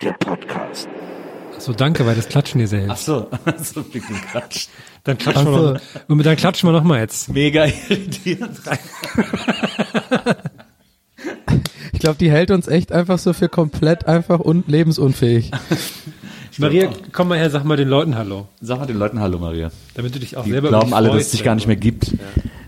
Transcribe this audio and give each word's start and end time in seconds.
Der 0.00 0.12
Podcast. 0.12 0.88
So, 1.58 1.72
danke, 1.72 2.06
weil 2.06 2.14
das 2.14 2.28
klatschen 2.28 2.60
dir 2.60 2.68
selbst. 2.68 2.90
Ach 2.90 2.96
so, 2.96 3.26
so 3.62 3.80
ein 3.80 3.90
bisschen 3.90 4.16
Quatsch. 4.30 4.68
Dann 5.02 5.18
klatschen 5.18 5.46
wir 5.46 5.72
noch, 5.72 5.80
und 6.08 6.24
dann 6.24 6.36
klatschen 6.36 6.68
wir 6.68 6.72
noch 6.72 6.84
mal 6.84 7.00
jetzt. 7.00 7.28
Mega 7.30 7.64
irritierend. 7.64 8.60
Ich 11.92 12.00
glaube, 12.00 12.16
die 12.18 12.30
hält 12.30 12.52
uns 12.52 12.68
echt 12.68 12.92
einfach 12.92 13.18
so 13.18 13.32
für 13.32 13.48
komplett 13.48 14.06
einfach 14.06 14.38
und 14.38 14.68
lebensunfähig. 14.68 15.50
Maria, 16.58 16.90
komm 17.10 17.26
mal 17.26 17.38
her, 17.38 17.50
sag 17.50 17.64
mal 17.64 17.76
den 17.76 17.88
Leuten 17.88 18.16
Hallo. 18.16 18.46
Sag 18.60 18.78
mal 18.78 18.86
den 18.86 18.98
Leuten 18.98 19.18
Hallo, 19.18 19.38
Maria. 19.38 19.72
Damit 19.94 20.14
du 20.14 20.20
dich 20.20 20.36
auch 20.36 20.44
Die 20.44 20.52
selber 20.52 20.68
glauben 20.68 20.94
alle, 20.94 21.08
dass 21.08 21.22
es 21.22 21.30
dich 21.32 21.42
gar 21.42 21.56
nicht 21.56 21.66
mehr 21.66 21.74
gibt. 21.74 22.12
Ja, 22.12 22.18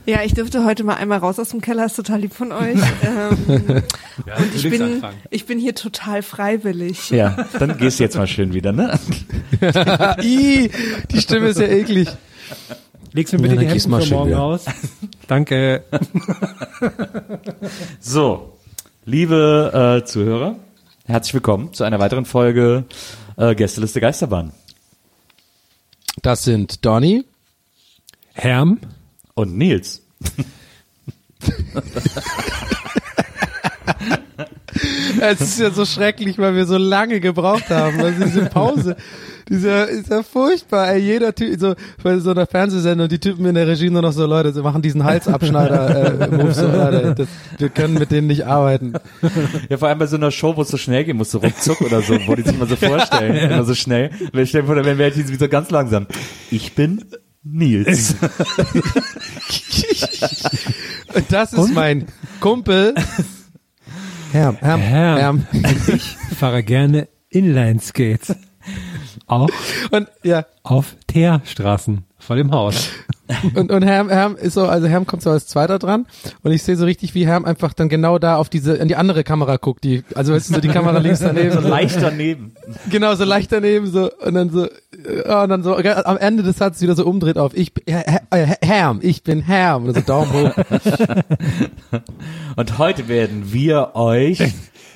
ich 0.07 0.35
dürfte 0.35 0.65
heute 0.65 0.83
mal 0.85 0.95
einmal 0.97 1.19
raus 1.19 1.39
aus 1.39 1.51
dem 1.51 1.61
Keller, 1.61 1.87
ist 1.87 1.95
total 1.97 2.21
lieb 2.21 2.35
von 2.35 2.53
euch. 2.53 2.79
ähm, 3.03 3.83
Ja, 4.27 4.37
und 4.37 4.55
ich 4.55 4.63
bin, 4.69 5.03
ich 5.31 5.47
bin 5.47 5.59
hier 5.59 5.75
total 5.75 6.23
freiwillig. 6.23 7.11
Ja, 7.11 7.47
dann 7.59 7.79
gehst 7.79 7.99
du 7.99 8.05
jetzt 8.05 8.17
mal 8.17 8.27
schön 8.27 8.53
wieder, 8.53 8.73
ne? 8.73 8.99
Ih, 10.23 10.71
die 11.11 11.21
Stimme 11.21 11.49
ist 11.49 11.61
ja 11.61 11.67
eklig. 11.67 12.09
Legst 13.13 13.33
mir 13.33 13.39
Ja, 13.39 13.43
bitte 13.43 13.55
dann 13.57 13.65
die 13.65 13.71
Hemden 13.71 13.91
mal 13.91 14.03
für 14.03 14.15
morgen 14.15 14.29
wieder. 14.31 14.39
raus. 14.39 14.65
Danke. 15.27 15.85
So, 18.01 18.57
liebe 19.05 20.01
äh, 20.03 20.07
Zuhörer, 20.07 20.57
herzlich 21.07 21.35
willkommen 21.35 21.73
zu 21.75 21.85
einer 21.85 21.99
weiteren 21.99 22.25
Folge 22.25 22.85
äh, 23.37 23.55
Gästeliste 23.55 24.01
Geisterbahn. 24.01 24.53
Das 26.23 26.45
sind 26.45 26.85
Donny. 26.87 27.25
Herm, 28.33 28.79
Und 29.35 29.57
Nils. 29.57 30.03
Es 35.21 35.41
ist 35.41 35.61
ja 35.61 35.71
so 35.71 35.85
schrecklich, 35.85 36.39
weil 36.39 36.55
wir 36.55 36.67
so 36.67 36.77
lange 36.77 37.21
gebraucht 37.21 37.69
haben. 37.71 38.01
Also 38.01 38.25
diese 38.25 38.47
Pause, 38.47 38.97
dieser 39.49 39.89
ist 39.89 40.09
ja 40.09 40.23
furchtbar. 40.23 40.93
Ey, 40.93 41.01
jeder 41.01 41.35
Typ, 41.35 41.59
so 41.59 41.75
bei 42.03 42.19
so 42.19 42.31
einer 42.31 42.47
Fernsehsendung, 42.47 43.09
die 43.09 43.19
Typen 43.19 43.45
in 43.47 43.55
der 43.55 43.67
Regie 43.67 43.91
nur 43.91 44.03
noch 44.03 44.13
so 44.13 44.25
Leute, 44.27 44.53
sie 44.53 44.63
machen 44.63 44.81
diesen 44.81 45.05
Halsabschneider 45.05 46.21
äh, 46.21 46.29
Move 46.31 46.55
so, 46.55 46.67
Leute, 46.67 47.15
das, 47.17 47.29
wir 47.59 47.69
können 47.69 47.95
mit 47.95 48.11
denen 48.11 48.29
nicht 48.29 48.47
arbeiten. 48.47 48.95
Ja, 49.69 49.77
vor 49.77 49.89
allem 49.89 49.99
bei 49.99 50.07
so 50.07 50.17
einer 50.17 50.31
Show, 50.31 50.57
wo 50.57 50.63
es 50.63 50.69
so 50.69 50.77
schnell 50.77 51.05
gehen 51.05 51.17
muss, 51.17 51.31
so 51.31 51.39
ruckzuck 51.39 51.81
oder 51.81 52.01
so, 52.01 52.17
wo 52.27 52.35
die 52.35 52.43
sich 52.43 52.59
mal 52.59 52.69
so 52.69 52.77
vorstellen, 52.77 53.35
immer 53.51 53.65
so 53.65 53.75
schnell. 53.75 54.11
Wenn 54.33 54.45
ich 54.45 54.51
stell 54.51 54.63
mir 54.63 54.69
vor, 54.69 54.77
dann 54.77 54.99
wäre 54.99 55.11
ich 55.11 55.39
so 55.39 55.49
ganz 55.49 55.71
langsam. 55.71 56.07
Ich 56.51 56.75
bin 56.75 57.05
Nils. 57.43 58.15
Und 61.15 61.33
das 61.33 61.53
ist 61.53 61.73
mein 61.73 62.07
Kumpel. 62.41 62.95
Herm, 64.33 64.57
Herm, 64.57 64.81
Herm. 64.81 65.19
Herm. 65.19 65.47
ich 65.95 66.17
fahre 66.37 66.63
gerne 66.63 67.09
Inline-Skates. 67.31 68.37
Auch 69.27 69.49
Und 69.91 70.09
ja, 70.23 70.47
auf 70.63 70.97
Teerstraßen 71.07 72.05
vor 72.19 72.37
dem 72.37 72.51
Haus. 72.53 72.91
Und, 73.55 73.71
und 73.71 73.83
Herm, 73.83 74.09
Herm 74.09 74.37
ist 74.37 74.55
so, 74.55 74.67
also 74.67 74.87
Herm 74.87 75.07
kommt 75.07 75.23
so 75.23 75.31
als 75.31 75.47
Zweiter 75.47 75.79
dran 75.79 76.07
und 76.43 76.53
ich 76.53 76.63
sehe 76.63 76.77
so 76.77 76.85
richtig, 76.85 77.15
wie 77.15 77.27
Herm 77.27 77.45
einfach 77.45 77.73
dann 77.73 77.89
genau 77.89 78.19
da 78.19 78.37
auf 78.37 78.49
diese, 78.49 78.75
in 78.75 78.89
die 78.89 78.97
andere 78.97 79.25
Kamera 79.25 79.57
guckt, 79.57 79.85
die, 79.85 80.03
also 80.15 80.33
weißt 80.33 80.51
du, 80.51 80.55
so 80.55 80.61
die 80.61 80.69
Kamera 80.69 80.99
links 80.99 81.21
daneben. 81.21 81.53
so 81.53 81.61
leicht 81.69 81.99
daneben. 82.01 82.53
Genau, 82.91 83.15
so 83.15 83.25
leicht 83.25 83.53
daneben, 83.53 83.87
so, 83.87 84.11
und 84.13 84.35
dann 84.35 84.51
so, 84.51 84.67
äh, 84.67 85.43
und 85.43 85.49
dann 85.49 85.63
so, 85.63 85.79
äh, 85.79 85.91
am 86.05 86.17
Ende 86.17 86.43
des 86.43 86.57
Satzes 86.59 86.83
wieder 86.83 86.95
so 86.95 87.07
umdreht 87.07 87.39
auf, 87.39 87.55
ich 87.57 87.73
Her- 87.87 88.23
Herm, 88.63 89.01
ich 89.03 89.23
bin 89.23 89.41
Herm, 89.43 89.85
und 89.87 89.95
so 89.95 90.01
Daumen 90.01 90.33
hoch. 90.33 90.53
Und 92.57 92.79
heute 92.79 93.09
werden 93.09 93.53
wir 93.53 93.95
euch 93.95 94.43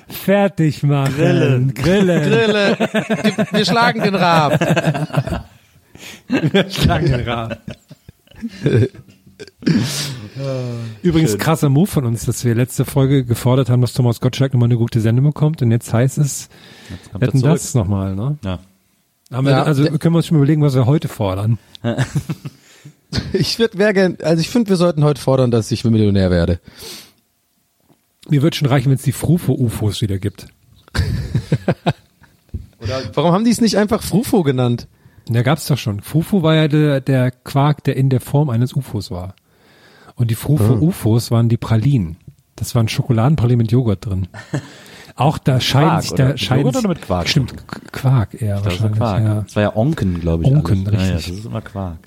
Fertig 0.07 0.83
machen. 0.83 1.15
Grillen. 1.15 1.73
Grillen. 1.73 2.23
Grille, 2.23 2.77
wir, 2.79 3.47
wir 3.51 3.65
schlagen 3.65 4.03
den 4.03 4.15
Raab. 4.15 4.59
Schlagen 6.69 7.07
den 7.11 7.27
Rahmen. 7.27 7.55
Übrigens 11.01 11.37
krasser 11.37 11.69
Move 11.69 11.87
von 11.87 12.05
uns, 12.05 12.25
dass 12.25 12.45
wir 12.45 12.55
letzte 12.55 12.85
Folge 12.85 13.25
gefordert 13.25 13.69
haben, 13.69 13.81
dass 13.81 13.93
Thomas 13.93 14.19
Gottschalk 14.21 14.53
nochmal 14.53 14.67
eine 14.67 14.77
gute 14.77 15.01
Sendung 15.01 15.25
bekommt 15.25 15.61
und 15.61 15.71
jetzt 15.71 15.91
heißt 15.93 16.17
es, 16.17 16.49
er 17.13 17.19
hätten 17.19 17.41
das 17.41 17.73
nochmal, 17.73 18.15
ne? 18.15 18.37
Ja. 18.43 18.59
Haben 19.31 19.45
wir, 19.45 19.51
Ja, 19.51 19.63
also 19.63 19.83
können 19.85 20.13
wir 20.13 20.17
uns 20.17 20.27
schon 20.27 20.37
überlegen, 20.37 20.61
was 20.61 20.75
wir 20.75 20.85
heute 20.85 21.07
fordern. 21.07 21.57
Ich 23.31 23.59
würde 23.59 23.77
wäre 23.77 23.93
gern, 23.93 24.17
also 24.21 24.41
ich 24.41 24.49
finde, 24.49 24.69
wir 24.69 24.75
sollten 24.75 25.03
heute 25.03 25.21
fordern, 25.21 25.51
dass 25.51 25.71
ich 25.71 25.85
Millionär 25.85 26.31
werde. 26.31 26.59
Mir 28.27 28.41
wird 28.41 28.55
schon 28.55 28.67
reichen, 28.67 28.89
wenn 28.89 28.97
es 28.97 29.03
die 29.03 29.13
Frufo-UFOs 29.13 30.01
wieder 30.01 30.17
gibt. 30.17 30.47
Warum 33.13 33.31
haben 33.31 33.45
die 33.45 33.51
es 33.51 33.61
nicht 33.61 33.77
einfach 33.77 34.01
Frufo 34.01 34.43
genannt? 34.43 34.87
Da 35.27 35.41
gab's 35.41 35.65
doch 35.67 35.77
schon. 35.77 36.01
Fufu 36.01 36.43
war 36.43 36.55
ja 36.55 36.67
der, 36.67 37.01
der 37.01 37.31
Quark, 37.31 37.83
der 37.83 37.95
in 37.97 38.09
der 38.09 38.21
Form 38.21 38.49
eines 38.49 38.73
UFOs 38.75 39.09
war. 39.11 39.35
Und 40.15 40.29
die 40.31 40.35
Frufo-UFOs 40.35 41.31
waren 41.31 41.49
die 41.49 41.57
Pralinen. 41.57 42.17
Das 42.55 42.73
waren 42.75 42.87
Schokoladenpralinen 42.87 43.63
mit 43.63 43.71
Joghurt 43.71 44.05
drin. 44.05 44.27
Auch 45.15 45.37
da 45.37 45.59
scheiden 45.59 45.89
Quark, 45.89 46.01
sich, 46.03 46.11
oder? 46.13 46.23
da 46.23 46.29
Mit 46.29 46.39
scheiden 46.39 46.59
Joghurt 46.61 46.75
sich- 46.75 46.85
oder 46.85 46.89
mit 46.93 47.01
Quark? 47.01 47.27
Stimmt, 47.29 47.53
Qu- 47.67 47.91
Quark 47.91 48.41
eher 48.41 48.55
Das 48.55 48.65
war 48.65 48.71
wahrscheinlich. 48.71 48.97
Quark. 48.97 49.23
Ja. 49.23 49.41
Das 49.41 49.55
war 49.55 49.63
ja 49.63 49.75
Onken, 49.75 50.19
glaube 50.21 50.43
ich. 50.43 50.49
Onken, 50.51 50.87
alles. 50.87 51.01
Ja, 51.01 51.07
ja, 51.07 51.15
richtig. 51.15 51.31
das 51.33 51.39
ist 51.41 51.45
immer 51.47 51.61
Quark. 51.61 51.97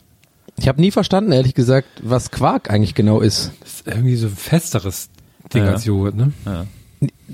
Ich 0.57 0.69
habe 0.69 0.81
nie 0.81 0.91
verstanden, 0.91 1.33
ehrlich 1.33 1.55
gesagt, 1.55 1.89
was 2.03 2.31
Quark 2.31 2.71
eigentlich 2.71 2.95
genau 2.95 3.21
ist. 3.21 3.53
Das 3.61 3.73
ist 3.75 3.87
irgendwie 3.89 4.17
so 4.17 4.27
ein 4.29 4.37
festeres 4.37 5.11
Ding 5.53 5.65
Ja. 5.65 5.73
als 5.73 5.85
Joghurt, 5.85 6.15
ne? 6.17 6.33
Ja, 6.47 6.65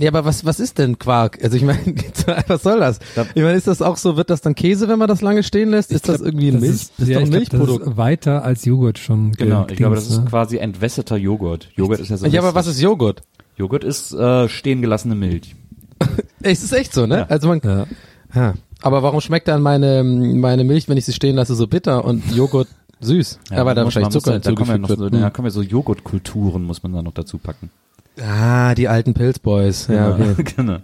aber 0.02 0.24
was, 0.24 0.44
was 0.44 0.58
ist 0.60 0.78
denn 0.78 0.98
Quark? 0.98 1.38
Also 1.42 1.56
ich 1.56 1.62
meine, 1.62 1.80
was 2.48 2.62
soll 2.62 2.80
das? 2.80 2.98
Da- 3.14 3.26
Ich 3.34 3.42
meine, 3.42 3.52
ist 3.54 3.66
das 3.66 3.80
auch 3.82 3.96
so, 3.96 4.16
wird 4.16 4.28
das 4.30 4.40
dann 4.40 4.54
Käse, 4.54 4.88
wenn 4.88 4.98
man 4.98 5.08
das 5.08 5.20
lange 5.20 5.42
stehen 5.42 5.70
lässt? 5.70 5.92
Ist 5.92 6.08
das 6.08 6.16
glaub, 6.16 6.26
irgendwie 6.28 6.48
ein 6.48 6.60
Milch? 6.60 6.72
Ist, 6.74 6.92
das 6.98 7.08
ist 7.08 7.08
ja, 7.08 7.18
doch 7.20 7.26
ein 7.26 7.30
glaub, 7.30 7.42
das 7.44 7.52
Milchprodukt. 7.58 7.86
ist 7.90 7.96
weiter 7.96 8.44
als 8.44 8.64
Joghurt 8.64 8.98
schon. 8.98 9.32
Genau, 9.32 9.66
ich 9.68 9.76
glaube, 9.76 9.94
das 9.94 10.04
gedingst, 10.04 10.18
ist 10.18 10.24
ne? 10.24 10.30
quasi 10.30 10.56
entwässerter 10.58 11.16
Joghurt. 11.16 11.68
Joghurt 11.76 12.00
ist 12.00 12.08
ja 12.10 12.16
so 12.16 12.26
ja, 12.26 12.40
aber 12.40 12.54
was 12.54 12.66
ist 12.66 12.80
Joghurt? 12.80 13.22
Joghurt 13.56 13.84
ist 13.84 14.12
äh, 14.12 14.48
stehen 14.48 14.80
gelassene 14.82 15.14
Milch. 15.14 15.54
Es 16.42 16.62
ist 16.62 16.72
echt 16.72 16.92
so, 16.92 17.06
ne? 17.06 17.18
Ja. 17.18 17.26
Also 17.28 17.48
man, 17.48 17.60
Ja. 17.64 17.86
ja. 18.34 18.54
Aber 18.82 19.02
warum 19.02 19.20
schmeckt 19.22 19.48
dann 19.48 19.62
meine, 19.62 20.02
meine 20.04 20.62
Milch, 20.64 20.88
wenn 20.90 20.98
ich 20.98 21.06
sie 21.06 21.14
stehen 21.14 21.36
lasse, 21.36 21.54
so 21.54 21.66
bitter 21.66 22.04
und 22.04 22.22
Joghurt 22.34 22.68
süß? 23.00 23.38
Ja, 23.50 23.64
weil 23.64 23.74
da 23.74 23.84
wahrscheinlich 23.84 24.12
Zucker 24.12 24.32
ja- 24.32 24.38
da 24.40 24.52
kommen 24.52 24.66
ja 24.68 24.72
hinzugefügt 24.74 24.80
noch 24.82 24.88
wird. 24.90 24.98
so, 24.98 25.16
Hm. 25.16 25.22
da 25.22 25.30
kommen 25.30 25.46
ja 25.46 25.50
so 25.50 25.62
Joghurtkulturen, 25.62 26.64
muss 26.64 26.82
man 26.82 26.92
da 26.92 27.00
noch 27.02 27.14
dazu 27.14 27.38
packen. 27.38 27.70
Ah, 28.20 28.74
die 28.74 28.88
alten 28.88 29.14
Pilzboys. 29.14 29.88
Ja, 29.88 30.10
okay. 30.10 30.34
genau. 30.56 30.78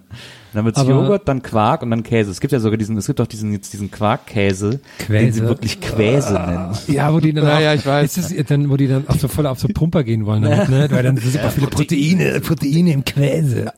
Dann 0.52 0.64
wird's 0.64 0.78
Aber- 0.78 0.90
Joghurt, 0.90 1.28
dann 1.28 1.42
Quark 1.42 1.82
und 1.82 1.90
dann 1.90 2.02
Käse. 2.02 2.30
Es 2.30 2.40
gibt 2.40 2.52
ja 2.52 2.60
sogar 2.60 2.76
diesen, 2.76 2.96
es 2.96 3.06
gibt 3.06 3.20
auch 3.20 3.26
diesen, 3.26 3.52
jetzt 3.52 3.72
diesen 3.72 3.90
Quarkkäse, 3.90 4.70
den 4.70 4.80
Quäse. 5.06 5.32
sie 5.32 5.42
wirklich 5.42 5.80
Quäse 5.80 6.32
nennen. 6.34 6.76
Ja, 6.88 7.12
wo 7.12 7.20
die 7.20 7.32
dann 7.32 7.44
Ja, 7.46 7.56
auch, 7.56 7.60
ja, 7.60 7.74
ich 7.74 7.86
weiß. 7.86 8.16
Ist 8.16 8.32
es 8.32 8.46
dann, 8.46 8.68
wo 8.70 8.76
die 8.76 8.88
dann 8.88 9.06
auch 9.08 9.16
so 9.16 9.28
voll 9.28 9.46
auf 9.46 9.60
so 9.60 9.68
Pumper 9.68 10.02
gehen 10.02 10.26
wollen, 10.26 10.42
damit, 10.42 10.68
ne? 10.68 10.88
Weil 10.90 11.02
dann 11.04 11.16
sind 11.16 11.32
super 11.32 11.50
viele 11.50 11.66
Proteine, 11.68 12.40
Proteine 12.40 12.92
im 12.92 13.04
Quäse. 13.04 13.72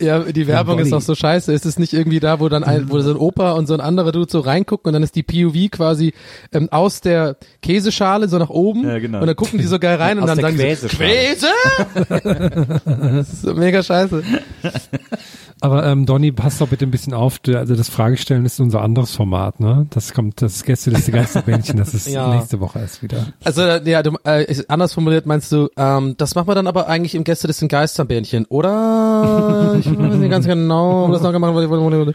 Ja, 0.00 0.20
die 0.20 0.46
Werbung 0.46 0.78
ist 0.80 0.92
auch 0.92 1.00
so 1.00 1.14
scheiße. 1.14 1.52
Ist 1.52 1.66
es 1.66 1.78
nicht 1.78 1.92
irgendwie 1.92 2.20
da, 2.20 2.40
wo 2.40 2.48
dann 2.48 2.64
ein, 2.64 2.90
wo 2.90 2.98
so 3.00 3.10
ein 3.10 3.16
Opa 3.16 3.52
und 3.52 3.66
so 3.66 3.74
ein 3.74 3.80
anderer 3.80 4.12
Dude 4.12 4.30
so 4.30 4.40
reingucken 4.40 4.88
und 4.88 4.92
dann 4.94 5.02
ist 5.02 5.14
die 5.14 5.22
POV 5.22 5.70
quasi 5.70 6.12
ähm, 6.52 6.68
aus 6.72 7.00
der 7.00 7.36
Käseschale 7.62 8.28
so 8.28 8.38
nach 8.38 8.50
oben 8.50 8.84
Ja, 8.86 8.98
genau. 8.98 9.20
und 9.20 9.26
dann 9.26 9.36
gucken 9.36 9.58
die 9.58 9.64
so 9.66 9.78
geil 9.78 9.96
rein 9.96 10.18
und 10.18 10.24
Aus 10.24 10.36
dann 10.36 10.38
der 10.38 10.46
sagen 10.46 10.56
die 10.58 10.74
so, 10.74 10.88
Quäseschale. 10.88 12.16
Quäse? 12.16 12.80
das 13.16 13.32
ist 13.32 13.42
so 13.42 13.54
mega 13.54 13.82
scheiße. 13.82 14.22
Aber 15.62 15.86
ähm, 15.86 16.04
Donny, 16.04 16.32
pass 16.32 16.58
doch 16.58 16.68
bitte 16.68 16.84
ein 16.84 16.90
bisschen 16.90 17.14
auf. 17.14 17.38
Du- 17.38 17.58
Also 17.58 17.74
das 17.76 17.88
Fragestellen 17.88 18.44
ist 18.44 18.60
unser 18.60 18.82
anderes 18.82 19.14
Format, 19.14 19.58
ne? 19.58 19.86
Das 19.90 20.12
kommt, 20.12 20.42
das 20.42 20.64
Gästeliste 20.64 21.12
Geisterbändchen, 21.12 21.78
das 21.78 21.94
ist 21.94 22.06
Ja. 22.12 22.34
nächste 22.34 22.60
Woche 22.60 22.78
erst 22.80 23.02
wieder. 23.02 23.28
Also 23.42 23.62
ja, 23.62 24.02
du, 24.02 24.16
äh, 24.24 24.54
anders 24.68 24.92
formuliert 24.92 25.24
meinst 25.24 25.50
du, 25.52 25.68
ähm, 25.78 26.14
das 26.18 26.34
machen 26.34 26.48
wir 26.48 26.54
dann 26.54 26.66
aber 26.66 26.88
eigentlich 26.88 27.14
im 27.14 27.24
Gäste 27.24 27.46
des 27.46 27.60
Geisterbähnchen, 27.66 28.44
oder? 28.46 29.76
Ich 29.80 29.86
weiß 29.86 30.14
nicht 30.16 30.30
ganz 30.30 30.46
genau, 30.46 31.06
ob 31.06 31.12
das 31.12 31.22
noch 31.22 31.32
gemacht 31.32 31.54
wurde. 31.54 32.14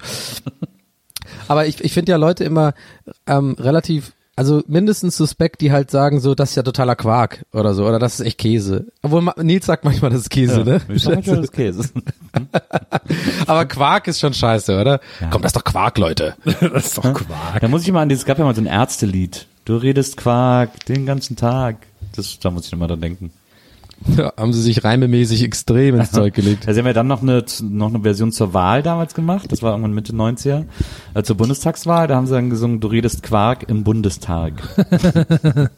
Aber 1.47 1.65
ich, 1.65 1.83
ich 1.83 1.93
finde 1.93 2.11
ja 2.11 2.17
Leute 2.17 2.43
immer 2.43 2.73
ähm, 3.27 3.55
relativ, 3.59 4.13
also 4.35 4.63
mindestens 4.67 5.17
suspekt, 5.17 5.61
die 5.61 5.71
halt 5.71 5.91
sagen 5.91 6.19
so, 6.19 6.35
das 6.35 6.51
ist 6.51 6.55
ja 6.55 6.63
totaler 6.63 6.95
Quark 6.95 7.45
oder 7.51 7.73
so, 7.73 7.85
oder 7.85 7.99
das 7.99 8.19
ist 8.19 8.25
echt 8.25 8.37
Käse. 8.37 8.87
Obwohl 9.01 9.29
Nils 9.37 9.65
sagt 9.65 9.83
manchmal, 9.83 10.11
das 10.11 10.21
ist 10.21 10.29
Käse, 10.29 10.63
ne? 10.63 10.81
Ich 10.89 11.03
sag 11.03 11.15
manchmal, 11.15 11.37
das 11.37 11.45
ist 11.45 11.53
Käse. 11.53 11.89
Aber 13.47 13.65
Quark 13.65 14.07
ist 14.07 14.19
schon 14.19 14.33
scheiße, 14.33 14.79
oder? 14.79 15.01
Komm, 15.31 15.41
das 15.41 15.49
ist 15.49 15.57
doch 15.57 15.63
Quark, 15.63 15.97
Leute. 15.97 16.35
Das 16.45 16.85
ist 16.85 16.97
doch 16.97 17.13
Quark. 17.13 17.59
Da 17.59 17.67
muss 17.67 17.83
ich 17.83 17.91
mal 17.91 18.01
an 18.01 18.09
dieses, 18.09 18.23
es 18.23 18.25
gab 18.25 18.39
ja 18.39 18.45
mal 18.45 18.55
so 18.55 18.61
ein 18.61 18.67
Ärztelied. 18.67 19.47
Du 19.65 19.75
redest 19.77 20.17
Quark 20.17 20.85
den 20.85 21.05
ganzen 21.05 21.35
Tag. 21.35 21.77
Das, 22.15 22.39
da 22.39 22.51
muss 22.51 22.65
ich 22.65 22.71
nochmal 22.71 22.87
dran 22.87 23.01
denken. 23.01 23.31
Ja, 24.17 24.33
haben 24.35 24.51
sie 24.51 24.61
sich 24.61 24.83
reimemäßig 24.83 25.43
extrem 25.43 25.95
ins 25.95 26.11
Zeug 26.13 26.33
gelegt. 26.33 26.67
Da 26.67 26.73
haben 26.73 26.85
wir 26.85 26.93
dann 26.93 27.07
noch 27.07 27.21
eine, 27.21 27.45
noch 27.61 27.89
eine 27.89 28.01
Version 28.01 28.31
zur 28.31 28.53
Wahl 28.53 28.81
damals 28.83 29.13
gemacht. 29.13 29.51
Das 29.51 29.61
war 29.61 29.71
irgendwann 29.71 29.93
Mitte 29.93 30.13
90er. 30.13 30.65
Äh, 31.13 31.23
zur 31.23 31.37
Bundestagswahl. 31.37 32.07
Da 32.07 32.15
haben 32.15 32.27
sie 32.27 32.33
dann 32.33 32.49
gesungen, 32.49 32.79
du 32.79 32.87
redest 32.87 33.23
Quark 33.23 33.69
im 33.69 33.83
Bundestag. 33.83 34.53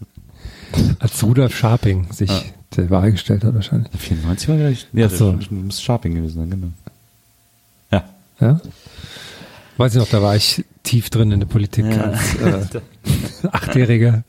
Als 1.00 1.24
Rudolf 1.24 1.56
Scharping 1.56 2.12
sich 2.12 2.32
der 2.76 2.90
Wahl 2.90 3.12
gestellt 3.12 3.44
hat 3.44 3.54
wahrscheinlich. 3.54 3.92
94 3.96 4.50
war 4.50 4.58
gleich? 4.58 4.88
Ja, 4.94 5.10
so. 5.10 5.34
das 5.34 5.52
muss 5.52 5.82
Sharping 5.82 6.16
gewesen 6.16 6.40
sein, 6.40 6.50
genau. 6.50 6.68
Ja. 7.92 8.04
Ja? 8.40 8.60
Weiß 9.78 9.94
ich 9.94 10.00
noch, 10.00 10.10
da 10.10 10.22
war 10.22 10.36
ich 10.36 10.66
tief 10.84 11.10
drin 11.10 11.32
in 11.32 11.40
der 11.40 11.48
Politik 11.48 11.86
als 11.86 12.36
äh, 12.36 12.82
Achtjähriger. 13.52 14.24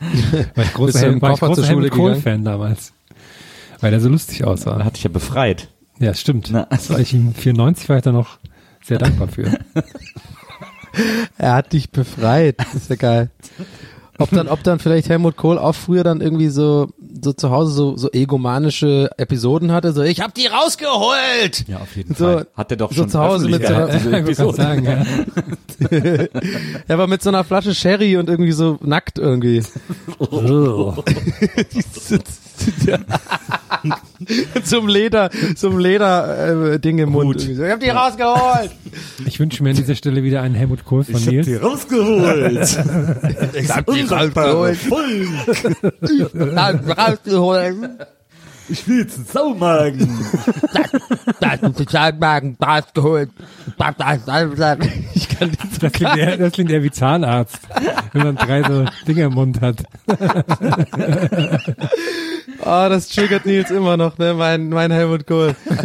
War 0.54 0.64
ich 0.64 0.74
großer, 0.74 0.86
Bist 0.86 0.96
du 0.96 1.00
Hel 1.00 1.12
im 1.14 1.22
war 1.22 1.32
ich 1.34 1.40
großer 1.40 1.66
Helmut 1.66 1.90
Kohl-Fan 1.90 2.44
damals. 2.44 2.92
Weil 3.80 3.90
der 3.90 4.00
so 4.00 4.08
lustig 4.08 4.38
Da 4.40 4.46
aussah. 4.46 4.84
hatte 4.84 4.96
ich 4.96 5.04
ja 5.04 5.10
befreit. 5.10 5.68
Ja, 5.98 6.14
stimmt. 6.14 6.48
Na. 6.52 6.66
Das 6.70 6.90
war 6.90 7.00
ich 7.00 7.12
ihm 7.14 7.34
94 7.34 7.88
war 7.88 7.96
ich 7.96 8.02
da 8.02 8.12
noch 8.12 8.38
sehr 8.82 8.98
dankbar 8.98 9.28
für. 9.28 9.58
Er 11.36 11.54
hat 11.54 11.72
dich 11.74 11.90
befreit. 11.90 12.56
Das 12.58 12.74
ist 12.74 12.90
ja 12.90 12.96
geil. 12.96 13.30
Ob 14.18 14.30
dann, 14.30 14.48
ob 14.48 14.64
dann 14.64 14.80
vielleicht 14.80 15.08
Helmut 15.08 15.36
Kohl 15.36 15.58
auch 15.58 15.74
früher 15.74 16.02
dann 16.02 16.20
irgendwie 16.20 16.48
so, 16.48 16.88
so 17.22 17.32
zu 17.32 17.50
Hause 17.50 17.72
so, 17.72 17.96
so 17.96 18.10
egomanische 18.12 19.10
Episoden 19.16 19.72
hatte, 19.72 19.92
so, 19.92 20.02
ich 20.02 20.20
hab 20.20 20.34
die 20.34 20.46
rausgeholt! 20.46 21.64
Ja, 21.68 21.78
auf 21.78 21.96
jeden 21.96 22.14
So- 22.14 22.24
Fall. 22.24 22.46
Hat 22.54 22.70
der 22.70 22.76
doch 22.78 22.90
so 22.90 22.96
schon 23.02 23.08
zu 23.10 23.18
Hause 23.18 23.48
mit 23.48 23.66
so 23.66 23.74
einer- 23.74 24.12
Episode. 24.18 24.56
sagen, 24.56 24.84
ja. 24.84 25.04
Ja, 26.88 26.94
aber 26.94 27.06
mit 27.06 27.22
so 27.22 27.28
einer 27.30 27.44
Flasche 27.44 27.74
Sherry 27.74 28.16
und 28.16 28.28
irgendwie 28.28 28.52
so 28.52 28.78
nackt 28.82 29.18
irgendwie. 29.18 29.62
zum 34.64 34.88
Leder, 34.88 35.30
zum 35.56 35.78
Leder, 35.78 36.72
äh, 36.74 36.80
Ding 36.80 36.98
im 36.98 37.10
Mund. 37.10 37.40
So, 37.40 37.62
Ich 37.62 37.70
hab 37.70 37.80
die 37.80 37.90
rausgeholt! 37.90 38.70
Ich 39.26 39.38
wünsche 39.38 39.62
mir 39.62 39.70
an 39.70 39.76
dieser 39.76 39.94
Stelle 39.94 40.22
wieder 40.22 40.42
einen 40.42 40.54
Helmut 40.54 40.84
Kohl 40.84 41.04
von 41.04 41.22
Nils. 41.24 41.48
rausgeholt. 41.62 42.78
Ich 43.54 43.70
hab 43.70 43.86
die 43.86 44.02
rausgeholt! 44.02 44.78
rausgeholt! 46.96 47.76
Ich 48.70 48.86
will 48.86 48.98
jetzt 49.00 49.16
einen 49.16 49.24
Saumagen. 49.26 50.18
Das 51.40 51.62
ist 51.62 51.78
Sozialmagen, 51.78 52.56
rausgeholt! 52.62 53.30
Ich 55.14 55.26
kann 55.28 55.48
nicht 55.50 55.82
Das 55.82 55.92
klingt, 55.92 56.16
eher, 56.16 56.36
das 56.36 56.52
klingt 56.52 56.70
eher 56.70 56.82
wie 56.82 56.90
Zahnarzt, 56.90 57.60
wenn 58.12 58.22
man 58.24 58.36
drei 58.36 58.62
so 58.64 58.84
Dinger 59.06 59.26
im 59.26 59.34
Mund 59.34 59.60
hat. 59.62 59.84
Oh, 62.60 62.86
das 62.88 63.08
triggert 63.08 63.46
Nils 63.46 63.70
immer 63.70 63.96
noch, 63.96 64.18
ne? 64.18 64.34
Mein, 64.34 64.68
mein 64.68 64.90
Helmut 64.90 65.26
Kohl. 65.26 65.56
ich 65.68 65.76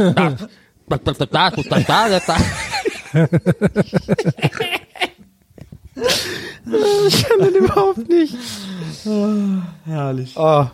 kann 7.23 7.39
den 7.39 7.55
überhaupt 7.55 8.09
nicht. 8.09 8.35
Herrlich. 9.85 10.33
Oh. 10.35 10.65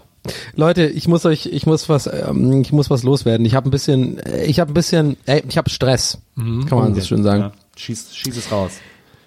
Leute, 0.56 0.86
ich 0.86 1.08
muss 1.08 1.26
euch, 1.26 1.48
ich 1.48 1.66
muss 1.66 1.90
was, 1.90 2.08
ähm, 2.08 2.62
ich 2.62 2.72
muss 2.72 2.90
was 2.90 3.04
loswerden. 3.04 3.46
Ich 3.46 3.56
habe 3.56 3.70
ein 3.70 3.72
bisschen, 3.72 4.20
äh, 4.20 4.46
ich 4.46 4.60
habe 4.60 4.72
ein 4.72 4.74
bisschen, 4.74 5.18
ey, 5.26 5.44
ich 5.48 5.58
habe 5.58 5.70
Stress, 5.70 6.20
kann 6.36 6.78
man 6.78 6.96
so 6.96 7.02
schön 7.02 7.24
sagen. 7.24 7.42
Ja, 7.42 7.52
schieß, 7.78 8.16
schieß 8.16 8.38
es 8.38 8.52
raus. 8.52 8.74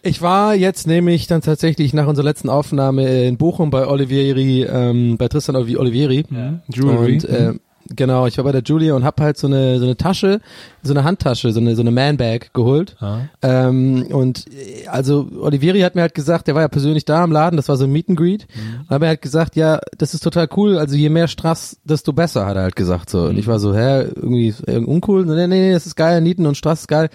Ich 0.02 0.20
war 0.20 0.54
jetzt 0.54 0.86
nämlich 0.86 1.28
dann 1.28 1.42
tatsächlich 1.42 1.94
nach 1.94 2.06
unserer 2.08 2.24
letzten 2.24 2.48
Aufnahme 2.48 3.24
in 3.24 3.36
Bochum 3.36 3.70
bei 3.70 3.86
Olivieri, 3.86 4.64
ähm, 4.64 5.16
bei 5.16 5.28
Tristan 5.28 5.54
Oli- 5.56 5.76
Olivieri. 5.78 6.24
Jewelry. 6.68 7.12
Und 7.14 7.24
äh, 7.24 7.52
genau, 7.88 8.26
ich 8.26 8.36
war 8.36 8.44
bei 8.44 8.50
der 8.52 8.62
Julia 8.62 8.94
und 8.94 9.04
hab 9.04 9.20
halt 9.20 9.38
so 9.38 9.46
eine 9.46 9.78
so 9.78 9.84
eine 9.84 9.96
Tasche, 9.96 10.40
so 10.82 10.92
eine 10.92 11.04
Handtasche, 11.04 11.52
so 11.52 11.60
eine 11.60 11.76
so 11.76 11.82
eine 11.82 11.92
Manbag 11.92 12.52
geholt. 12.52 12.96
Ähm, 13.42 14.06
und 14.10 14.46
äh, 14.48 14.88
also 14.88 15.28
Olivieri 15.40 15.80
hat 15.82 15.94
mir 15.94 16.00
halt 16.02 16.14
gesagt, 16.16 16.48
der 16.48 16.56
war 16.56 16.62
ja 16.62 16.68
persönlich 16.68 17.04
da 17.04 17.22
im 17.22 17.30
Laden, 17.30 17.56
das 17.56 17.68
war 17.68 17.76
so 17.76 17.84
ein 17.84 17.92
Meet 17.92 18.08
and 18.08 18.18
Greet. 18.18 18.48
Und 18.80 18.90
hat 18.90 19.00
mir 19.00 19.06
halt 19.06 19.22
gesagt, 19.22 19.54
ja, 19.54 19.78
das 19.98 20.14
ist 20.14 20.24
total 20.24 20.48
cool, 20.56 20.78
also 20.78 20.96
je 20.96 21.10
mehr 21.10 21.28
Strass, 21.28 21.76
desto 21.84 22.12
besser, 22.12 22.46
hat 22.46 22.56
er 22.56 22.62
halt 22.62 22.76
gesagt 22.76 23.08
so. 23.08 23.22
Und 23.26 23.38
ich 23.38 23.46
war 23.46 23.60
so, 23.60 23.72
hä, 23.72 24.06
irgendwie 24.16 24.52
äh, 24.66 24.78
uncool? 24.78 25.24
Nee, 25.26 25.46
nee, 25.46 25.60
nee, 25.60 25.72
das 25.72 25.86
ist 25.86 25.94
geil, 25.94 26.20
Nieten 26.22 26.44
und 26.46 26.56
Strass 26.56 26.80
ist 26.80 26.88
geil. 26.88 27.08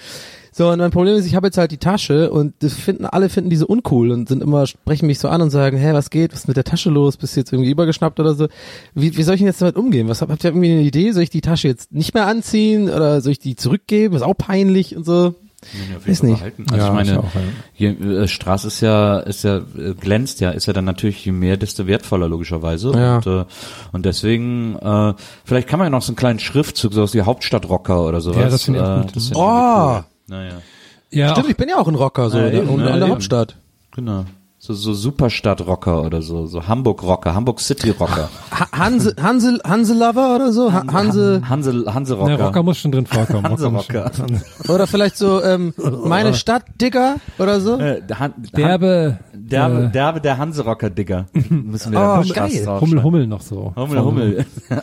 So, 0.57 0.71
und 0.71 0.79
mein 0.79 0.89
Problem 0.89 1.15
ist, 1.15 1.27
ich 1.27 1.35
habe 1.35 1.45
jetzt 1.45 1.59
halt 1.59 1.69
die 1.69 1.77
Tasche 1.77 2.31
und 2.31 2.55
das 2.63 2.73
finden, 2.73 3.05
alle 3.05 3.29
finden 3.29 3.51
diese 3.51 3.67
uncool 3.67 4.09
und 4.09 4.27
sind 4.27 4.41
immer, 4.41 4.65
sprechen 4.65 5.05
mich 5.05 5.19
so 5.19 5.27
an 5.27 5.43
und 5.43 5.51
sagen, 5.51 5.77
hä, 5.77 5.93
was 5.93 6.09
geht, 6.09 6.31
was 6.33 6.39
ist 6.39 6.47
mit 6.47 6.57
der 6.57 6.63
Tasche 6.63 6.89
los, 6.89 7.15
bist 7.15 7.35
du 7.35 7.41
jetzt 7.41 7.53
irgendwie 7.53 7.69
übergeschnappt 7.69 8.19
oder 8.19 8.33
so. 8.33 8.47
Wie, 8.95 9.15
wie 9.15 9.21
soll 9.21 9.35
ich 9.35 9.41
denn 9.41 9.47
jetzt 9.47 9.61
damit 9.61 9.75
umgehen? 9.75 10.07
Was 10.07 10.23
habt 10.23 10.43
ihr 10.43 10.49
irgendwie 10.49 10.71
eine 10.71 10.81
Idee? 10.81 11.11
Soll 11.11 11.21
ich 11.21 11.29
die 11.29 11.41
Tasche 11.41 11.67
jetzt 11.67 11.91
nicht 11.91 12.15
mehr 12.15 12.25
anziehen 12.25 12.89
oder 12.89 13.21
soll 13.21 13.33
ich 13.33 13.39
die 13.39 13.55
zurückgeben? 13.55 14.15
Ist 14.15 14.23
auch 14.23 14.35
peinlich 14.35 14.97
und 14.97 15.05
so. 15.05 15.35
Weiß 16.07 16.23
nicht. 16.23 16.41
Also 16.41 16.75
Ja, 16.75 16.87
ich 16.87 16.93
meine, 16.93 17.11
ich 17.11 17.17
auch, 17.17 17.35
ja. 17.35 17.41
je, 17.75 18.23
äh, 18.23 18.27
Straß 18.27 18.65
ist 18.65 18.81
ja, 18.81 19.19
ist 19.19 19.43
ja, 19.43 19.57
äh, 19.57 19.93
glänzt 19.99 20.39
ja, 20.39 20.49
ist 20.49 20.65
ja 20.65 20.73
dann 20.73 20.85
natürlich 20.85 21.23
je 21.23 21.33
mehr, 21.33 21.57
desto 21.57 21.85
wertvoller 21.85 22.27
logischerweise. 22.29 22.93
Ja. 22.93 23.17
Und, 23.17 23.27
äh, 23.27 23.45
und 23.91 24.05
deswegen, 24.07 24.75
äh, 24.75 25.13
vielleicht 25.45 25.67
kann 25.67 25.77
man 25.77 25.85
ja 25.85 25.89
noch 25.91 26.01
so 26.01 26.11
einen 26.11 26.15
kleinen 26.15 26.39
Schriftzug, 26.39 26.93
so 26.93 27.03
aus 27.03 27.13
wie 27.13 27.21
Hauptstadtrocker 27.21 28.05
oder 28.05 28.21
sowas. 28.21 28.37
Ja, 28.37 28.49
das 28.49 28.63
finde 28.63 28.79
ich 28.79 28.85
auch 28.85 28.97
äh, 28.97 29.01
gut. 29.01 29.15
Das 29.15 29.23
ist 29.23 29.35
ja 29.35 30.01
Oh. 30.01 30.16
Naja, 30.27 30.61
Ja, 31.09 31.29
Stimmt, 31.31 31.45
auch, 31.45 31.49
ich 31.49 31.57
bin 31.57 31.69
ja 31.69 31.77
auch 31.77 31.87
ein 31.87 31.95
Rocker 31.95 32.29
so, 32.29 32.37
Ja, 32.37 32.45
ne? 32.45 32.53
eben, 32.53 32.69
und 32.69 32.79
ja, 32.81 32.87
an 32.87 32.93
der 32.93 33.01
eben. 33.03 33.11
Hauptstadt. 33.11 33.55
genau. 33.91 34.25
So, 34.67 34.73
so 34.73 34.93
Superstadtrocker 34.93 36.03
oder 36.03 36.21
so, 36.21 36.45
so 36.45 36.67
Hamburg-Rocker, 36.67 37.33
Hamburg 37.33 37.61
City-Rocker, 37.61 38.29
Ha 38.51 38.67
Hanse, 38.77 39.15
Hanse, 39.21 39.61
Hanse 39.65 39.93
Lover 39.93 40.35
oder 40.35 40.51
so? 40.51 40.73
Ha 40.73 40.83
Hanse, 40.91 41.41
Hanse, 41.47 41.85
Hanse-Rocker. 41.87 42.37
ne, 42.37 42.43
Rocker 42.43 42.63
muss 42.63 42.77
schon 42.77 42.91
drin 42.91 43.05
vorkommen. 43.05 43.45
Hanse-Rocker. 43.47 44.11
oder 44.67 44.85
vielleicht 44.85 45.15
so, 45.15 45.41
ähm, 45.41 45.73
meine 46.03 46.33
Stadt, 46.33 46.63
Digger 46.81 47.15
oder 47.39 47.61
so? 47.61 47.79
Äh, 47.79 48.01
Han, 48.13 48.33
Derbe, 48.57 49.19
Derbe, 49.33 49.83
äh, 49.85 49.89
derbe, 49.89 50.19
der 50.19 50.37
Hanserocker, 50.37 50.89
Digga. 50.89 51.27
Müssen 51.49 51.93
wir 51.93 51.99
Oh, 51.99 52.21
da 52.27 52.33
geil. 52.33 52.67
Hummel. 52.81 53.03
Hummel 53.03 53.27
noch 53.27 53.39
so. 53.39 53.71
Hummel, 53.73 54.01
Hummel. 54.03 54.45
Hummel, 54.69 54.81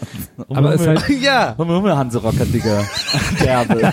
Aber 0.56 0.74
es 0.74 0.80
ist 0.80 0.86
Hummel. 0.86 1.00
halt, 1.02 1.20
Ja. 1.22 1.54
Hummel, 1.58 1.76
Hummel, 1.76 1.94
Hanserocker, 1.98 2.46
Digga. 2.46 2.80
Derbe. 3.42 3.92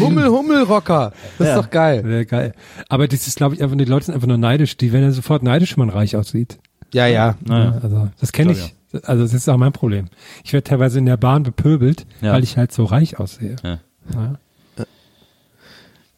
Hummel, 0.00 0.28
Hummel, 0.28 0.62
Rocker. 0.64 1.12
Das 1.38 1.46
Ja. 1.48 1.54
ist 1.56 1.64
doch 1.64 1.70
geil. 1.70 2.02
Ja, 2.38 2.48
geil. 2.48 2.54
Aber 2.88 3.08
das 3.08 3.26
ist, 3.26 3.36
glaube 3.36 3.54
ich, 3.54 3.62
einfach, 3.62 3.76
die 3.76 3.84
Leute 3.84 4.06
sind 4.06 4.14
einfach 4.14 4.26
nur 4.28 4.38
neidisch. 4.38 4.76
Die 4.76 4.92
werden 4.92 5.04
ja 5.04 5.12
sofort 5.12 5.42
neidisch, 5.42 5.76
wenn 5.76 5.86
man 5.86 5.90
reich 5.94 6.16
aussieht. 6.16 6.58
Ja, 6.92 7.06
ja. 7.06 7.36
Naja. 7.44 7.78
Also, 7.82 8.08
das 8.20 8.32
kenne 8.32 8.52
ich. 8.52 8.74
Also, 9.02 9.22
das 9.22 9.34
ist 9.34 9.48
auch 9.48 9.56
mein 9.58 9.72
Problem. 9.72 10.06
Ich 10.44 10.52
werde 10.52 10.64
teilweise 10.64 10.98
in 10.98 11.06
der 11.06 11.16
Bahn 11.18 11.42
bepöbelt, 11.42 12.06
Ja. 12.22 12.32
weil 12.32 12.42
ich 12.42 12.56
halt 12.56 12.72
so 12.72 12.84
reich 12.84 13.18
aussehe. 13.18 13.56
Ja. 13.62 13.80
Ja. 14.14 14.38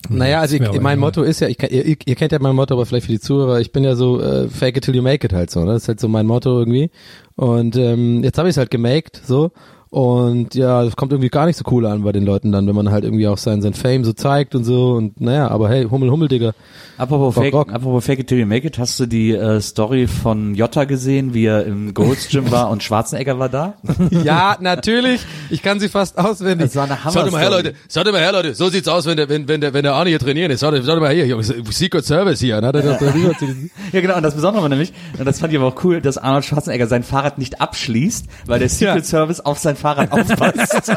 Naja, 0.08 0.40
also 0.40 0.54
ich, 0.56 0.62
mein 0.62 0.72
egal. 0.74 0.96
Motto 0.96 1.22
ist 1.22 1.40
ja, 1.40 1.48
ich, 1.48 1.62
ihr, 1.62 1.84
ihr 1.84 2.14
kennt 2.14 2.32
ja 2.32 2.38
mein 2.40 2.56
Motto, 2.56 2.74
aber 2.74 2.86
vielleicht 2.86 3.06
für 3.06 3.12
die 3.12 3.20
Zuhörer, 3.20 3.60
ich 3.60 3.70
bin 3.70 3.84
ja 3.84 3.94
so 3.94 4.20
äh, 4.20 4.48
fake 4.48 4.78
it 4.78 4.84
till 4.84 4.96
you 4.96 5.02
make 5.02 5.24
it 5.26 5.32
halt 5.32 5.50
so, 5.50 5.60
ne? 5.60 5.72
Das 5.74 5.82
ist 5.82 5.88
halt 5.88 6.00
so 6.00 6.08
mein 6.08 6.26
Motto 6.26 6.58
irgendwie. 6.58 6.90
Und 7.36 7.76
ähm, 7.76 8.24
jetzt 8.24 8.38
habe 8.38 8.48
ich 8.48 8.54
es 8.54 8.56
halt 8.56 8.70
gemaked, 8.70 9.20
so. 9.24 9.52
Und 9.90 10.54
ja, 10.54 10.85
das 10.85 10.94
kommt 10.94 11.11
irgendwie 11.11 11.30
gar 11.30 11.47
nicht 11.47 11.56
so 11.56 11.64
cool 11.73 11.85
an 11.85 12.04
bei 12.04 12.12
den 12.12 12.25
Leuten 12.25 12.52
dann, 12.52 12.64
wenn 12.68 12.76
man 12.76 12.92
halt 12.92 13.02
irgendwie 13.02 13.26
auch 13.26 13.38
sein, 13.38 13.61
sein 13.61 13.75
Fame 13.75 14.04
so 14.04 14.12
zeigt 14.12 14.54
und 14.54 14.62
so. 14.62 14.92
Und 14.92 15.20
naja, 15.20 15.49
aber 15.49 15.68
hey, 15.68 15.85
Hummel, 15.90 16.12
Hummel, 16.12 16.28
Digga. 16.28 16.52
Apropos 16.97 17.35
Rock, 17.37 17.44
Fake, 17.44 17.54
Rock. 17.54 17.73
apropos 17.73 18.04
Fake 18.04 18.20
It 18.20 18.28
Till 18.28 18.38
You 18.38 18.47
Make 18.47 18.68
It, 18.68 18.78
hast 18.78 19.00
du 19.00 19.06
die 19.06 19.32
äh, 19.32 19.61
Story 19.61 20.06
von 20.06 20.54
Jota 20.54 20.85
gesehen, 20.85 21.35
wie 21.35 21.47
er 21.47 21.64
im 21.66 21.92
Gold's 21.92 22.28
Gym 22.28 22.52
war 22.52 22.70
und 22.70 22.85
Schwarzenegger 22.85 23.40
war 23.40 23.49
da? 23.49 23.75
Ja, 24.23 24.56
natürlich. 24.61 25.23
Ich 25.50 25.62
kann 25.62 25.80
sie 25.80 25.88
fast 25.88 26.18
auswendig. 26.18 26.68
Das 26.73 26.76
war 26.76 26.85
eine 26.85 26.99
Schaut 27.12 27.32
mal 27.32 27.40
her. 27.40 27.50
Leute. 27.50 27.75
Schaut 27.92 28.04
mal 28.12 28.20
her, 28.20 28.32
Leute. 28.32 28.54
So 28.54 28.68
sieht's 28.68 28.87
aus, 28.87 29.06
wenn 29.06 29.16
der, 29.16 29.28
wenn, 29.28 29.49
wenn 29.49 29.61
der, 29.61 29.73
wenn 29.75 29.82
der 29.82 29.94
Arne 29.94 30.11
hier 30.11 30.18
trainiert 30.20 30.52
ist. 30.52 30.61
Schaut, 30.61 30.75
schaut 30.85 31.00
mal 31.00 31.12
her, 31.12 31.25
hier, 31.25 31.42
Secret 31.42 32.04
Service 32.04 32.38
hier. 32.40 32.56
Er 32.56 32.73
diesem- 32.73 33.70
Ja, 33.92 34.00
genau, 34.00 34.16
und 34.16 34.23
das 34.23 34.35
Besondere 34.35 34.62
war 34.62 34.68
nämlich, 34.68 34.92
und 35.18 35.25
das 35.25 35.40
fand 35.40 35.52
ich 35.52 35.59
aber 35.59 35.68
auch 35.68 35.85
cool, 35.85 36.00
dass 36.00 36.16
Arnold 36.18 36.44
Schwarzenegger 36.44 36.87
sein 36.87 37.02
Fahrrad 37.02 37.38
nicht 37.38 37.61
abschließt, 37.61 38.26
weil 38.47 38.61
der 38.61 38.68
Secret 38.68 38.97
Ja. 38.99 39.02
Service 39.02 39.40
auf 39.40 39.59
sein 39.59 39.76
Fahrrad 39.80 40.12
aufpasst. 40.12 40.90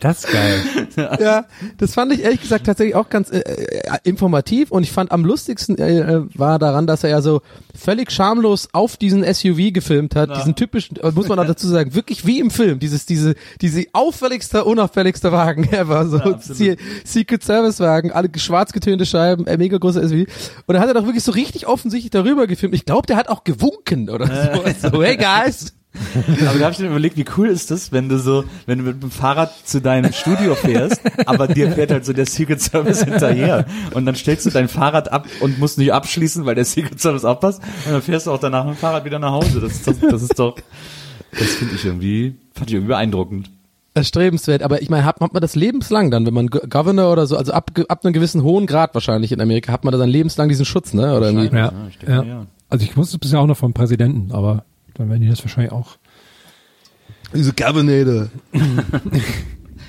Das 0.00 0.24
ist 0.24 0.32
geil. 0.32 0.62
ja, 1.20 1.46
das 1.78 1.94
fand 1.94 2.12
ich 2.12 2.22
ehrlich 2.22 2.40
gesagt 2.42 2.66
tatsächlich 2.66 2.94
auch 2.94 3.08
ganz 3.08 3.30
äh, 3.30 3.38
äh, 3.38 3.98
informativ 4.04 4.70
und 4.70 4.82
ich 4.82 4.92
fand 4.92 5.10
am 5.12 5.24
lustigsten 5.24 5.78
äh, 5.78 6.00
äh, 6.00 6.22
war 6.34 6.58
daran, 6.58 6.86
dass 6.86 7.04
er 7.04 7.10
ja 7.10 7.22
so 7.22 7.40
völlig 7.74 8.10
schamlos 8.12 8.68
auf 8.72 8.96
diesen 8.96 9.22
SUV 9.24 9.72
gefilmt 9.72 10.14
hat, 10.16 10.36
diesen 10.36 10.54
typischen, 10.54 10.96
äh, 10.98 11.10
muss 11.12 11.28
man 11.28 11.38
auch 11.38 11.46
dazu 11.46 11.66
sagen, 11.68 11.94
wirklich 11.94 12.26
wie 12.26 12.40
im 12.40 12.50
Film, 12.50 12.78
dieses, 12.78 13.06
diese, 13.06 13.34
diese 13.60 13.84
auffälligste, 13.92 14.64
unauffälligste 14.64 15.32
Wagen 15.32 15.64
ever, 15.72 16.06
so 16.08 16.20
Se- 16.40 16.76
Secret 17.04 17.42
Service 17.42 17.80
Wagen, 17.80 18.12
alle 18.12 18.28
schwarz 18.36 18.72
getönte 18.72 19.06
Scheiben, 19.06 19.46
äh, 19.46 19.56
mega 19.56 19.78
großer 19.78 20.06
SUV 20.06 20.26
und 20.66 20.74
da 20.74 20.80
hat 20.80 20.88
er 20.88 20.94
doch 20.94 21.04
wirklich 21.06 21.24
so 21.24 21.32
richtig 21.32 21.66
offensichtlich 21.66 22.10
darüber 22.10 22.46
gefilmt. 22.46 22.74
Ich 22.74 22.84
glaube, 22.84 23.06
der 23.06 23.16
hat 23.16 23.28
auch 23.28 23.44
gewunken 23.44 24.10
oder 24.10 24.26
so, 24.80 24.90
so 24.90 25.02
hey 25.02 25.16
guys. 25.16 25.72
aber 26.48 26.58
da 26.58 26.64
habe 26.64 26.72
ich 26.72 26.78
dann 26.78 26.86
überlegt, 26.88 27.16
wie 27.16 27.24
cool 27.36 27.48
ist 27.48 27.70
das, 27.70 27.92
wenn 27.92 28.08
du 28.08 28.18
so, 28.18 28.44
wenn 28.66 28.78
du 28.78 28.84
mit 28.84 29.02
dem 29.02 29.10
Fahrrad 29.10 29.52
zu 29.64 29.80
deinem 29.80 30.12
Studio 30.12 30.54
fährst, 30.54 31.00
aber 31.26 31.46
dir 31.48 31.70
fährt 31.72 31.90
halt 31.92 32.04
so 32.04 32.12
der 32.12 32.26
Secret 32.26 32.60
Service 32.60 33.04
hinterher 33.04 33.64
und 33.94 34.04
dann 34.06 34.14
stellst 34.16 34.44
du 34.46 34.50
dein 34.50 34.68
Fahrrad 34.68 35.12
ab 35.12 35.26
und 35.40 35.58
musst 35.58 35.78
nicht 35.78 35.92
abschließen, 35.92 36.44
weil 36.46 36.54
der 36.56 36.64
Secret 36.64 37.00
Service 37.00 37.24
aufpasst 37.24 37.60
und 37.86 37.92
dann 37.92 38.02
fährst 38.02 38.26
du 38.26 38.32
auch 38.32 38.40
danach 38.40 38.64
mit 38.64 38.74
dem 38.74 38.78
Fahrrad 38.78 39.04
wieder 39.04 39.18
nach 39.18 39.32
Hause. 39.32 39.60
Das 39.60 39.72
ist 39.72 39.86
doch, 39.86 39.94
das 40.10 40.22
ist 40.22 40.38
doch, 40.38 40.56
das 41.32 41.48
finde 41.54 41.74
ich 41.76 41.84
irgendwie, 41.84 42.34
fand 42.54 42.70
ich 42.70 42.74
irgendwie 42.74 42.88
beeindruckend. 42.88 43.50
Erstrebenswert, 43.96 44.62
aber 44.64 44.82
ich 44.82 44.90
meine, 44.90 45.04
hat, 45.04 45.20
hat 45.20 45.32
man 45.32 45.40
das 45.40 45.54
lebenslang 45.54 46.10
dann, 46.10 46.26
wenn 46.26 46.34
man 46.34 46.48
Go- 46.48 46.66
Governor 46.68 47.12
oder 47.12 47.28
so, 47.28 47.36
also 47.36 47.52
ab, 47.52 47.70
ab 47.88 48.04
einem 48.04 48.12
gewissen 48.12 48.42
hohen 48.42 48.66
Grad 48.66 48.92
wahrscheinlich 48.94 49.30
in 49.30 49.40
Amerika, 49.40 49.70
hat 49.72 49.84
man 49.84 49.92
da 49.92 49.98
dann 49.98 50.08
lebenslang 50.08 50.48
diesen 50.48 50.64
Schutz, 50.64 50.92
ne? 50.94 51.14
Oder 51.16 51.30
irgendwie. 51.30 51.56
Ja, 51.56 51.72
ich 51.88 51.98
denke, 51.98 52.12
ja. 52.12 52.22
ja. 52.24 52.46
Also 52.68 52.84
ich 52.84 52.96
wusste 52.96 53.16
es 53.16 53.20
bisher 53.20 53.38
auch 53.38 53.46
noch 53.46 53.56
vom 53.56 53.72
Präsidenten, 53.72 54.32
aber 54.32 54.64
dann 54.94 55.08
werden 55.10 55.22
die 55.22 55.28
das 55.28 55.42
wahrscheinlich 55.42 55.72
auch. 55.72 55.96
Diese 57.34 57.52
Governator. 57.52 58.28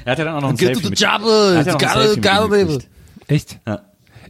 Er 0.05 0.11
hat 0.11 0.19
ja 0.19 0.25
dann 0.25 0.35
auch 0.35 0.41
noch 0.41 0.49
ein 0.49 0.55
Get 0.55 0.75
Selfie 0.75 0.89
to 0.89 0.95
the 0.95 1.03
job, 1.03 1.21
er. 1.23 2.85
Echt? 3.27 3.59
Ja. 3.65 3.81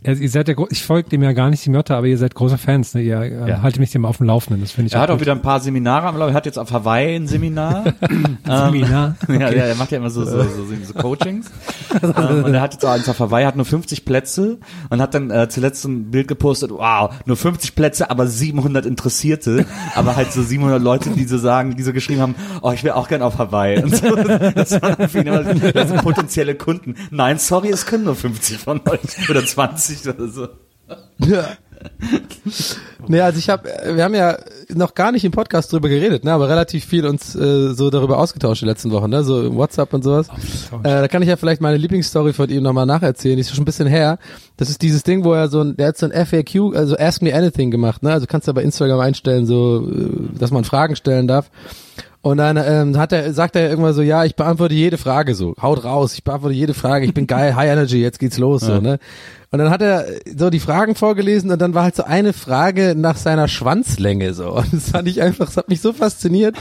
Also 0.05 0.21
ihr 0.21 0.29
seid 0.29 0.47
ja, 0.47 0.55
ich 0.69 0.83
folge 0.83 1.09
dem 1.09 1.23
ja 1.23 1.33
gar 1.33 1.49
nicht 1.49 1.65
die 1.65 1.69
Mörder, 1.69 1.97
aber 1.97 2.07
ihr 2.07 2.17
seid 2.17 2.35
große 2.35 2.57
Fans, 2.57 2.93
ne? 2.93 3.01
Ihr 3.01 3.19
äh, 3.21 3.49
Ja. 3.49 3.61
haltet 3.61 3.79
mich 3.79 3.91
dem 3.91 4.05
auf 4.05 4.17
dem 4.17 4.27
Laufenden, 4.27 4.61
das 4.61 4.71
finde 4.71 4.87
ich 4.87 4.93
Er 4.93 5.01
hat 5.01 5.09
auch 5.09 5.19
wieder 5.19 5.31
ein 5.31 5.41
paar 5.41 5.59
Seminare 5.59 6.07
am 6.07 6.17
Laufen. 6.17 6.31
Er 6.33 6.35
hat 6.35 6.45
jetzt 6.45 6.59
auf 6.59 6.71
Hawaii 6.71 7.15
ein 7.15 7.27
Seminar. 7.27 7.93
Seminar. 8.45 9.15
ja, 9.27 9.35
ja, 9.35 9.49
er 9.49 9.75
macht 9.75 9.91
ja 9.91 9.97
immer 9.97 10.09
so, 10.09 10.23
so, 10.23 10.43
so, 10.43 10.65
so 10.83 10.93
Coachings. 10.93 11.49
ähm, 12.03 12.43
und 12.43 12.53
er 12.53 12.61
hat 12.61 12.73
jetzt 12.73 12.85
auch 12.85 12.91
eins 12.91 13.09
auf 13.09 13.19
Hawaii, 13.19 13.45
hat 13.45 13.55
nur 13.55 13.65
50 13.65 14.05
Plätze 14.05 14.57
und 14.89 15.01
hat 15.01 15.13
dann 15.13 15.31
äh, 15.31 15.49
zuletzt 15.49 15.85
ein 15.85 16.11
Bild 16.11 16.27
gepostet, 16.27 16.71
wow, 16.71 17.13
nur 17.25 17.37
50 17.37 17.75
Plätze, 17.75 18.09
aber 18.09 18.27
700 18.27 18.85
Interessierte. 18.85 19.65
aber 19.95 20.15
halt 20.15 20.31
so 20.31 20.41
700 20.43 20.81
Leute, 20.81 21.09
die 21.11 21.25
so 21.25 21.37
sagen, 21.37 21.75
die 21.75 21.83
so 21.83 21.93
geschrieben 21.93 22.21
haben, 22.21 22.35
oh, 22.61 22.71
ich 22.71 22.83
will 22.83 22.91
auch 22.91 23.07
gern 23.07 23.21
auf 23.21 23.37
Hawaii. 23.37 23.81
Und 23.81 23.95
so, 23.95 24.15
das 24.15 24.81
waren 24.81 24.95
das 24.97 25.89
sind 25.89 26.01
potenzielle 26.01 26.55
Kunden. 26.55 26.95
Nein, 27.11 27.39
sorry, 27.39 27.69
es 27.69 27.85
können 27.85 28.05
nur 28.05 28.15
50 28.15 28.57
von 28.57 28.81
euch. 28.87 29.29
Oder 29.29 29.45
20 29.45 29.94
oder 30.07 30.27
so. 30.27 30.47
Ja. 31.19 31.57
Nee, 33.07 33.21
also 33.21 33.37
ich 33.37 33.49
habe, 33.49 33.69
wir 33.93 34.03
haben 34.03 34.15
ja 34.15 34.37
noch 34.73 34.95
gar 34.95 35.11
nicht 35.11 35.23
im 35.23 35.31
Podcast 35.31 35.71
drüber 35.71 35.89
geredet, 35.89 36.23
ne, 36.23 36.31
aber 36.31 36.49
relativ 36.49 36.85
viel 36.85 37.05
uns 37.05 37.35
äh, 37.35 37.73
so 37.73 37.89
darüber 37.89 38.17
ausgetauscht 38.17 38.61
die 38.61 38.65
letzten 38.65 38.91
Wochen, 38.91 39.09
ne, 39.09 39.23
so 39.23 39.43
im 39.45 39.55
WhatsApp 39.55 39.93
und 39.93 40.03
sowas. 40.03 40.27
Äh, 40.83 41.01
da 41.01 41.07
kann 41.07 41.21
ich 41.21 41.27
ja 41.27 41.35
vielleicht 41.35 41.61
meine 41.61 41.77
Lieblingsstory 41.77 42.33
von 42.33 42.49
ihm 42.49 42.63
nochmal 42.63 42.85
nacherzählen. 42.85 43.35
Die 43.35 43.41
ist 43.41 43.51
schon 43.51 43.61
ein 43.61 43.65
bisschen 43.65 43.87
her. 43.87 44.17
Das 44.57 44.69
ist 44.69 44.81
dieses 44.81 45.03
Ding, 45.03 45.23
wo 45.23 45.33
er 45.33 45.49
so 45.49 45.61
ein, 45.61 45.77
der 45.77 45.89
hat 45.89 45.97
so 45.97 46.07
ein 46.09 46.25
FAQ, 46.25 46.75
also 46.75 46.97
Ask 46.97 47.21
Me 47.21 47.35
Anything 47.35 47.69
gemacht, 47.69 48.01
ne, 48.01 48.11
also 48.11 48.25
kannst 48.25 48.47
du 48.47 48.53
bei 48.53 48.63
Instagram 48.63 48.99
einstellen, 48.99 49.45
so, 49.45 49.87
äh, 49.87 50.37
dass 50.37 50.51
man 50.51 50.63
Fragen 50.63 50.95
stellen 50.95 51.27
darf. 51.27 51.51
Und 52.25 52.37
dann 52.37 52.57
ähm, 52.57 52.97
hat 52.97 53.11
er, 53.11 53.33
sagt 53.33 53.55
er 53.55 53.69
irgendwann 53.69 53.93
so, 53.93 54.01
ja, 54.01 54.25
ich 54.25 54.35
beantworte 54.35 54.73
jede 54.73 54.97
Frage 54.97 55.35
so, 55.35 55.53
haut 55.61 55.83
raus, 55.83 56.15
ich 56.15 56.23
beantworte 56.23 56.55
jede 56.55 56.73
Frage, 56.73 57.05
ich 57.05 57.13
bin 57.13 57.27
geil, 57.27 57.55
High 57.55 57.69
Energy, 57.69 58.01
jetzt 58.01 58.17
geht's 58.17 58.39
los 58.39 58.61
so, 58.61 58.81
ne? 58.81 58.97
Und 59.51 59.59
dann 59.59 59.69
hat 59.69 59.83
er 59.83 60.07
so 60.35 60.49
die 60.49 60.59
Fragen 60.59 60.95
vorgelesen 60.95 61.51
und 61.51 61.61
dann 61.61 61.75
war 61.75 61.83
halt 61.83 61.95
so 61.95 62.03
eine 62.03 62.33
Frage 62.33 62.95
nach 62.97 63.15
seiner 63.17 63.47
Schwanzlänge 63.47 64.33
so. 64.33 64.53
Und 64.55 64.73
das 64.73 64.89
fand 64.89 65.07
ich 65.07 65.21
einfach, 65.21 65.45
das 65.45 65.57
hat 65.57 65.69
mich 65.69 65.81
so 65.81 65.93
fasziniert, 65.93 66.55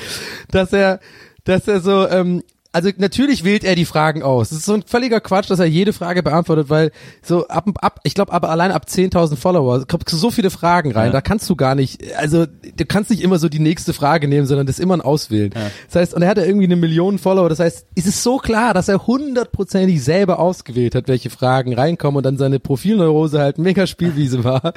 dass 0.51 0.75
er, 0.75 1.01
dass 1.45 1.67
er 1.67 1.81
so, 1.81 2.07
ähm, 2.11 2.43
also 2.75 2.91
natürlich 2.99 3.45
wählt 3.45 3.63
er 3.63 3.77
die 3.77 3.85
Fragen 3.85 4.23
aus. 4.25 4.49
Das 4.51 4.59
ist 4.59 4.65
so 4.67 4.75
ein 4.75 4.83
völliger 4.85 5.21
Quatsch, 5.21 5.49
dass 5.49 5.61
er 5.61 5.67
jede 5.67 5.93
Frage 5.93 6.23
beantwortet, 6.25 6.69
weil 6.71 6.91
so 7.23 7.47
ab, 7.47 7.67
ab 7.77 8.01
ich 8.03 8.15
glaube 8.15 8.33
aber 8.33 8.51
allein 8.51 8.73
ab 8.73 8.87
10.000 8.89 9.37
Follower 9.37 9.87
kommt 9.87 10.09
so 10.09 10.31
viele 10.33 10.51
Fragen 10.51 10.91
rein, 10.93 11.07
Ja. 11.07 11.13
da 11.13 11.21
kannst 11.21 11.49
du 11.49 11.55
gar 11.55 11.77
nicht, 11.77 12.03
also 12.17 12.47
du 12.47 12.85
kannst 12.85 13.11
nicht 13.11 13.23
immer 13.23 13.39
so 13.39 13.49
die 13.49 13.61
nächste 13.61 13.93
Frage 13.93 14.27
nehmen, 14.27 14.47
sondern 14.49 14.67
das 14.67 14.81
immer 14.81 14.95
ein 14.97 15.01
Auswählen. 15.01 15.51
Das 15.87 15.95
heißt, 16.01 16.15
und 16.15 16.23
er 16.23 16.29
hat 16.29 16.37
ja 16.39 16.45
irgendwie 16.45 16.67
eine 16.67 16.75
Million 16.77 17.19
Follower, 17.19 17.49
das 17.49 17.61
heißt, 17.61 17.87
es 17.95 18.07
ist 18.07 18.23
so 18.25 18.39
klar, 18.39 18.75
dass 18.75 18.89
er 18.89 19.07
hundertprozentig 19.07 20.03
selber 20.03 20.41
ausgewählt 20.41 20.97
hat, 20.97 21.07
welche 21.07 21.31
Fragen 21.31 21.75
reinkommen 21.75 22.17
und 22.17 22.27
dann 22.27 22.39
seine 22.39 22.59
Profilneurose 22.59 23.39
halt 23.39 23.59
mega 23.59 23.87
Spielwiese 23.87 24.43
war. 24.43 24.75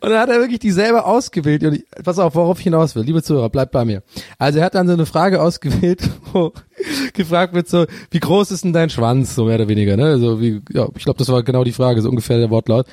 Und 0.00 0.10
dann 0.10 0.18
hat 0.20 0.28
er 0.28 0.38
wirklich 0.40 0.58
die 0.58 0.70
selber 0.70 1.06
ausgewählt 1.06 1.64
und 1.64 1.74
ich, 1.76 1.84
pass 2.04 2.18
auf, 2.18 2.34
worauf 2.34 2.58
ich 2.58 2.64
hinaus 2.64 2.94
will, 2.94 3.04
liebe 3.04 3.22
Zuhörer, 3.22 3.48
bleibt 3.48 3.72
bei 3.72 3.86
mir. 3.86 4.02
Also 4.38 4.58
er 4.58 4.66
hat 4.66 4.74
dann 4.74 4.86
so 4.86 4.92
eine 4.92 5.06
Frage 5.06 5.40
ausgewählt, 5.40 6.02
wo 6.32 6.52
gefragt 7.14 7.37
wird 7.52 7.68
so, 7.68 7.86
wie 8.10 8.20
groß 8.20 8.50
ist 8.50 8.64
denn 8.64 8.72
dein 8.72 8.90
Schwanz, 8.90 9.34
so 9.34 9.44
mehr 9.44 9.56
oder 9.56 9.68
weniger, 9.68 9.96
ne? 9.96 10.18
So 10.18 10.40
wie, 10.40 10.60
ja, 10.72 10.88
ich 10.96 11.04
glaube, 11.04 11.18
das 11.18 11.28
war 11.28 11.42
genau 11.42 11.64
die 11.64 11.72
Frage, 11.72 12.02
so 12.02 12.08
ungefähr 12.08 12.38
der 12.38 12.50
Wortlaut. 12.50 12.86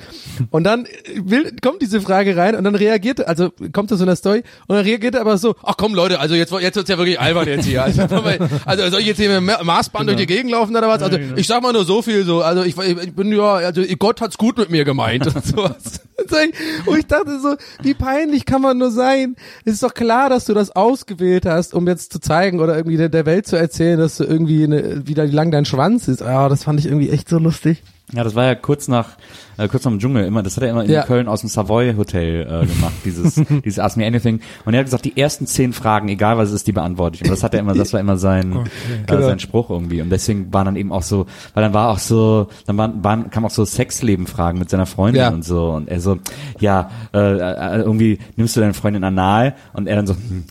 Und 0.50 0.64
dann 0.64 0.86
will, 1.14 1.54
kommt 1.62 1.82
diese 1.82 2.00
Frage 2.00 2.36
rein 2.36 2.54
und 2.54 2.64
dann 2.64 2.74
reagiert, 2.74 3.26
also 3.26 3.50
kommt 3.72 3.90
das 3.90 3.98
so 3.98 4.04
in 4.04 4.08
der 4.08 4.16
Story 4.16 4.42
und 4.66 4.76
dann 4.76 4.84
reagiert 4.84 5.14
er 5.14 5.20
aber 5.20 5.38
so, 5.38 5.54
ach 5.62 5.76
komm 5.76 5.94
Leute, 5.94 6.20
also 6.20 6.34
jetzt, 6.34 6.52
jetzt 6.52 6.76
wird's 6.76 6.90
ja 6.90 6.98
wirklich 6.98 7.20
albern 7.20 7.46
jetzt 7.46 7.66
hier. 7.66 7.82
Also, 7.82 8.02
also 8.64 8.90
soll 8.90 9.00
ich 9.00 9.06
jetzt 9.06 9.18
hier 9.20 9.40
mit 9.40 9.58
dem 9.58 9.66
Maßband 9.66 10.08
durch 10.08 10.18
die 10.18 10.26
Gegend 10.26 10.50
laufen 10.50 10.74
oder 10.76 10.88
was? 10.88 11.02
Also 11.02 11.18
ich 11.36 11.46
sag 11.46 11.62
mal 11.62 11.72
nur 11.72 11.84
so 11.84 12.02
viel 12.02 12.24
so, 12.24 12.42
also 12.42 12.62
ich, 12.62 12.76
ich 12.78 13.14
bin 13.14 13.32
ja, 13.32 13.54
also 13.54 13.82
Gott 13.98 14.20
hat's 14.20 14.38
gut 14.38 14.58
mit 14.58 14.70
mir 14.70 14.84
gemeint 14.84 15.26
und 15.26 15.44
sowas. 15.46 16.00
Und 16.86 16.98
ich 16.98 17.06
dachte 17.06 17.38
so, 17.40 17.56
wie 17.82 17.94
peinlich 17.94 18.46
kann 18.46 18.62
man 18.62 18.78
nur 18.78 18.90
sein? 18.90 19.36
Es 19.64 19.74
ist 19.74 19.82
doch 19.82 19.94
klar, 19.94 20.30
dass 20.30 20.44
du 20.46 20.54
das 20.54 20.74
ausgewählt 20.74 21.46
hast, 21.46 21.74
um 21.74 21.86
jetzt 21.86 22.12
zu 22.12 22.20
zeigen 22.20 22.60
oder 22.60 22.76
irgendwie 22.76 22.96
der, 22.96 23.26
Welt 23.26 23.46
zu 23.46 23.56
erzählen, 23.56 23.98
dass 23.98 24.16
du 24.16 24.24
irgendwie 24.24 24.64
eine, 24.64 25.06
wieder 25.06 25.26
wie 25.26 25.34
lang 25.34 25.50
dein 25.50 25.64
Schwanz 25.64 26.08
ist. 26.08 26.22
Ah, 26.22 26.48
das 26.48 26.64
fand 26.64 26.80
ich 26.80 26.86
irgendwie 26.86 27.10
echt 27.10 27.28
so 27.28 27.38
lustig. 27.38 27.82
Ja, 28.12 28.22
das 28.22 28.36
war 28.36 28.44
ja 28.44 28.54
kurz 28.54 28.86
nach 28.86 29.16
äh, 29.58 29.66
kurz 29.66 29.84
nach 29.84 29.90
dem 29.90 29.98
Dschungel 29.98 30.24
immer. 30.26 30.44
Das 30.44 30.56
hat 30.56 30.62
er 30.62 30.70
immer 30.70 30.84
in 30.84 30.90
Ja. 30.92 31.02
Köln 31.02 31.26
aus 31.26 31.40
dem 31.40 31.48
Savoy 31.48 31.94
Hotel 31.96 32.42
äh, 32.42 32.66
gemacht. 32.66 32.92
Dieses 33.04 33.34
dieses 33.64 33.78
Ask 33.80 33.96
Me 33.96 34.06
Anything. 34.06 34.40
Und 34.64 34.74
er 34.74 34.78
hat 34.80 34.86
gesagt, 34.86 35.04
die 35.06 35.16
ersten 35.16 35.46
zehn 35.48 35.72
Fragen, 35.72 36.08
egal 36.08 36.38
was 36.38 36.50
es 36.50 36.54
ist, 36.56 36.66
die 36.68 36.72
beantworte 36.72 37.16
ich. 37.16 37.22
Und 37.24 37.30
das 37.30 37.42
hat 37.42 37.52
er 37.54 37.60
immer, 37.60 37.74
das 37.74 37.92
war 37.92 37.98
immer 37.98 38.16
sein 38.16 38.52
äh, 38.52 39.06
Genau. 39.06 39.22
sein 39.22 39.40
Spruch 39.40 39.70
irgendwie. 39.70 40.02
Und 40.02 40.10
deswegen 40.10 40.52
waren 40.52 40.66
dann 40.66 40.76
eben 40.76 40.92
auch 40.92 41.02
so, 41.02 41.26
weil 41.54 41.64
dann 41.64 41.74
war 41.74 41.88
auch 41.88 41.98
so, 41.98 42.46
dann 42.66 42.76
waren, 42.78 43.02
waren 43.02 43.30
kam 43.30 43.44
auch 43.44 43.50
so 43.50 43.64
Sexleben-Fragen 43.64 44.58
mit 44.58 44.70
seiner 44.70 44.86
Freundin 44.86 45.22
Ja. 45.22 45.28
und 45.30 45.44
so. 45.44 45.70
Und 45.72 45.88
er 45.88 46.00
so, 46.00 46.18
ja, 46.60 46.90
äh, 47.12 47.18
äh, 47.18 47.78
irgendwie 47.80 48.20
nimmst 48.36 48.54
du 48.56 48.60
deine 48.60 48.74
Freundin 48.74 49.02
anal? 49.02 49.56
Und 49.72 49.88
er 49.88 49.96
dann 49.96 50.06
so. 50.06 50.14
Hm, 50.14 50.44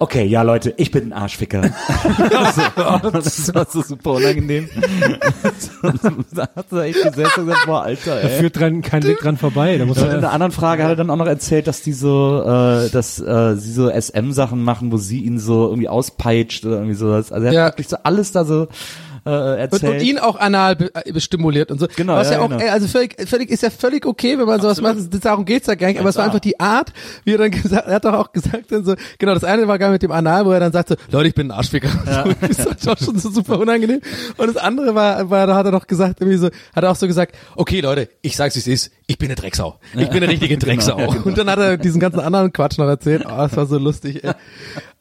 Okay, 0.00 0.24
ja 0.26 0.42
Leute, 0.42 0.74
ich 0.76 0.92
bin 0.92 1.08
ein 1.08 1.12
Arschficker. 1.12 1.62
so, 2.54 3.10
das 3.10 3.52
war 3.52 3.66
so 3.70 3.82
super 3.82 4.12
unangenehm. 4.12 4.68
da 6.32 6.48
hat 6.54 6.66
er 6.70 6.82
echt 6.82 7.02
gesessen 7.02 7.40
und 7.40 7.46
gesagt, 7.46 7.66
boah, 7.66 7.82
Alter, 7.82 8.14
Da 8.22 8.28
ey. 8.28 8.38
führt 8.38 8.58
dran, 8.60 8.82
kein 8.82 9.02
Weg 9.02 9.18
dran 9.18 9.36
vorbei. 9.36 9.76
Da 9.76 9.86
muss 9.86 9.98
Und 9.98 10.04
in 10.04 10.10
er, 10.10 10.18
einer 10.18 10.32
anderen 10.32 10.52
Frage 10.52 10.84
hat 10.84 10.90
er 10.90 10.96
dann 10.96 11.10
auch 11.10 11.16
noch 11.16 11.26
erzählt, 11.26 11.66
dass 11.66 11.82
die 11.82 11.92
so, 11.92 12.42
äh, 12.44 12.90
dass 12.90 13.18
äh, 13.18 13.56
sie 13.56 13.72
so 13.72 13.90
SM-Sachen 13.90 14.62
machen, 14.62 14.92
wo 14.92 14.98
sie 14.98 15.24
ihn 15.24 15.40
so 15.40 15.66
irgendwie 15.68 15.88
auspeitscht 15.88 16.64
oder 16.64 16.76
irgendwie 16.76 16.94
sowas. 16.94 17.32
Also 17.32 17.46
er 17.48 17.64
hat 17.64 17.72
wirklich 17.72 17.88
so 17.88 17.96
alles 18.04 18.30
da 18.30 18.44
so 18.44 18.68
äh, 19.28 19.52
Und, 19.52 19.58
erzählt. 19.58 19.92
und 19.94 20.02
ihn 20.02 20.18
auch 20.18 20.38
anal 20.38 20.76
be 20.76 20.94
äh, 20.94 21.20
stimuliert 21.20 21.70
und 21.70 21.78
so. 21.80 21.86
Genau, 21.96 22.16
Was 22.16 22.28
ja, 22.30 22.34
ja, 22.34 22.40
auch, 22.40 22.48
genau. 22.48 22.60
ey, 22.62 22.68
also 22.70 22.86
völlig, 22.88 23.16
völlig, 23.28 23.50
ist 23.50 23.62
ja 23.62 23.70
völlig 23.70 24.06
okay, 24.06 24.38
wenn 24.38 24.46
man 24.46 24.60
sowas 24.60 24.80
macht. 24.80 24.96
Das, 24.98 25.20
darum 25.20 25.44
geht's 25.44 25.66
ja 25.66 25.74
gar 25.74 25.88
nicht. 25.88 26.00
Aber 26.00 26.08
es 26.08 26.16
war 26.16 26.24
einfach 26.24 26.40
die 26.40 26.58
Art, 26.60 26.92
wie 27.24 27.32
er 27.34 27.38
dann 27.38 27.50
gesagt, 27.52 27.86
er 27.86 27.94
hat 27.94 28.04
doch 28.04 28.14
auch 28.14 28.32
gesagt 28.32 28.70
dann 28.72 28.84
so, 28.84 28.94
genau, 29.18 29.34
das 29.34 29.44
eine 29.44 29.68
war 29.68 29.78
gar 29.78 29.90
mit 29.90 30.02
dem 30.02 30.12
Anal, 30.12 30.46
wo 30.46 30.52
er 30.52 30.60
dann 30.60 30.72
sagt 30.72 30.88
so, 30.90 30.94
Leute, 31.10 31.28
ich 31.28 31.34
bin 31.34 31.48
ein 31.48 31.50
Arschficker. 31.50 31.88
So, 31.88 32.32
das 32.48 32.66
war 32.86 32.96
schon- 32.96 33.04
schon 33.04 33.18
so 33.18 33.30
super 33.30 33.58
unangenehm. 33.58 34.00
Und 34.36 34.46
das 34.54 34.56
andere 34.56 34.94
war, 34.94 35.28
war, 35.30 35.46
da 35.46 35.54
hat 35.54 35.66
er 35.66 35.72
doch 35.72 35.86
gesagt, 35.86 36.20
irgendwie 36.20 36.38
so, 36.38 36.46
hat 36.74 36.84
er 36.84 36.90
auch 36.90 36.96
so 36.96 37.06
gesagt, 37.06 37.34
okay 37.56 37.80
Leute, 37.80 38.08
ich 38.22 38.36
sag's 38.36 38.54
wie 38.56 38.60
es 38.60 38.66
ist, 38.66 38.92
ich 39.06 39.18
bin 39.18 39.28
eine 39.28 39.36
Drecksau. 39.36 39.78
Ich 39.94 40.08
bin 40.08 40.22
eine 40.22 40.28
richtige 40.28 40.58
Drecksau. 40.58 40.96
Genau, 40.96 41.08
ja, 41.08 41.14
genau. 41.14 41.26
Und 41.28 41.38
dann 41.38 41.50
hat 41.50 41.58
er 41.58 41.76
diesen 41.78 42.00
ganzen 42.00 42.20
anderen 42.20 42.52
Quatsch 42.52 42.76
noch 42.78 42.86
erzählt. 42.86 43.24
Oh, 43.26 43.36
das 43.36 43.56
war 43.56 43.66
so 43.66 43.78
lustig, 43.78 44.22
ey. 44.24 44.32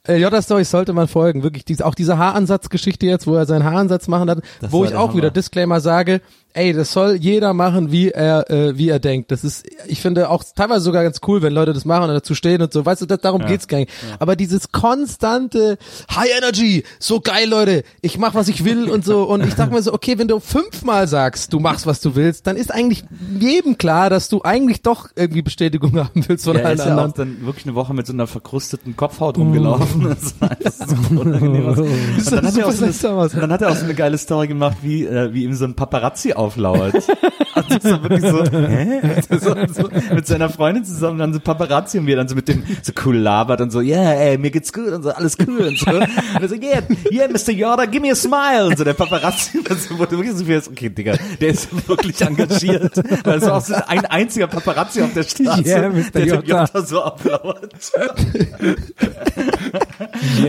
Äh, 0.07 0.17
Jota 0.17 0.41
Story 0.41 0.63
sollte 0.63 0.93
man 0.93 1.07
folgen. 1.07 1.43
Wirklich, 1.43 1.83
auch 1.83 1.95
diese 1.95 2.17
Haaransatzgeschichte 2.17 3.05
jetzt, 3.05 3.27
wo 3.27 3.35
er 3.35 3.45
seinen 3.45 3.63
Haaransatz 3.63 4.07
machen 4.07 4.29
hat, 4.29 4.39
Das 4.61 4.71
wo 4.71 4.85
ich 4.85 4.95
auch 4.95 5.13
wieder 5.13 5.27
Hammer. 5.27 5.31
Disclaimer 5.31 5.79
sage, 5.81 6.21
ey, 6.57 6.73
das 6.73 6.91
soll 6.91 7.15
jeder 7.15 7.53
machen, 7.53 7.91
wie 7.91 8.09
er, 8.09 8.49
äh, 8.49 8.77
wie 8.77 8.89
er 8.89 8.99
denkt. 8.99 9.31
Das 9.31 9.43
ist, 9.43 9.65
ich 9.87 10.01
finde 10.01 10.29
auch 10.29 10.43
teilweise 10.55 10.81
sogar 10.81 11.03
ganz 11.03 11.21
cool, 11.27 11.41
wenn 11.41 11.53
Leute 11.53 11.73
das 11.73 11.85
machen 11.85 12.03
und 12.03 12.15
dazu 12.15 12.35
stehen 12.35 12.61
und 12.61 12.73
so. 12.73 12.85
Weißt 12.85 13.01
du, 13.01 13.05
das, 13.05 13.19
darum 13.19 13.45
geht's 13.45 13.67
gar 13.67 13.77
nicht. 13.77 13.91
Aber 14.19 14.35
dieses 14.35 14.71
konstante 14.71 15.77
High 16.13 16.37
Energy, 16.37 16.83
so 16.99 17.19
geil, 17.19 17.47
Leute, 17.47 17.83
ich 18.01 18.17
mach, 18.17 18.33
was 18.33 18.47
ich 18.47 18.65
will 18.65 18.89
und 18.89 19.05
so. 19.05 19.23
Und 19.23 19.45
ich 19.45 19.53
sag 19.53 19.71
mir 19.71 19.81
so, 19.81 19.93
okay, 19.93 20.17
wenn 20.17 20.27
du 20.27 20.39
fünfmal 20.39 21.07
sagst, 21.07 21.53
du 21.53 21.59
machst, 21.59 21.85
was 21.85 22.01
du 22.01 22.15
willst, 22.15 22.47
dann 22.47 22.55
ist 22.57 22.73
eigentlich 22.73 23.03
jedem 23.39 23.77
klar, 23.77 24.09
dass 24.09 24.29
du 24.29 24.41
eigentlich 24.41 24.81
doch 24.81 25.09
irgendwie 25.15 25.41
Bestätigung 25.43 25.97
haben 25.99 26.25
willst 26.27 26.45
von 26.45 26.57
Ja, 26.57 26.63
allen 26.63 26.79
ist 26.79 26.85
ja 26.85 26.91
anderen. 26.91 27.11
auch 27.11 27.15
dann 27.15 27.45
wirklich 27.45 27.65
eine 27.65 27.75
Woche 27.75 27.93
mit 27.93 28.07
so 28.07 28.13
einer 28.13 28.27
verkrusteten 28.27 28.95
Kopfhaut 28.95 29.37
rumgelaufen. 29.37 30.07
Das 30.17 30.39
war 30.39 30.51
alles 30.51 30.77
super 30.79 31.21
unangenehm. 31.21 31.67
Und 31.67 32.31
dann, 32.31 32.45
hat 32.45 32.57
er 32.57 32.67
auch 32.67 32.71
so 32.71 32.85
eine, 32.85 33.29
dann 33.29 33.51
hat 33.51 33.61
er 33.61 33.71
auch 33.71 33.75
so 33.75 33.83
eine 33.83 33.93
geile 33.93 34.17
Story 34.17 34.47
gemacht, 34.47 34.77
wie, 34.81 35.05
äh, 35.05 35.33
wie 35.33 35.43
ihm 35.43 35.53
so 35.53 35.65
ein 35.65 35.75
Paparazzi 35.75 36.33
auflauert. 36.47 36.95
Und 36.95 37.71
das 37.83 37.83
war 37.83 38.03
wirklich 38.03 38.21
so, 38.21 38.43
hä? 38.43 39.01
So, 39.39 39.83
so, 39.83 39.89
mit 40.13 40.27
seiner 40.27 40.49
Freundin 40.49 40.85
zusammen 40.85 41.19
dann 41.19 41.33
so 41.33 41.39
Paparazzi 41.39 41.99
und 41.99 42.07
wir 42.07 42.15
dann 42.15 42.27
so 42.27 42.35
mit 42.35 42.47
dem 42.47 42.63
so 42.81 42.93
cool 43.05 43.17
labert 43.17 43.61
und 43.61 43.71
so, 43.71 43.81
ja, 43.81 44.01
yeah, 44.01 44.13
ey, 44.13 44.37
mir 44.37 44.51
geht's 44.51 44.71
gut 44.71 44.89
und 44.89 45.03
so, 45.03 45.11
alles 45.11 45.37
cool 45.45 45.67
und 45.67 45.77
so. 45.77 45.91
Und 45.91 46.07
er 46.41 46.47
so, 46.47 46.55
yeah, 46.55 46.81
yeah, 47.11 47.27
Mr. 47.27 47.51
Yoda, 47.51 47.85
give 47.85 48.01
me 48.01 48.11
a 48.11 48.15
smile. 48.15 48.67
Und 48.67 48.77
so 48.77 48.83
der 48.83 48.93
Paparazzi, 48.93 49.63
das 49.67 49.89
wurde 49.91 50.17
wirklich 50.17 50.35
so 50.35 50.45
viel, 50.45 50.61
okay, 50.69 50.89
Digga, 50.89 51.15
der 51.41 51.49
ist 51.49 51.87
wirklich 51.87 52.21
engagiert. 52.21 52.97
Weil 53.25 53.37
es 53.37 53.43
war 53.43 53.57
auch 53.57 53.61
so 53.61 53.75
ein 53.75 54.05
einziger 54.05 54.47
Paparazzi 54.47 55.01
auf 55.01 55.13
der 55.13 55.23
Straße, 55.23 55.63
Yeah, 55.67 55.89
Mr. 55.89 56.11
der 56.13 56.25
Yoda. 56.25 56.65
Yoda 56.65 56.81
so 56.81 57.03
ablauert. 57.03 57.73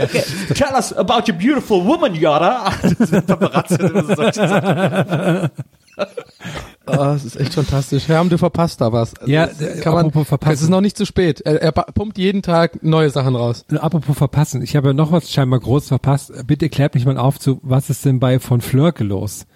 okay, 0.02 0.24
tell 0.54 0.74
us 0.74 0.92
about 0.92 1.28
your 1.28 1.36
beautiful 1.36 1.84
woman, 1.84 2.14
Yoda. 2.14 2.70
Paparazzi 3.26 3.74
hat 3.74 3.90
immer 3.90 4.04
so 4.04 4.14
solche 4.14 4.48
Sachen. 4.48 5.50
Oh, 6.86 6.92
das 6.96 7.24
ist 7.24 7.36
echt 7.38 7.52
fantastisch. 7.54 8.08
Haben 8.08 8.30
du 8.30 8.38
verpasst 8.38 8.80
da 8.80 8.92
was? 8.92 9.12
Ja, 9.26 9.46
Das 9.46 9.60
äh, 9.60 9.80
kann 9.80 9.92
man, 9.92 10.06
apropos 10.06 10.28
verpassen. 10.28 10.54
es 10.54 10.62
ist 10.62 10.68
noch 10.70 10.80
nicht 10.80 10.96
zu 10.96 11.04
spät. 11.04 11.40
Er, 11.42 11.60
er 11.60 11.72
pumpt 11.72 12.16
jeden 12.16 12.40
Tag 12.42 12.82
neue 12.82 13.10
Sachen 13.10 13.36
raus. 13.36 13.64
Apropos 13.78 14.16
verpassen, 14.16 14.62
ich 14.62 14.74
habe 14.74 14.88
ja 14.88 14.94
noch 14.94 15.12
was 15.12 15.30
scheinbar 15.30 15.60
groß 15.60 15.88
verpasst. 15.88 16.32
Bitte 16.46 16.68
klärt 16.70 16.94
mich 16.94 17.04
mal 17.04 17.18
auf 17.18 17.38
zu, 17.38 17.58
was 17.62 17.90
ist 17.90 18.04
denn 18.06 18.20
bei 18.20 18.38
von 18.38 18.60
Flörke 18.62 19.04
los? 19.04 19.46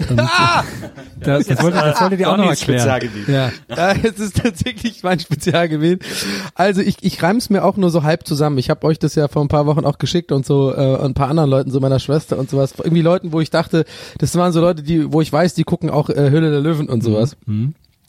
Und, 0.10 0.18
das, 0.18 1.46
das, 1.46 1.62
wollte, 1.62 1.78
das 1.78 2.00
wolltet 2.00 2.20
ihr 2.20 2.30
auch 2.30 2.36
noch 2.36 2.50
erklären. 2.50 3.10
Ja. 3.26 3.50
Ja, 3.68 3.92
es 3.92 4.18
ist 4.18 4.36
tatsächlich 4.42 5.02
mein 5.02 5.20
Spezialgebiet. 5.20 6.04
Also 6.54 6.80
ich, 6.80 6.96
ich 7.02 7.22
reim's 7.22 7.50
mir 7.50 7.64
auch 7.64 7.76
nur 7.76 7.90
so 7.90 8.02
halb 8.02 8.26
zusammen. 8.26 8.58
Ich 8.58 8.70
habe 8.70 8.86
euch 8.86 8.98
das 8.98 9.14
ja 9.14 9.28
vor 9.28 9.42
ein 9.42 9.48
paar 9.48 9.66
Wochen 9.66 9.84
auch 9.84 9.98
geschickt 9.98 10.32
und 10.32 10.44
so 10.44 10.74
äh, 10.74 11.04
ein 11.04 11.14
paar 11.14 11.28
anderen 11.28 11.50
Leuten, 11.50 11.70
so 11.70 11.80
meiner 11.80 11.98
Schwester 11.98 12.38
und 12.38 12.50
sowas. 12.50 12.74
Irgendwie 12.78 13.02
Leuten, 13.02 13.32
wo 13.32 13.40
ich 13.40 13.50
dachte, 13.50 13.84
das 14.18 14.34
waren 14.36 14.52
so 14.52 14.60
Leute, 14.60 14.82
die, 14.82 15.12
wo 15.12 15.20
ich 15.20 15.32
weiß, 15.32 15.54
die 15.54 15.64
gucken 15.64 15.90
auch 15.90 16.10
äh, 16.10 16.30
Höhle 16.30 16.50
der 16.50 16.60
Löwen 16.60 16.88
und 16.88 17.02
sowas. 17.02 17.36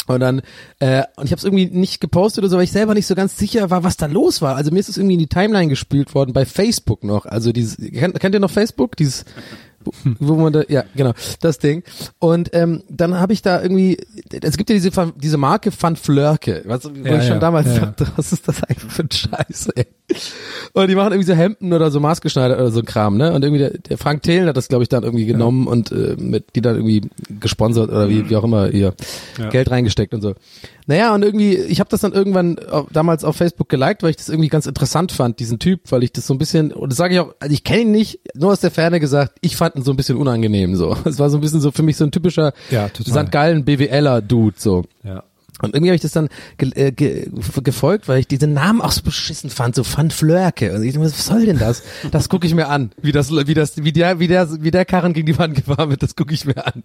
Und 0.08 0.20
dann, 0.20 0.42
äh, 0.80 1.04
und 1.16 1.26
ich 1.26 1.32
habe 1.32 1.40
es 1.40 1.44
irgendwie 1.44 1.66
nicht 1.66 2.00
gepostet 2.00 2.44
oder 2.44 2.50
so, 2.50 2.58
weil 2.58 2.64
ich 2.64 2.72
selber 2.72 2.94
nicht 2.94 3.08
so 3.08 3.16
ganz 3.16 3.38
sicher 3.38 3.72
war, 3.72 3.84
was 3.84 3.98
da 3.98 4.06
los 4.06 4.42
war. 4.42 4.56
Also 4.56 4.72
mir 4.72 4.80
ist 4.80 4.90
es 4.90 4.98
irgendwie 4.98 5.16
in 5.16 5.20
die 5.20 5.28
Timeline 5.28 5.68
gespielt 5.68 6.14
worden, 6.14 6.32
bei 6.32 6.46
Facebook 6.46 7.04
noch. 7.04 7.26
Also 7.26 7.52
dieses, 7.52 7.78
kennt, 7.78 8.20
kennt 8.20 8.36
ihr 8.36 8.40
noch 8.40 8.52
Facebook? 8.52 8.96
Dieses, 8.98 9.26
wo, 10.20 10.36
man 10.36 10.54
da, 10.54 10.64
ja, 10.68 10.84
genau, 10.96 11.14
das 11.42 11.60
Ding. 11.60 11.84
Und 12.20 12.50
ähm, 12.54 12.84
dann 12.90 13.20
habe 13.20 13.34
ich 13.34 13.42
da 13.42 13.62
irgendwie, 13.62 13.98
es 14.42 14.58
gibt 14.58 14.70
ja 14.70 14.76
diese, 14.76 14.92
diese 15.16 15.38
Marke 15.38 15.72
Van 15.78 15.96
Flörke, 15.96 16.64
was, 16.66 16.86
wo 16.86 16.90
Ja, 16.90 17.18
ich 17.18 17.24
schon 17.24 17.34
ja, 17.34 17.40
damals 17.40 17.68
ja. 17.68 17.86
dachte, 17.86 18.08
was 18.16 18.32
ist 18.34 18.48
das 18.48 18.64
eigentlich 18.64 18.92
für 18.92 19.04
ein 19.04 19.12
Scheiß, 19.12 19.70
ey. 19.76 19.88
Und 20.74 20.88
die 20.88 20.96
machen 20.96 21.14
irgendwie 21.14 21.28
so 21.32 21.34
Hemden 21.34 21.74
oder 21.74 21.90
so 21.90 22.00
maßgeschneidert 22.00 22.60
oder 22.60 22.70
so 22.72 22.80
ein 22.80 22.86
Kram, 22.86 23.18
ne? 23.18 23.34
Und 23.34 23.44
irgendwie 23.44 23.60
der, 23.60 23.72
der 23.72 23.98
Frank 23.98 24.22
Thelen 24.24 24.48
hat 24.48 24.56
das, 24.56 24.68
glaube 24.68 24.84
ich, 24.84 24.90
dann 24.90 25.04
irgendwie 25.04 25.26
genommen 25.26 25.66
und 25.68 25.92
äh, 25.92 26.16
mit 26.18 26.56
die 26.56 26.62
dann 26.62 26.76
irgendwie 26.76 27.10
gesponsert 27.40 27.90
oder 27.90 28.08
wie, 28.10 28.30
wie 28.30 28.36
auch 28.36 28.44
immer 28.44 28.70
ihr 28.70 28.94
Ja. 29.40 29.50
Geld 29.50 29.72
reingesteckt 29.72 30.14
und 30.14 30.22
so. 30.22 30.36
Naja, 30.86 31.16
und 31.16 31.24
irgendwie, 31.24 31.56
ich 31.56 31.80
habe 31.80 31.90
das 31.90 32.02
dann 32.02 32.14
irgendwann 32.14 32.60
auf, 32.60 32.86
damals 32.92 33.24
auf 33.24 33.36
Facebook 33.36 33.68
geliked, 33.70 34.04
weil 34.04 34.12
ich 34.12 34.18
das 34.18 34.30
irgendwie 34.30 34.50
ganz 34.50 34.68
interessant 34.68 35.12
fand, 35.12 35.40
diesen 35.40 35.58
Typ, 35.58 35.82
weil 35.90 36.04
ich 36.04 36.12
das 36.12 36.28
so 36.28 36.34
ein 36.36 36.38
bisschen, 36.38 36.72
und 36.72 36.92
das 36.92 36.98
sage 36.98 37.16
ich 37.16 37.20
auch, 37.20 37.34
also 37.40 37.52
ich 37.54 37.64
kenne 37.64 37.82
ihn 37.82 37.92
nicht, 37.92 38.20
nur 38.36 38.52
aus 38.52 38.60
der 38.60 38.70
Ferne 38.72 39.00
gesagt, 39.00 39.38
ich 39.42 39.56
fand 39.58 39.76
ihn 39.76 39.84
so 39.84 39.92
ein 39.92 39.98
bisschen 39.98 40.18
unangenehm 40.18 40.76
so. 40.76 40.96
Es 41.06 41.18
war 41.18 41.30
so 41.32 41.38
ein 41.38 41.42
bisschen 41.42 41.62
so 41.62 41.72
für 41.72 41.82
mich 41.84 41.98
so 41.98 42.04
ein 42.04 42.12
typischer 42.12 42.54
Ja, 42.70 42.90
total. 42.90 43.26
St. 43.26 43.32
Gallen 43.32 43.66
BWLer-Dude 43.66 44.56
so. 44.60 44.84
Ja. 45.04 45.24
Und 45.62 45.74
irgendwie 45.74 45.90
habe 45.90 45.96
ich 45.96 46.02
das 46.02 46.12
dann 46.12 46.28
ge 46.58 46.72
äh, 46.76 46.92
ge 46.92 47.30
gefolgt, 47.64 48.08
weil 48.08 48.20
ich 48.20 48.28
diesen 48.28 48.54
Namen 48.54 48.82
auch 48.82 48.92
so 48.92 49.02
beschissen 49.02 49.50
fand, 49.50 49.76
so 49.76 49.84
Van 49.86 50.12
Flörke. 50.12 50.74
Und 50.74 50.84
ich 50.84 50.94
dachte, 50.94 51.06
was 51.06 51.26
soll 51.26 51.46
denn 51.46 51.58
das? 51.58 51.82
Das 52.12 52.28
gucke 52.28 52.46
ich 52.46 52.54
mir 52.54 52.68
an, 52.68 52.92
wie 53.02 53.12
das, 53.12 53.32
wie 53.32 53.54
das, 53.54 53.84
wie 53.84 53.94
der, 53.94 54.20
wie 54.20 54.28
der, 54.28 54.64
wie 54.64 54.72
der 54.72 54.86
Karren 54.86 55.14
gegen 55.14 55.28
die 55.28 55.38
Wand 55.38 55.56
gefahren 55.56 55.90
wird. 55.90 56.04
Das 56.04 56.16
gucke 56.16 56.34
ich 56.34 56.46
mir 56.46 56.66
an. 56.66 56.84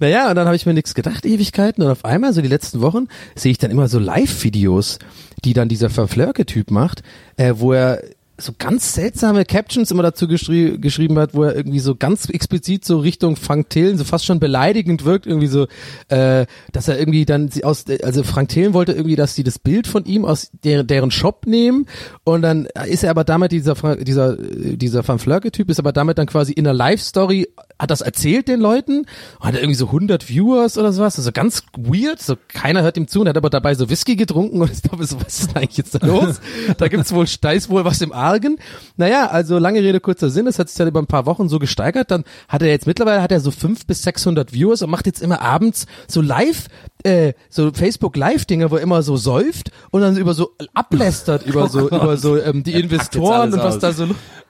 Naja, 0.00 0.28
und 0.28 0.36
dann 0.36 0.46
habe 0.46 0.56
ich 0.56 0.66
mir 0.66 0.74
nichts 0.74 0.94
gedacht, 0.94 1.24
Ewigkeiten. 1.24 1.84
Und 1.84 1.90
auf 1.90 2.04
einmal, 2.04 2.32
so 2.32 2.42
die 2.42 2.48
letzten 2.48 2.80
Wochen, 2.80 3.06
sehe 3.36 3.52
ich 3.52 3.58
dann 3.58 3.70
immer 3.70 3.88
so 3.88 3.98
Live-Videos, 3.98 4.98
die 5.44 5.52
dann 5.52 5.68
dieser 5.68 5.94
Van 5.96 6.08
Flörke-Typ 6.08 6.70
macht, 6.70 7.02
äh, 7.36 7.54
wo 7.56 7.72
er 7.72 8.02
so 8.42 8.52
ganz 8.58 8.94
seltsame 8.94 9.44
Captions 9.44 9.90
immer 9.90 10.02
dazu 10.02 10.28
geschrie 10.28 10.78
geschrieben 10.78 11.18
hat, 11.18 11.34
wo 11.34 11.44
er 11.44 11.54
irgendwie 11.54 11.78
so 11.78 11.94
ganz 11.94 12.28
explizit 12.28 12.84
so 12.84 12.98
Richtung 12.98 13.36
Frank 13.36 13.70
Thelen 13.70 13.98
so 13.98 14.04
fast 14.04 14.24
schon 14.24 14.40
beleidigend 14.40 15.04
wirkt, 15.04 15.26
irgendwie 15.26 15.46
so, 15.46 15.66
äh, 16.08 16.46
dass 16.72 16.88
er 16.88 16.98
irgendwie 16.98 17.24
dann 17.24 17.48
sie 17.48 17.64
aus, 17.64 17.84
also 18.02 18.22
Frank 18.22 18.48
Thelen 18.50 18.74
wollte 18.74 18.92
irgendwie, 18.92 19.16
dass 19.16 19.34
sie 19.34 19.44
das 19.44 19.58
Bild 19.58 19.86
von 19.86 20.04
ihm 20.04 20.24
aus 20.24 20.50
der, 20.64 20.84
deren 20.84 21.10
Shop 21.10 21.46
nehmen 21.46 21.86
und 22.24 22.42
dann 22.42 22.66
ist 22.86 23.04
er 23.04 23.10
aber 23.10 23.24
damit 23.24 23.52
dieser 23.52 23.74
dieser 23.96 24.36
dieser 24.36 25.06
Van 25.06 25.18
Flörke 25.18 25.50
Typ 25.52 25.70
ist 25.70 25.78
aber 25.78 25.92
damit 25.92 26.18
dann 26.18 26.26
quasi 26.26 26.52
in 26.52 26.64
der 26.64 26.74
Live 26.74 27.00
Story 27.00 27.48
hat 27.78 27.90
das 27.90 28.00
erzählt 28.00 28.48
den 28.48 28.60
Leuten 28.60 29.06
hat 29.40 29.54
irgendwie 29.54 29.74
so 29.74 29.86
100 29.86 30.28
Viewers 30.28 30.78
oder 30.78 30.92
sowas, 30.92 31.18
also 31.18 31.32
ganz 31.32 31.64
weird, 31.76 32.20
so 32.20 32.36
keiner 32.48 32.82
hört 32.82 32.96
ihm 32.96 33.08
zu 33.08 33.20
und 33.20 33.28
hat 33.28 33.36
aber 33.36 33.50
dabei 33.50 33.74
so 33.74 33.90
Whisky 33.90 34.16
getrunken 34.16 34.60
und 34.60 34.70
ich 34.72 34.82
glaube 34.82 35.04
so, 35.04 35.20
was 35.20 35.40
ist 35.40 35.50
denn 35.50 35.62
eigentlich 35.62 35.78
jetzt 35.78 35.94
da 35.94 36.06
los? 36.06 36.40
da 36.78 36.88
gibt's 36.88 37.12
wohl, 37.12 37.26
da 37.40 37.52
ist 37.52 37.68
wohl 37.68 37.84
was 37.84 38.00
im 38.00 38.12
Argen. 38.12 38.58
Naja, 38.96 39.26
also 39.28 39.58
lange 39.58 39.80
Rede, 39.80 40.00
kurzer 40.00 40.30
Sinn, 40.30 40.46
es 40.46 40.58
hat 40.58 40.68
sich 40.68 40.78
dann 40.78 40.88
über 40.88 41.00
ein 41.00 41.06
paar 41.06 41.26
Wochen 41.26 41.48
so 41.48 41.58
gesteigert, 41.58 42.10
dann 42.10 42.24
hat 42.48 42.62
er 42.62 42.68
jetzt 42.68 42.86
mittlerweile 42.86 43.22
hat 43.22 43.32
er 43.32 43.40
so 43.40 43.50
500 43.50 43.86
bis 43.86 44.02
600 44.02 44.52
Viewers 44.52 44.82
und 44.82 44.90
macht 44.90 45.06
jetzt 45.06 45.22
immer 45.22 45.40
abends 45.40 45.86
so 46.08 46.20
live, 46.20 46.66
äh, 47.04 47.32
so 47.48 47.72
Facebook 47.72 48.16
Live-Dinge, 48.16 48.70
wo 48.70 48.76
er 48.76 48.82
immer 48.82 49.02
so 49.02 49.16
säuft 49.16 49.70
und 49.90 50.02
dann 50.02 50.16
über 50.16 50.34
so 50.34 50.52
ablästert 50.74 51.46
über 51.46 51.68
so, 51.68 51.88
über 51.88 52.16
so 52.16 52.36
ähm, 52.36 52.62
die 52.62 52.72
Investoren 52.72 53.52
und 53.52 53.58
was 53.58 53.76
aus. 53.76 53.80
da 53.80 53.92
so 53.92 54.08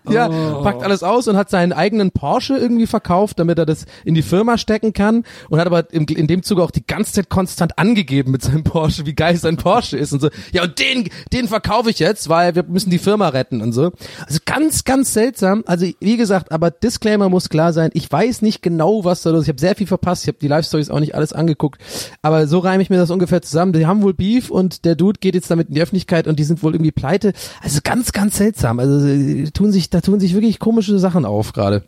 ja, 0.09 0.29
packt 0.63 0.83
alles 0.83 1.03
aus 1.03 1.29
und 1.29 1.37
hat 1.37 1.51
seinen 1.51 1.73
eigenen 1.73 2.11
Porsche 2.11 2.57
irgendwie 2.57 2.87
verkauft, 2.87 3.39
damit 3.39 3.59
er 3.59 3.67
das 3.67 3.87
in 4.05 4.15
die 4.15 4.23
Firma 4.23 4.59
stecken 4.59 4.93
kann 4.93 5.25
und 5.49 5.59
hat 5.59 5.67
aber 5.67 5.93
im, 5.93 6.07
in 6.07 6.27
dem 6.27 6.43
Zuge 6.43 6.63
auch 6.63 6.71
die 6.71 6.87
ganze 6.87 7.13
Zeit 7.13 7.29
konstant 7.29 7.79
angegeben 7.79 8.33
mit 8.33 8.43
seinem 8.43 8.65
Porsche, 8.65 9.07
wie 9.07 9.15
geil 9.15 9.37
sein 9.37 9.57
Porsche 9.57 9.97
ist 9.97 10.13
und 10.13 10.21
so. 10.21 10.31
Ja, 10.53 10.65
und 10.65 10.79
den, 10.79 11.09
den 11.33 11.49
verkaufe 11.49 11.91
ich 11.91 11.99
jetzt, 11.99 12.29
weil 12.29 12.55
wir 12.55 12.65
müssen 12.65 12.91
die 12.91 12.99
Firma 12.99 13.29
retten 13.29 13.61
und 13.61 13.73
so. 13.73 13.93
Also 14.27 14.41
ganz, 14.45 14.85
ganz 14.85 15.13
seltsam. 15.13 15.63
Also 15.67 15.87
wie 16.01 16.17
gesagt, 16.17 16.53
aber 16.53 16.71
Disclaimer 16.71 17.29
muss 17.29 17.49
klar 17.49 17.73
sein. 17.73 17.91
Ich 17.95 18.11
weiß 18.11 18.43
nicht 18.43 18.63
genau, 18.63 19.05
was 19.05 19.23
da 19.23 19.31
los 19.31 19.41
ist. 19.41 19.45
Ich 19.45 19.49
habe 19.51 19.61
sehr 19.61 19.75
viel 19.75 19.87
verpasst. 19.87 20.25
Ich 20.25 20.29
habe 20.29 20.39
die 20.41 20.49
Live-Stories 20.49 20.91
auch 20.91 21.01
nicht 21.01 21.15
alles 21.15 21.33
angeguckt. 21.33 21.81
Aber 22.23 22.47
so 22.47 22.59
reime 22.59 22.83
ich 22.83 22.91
mir 22.91 22.97
das 22.97 23.11
ungefähr 23.11 23.43
zusammen. 23.43 23.73
Die 23.73 23.87
haben 23.87 24.03
wohl 24.03 24.15
Beef 24.15 24.51
und 24.51 24.85
der 24.85 24.95
Dude 24.95 25.19
geht 25.21 25.35
jetzt 25.35 25.51
damit 25.51 25.69
in 25.69 25.75
die 25.75 25.83
Öffentlichkeit 25.83 26.27
und 26.27 26.39
die 26.39 26.45
sind 26.45 26.63
wohl 26.63 26.75
irgendwie 26.75 26.93
pleite. 26.93 27.33
Also 27.63 27.81
ganz, 27.83 28.13
ganz 28.13 28.37
seltsam. 28.37 28.79
Also 28.79 29.07
äh, 29.07 29.51
tun 29.51 29.73
sich, 29.73 29.91
da 29.93 30.01
tun 30.01 30.21
sich 30.21 30.35
wirklich 30.35 30.59
komische 30.59 30.99
Sachen 30.99 31.25
auf 31.25 31.53
gerade. 31.53 31.85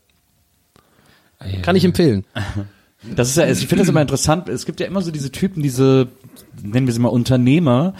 Kann 1.63 1.77
ich 1.77 1.85
empfehlen. 1.85 2.25
Das 3.17 3.29
ist 3.29 3.37
ja, 3.37 3.47
ich 3.47 3.59
finde 3.59 3.83
das 3.83 3.89
immer 3.91 4.01
interessant. 4.01 4.49
Es 4.49 4.65
gibt 4.65 4.81
ja 4.81 4.87
immer 4.87 5.03
so 5.03 5.11
diese 5.11 5.31
Typen, 5.31 5.63
diese, 5.63 6.09
nennen 6.63 6.87
wir 6.87 6.95
sie 6.95 7.01
mal 7.01 7.11
Unternehmer, 7.11 7.93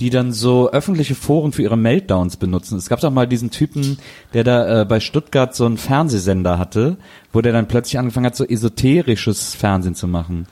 die 0.00 0.10
dann 0.10 0.32
so 0.32 0.70
öffentliche 0.70 1.14
Foren 1.14 1.52
für 1.52 1.62
ihre 1.62 1.78
Meltdowns 1.78 2.36
benutzen. 2.36 2.76
Es 2.76 2.90
gab 2.90 3.00
doch 3.00 3.10
mal 3.10 3.26
diesen 3.26 3.50
Typen, 3.50 3.98
der 4.34 4.44
da 4.44 4.82
äh, 4.82 4.84
bei 4.84 5.00
Stuttgart 5.00 5.54
so 5.54 5.64
einen 5.64 5.78
Fernsehsender 5.78 6.58
hatte, 6.58 6.98
wo 7.32 7.40
der 7.40 7.52
dann 7.52 7.68
plötzlich 7.68 7.98
angefangen 7.98 8.26
hat, 8.26 8.36
so 8.36 8.44
esoterisches 8.44 9.54
Fernsehen 9.54 9.94
zu 9.94 10.06
machen. 10.06 10.46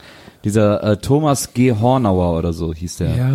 Dieser 0.45 0.81
äh, 0.83 0.97
Thomas 0.97 1.53
G. 1.53 1.73
Hornauer 1.73 2.37
oder 2.37 2.53
so 2.53 2.73
hieß 2.73 2.97
der. 2.97 3.15
Ja, 3.15 3.29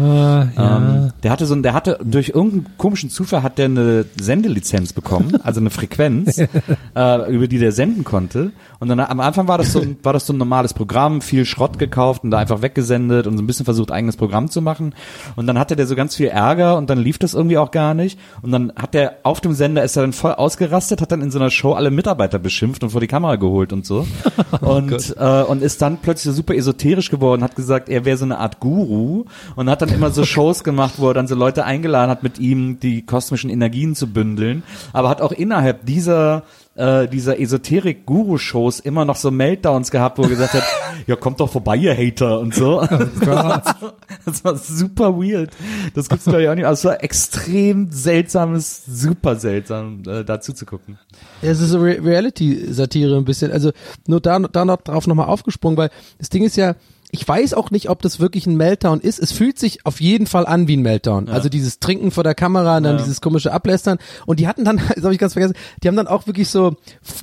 ja. 0.56 0.76
Ähm, 0.78 1.12
der 1.22 1.30
hatte 1.30 1.44
so, 1.44 1.54
ein- 1.54 1.62
der 1.62 1.74
hatte 1.74 1.98
durch 2.02 2.30
irgendeinen 2.30 2.66
komischen 2.78 3.10
Zufall 3.10 3.42
hat 3.42 3.58
der 3.58 3.66
eine 3.66 4.06
Sendelizenz 4.18 4.94
bekommen, 4.94 5.36
also 5.42 5.60
eine 5.60 5.68
Frequenz, 5.68 6.38
äh, 6.96 7.32
über 7.34 7.46
die 7.46 7.58
der 7.58 7.72
senden 7.72 8.04
konnte. 8.04 8.52
Und 8.80 8.88
dann 8.88 9.00
am 9.00 9.20
Anfang 9.20 9.48
war 9.48 9.58
das 9.58 9.72
so, 9.72 9.80
ein- 9.80 9.96
war 10.02 10.14
das 10.14 10.26
so 10.26 10.32
ein 10.32 10.38
normales 10.38 10.72
Programm, 10.72 11.20
viel 11.20 11.44
Schrott 11.44 11.78
gekauft 11.78 12.24
und 12.24 12.30
da 12.30 12.38
einfach 12.38 12.62
weggesendet 12.62 13.26
und 13.26 13.36
so 13.36 13.42
ein 13.42 13.46
bisschen 13.46 13.64
versucht 13.66 13.90
eigenes 13.92 14.16
Programm 14.16 14.48
zu 14.48 14.62
machen. 14.62 14.94
Und 15.36 15.46
dann 15.46 15.58
hatte 15.58 15.76
der 15.76 15.86
so 15.86 15.96
ganz 15.96 16.14
viel 16.16 16.28
Ärger 16.28 16.78
und 16.78 16.88
dann 16.88 16.98
lief 16.98 17.18
das 17.18 17.34
irgendwie 17.34 17.58
auch 17.58 17.70
gar 17.70 17.92
nicht. 17.92 18.18
Und 18.40 18.50
dann 18.50 18.72
hat 18.76 18.94
der 18.94 19.16
auf 19.24 19.42
dem 19.42 19.52
Sender 19.52 19.84
ist 19.84 19.96
er 19.96 20.02
dann 20.04 20.14
voll 20.14 20.32
ausgerastet, 20.32 21.02
hat 21.02 21.12
dann 21.12 21.20
in 21.20 21.30
so 21.30 21.38
einer 21.38 21.50
Show 21.50 21.72
alle 21.74 21.90
Mitarbeiter 21.90 22.38
beschimpft 22.38 22.82
und 22.82 22.90
vor 22.90 23.02
die 23.02 23.06
Kamera 23.08 23.36
geholt 23.36 23.74
und 23.74 23.84
so. 23.84 24.06
und 24.62 25.14
äh, 25.18 25.42
und 25.42 25.62
ist 25.62 25.82
dann 25.82 25.98
plötzlich 25.98 26.32
so 26.32 26.36
super 26.36 26.54
esoterisch 26.54 26.93
esoterisch 26.94 27.11
geworden, 27.11 27.42
hat 27.42 27.57
gesagt, 27.57 27.88
er 27.88 28.04
wäre 28.04 28.16
so 28.16 28.24
eine 28.24 28.38
Art 28.38 28.61
Guru 28.61 29.24
und 29.57 29.70
hat 29.70 29.83
dann 29.83 29.88
immer 29.90 30.11
so 30.11 30.24
Shows 30.24 30.64
gemacht, 30.64 30.94
wo 30.98 31.09
er 31.09 31.14
dann 31.14 31.26
so 31.26 31.35
Leute 31.35 31.64
eingeladen 31.64 32.11
hat, 32.11 32.22
mit 32.22 32.38
ihm 32.38 32.78
die 32.80 33.04
kosmischen 33.04 33.50
Energien 33.50 33.94
zu 33.94 34.07
bündeln, 34.07 34.62
aber 34.92 35.09
hat 35.09 35.20
auch 35.20 35.33
innerhalb 35.33 35.85
dieser 35.87 36.44
äh, 36.76 37.06
dieser 37.08 37.38
Esoterik-Guru-Shows 37.38 38.80
immer 38.80 39.04
noch 39.04 39.16
so 39.16 39.30
Meltdowns 39.30 39.90
gehabt, 39.90 40.18
wo 40.18 40.22
er 40.22 40.28
gesagt 40.28 40.54
hat, 40.54 40.64
ja, 41.06 41.16
kommt 41.16 41.40
doch 41.40 41.50
vorbei, 41.50 41.76
ihr 41.76 41.96
Hater 41.96 42.40
und 42.40 42.54
so. 42.54 42.80
das 44.24 44.44
war 44.44 44.56
super 44.56 45.16
weird. 45.16 45.50
Das 45.94 46.08
gibt's 46.08 46.24
glaube 46.24 46.42
ich 46.42 46.48
auch 46.48 46.54
nicht. 46.54 46.66
Also 46.66 46.90
extrem 46.90 47.90
seltsames, 47.90 48.84
super 48.87 49.37
seltsam, 49.37 50.02
äh, 50.06 50.24
dazu 50.24 50.52
zu 50.52 50.66
gucken. 50.66 50.98
Ja, 51.42 51.50
es 51.50 51.60
ist 51.60 51.70
so 51.70 51.78
Re 51.80 51.98
Reality-Satire 52.02 53.16
ein 53.16 53.24
bisschen. 53.24 53.52
Also 53.52 53.72
nur 54.06 54.20
da, 54.20 54.38
da 54.38 54.64
noch 54.64 54.82
drauf 54.82 55.06
nochmal 55.06 55.26
aufgesprungen, 55.26 55.76
weil 55.76 55.90
das 56.18 56.28
Ding 56.28 56.44
ist 56.44 56.56
ja, 56.56 56.74
ich 57.14 57.27
weiß 57.29 57.55
auch 57.55 57.70
nicht, 57.70 57.90
ob 57.90 58.03
das 58.03 58.18
wirklich 58.18 58.44
ein 58.48 58.57
Meltdown 58.57 58.98
ist. 59.00 59.20
Es 59.20 59.31
fühlt 59.31 59.57
sich 59.57 59.87
auf 59.87 60.00
jeden 60.00 60.27
Fall 60.27 60.46
an 60.46 60.66
wie 60.66 60.77
ein 60.77 60.83
Meltdown. 60.83 61.29
Also 61.29 61.48
dieses 61.48 61.79
Trinken 61.79 62.11
vor 62.11 62.24
der 62.24 62.35
Kamera 62.35 62.79
und 62.79 62.83
dann 62.83 62.96
Ja. 62.96 63.03
dieses 63.05 63.20
komische 63.20 63.53
Ablästern. 63.53 63.98
Und 64.27 64.40
die 64.40 64.48
hatten 64.48 64.64
dann, 64.64 64.79
das 64.96 65.05
habe 65.05 65.12
ich 65.14 65.20
ganz 65.20 65.35
vergessen, 65.35 65.55
die 65.81 65.87
haben 65.87 65.94
dann 65.94 66.09
auch 66.09 66.27
wirklich 66.27 66.48
so 66.48 66.74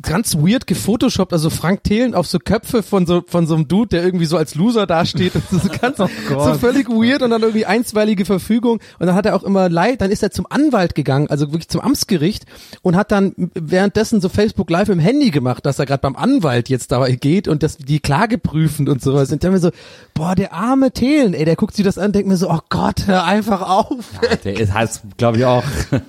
ganz 0.02 0.38
weird 0.38 0.66
gefotoshoppt, 0.66 1.34
also 1.34 1.50
Frank 1.50 1.84
Thelen 1.84 2.16
auf 2.16 2.26
so 2.26 2.40
Köpfe 2.40 2.84
von 2.84 3.06
so 3.06 3.22
von 3.28 3.48
so 3.48 3.56
einem 3.56 3.68
Dude, 3.68 3.90
der 3.90 4.04
irgendwie 4.06 4.24
so 4.26 4.38
als 4.38 4.56
Loser 4.56 4.88
dasteht. 4.88 5.36
Das 5.36 5.44
ist 5.52 5.64
so 5.64 5.70
ganz 5.82 5.98
so 5.98 6.08
völlig 6.54 6.88
weird 6.88 7.22
und 7.22 7.32
dann 7.32 7.42
irgendwie 7.42 7.66
einstweilige 7.66 8.24
Verfügung. 8.24 8.80
Und 8.98 9.08
dann 9.08 9.16
hat 9.16 9.26
er 9.26 9.36
auch 9.36 9.44
immer 9.44 9.68
leid, 9.68 10.00
dann 10.00 10.10
ist 10.10 10.24
er 10.24 10.32
zum 10.32 10.48
Anwalt 10.50 10.96
gegangen, 10.96 11.28
also 11.30 11.52
wirklich 11.52 11.68
zum 11.68 11.82
Amtsgericht 11.82 12.46
und 12.82 12.96
hat 12.96 13.12
dann 13.12 13.34
währenddessen 13.56 14.22
so 14.22 14.30
Facebook 14.30 14.70
Live 14.70 14.88
im 14.88 15.00
Handy 15.00 15.32
gemacht, 15.32 15.66
dass 15.66 15.80
er 15.80 15.86
gerade 15.86 16.02
beim 16.02 16.16
Anwalt 16.16 16.70
jetzt 16.70 16.94
da 16.94 17.06
geht 17.10 17.50
und 17.50 17.62
das 17.62 17.76
die 17.78 18.00
Klage 18.00 18.38
prüfend 18.38 18.88
und 18.88 19.02
sowas. 19.02 19.32
Und 19.34 19.44
dann 19.44 19.52
mir 19.52 19.60
so, 19.60 19.72
boah, 20.14 20.36
der 20.36 20.54
arme 20.54 20.92
Thelen, 20.92 21.34
ey, 21.34 21.46
der 21.46 21.56
guckt 21.56 21.76
sich 21.76 21.86
das 21.86 21.98
an, 21.98 22.12
denkt 22.12 22.28
mir 22.28 22.38
so, 22.38 22.50
oh 22.50 22.60
Gott, 22.70 23.08
hör 23.08 23.24
einfach 23.24 23.62
auf. 23.62 24.06
Der 24.44 24.60
ist, 24.60 24.74
heißt, 24.74 25.02
glaube 25.18 25.38
ich, 25.38 25.46
auch 25.46 25.64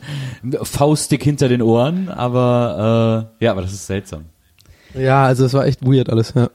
faustig 0.62 1.22
hinter 1.22 1.48
den 1.48 1.62
Ohren, 1.62 2.08
aber 2.08 3.28
äh, 3.40 3.44
ja, 3.44 3.52
aber 3.52 3.62
das 3.62 3.72
ist 3.72 3.86
seltsam. 3.86 4.24
Ja, 4.94 5.24
also 5.24 5.46
es 5.46 5.54
war 5.54 5.64
echt 5.66 5.82
weird 5.86 6.10
alles, 6.10 6.34
ja. 6.34 6.50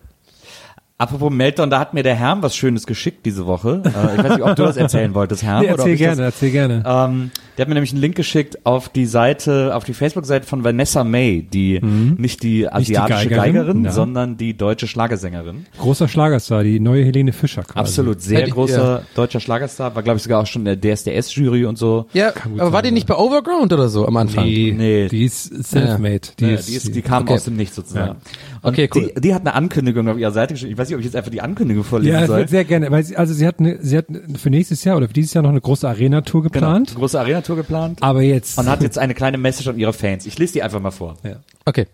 Apropos 0.99 1.31
Meltdown, 1.31 1.69
da 1.69 1.79
hat 1.79 1.93
mir 1.93 2.01
der 2.01 2.15
Herm 2.15 2.41
was 2.41 2.55
Schönes 2.55 2.87
geschickt 2.87 3.25
diese 3.25 3.45
Woche. 3.45 3.83
Äh, 3.85 4.15
ich 4.15 4.23
weiß 4.23 4.29
nicht, 4.37 4.41
ob 4.43 4.55
du 4.55 4.63
das 4.63 4.77
erzählen 4.77 5.13
wolltest, 5.13 5.43
Herm. 5.43 5.61
Nee, 5.61 5.67
oder 5.67 5.73
ob 5.73 5.79
erzähl 5.79 5.93
ich 5.93 5.99
gerne, 5.99 6.15
Das, 6.23 6.33
erzähl 6.33 6.51
gerne. 6.51 6.83
ähm, 6.85 7.31
der 7.57 7.63
hat 7.63 7.67
mir 7.69 7.73
nämlich 7.75 7.91
einen 7.91 8.01
Link 8.01 8.15
geschickt 8.15 8.65
auf 8.65 8.89
die 8.89 9.05
Seite, 9.05 9.75
auf 9.75 9.83
die 9.83 9.93
Facebook-Seite 9.93 10.45
von 10.45 10.63
Vanessa 10.63 11.03
May, 11.03 11.41
die 11.41 11.81
nicht 11.81 12.43
die 12.43 12.67
asiatische 12.71 13.29
Geigerin, 13.29 13.53
Geigerin, 13.55 13.85
ja. 13.85 13.91
sondern 13.91 14.37
die 14.37 14.55
deutsche 14.55 14.87
Schlagersängerin. 14.87 15.65
Großer 15.79 16.07
Schlagerstar, 16.07 16.63
die 16.63 16.79
neue 16.79 17.03
Helene 17.03 17.33
Fischer 17.33 17.63
quasi. 17.63 17.79
Absolut, 17.79 18.21
sehr 18.21 18.37
Hätte 18.39 18.49
ich- 18.49 18.53
großer 18.53 19.03
deutscher 19.15 19.39
Schlagerstar, 19.39 19.95
war 19.95 20.03
glaube 20.03 20.17
ich 20.17 20.23
sogar 20.23 20.41
auch 20.41 20.45
schon 20.47 20.65
in 20.65 20.79
der 20.79 20.95
DSDS-Jury 20.95 21.65
und 21.65 21.77
so. 21.77 22.05
Ja, 22.13 22.31
aber 22.59 22.71
war 22.71 22.81
sein, 22.81 22.85
die 22.85 22.91
nicht 22.91 23.07
bei 23.07 23.15
Overground 23.15 23.73
oder 23.73 23.89
so 23.89 24.07
am 24.07 24.17
Anfang? 24.17 24.45
Nee, 24.45 24.73
Nee. 24.77 25.07
die 25.07 25.25
ist 25.25 25.63
self-made. 25.65 26.21
Die, 26.39 26.45
Die, 26.45 26.51
ist, 26.51 26.69
die, 26.69 26.75
ist, 26.75 26.95
die 26.95 27.01
kam 27.01 27.23
okay. 27.23 27.33
aus 27.33 27.45
dem 27.45 27.55
Nichts 27.55 27.75
sozusagen. 27.75 28.17
Okay, 28.61 28.89
cool. 28.93 29.11
Die, 29.15 29.21
die 29.21 29.33
hat 29.33 29.41
eine 29.41 29.53
Ankündigung 29.53 30.07
auf 30.09 30.17
ihrer 30.17 30.31
Seite 30.31 30.53
geschrieben. 30.53 30.73
Ich 30.73 30.77
weiß 30.77 30.89
nicht, 30.89 30.95
ob 30.95 30.99
ich 30.99 31.05
jetzt 31.05 31.15
einfach 31.15 31.31
die 31.31 31.41
Ankündigung 31.41 31.83
vorlesen 31.83 32.13
ja, 32.19 32.27
soll. 32.27 32.39
wird 32.39 32.49
sehr 32.49 32.65
gerne, 32.65 32.91
weil 32.91 33.03
sie, 33.03 33.15
also 33.15 33.33
sie 33.33 33.47
hat, 33.47 33.59
eine, 33.59 33.77
sie 33.81 33.97
hat 33.97 34.05
für 34.37 34.49
nächstes 34.49 34.83
Jahr 34.83 34.97
oder 34.97 35.07
für 35.07 35.13
dieses 35.13 35.33
Jahr 35.33 35.41
noch 35.43 35.49
eine 35.51 35.61
große 35.61 35.87
Arena-Tour 35.87 36.41
Genau, 36.43 36.51
geplant. 36.51 36.95
große 36.95 37.19
Arena-Tour 37.19 37.46
geplant. 37.55 38.01
Aber 38.01 38.21
jetzt, 38.21 38.57
Und 38.57 38.67
hat 38.67 38.81
jetzt 38.81 38.97
eine 38.97 39.13
kleine 39.13 39.37
Message 39.37 39.67
an 39.67 39.77
ihre 39.77 39.93
Fans. 39.93 40.25
Ich 40.25 40.37
lese 40.37 40.53
die 40.53 40.63
einfach 40.63 40.79
mal 40.79 40.91
vor. 40.91 41.17
Okay. 41.65 41.87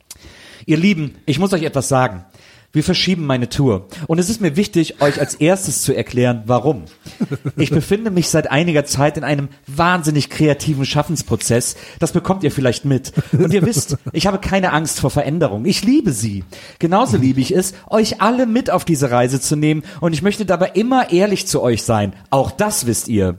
Ihr 0.66 0.78
Lieben, 0.78 1.16
ich 1.26 1.40
muss 1.40 1.54
euch 1.54 1.64
etwas 1.64 1.90
sagen. 1.90 2.26
Wir 2.76 2.84
verschieben 2.84 3.28
meine 3.28 3.50
Tour. 3.50 3.86
Und 4.08 4.18
es 4.18 4.32
ist 4.32 4.42
mir 4.42 4.56
wichtig, 4.56 5.00
euch 5.00 5.20
als 5.20 5.36
erstes 5.36 5.84
zu 5.84 5.96
erklären, 5.96 6.42
warum. 6.48 6.86
Ich 7.56 7.70
befinde 7.70 8.10
mich 8.10 8.30
seit 8.30 8.50
einiger 8.50 8.84
Zeit 8.84 9.16
in 9.16 9.24
einem 9.24 9.50
wahnsinnig 9.68 10.32
kreativen 10.32 10.84
Schaffensprozess. 10.84 11.76
Das 12.00 12.14
bekommt 12.14 12.44
ihr 12.44 12.52
vielleicht 12.52 12.84
mit. 12.84 13.14
Und 13.32 13.54
ihr 13.54 13.64
wisst, 13.64 13.98
ich 14.12 14.26
habe 14.26 14.40
keine 14.40 14.74
Angst 14.74 15.00
vor 15.00 15.12
Veränderung. 15.12 15.66
Ich 15.66 15.84
liebe 15.84 16.12
sie. 16.12 16.46
Genauso 16.80 17.18
liebe 17.18 17.42
ich 17.42 17.56
es, 17.56 17.76
euch 17.92 18.22
alle 18.22 18.48
mit 18.48 18.72
auf 18.72 18.86
diese 18.86 19.12
Reise 19.12 19.40
zu 19.40 19.56
nehmen. 19.56 19.84
Und 20.02 20.14
ich 20.14 20.24
möchte 20.24 20.44
dabei 20.44 20.72
immer 20.74 21.12
ehrlich 21.12 21.46
zu 21.46 21.62
euch 21.62 21.84
sein. 21.84 22.14
Auch 22.32 22.50
das 22.50 22.88
wisst 22.88 23.08
ihr. 23.08 23.36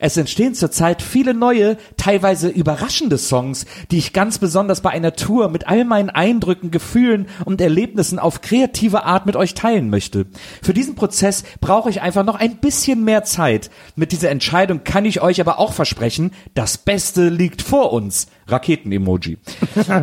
Es 0.00 0.18
entstehen 0.18 0.54
zurzeit 0.54 1.00
viele 1.00 1.32
neue, 1.32 1.78
teilweise 1.96 2.48
überraschende 2.48 3.16
Songs, 3.16 3.64
die 3.90 3.96
ich 3.96 4.12
ganz 4.12 4.36
besonders 4.38 4.82
bei 4.82 4.90
einer 4.90 5.14
Tour 5.14 5.48
mit 5.48 5.66
all 5.66 5.86
meinen 5.86 6.10
Eindrücken, 6.10 6.70
Gefühlen 6.70 7.26
und 7.46 7.62
Erlebnissen 7.62 8.18
auf 8.18 8.42
kreative 8.66 9.04
Art 9.04 9.26
mit 9.26 9.36
euch 9.36 9.54
teilen 9.54 9.90
möchte. 9.90 10.26
Für 10.62 10.74
diesen 10.74 10.96
Prozess 10.96 11.44
brauche 11.60 11.88
ich 11.88 12.02
einfach 12.02 12.24
noch 12.24 12.34
ein 12.34 12.56
bisschen 12.56 13.04
mehr 13.04 13.22
Zeit. 13.22 13.70
Mit 13.94 14.12
dieser 14.12 14.30
Entscheidung 14.30 14.82
kann 14.82 15.04
ich 15.04 15.20
euch 15.20 15.40
aber 15.40 15.58
auch 15.58 15.72
versprechen, 15.72 16.32
das 16.54 16.78
Beste 16.78 17.28
liegt 17.28 17.62
vor 17.62 17.92
uns. 17.92 18.26
Raketen-Emoji. 18.48 19.38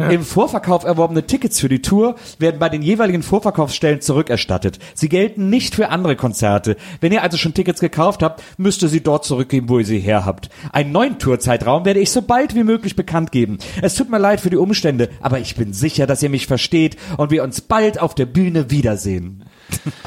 Im 0.10 0.23
Vorverkauf 0.23 0.84
erworbene 0.84 1.25
Tickets 1.25 1.60
für 1.60 1.69
die 1.69 1.82
Tour 1.82 2.15
werden 2.39 2.60
bei 2.60 2.69
den 2.69 2.82
jeweiligen 2.82 3.23
Vorverkaufsstellen 3.23 4.01
zurückerstattet. 4.01 4.79
Sie 4.93 5.10
gelten 5.10 5.49
nicht 5.49 5.75
für 5.75 5.89
andere 5.89 6.15
Konzerte. 6.15 6.75
Wenn 6.99 7.12
ihr 7.12 7.23
also 7.23 7.38
schon 7.38 7.53
Tickets 7.53 7.79
gekauft 7.79 8.21
habt, 8.21 8.43
müsst 8.58 8.82
ihr 8.82 8.89
sie 8.89 9.01
dort 9.01 9.25
zurückgeben, 9.25 9.69
wo 9.69 9.79
ihr 9.79 9.86
sie 9.86 9.99
her 9.99 10.25
habt. 10.25 10.49
Einen 10.71 10.91
neuen 10.91 11.19
Tourzeitraum 11.19 11.86
werde 11.86 11.99
ich 11.99 12.12
so 12.12 12.21
bald 12.21 12.56
wie 12.56 12.63
möglich 12.63 12.95
bekannt 12.95 13.32
geben. 13.32 13.58
Es 13.82 13.95
tut 13.95 14.10
mir 14.10 14.19
leid 14.19 14.41
für 14.41 14.49
die 14.49 14.58
Umstände, 14.58 15.10
aber 15.21 15.39
ich 15.39 15.56
bin 15.56 15.73
sicher, 15.73 16.08
dass 16.08 16.23
ihr 16.23 16.29
mich 16.29 16.47
versteht 16.47 16.97
und 17.17 17.32
wir 17.32 17.43
uns 17.43 17.62
bald 17.62 18.01
auf 18.01 18.15
der 18.15 18.25
Bühne 18.25 18.69
wiedersehen. 18.69 19.45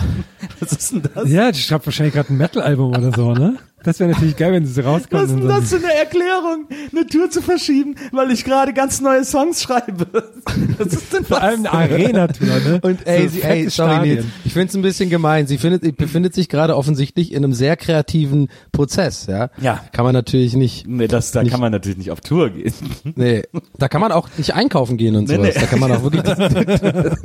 Was 0.60 0.72
ist 0.72 0.92
denn 0.92 1.02
das? 1.14 1.28
ja, 1.30 1.50
die 1.50 1.60
schreibt 1.60 1.86
wahrscheinlich 1.86 2.14
gerade 2.14 2.32
ein 2.32 2.36
Metal-Album 2.36 2.90
oder 2.90 3.12
so, 3.12 3.32
ne? 3.32 3.56
Das 3.86 4.00
wäre 4.00 4.10
natürlich 4.10 4.36
geil, 4.36 4.52
wenn 4.52 4.66
sie 4.66 4.80
rauskommt. 4.80 5.22
Was 5.22 5.30
ist 5.30 5.38
denn 5.38 5.48
das 5.48 5.68
für 5.70 5.76
eine 5.76 5.94
Erklärung, 5.94 6.66
eine 6.92 7.06
Tour 7.06 7.30
zu 7.30 7.40
verschieben, 7.40 7.94
weil 8.12 8.30
ich 8.32 8.44
gerade 8.44 8.72
ganz 8.74 9.00
neue 9.00 9.24
Songs 9.24 9.62
schreibe? 9.62 10.06
Was 10.78 10.88
ist 10.92 11.12
denn 11.12 11.24
Vor 11.24 11.38
das? 11.38 11.48
allem 11.48 11.60
eine 11.66 11.72
Arena-Tour, 11.72 12.46
ne? 12.48 12.80
Und 12.82 13.06
ey, 13.06 13.28
So 13.28 13.34
sie, 13.36 13.42
ey 13.42 13.70
sorry. 13.70 14.08
Nils, 14.08 14.24
ich 14.44 14.52
finde 14.52 14.68
es 14.68 14.74
ein 14.74 14.82
bisschen 14.82 15.08
gemein. 15.08 15.46
Sie 15.46 15.56
findet, 15.56 15.82
sie 15.84 15.92
befindet 15.92 16.34
sich 16.34 16.48
gerade 16.48 16.76
offensichtlich 16.76 17.30
in 17.32 17.44
einem 17.44 17.52
sehr 17.54 17.76
kreativen 17.76 18.48
Prozess, 18.72 19.26
ja. 19.26 19.50
Ja. 19.60 19.80
Kann 19.92 20.04
man 20.04 20.14
natürlich 20.14 20.54
nicht, 20.56 20.86
Nee, 20.88 21.06
das, 21.06 21.30
da 21.30 21.42
Nicht- 21.42 21.52
kann 21.52 21.60
man 21.60 21.70
natürlich 21.72 21.96
nicht 21.98 22.10
auf 22.10 22.20
Tour 22.20 22.50
gehen. 22.50 22.74
nee, 23.14 23.44
da 23.78 23.86
kann 23.88 24.00
man 24.00 24.10
auch 24.12 24.28
nicht 24.36 24.52
einkaufen 24.54 24.96
gehen 24.96 25.14
und 25.14 25.28
Nee, 25.28 25.36
sowas. 25.36 25.54
nee. 25.54 25.60
Da 25.60 25.66
kann 25.66 25.78
man 25.78 25.92
auch 25.92 26.02
wirklich, 26.02 26.22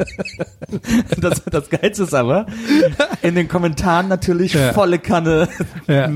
Das, 1.20 1.42
das 1.50 1.70
Geilste 1.70 2.04
ist 2.04 2.14
aber, 2.14 2.46
in 3.24 3.36
den 3.36 3.48
Kommentaren 3.48 4.08
natürlich 4.08 4.54
Ja. 4.54 4.74
volle 4.74 5.00
Kanne 5.00 5.48
Ja. 5.88 6.08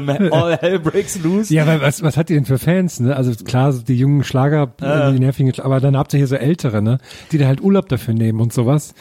Mayhem, 0.00 0.32
all 0.32 0.56
hell 0.56 0.78
breaks 0.78 1.18
loose. 1.22 1.52
Ja, 1.52 1.66
weil 1.66 1.80
was, 1.80 2.02
was 2.02 2.16
hat 2.16 2.30
ihr 2.30 2.36
denn 2.36 2.44
für 2.44 2.58
Fans, 2.58 3.00
ne? 3.00 3.16
Also 3.16 3.32
klar, 3.44 3.72
so 3.72 3.82
die 3.82 3.96
jungen 3.96 4.24
Schlager, 4.24 4.72
äh, 4.80 5.12
die 5.12 5.18
nervigen, 5.20 5.52
aber 5.60 5.80
dann 5.80 5.96
habt 5.96 6.12
ihr 6.14 6.18
hier 6.18 6.26
so 6.26 6.36
ältere, 6.36 6.82
ne? 6.82 6.98
Die 7.30 7.38
da 7.38 7.46
halt 7.46 7.60
Urlaub 7.60 7.88
dafür 7.88 8.14
nehmen 8.14 8.40
und 8.40 8.52
sowas. 8.52 8.94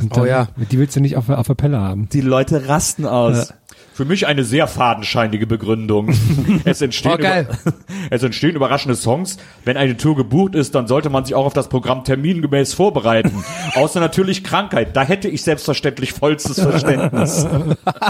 Und 0.00 0.16
dann, 0.16 0.22
Oh 0.22 0.26
ja. 0.26 0.48
Die 0.70 0.78
willst 0.78 0.96
du 0.96 1.00
nicht 1.00 1.16
auf, 1.16 1.28
auf 1.28 1.46
der 1.46 1.54
Pelle 1.54 1.80
haben. 1.80 2.08
Die 2.12 2.20
Leute 2.20 2.68
rasten 2.68 3.06
aus. 3.06 3.52
Für 3.98 4.04
mich 4.04 4.28
eine 4.28 4.44
sehr 4.44 4.68
fadenscheinige 4.68 5.48
Begründung. 5.48 6.14
Es 6.64 6.80
entstehen, 6.80 7.14
Oh, 7.14 7.18
geil. 7.18 7.48
über, 7.64 7.72
es 8.10 8.22
entstehen 8.22 8.54
überraschende 8.54 8.94
Songs. 8.94 9.38
Wenn 9.64 9.76
eine 9.76 9.96
Tour 9.96 10.14
gebucht 10.14 10.54
ist, 10.54 10.76
dann 10.76 10.86
sollte 10.86 11.10
man 11.10 11.24
sich 11.24 11.34
auch 11.34 11.46
auf 11.46 11.52
das 11.52 11.68
Programm 11.68 12.04
termingemäß 12.04 12.74
vorbereiten. 12.74 13.42
Außer 13.74 13.98
natürlich 13.98 14.44
Krankheit. 14.44 14.94
Da 14.94 15.02
hätte 15.02 15.26
ich 15.26 15.42
selbstverständlich 15.42 16.12
vollstes 16.12 16.60
Verständnis. 16.60 17.44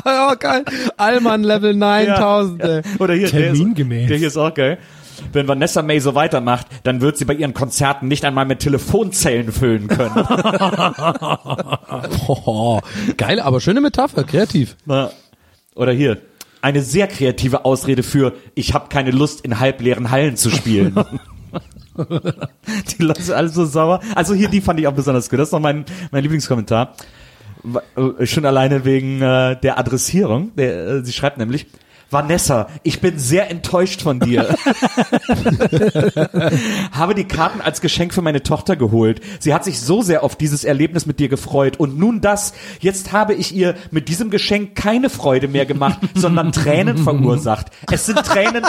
oh 0.05 0.35
geil, 0.38 0.62
Allmann 0.98 1.42
Level 1.42 1.72
9000, 1.72 2.62
ey. 2.62 2.83
Oder 2.98 3.14
hier, 3.14 3.31
der, 3.31 3.53
ist, 3.53 3.57
Termingemäß. 3.57 4.09
der 4.09 4.18
hier 4.18 4.29
ist 4.29 4.37
auch 4.37 4.53
geil. 4.53 4.77
Wenn 5.33 5.48
Vanessa 5.48 5.81
May 5.81 6.01
so 6.01 6.14
weitermacht, 6.14 6.66
dann 6.83 7.01
wird 7.01 7.16
sie 7.16 7.24
bei 7.24 7.33
ihren 7.33 7.55
Konzerten 7.55 8.09
nicht 8.09 8.27
einmal 8.27 8.44
mit 8.44 8.59
Telefonzellen 8.59 9.53
füllen 9.53 9.88
können. 9.88 10.27
Oh, 12.29 12.79
geil, 13.16 13.40
aber 13.40 13.62
schöne 13.62 13.81
Metapher, 13.81 14.24
kreativ. 14.24 14.77
Na, 14.85 15.11
Oder 15.78 15.92
hier, 15.92 16.18
eine 16.60 16.82
sehr 16.82 17.06
kreative 17.06 17.64
Ausrede 17.64 18.02
für, 18.02 18.34
ich 18.56 18.74
habe 18.74 18.88
keine 18.88 19.12
Lust, 19.12 19.42
in 19.42 19.60
halbleeren 19.60 20.10
Hallen 20.10 20.36
zu 20.36 20.50
spielen. 20.50 20.94
die 21.96 23.02
Leute 23.02 23.22
sind 23.22 23.34
alle 23.36 23.48
so 23.48 23.64
sauer. 23.64 24.00
Also 24.16 24.34
hier, 24.34 24.48
die 24.48 24.60
fand 24.60 24.80
ich 24.80 24.88
auch 24.88 24.92
besonders 24.92 25.30
gut. 25.30 25.38
Das 25.38 25.48
ist 25.48 25.52
noch 25.52 25.60
mein, 25.60 25.84
mein 26.10 26.22
Lieblingskommentar. 26.22 26.94
Äh, 27.96 28.26
Schon 28.26 28.44
alleine 28.44 28.84
wegen 28.84 29.22
äh, 29.22 29.58
der 29.60 29.78
Adressierung. 29.78 30.50
Der, 30.56 30.86
äh, 30.88 31.04
sie 31.04 31.12
schreibt 31.12 31.38
nämlich, 31.38 31.66
Vanessa, 32.11 32.68
ich 32.85 33.01
bin 33.01 33.18
sehr 33.18 33.51
enttäuscht 33.51 34.01
von 34.01 34.18
dir. 34.18 34.49
Habe 36.92 37.14
die 37.14 37.25
Karten 37.25 37.61
als 37.61 37.83
Geschenk 37.83 38.14
für 38.14 38.23
meine 38.23 38.42
Tochter 38.42 38.77
geholt. 38.77 39.21
Sie 39.40 39.53
hat 39.53 39.64
sich 39.64 39.79
so 39.81 40.01
sehr 40.01 40.23
auf 40.23 40.35
dieses 40.35 40.64
Erlebnis 40.64 41.05
mit 41.05 41.21
dir 41.21 41.29
gefreut. 41.29 41.79
Und 41.79 41.99
nun 41.99 42.23
das. 42.23 42.55
Jetzt 42.81 43.12
habe 43.12 43.35
ich 43.35 43.55
ihr 43.55 43.75
mit 43.90 44.09
diesem 44.09 44.31
Geschenk 44.31 44.75
keine 44.75 45.11
Freude 45.11 45.49
mehr 45.49 45.66
gemacht, 45.66 45.99
sondern 46.14 46.53
Tränen 46.53 46.97
verursacht. 47.05 47.66
Es 47.90 48.07
sind 48.07 48.25
Tränen, 48.25 48.64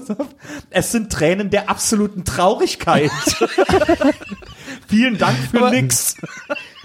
es 0.70 0.90
sind 0.90 1.12
Tränen 1.12 1.50
der 1.50 1.70
absoluten 1.70 2.24
Traurigkeit. 2.24 3.12
Vielen 4.90 5.16
Dank 5.16 5.36
für 5.50 5.58
Aber- 5.58 5.70
nix. 5.70 6.16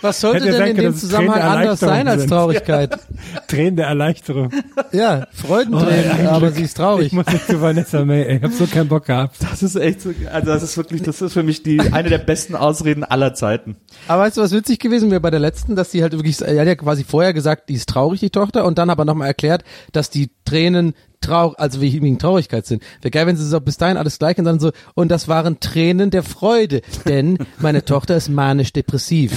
Was 0.02 0.22
sollte 0.22 0.42
Hätte 0.46 0.52
denn 0.52 0.58
sein 0.60 0.70
in 0.72 0.78
dem 0.78 0.96
Zusammenhang 0.96 1.42
anders 1.42 1.80
sein 1.80 2.08
als 2.08 2.28
Traurigkeit? 2.28 3.00
Tränen 3.48 3.78
der 3.78 3.88
Erleichterung. 3.88 4.52
Ja, 4.92 5.26
Freudentränen, 5.34 6.28
Oh, 6.28 6.30
aber 6.30 6.52
sie 6.52 6.64
ist 6.64 6.78
traurig. 6.78 7.08
Ich 7.08 7.14
muss 7.14 7.26
nicht 7.26 7.48
zu 7.48 7.60
Vanessa 7.60 8.06
May, 8.06 8.22
ey. 8.24 8.38
Ich 8.38 8.44
hab 8.44 8.52
so 8.52 8.68
keinen 8.68 8.88
Bock 8.88 9.06
gehabt. 9.06 9.38
Das 9.42 9.64
ist 9.64 9.76
echt 9.76 10.02
so, 10.02 10.12
also 10.32 10.46
das 10.48 10.62
ist 10.62 10.78
wirklich, 10.78 11.02
das 11.02 11.22
ist 11.24 11.34
für 11.34 11.42
mich 11.42 11.64
die, 11.64 11.80
eine 11.80 12.10
der 12.10 12.20
besten 12.20 12.56
Ausreden 12.56 13.04
aller 13.04 13.34
Zeiten. 13.34 13.78
Aber 14.08 14.24
weißt 14.24 14.38
du, 14.38 14.42
was 14.42 14.52
witzig 14.52 14.78
gewesen 14.80 15.10
wäre 15.10 15.22
bei 15.22 15.32
der 15.32 15.40
letzten, 15.40 15.76
dass 15.76 15.90
sie 15.92 16.04
halt 16.04 16.12
wirklich, 16.14 16.40
er 16.40 16.60
hat 16.62 16.68
ja 16.68 16.76
quasi 16.76 17.04
vorher 17.04 17.34
gesagt, 17.34 17.70
die 17.70 17.74
ist 17.76 17.90
traurig, 17.90 18.20
die 18.20 18.30
Tochter, 18.30 18.66
und 18.66 18.78
dann 18.78 18.92
aber 18.92 19.06
nochmal 19.06 19.30
erklärt, 19.30 19.64
dass 19.92 20.12
die 20.12 20.30
Tränen 20.44 20.94
traurig, 21.26 21.60
also 21.60 21.82
wie- 21.82 22.02
wegen 22.02 22.18
Traurigkeit 22.20 22.66
sind. 22.66 22.84
Wäre 23.02 23.12
geil, 23.12 23.28
wenn 23.28 23.38
sie 23.38 23.46
so 23.48 23.60
bis 23.60 23.78
dahin 23.78 23.98
alles 23.98 24.20
gleich 24.20 24.38
und 24.38 24.46
dann 24.46 24.60
so, 24.60 24.72
und 24.94 25.10
das 25.10 25.28
waren 25.28 25.60
Tränen 25.60 26.10
der 26.12 26.24
Freude, 26.24 26.82
denn 27.08 27.38
meine 27.60 27.84
Tochter 27.86 28.16
ist 28.16 28.30
manisch-depressiv. 28.30 29.32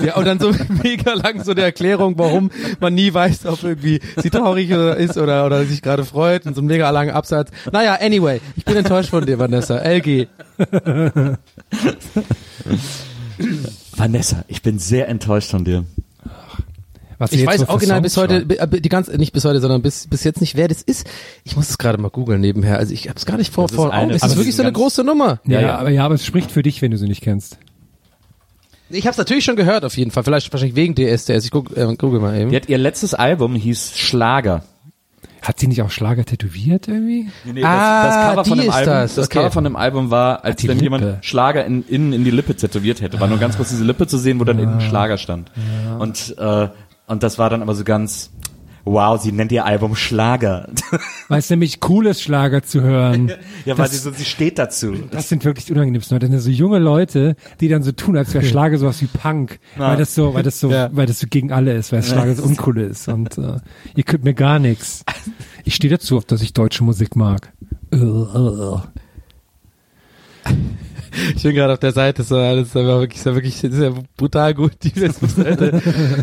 ja, 0.04 0.16
und 0.16 0.24
dann 0.26 0.38
so 0.38 0.52
mega 0.82 1.12
lang 1.14 1.42
so 1.44 1.52
eine 1.52 1.62
Erklärung, 1.62 2.18
warum 2.18 2.50
man 2.80 2.94
nie 2.94 3.12
weiß, 3.12 3.46
ob 3.46 3.62
irgendwie 3.62 4.00
sie 4.22 4.30
traurig 4.30 4.72
oder 4.72 4.96
ist 4.96 5.16
oder, 5.16 5.46
oder 5.46 5.64
sich 5.64 5.82
gerade 5.82 6.04
freut 6.04 6.46
und 6.46 6.54
so 6.54 6.62
ein 6.62 6.66
mega 6.66 6.88
langer 6.90 7.14
Absatz. 7.14 7.50
Naja, 7.72 7.98
anyway, 8.00 8.40
ich 8.56 8.64
bin 8.64 8.76
enttäuscht 8.76 9.10
von 9.10 9.24
dir, 9.26 9.38
Vanessa. 9.38 9.78
LG. 9.78 10.26
Vanessa, 13.96 14.44
ich 14.48 14.62
bin 14.62 14.78
sehr 14.78 15.08
enttäuscht 15.08 15.50
von 15.50 15.64
dir. 15.64 15.84
Was 17.20 17.32
Ich 17.32 17.46
weiß 17.46 17.68
original 17.68 18.00
bis 18.00 18.16
heute, 18.16 18.46
äh, 18.48 18.80
die 18.80 18.88
ganze, 18.88 19.14
nicht 19.18 19.32
bis 19.34 19.44
heute, 19.44 19.60
sondern 19.60 19.82
bis, 19.82 20.06
bis 20.06 20.24
jetzt 20.24 20.40
nicht, 20.40 20.56
wer 20.56 20.68
das 20.68 20.80
ist. 20.80 21.06
Ich 21.44 21.54
muss 21.54 21.68
es 21.68 21.76
gerade 21.76 21.98
mal 21.98 22.08
googeln 22.08 22.40
nebenher. 22.40 22.78
Also 22.78 22.94
ich 22.94 23.08
habe 23.10 23.18
es 23.18 23.26
gar 23.26 23.36
nicht 23.36 23.52
vor, 23.52 23.64
Das 23.64 23.72
ist 23.72 23.76
vor 23.76 23.94
Augen. 23.94 24.10
Es 24.10 24.22
aber 24.22 24.32
ist 24.32 24.38
wirklich 24.38 24.56
so 24.56 24.62
eine 24.62 24.72
große 24.72 25.04
Nummer. 25.04 25.38
Ja, 25.44 25.52
Ja, 25.56 25.60
ja, 25.60 25.66
ja. 25.68 25.78
aber 25.78 25.90
ja, 25.90 26.04
aber 26.06 26.14
es 26.14 26.24
spricht 26.24 26.50
für 26.50 26.62
dich, 26.62 26.80
wenn 26.80 26.90
du 26.90 26.96
sie 26.96 27.06
nicht 27.06 27.20
kennst. 27.22 27.58
Ich 28.88 29.04
habe 29.04 29.12
es 29.12 29.18
natürlich 29.18 29.44
schon 29.44 29.56
gehört, 29.56 29.84
auf 29.84 29.96
jeden 29.98 30.10
Fall. 30.10 30.24
Vielleicht 30.24 30.50
wahrscheinlich 30.50 30.76
wegen 30.76 30.94
DSDS. 30.94 31.44
Ich 31.44 31.50
guck, 31.50 31.76
äh, 31.76 31.94
google 31.96 32.20
mal 32.20 32.36
eben. 32.40 32.50
Die 32.50 32.56
hat 32.56 32.68
ihr 32.70 32.78
letztes 32.78 33.12
Album 33.12 33.54
hieß 33.54 33.92
Schlager. 33.96 34.64
Hat 35.42 35.58
sie 35.60 35.68
nicht 35.68 35.80
auch 35.82 35.90
Schlager 35.90 36.24
tätowiert 36.24 36.88
irgendwie? 36.88 37.28
Nee, 37.44 37.62
Ah, 37.64 38.04
das, 38.04 38.14
das 38.14 38.24
Cover 38.30 38.44
von 38.46 38.58
ist 38.58 38.68
Album, 38.74 38.92
das, 38.94 39.14
das, 39.14 39.26
okay. 39.26 39.38
Cover 39.38 39.50
von 39.50 39.64
dem 39.64 39.76
Album 39.76 40.10
war, 40.10 40.44
als 40.44 40.60
die 40.60 40.68
wenn 40.68 40.78
Lippe. 40.78 40.84
jemand 40.84 41.24
Schlager 41.24 41.64
in, 41.66 41.84
innen 41.86 42.12
in 42.12 42.24
die 42.24 42.30
Lippe 42.30 42.54
tätowiert 42.56 43.00
hätte. 43.02 43.20
War 43.20 43.28
nur 43.28 43.38
ganz 43.38 43.56
kurz 43.56 43.68
diese 43.70 43.84
Lippe 43.84 44.06
zu 44.06 44.18
sehen, 44.18 44.40
wo 44.40 44.44
dann 44.44 44.58
innen 44.58 44.80
Schlager 44.80 45.18
stand. 45.18 45.50
Und 45.98 46.34
äh, 46.38 46.68
und 47.10 47.22
das 47.22 47.38
war 47.38 47.50
dann 47.50 47.60
aber 47.62 47.74
so 47.74 47.84
ganz 47.84 48.30
Wow, 48.86 49.20
sie 49.20 49.30
nennt 49.30 49.52
ihr 49.52 49.66
Album 49.66 49.94
Schlager. 49.94 50.70
Weil 51.28 51.40
es 51.40 51.50
nämlich 51.50 51.80
cool 51.90 52.06
ist, 52.06 52.22
Schlager 52.22 52.62
zu 52.62 52.80
hören. 52.80 53.28
ja, 53.66 53.76
weil 53.76 53.84
Das- 53.84 53.92
sie 53.92 53.98
so, 53.98 54.10
sie 54.10 54.24
steht 54.24 54.58
dazu. 54.58 54.94
Das 55.10 55.28
sind 55.28 55.44
wirklich 55.44 55.66
die 55.66 55.72
unangenehmsten 55.74 56.14
Leute. 56.16 56.30
Das 56.30 56.42
sind 56.42 56.54
so 56.54 56.58
junge 56.58 56.78
Leute, 56.78 57.36
die 57.60 57.68
dann 57.68 57.82
so 57.82 57.92
tun, 57.92 58.16
als 58.16 58.32
wäre 58.32 58.42
Schlager 58.48 58.78
sowas 58.78 59.02
wie 59.02 59.06
Punk. 59.06 59.60
Weil 59.76 59.98
das 59.98 60.14
so, 60.14 60.32
weil 60.32 60.42
das 60.42 60.58
so, 60.58 60.70
Ja. 60.70 60.88
weil 60.92 61.04
das 61.04 61.18
so 61.20 61.26
gegen 61.28 61.52
alle 61.52 61.74
ist, 61.74 61.92
weil 61.92 62.02
Schlager 62.02 62.34
so 62.34 62.42
uncool 62.42 62.78
ist. 62.80 63.06
Und 63.08 63.36
äh, 63.36 63.58
ihr 63.94 64.02
könnt 64.04 64.24
mir 64.24 64.34
gar 64.34 64.58
nichts. 64.58 65.04
Ich 65.64 65.74
stehe 65.74 65.90
dazu, 65.92 66.16
auf 66.16 66.24
dass 66.24 66.40
ich 66.40 66.54
deutsche 66.54 66.82
Musik 66.82 67.16
mag. 67.16 67.52
Ich 71.36 71.42
bin 71.42 71.54
gerade 71.54 71.72
auf 71.72 71.78
der 71.78 71.92
Seite, 71.92 72.22
so, 72.22 72.40
ist 72.40 72.76
aber 72.76 73.00
wirklich, 73.00 73.18
ist 73.18 73.26
ja 73.26 73.34
wirklich, 73.34 73.64
ist 73.64 73.78
ja 73.78 73.92
brutal 74.16 74.54
gut, 74.54 74.72
die 74.82 74.98
Seite. 74.98 75.80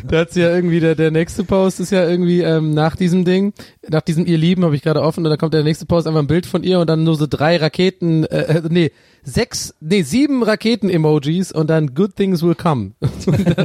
da 0.07 0.19
hat's 0.19 0.35
ja 0.35 0.53
irgendwie, 0.53 0.79
der, 0.79 0.95
der 0.95 1.11
nächste 1.11 1.43
Post 1.43 1.79
ist 1.79 1.91
ja 1.91 2.07
irgendwie, 2.07 2.41
ähm, 2.41 2.73
nach 2.73 2.95
diesem 2.95 3.25
Ding, 3.25 3.53
nach 3.87 4.01
diesem 4.01 4.25
ihr 4.25 4.37
Lieben, 4.37 4.63
habe 4.63 4.75
ich 4.75 4.81
gerade 4.81 5.01
offen, 5.01 5.25
und 5.25 5.29
da 5.29 5.37
kommt 5.37 5.53
der 5.53 5.63
nächste 5.63 5.85
Post 5.85 6.07
einfach 6.07 6.21
ein 6.21 6.27
Bild 6.27 6.45
von 6.45 6.63
ihr 6.63 6.79
und 6.79 6.89
dann 6.89 7.03
nur 7.03 7.15
so 7.15 7.27
drei 7.27 7.57
Raketen, 7.57 8.25
äh, 8.25 8.57
äh, 8.57 8.61
nee, 8.69 8.91
sechs, 9.27 9.75
nee, 9.81 10.03
sieben 10.03 10.41
Raketen-Emojis 10.41 11.51
und 11.51 11.69
dann 11.69 11.93
Good 11.93 12.15
Things 12.15 12.41
Will 12.43 12.55
Come. 12.55 12.91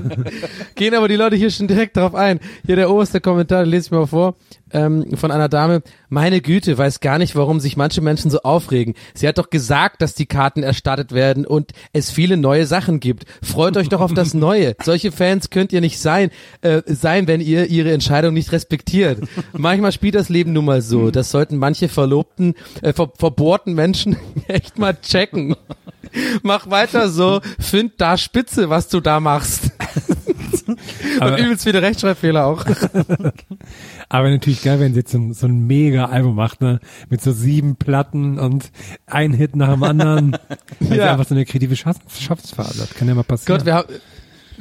Gehen 0.74 0.94
aber 0.94 1.06
die 1.06 1.14
Leute 1.14 1.36
hier 1.36 1.50
schon 1.50 1.68
direkt 1.68 1.96
drauf 1.96 2.16
ein. 2.16 2.40
Hier 2.66 2.74
der 2.74 2.90
oberste 2.90 3.20
Kommentar, 3.20 3.62
den 3.62 3.70
lese 3.70 3.86
ich 3.86 3.90
mal 3.92 4.06
vor, 4.06 4.34
ähm, 4.72 5.16
von 5.16 5.30
einer 5.30 5.48
Dame. 5.48 5.82
Meine 6.08 6.40
Güte, 6.40 6.76
weiß 6.76 6.98
gar 6.98 7.18
nicht, 7.18 7.36
warum 7.36 7.60
sich 7.60 7.76
manche 7.76 8.00
Menschen 8.00 8.30
so 8.30 8.40
aufregen. 8.40 8.94
Sie 9.14 9.28
hat 9.28 9.38
doch 9.38 9.50
gesagt, 9.50 10.02
dass 10.02 10.14
die 10.14 10.26
Karten 10.26 10.64
erstattet 10.64 11.12
werden 11.12 11.46
und 11.46 11.70
es 11.92 12.10
viele 12.10 12.36
neue 12.36 12.66
Sachen 12.66 12.98
gibt. 12.98 13.24
Freut 13.40 13.76
euch 13.76 13.88
doch 13.88 14.00
auf 14.00 14.14
das 14.14 14.34
Neue. 14.34 14.74
Solche 14.82 15.12
Fans 15.12 15.50
könnt 15.50 15.72
ihr 15.72 15.80
nicht 15.80 16.00
sein, 16.00 16.30
äh, 16.62 16.82
sein, 16.86 17.28
wenn 17.28 17.40
ihr 17.40 17.66
ihre 17.66 17.92
Entscheidung 17.92 18.34
nicht 18.34 18.50
respektiert. 18.50 19.20
Manchmal 19.52 19.92
spielt 19.92 20.16
das 20.16 20.28
Leben 20.28 20.52
nun 20.52 20.64
mal 20.64 20.82
so. 20.82 21.12
Das 21.12 21.30
sollten 21.30 21.56
manche 21.56 21.88
verlobten, 21.88 22.54
äh, 22.82 22.92
ver 22.92 23.12
verbohrten 23.16 23.74
Menschen 23.74 24.16
echt 24.48 24.78
mal 24.78 24.94
checken. 25.00 25.51
Mach 26.42 26.68
weiter 26.68 27.08
so, 27.08 27.40
find 27.58 27.92
da 27.98 28.16
spitze, 28.18 28.68
was 28.68 28.88
du 28.88 29.00
da 29.00 29.18
machst. 29.20 29.70
Aber- 31.20 31.32
Und 31.34 31.38
übelst 31.38 31.64
viele 31.64 31.80
Rechtschreibfehler 31.82 32.44
auch. 32.46 32.64
Aber 34.08 34.30
natürlich 34.30 34.62
geil, 34.62 34.78
wenn 34.80 34.92
sie 34.92 35.00
jetzt 35.00 35.12
so, 35.12 35.18
ein- 35.18 35.32
so 35.34 35.46
ein 35.46 35.66
mega 35.66 36.06
Album 36.06 36.34
macht, 36.34 36.60
ne? 36.60 36.80
Mit 37.08 37.22
so 37.22 37.32
sieben 37.32 37.76
Platten 37.76 38.38
und 38.38 38.70
ein 39.06 39.32
Hit 39.32 39.56
nach 39.56 39.72
dem 39.72 39.82
anderen. 39.82 40.36
Ja. 40.80 41.12
einfach 41.12 41.26
so 41.26 41.34
eine 41.34 41.44
kreative 41.46 41.76
Schaff 41.76 41.96
Schaffensphase 42.18 42.82
hat. 42.82 42.94
Kann 42.94 43.08
ja 43.08 43.14
mal 43.14 43.22
passieren. 43.24 43.58
Gott, 43.58 43.66
wir 43.66 43.74
haben 43.74 43.88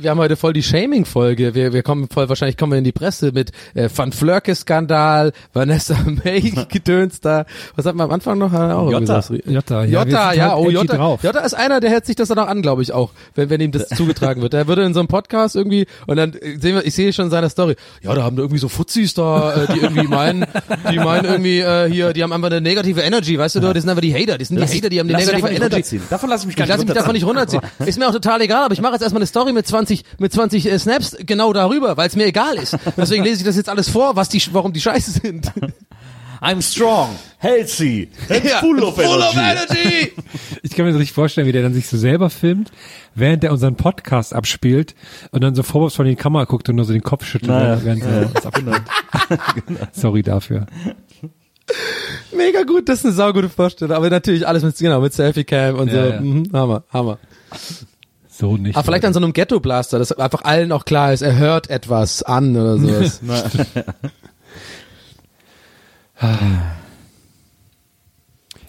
wir 0.02 0.10
haben 0.10 0.20
heute 0.20 0.36
voll 0.36 0.54
die 0.54 0.64
Shaming-Folge. 0.64 1.54
Wir, 1.54 1.74
wir 1.74 1.84
kommen 1.84 2.08
voll, 2.10 2.30
wahrscheinlich 2.30 2.58
kommen 2.58 2.74
wir 2.74 2.78
in 2.78 2.84
die 2.84 2.92
Presse 2.92 3.32
mit 3.32 3.52
äh, 3.74 3.90
Van 3.94 4.12
Flörke-Skandal, 4.12 5.32
Vanessa 5.54 5.96
May 6.24 6.42
gedöns 6.70 7.22
da. 7.22 7.46
Was 7.76 7.86
hat 7.86 7.96
man 7.96 8.06
am 8.08 8.14
Anfang 8.14 8.38
noch? 8.38 8.54
Er 8.54 8.78
Auch 8.78 8.92
Jota. 8.92 9.24
Jota, 9.46 9.84
ja, 9.84 10.06
wir 10.06 10.12
Jota, 10.12 10.34
ja, 10.34 10.50
halt 10.50 10.58
oh, 10.58 10.70
Jota, 10.70 10.98
drauf. 10.98 11.24
Jota 11.24 11.40
ist 11.40 11.54
einer, 11.54 11.80
der 11.80 11.90
hält 11.90 12.06
sich 12.06 12.16
das 12.16 12.30
dann 12.30 12.40
auch 12.40 12.48
an, 12.48 12.62
glaube 12.62 12.82
ich 12.82 12.92
auch, 12.92 13.12
wenn, 13.36 13.50
wenn 13.50 13.62
ihm 13.62 13.72
das 13.72 13.90
zugetragen 13.96 14.42
wird. 14.42 14.54
Der 14.54 14.68
würde 14.68 14.84
in 14.84 14.94
so 14.94 15.00
einem 15.00 15.08
Podcast 15.08 15.56
irgendwie, 15.56 15.86
und 16.08 16.18
dann 16.18 16.34
äh, 16.34 16.58
sehen 16.58 16.76
wir, 16.76 16.86
ich 16.86 16.94
sehe 16.94 17.14
schon 17.14 17.30
seine 17.30 17.50
Story, 17.50 17.76
ja, 18.02 18.14
da 18.14 18.24
haben 18.24 18.36
da 18.36 18.42
irgendwie 18.42 18.60
so 18.60 18.70
Fuzis 18.70 19.14
da, 19.14 19.54
äh, 19.54 19.74
die 19.74 19.80
irgendwie 19.80 20.08
meinen, 20.08 20.46
die 20.92 20.98
meinen 20.98 21.26
irgendwie 21.26 21.60
äh, 21.60 21.90
hier, 21.92 22.14
die 22.14 22.24
haben 22.24 22.34
einfach 22.34 22.50
eine 22.50 22.62
negative 22.62 23.02
Energy, 23.02 23.38
weißt 23.38 23.56
du, 23.56 23.60
du, 23.60 23.74
das 23.74 23.84
sind 23.84 23.90
einfach 23.90 24.02
die 24.02 24.14
Hater, 24.14 24.38
die 24.38 24.46
sind 24.46 24.58
die 24.58 24.64
Hater, 24.64 24.90
die 24.90 25.00
haben 25.00 25.08
die 25.08 25.14
Lass 25.14 25.26
negative 25.26 25.50
Energy. 25.50 26.02
Davon 26.10 26.30
lass 26.30 26.42
ich 26.42 26.48
mich 26.48 26.56
gar 26.56 26.66
Ich 26.66 26.70
nicht 26.70 26.78
lasse 26.78 26.86
mich 26.86 26.96
davon 26.96 27.14
nicht 27.14 27.26
runterziehen. 27.26 27.62
Ist 27.86 28.00
mir 28.00 28.08
auch 28.08 28.14
total 28.14 28.42
egal, 28.42 28.64
aber 28.64 28.74
ich 28.74 28.82
mache 28.82 28.94
jetzt 28.94 29.02
erstmal 29.02 29.22
eine 29.22 29.28
Story 29.28 29.54
mit 29.54 29.68
20, 29.68 29.91
mit 30.20 30.34
20 30.34 30.66
äh, 30.66 30.80
Snaps 30.80 31.16
genau 31.26 31.54
darüber, 31.54 31.98
weil 31.98 32.08
es 32.08 32.16
mir 32.16 32.26
egal 32.26 32.56
ist. 32.58 32.74
Und 32.74 32.98
deswegen 32.98 33.24
lese 33.24 33.38
ich 33.38 33.44
das 33.46 33.56
jetzt 33.56 33.70
alles 33.70 33.90
vor, 33.90 34.16
was 34.16 34.30
die, 34.30 34.42
warum 34.52 34.74
die 34.74 34.82
scheiße 34.82 35.12
sind. 35.12 35.52
I'm 36.44 36.60
strong, 36.64 37.10
healthy, 37.38 38.10
and 38.28 38.44
Ja, 38.44 38.58
full 38.62 38.82
of 38.84 38.98
energy. 38.98 39.38
energy! 39.38 40.12
Ich 40.64 40.72
kann 40.76 40.86
mir 40.86 40.92
das 40.92 41.00
richtig 41.00 41.14
vorstellen, 41.14 41.46
wie 41.48 41.52
der 41.52 41.62
dann 41.64 41.74
sich 41.74 41.88
so 41.88 41.98
selber 41.98 42.30
filmt, 42.32 42.72
während 43.14 43.44
er 43.44 43.52
unseren 43.52 43.76
Podcast 43.76 44.34
abspielt 44.34 44.96
und 45.32 45.44
dann 45.44 45.54
so 45.54 45.62
vorwurfsvoll 45.64 46.08
in 46.08 46.16
die 46.16 46.22
Kamera 46.22 46.46
guckt 46.46 46.68
und 46.70 46.78
nur 46.78 46.86
so 46.86 46.94
den 46.94 47.04
Kopf 47.04 47.26
schüttelt, 47.26 47.52
Naja. 47.52 47.80
während 47.84 48.04
er 48.04 48.26
das 48.26 48.46
abspielt. 48.48 48.82
Sorry 49.92 50.24
dafür. 50.24 50.66
Mega 52.36 52.64
gut, 52.64 52.90
das 52.90 53.00
ist 53.00 53.06
eine 53.06 53.14
saugute 53.14 53.50
Vorstellung. 53.50 53.96
Aber 53.96 54.10
natürlich 54.10 54.48
alles 54.48 54.64
mit, 54.64 54.76
genau, 54.78 55.00
mit 55.02 55.14
Selfie-Cam 55.14 55.76
und 55.76 55.88
Ja, 55.92 55.94
so. 56.08 56.10
ja. 56.14 56.22
Mhm, 56.22 56.50
Hammer, 56.54 56.84
Hammer. 56.92 57.20
So 58.42 58.58
nicht. 58.58 58.76
Aber 58.76 58.84
vielleicht 58.84 59.06
an 59.06 59.14
so 59.14 59.20
einem 59.20 59.34
Ghetto-Blaster, 59.34 60.00
dass 60.00 60.12
einfach 60.14 60.44
allen 60.44 60.72
auch 60.72 60.84
klar 60.84 61.14
ist, 61.14 61.22
er 61.22 61.38
hört 61.38 61.70
etwas 61.70 62.24
an 62.24 62.58
oder 62.58 62.80
sowas. 62.80 63.22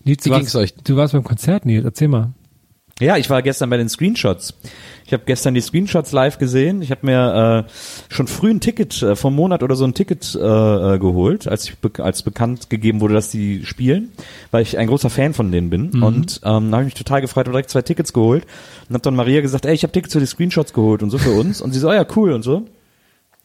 Nils, 0.04 0.24
du, 0.24 0.30
Wie 0.30 0.34
ging's 0.34 0.54
warst, 0.54 0.56
euch? 0.56 0.74
du 0.84 0.96
warst 0.96 1.14
beim 1.14 1.24
Konzert, 1.24 1.64
Nils, 1.64 1.86
erzähl 1.86 2.08
mal. 2.08 2.34
Ja, 3.00 3.16
ich 3.16 3.30
war 3.30 3.42
gestern 3.42 3.70
bei 3.70 3.76
den 3.76 3.88
Screenshots. 3.88 4.54
Ich 5.04 5.12
habe 5.12 5.24
gestern 5.26 5.54
die 5.54 5.60
Screenshots 5.60 6.12
live 6.12 6.38
gesehen. 6.38 6.82
Ich 6.82 6.90
habe 6.90 7.04
mir 7.04 7.66
äh, 7.68 8.14
schon 8.14 8.28
früh 8.28 8.50
ein 8.50 8.60
Ticket, 8.60 9.02
äh, 9.02 9.16
vom 9.16 9.34
Monat 9.34 9.62
oder 9.62 9.74
so 9.74 9.84
ein 9.84 9.94
Ticket 9.94 10.34
äh, 10.34 10.38
äh, 10.94 10.98
geholt, 10.98 11.48
als 11.48 11.64
ich 11.64 11.78
be 11.78 11.90
als 12.02 12.22
bekannt 12.22 12.70
gegeben 12.70 13.00
wurde, 13.00 13.14
dass 13.14 13.30
die 13.30 13.64
spielen, 13.66 14.12
weil 14.50 14.62
ich 14.62 14.78
ein 14.78 14.86
großer 14.86 15.10
Fan 15.10 15.34
von 15.34 15.50
denen 15.50 15.70
bin. 15.70 16.02
Und 16.02 16.40
ähm, 16.44 16.70
da 16.70 16.76
habe 16.76 16.82
ich 16.82 16.94
mich 16.94 16.94
total 16.94 17.20
gefreut, 17.20 17.46
habe 17.46 17.52
direkt 17.52 17.70
zwei 17.70 17.82
Tickets 17.82 18.12
geholt 18.12 18.46
und 18.88 18.94
habe 18.94 19.02
dann 19.02 19.16
Maria 19.16 19.40
gesagt, 19.40 19.66
ey, 19.66 19.74
ich 19.74 19.82
habe 19.82 19.92
Tickets 19.92 20.12
für 20.12 20.20
die 20.20 20.26
Screenshots 20.26 20.72
geholt 20.72 21.02
und 21.02 21.10
so 21.10 21.18
für 21.18 21.32
uns. 21.32 21.60
Und 21.60 21.72
sie 21.72 21.80
so, 21.80 21.88
oh 21.88 21.92
ja, 21.92 22.06
cool 22.14 22.32
und 22.32 22.42
so. 22.42 22.66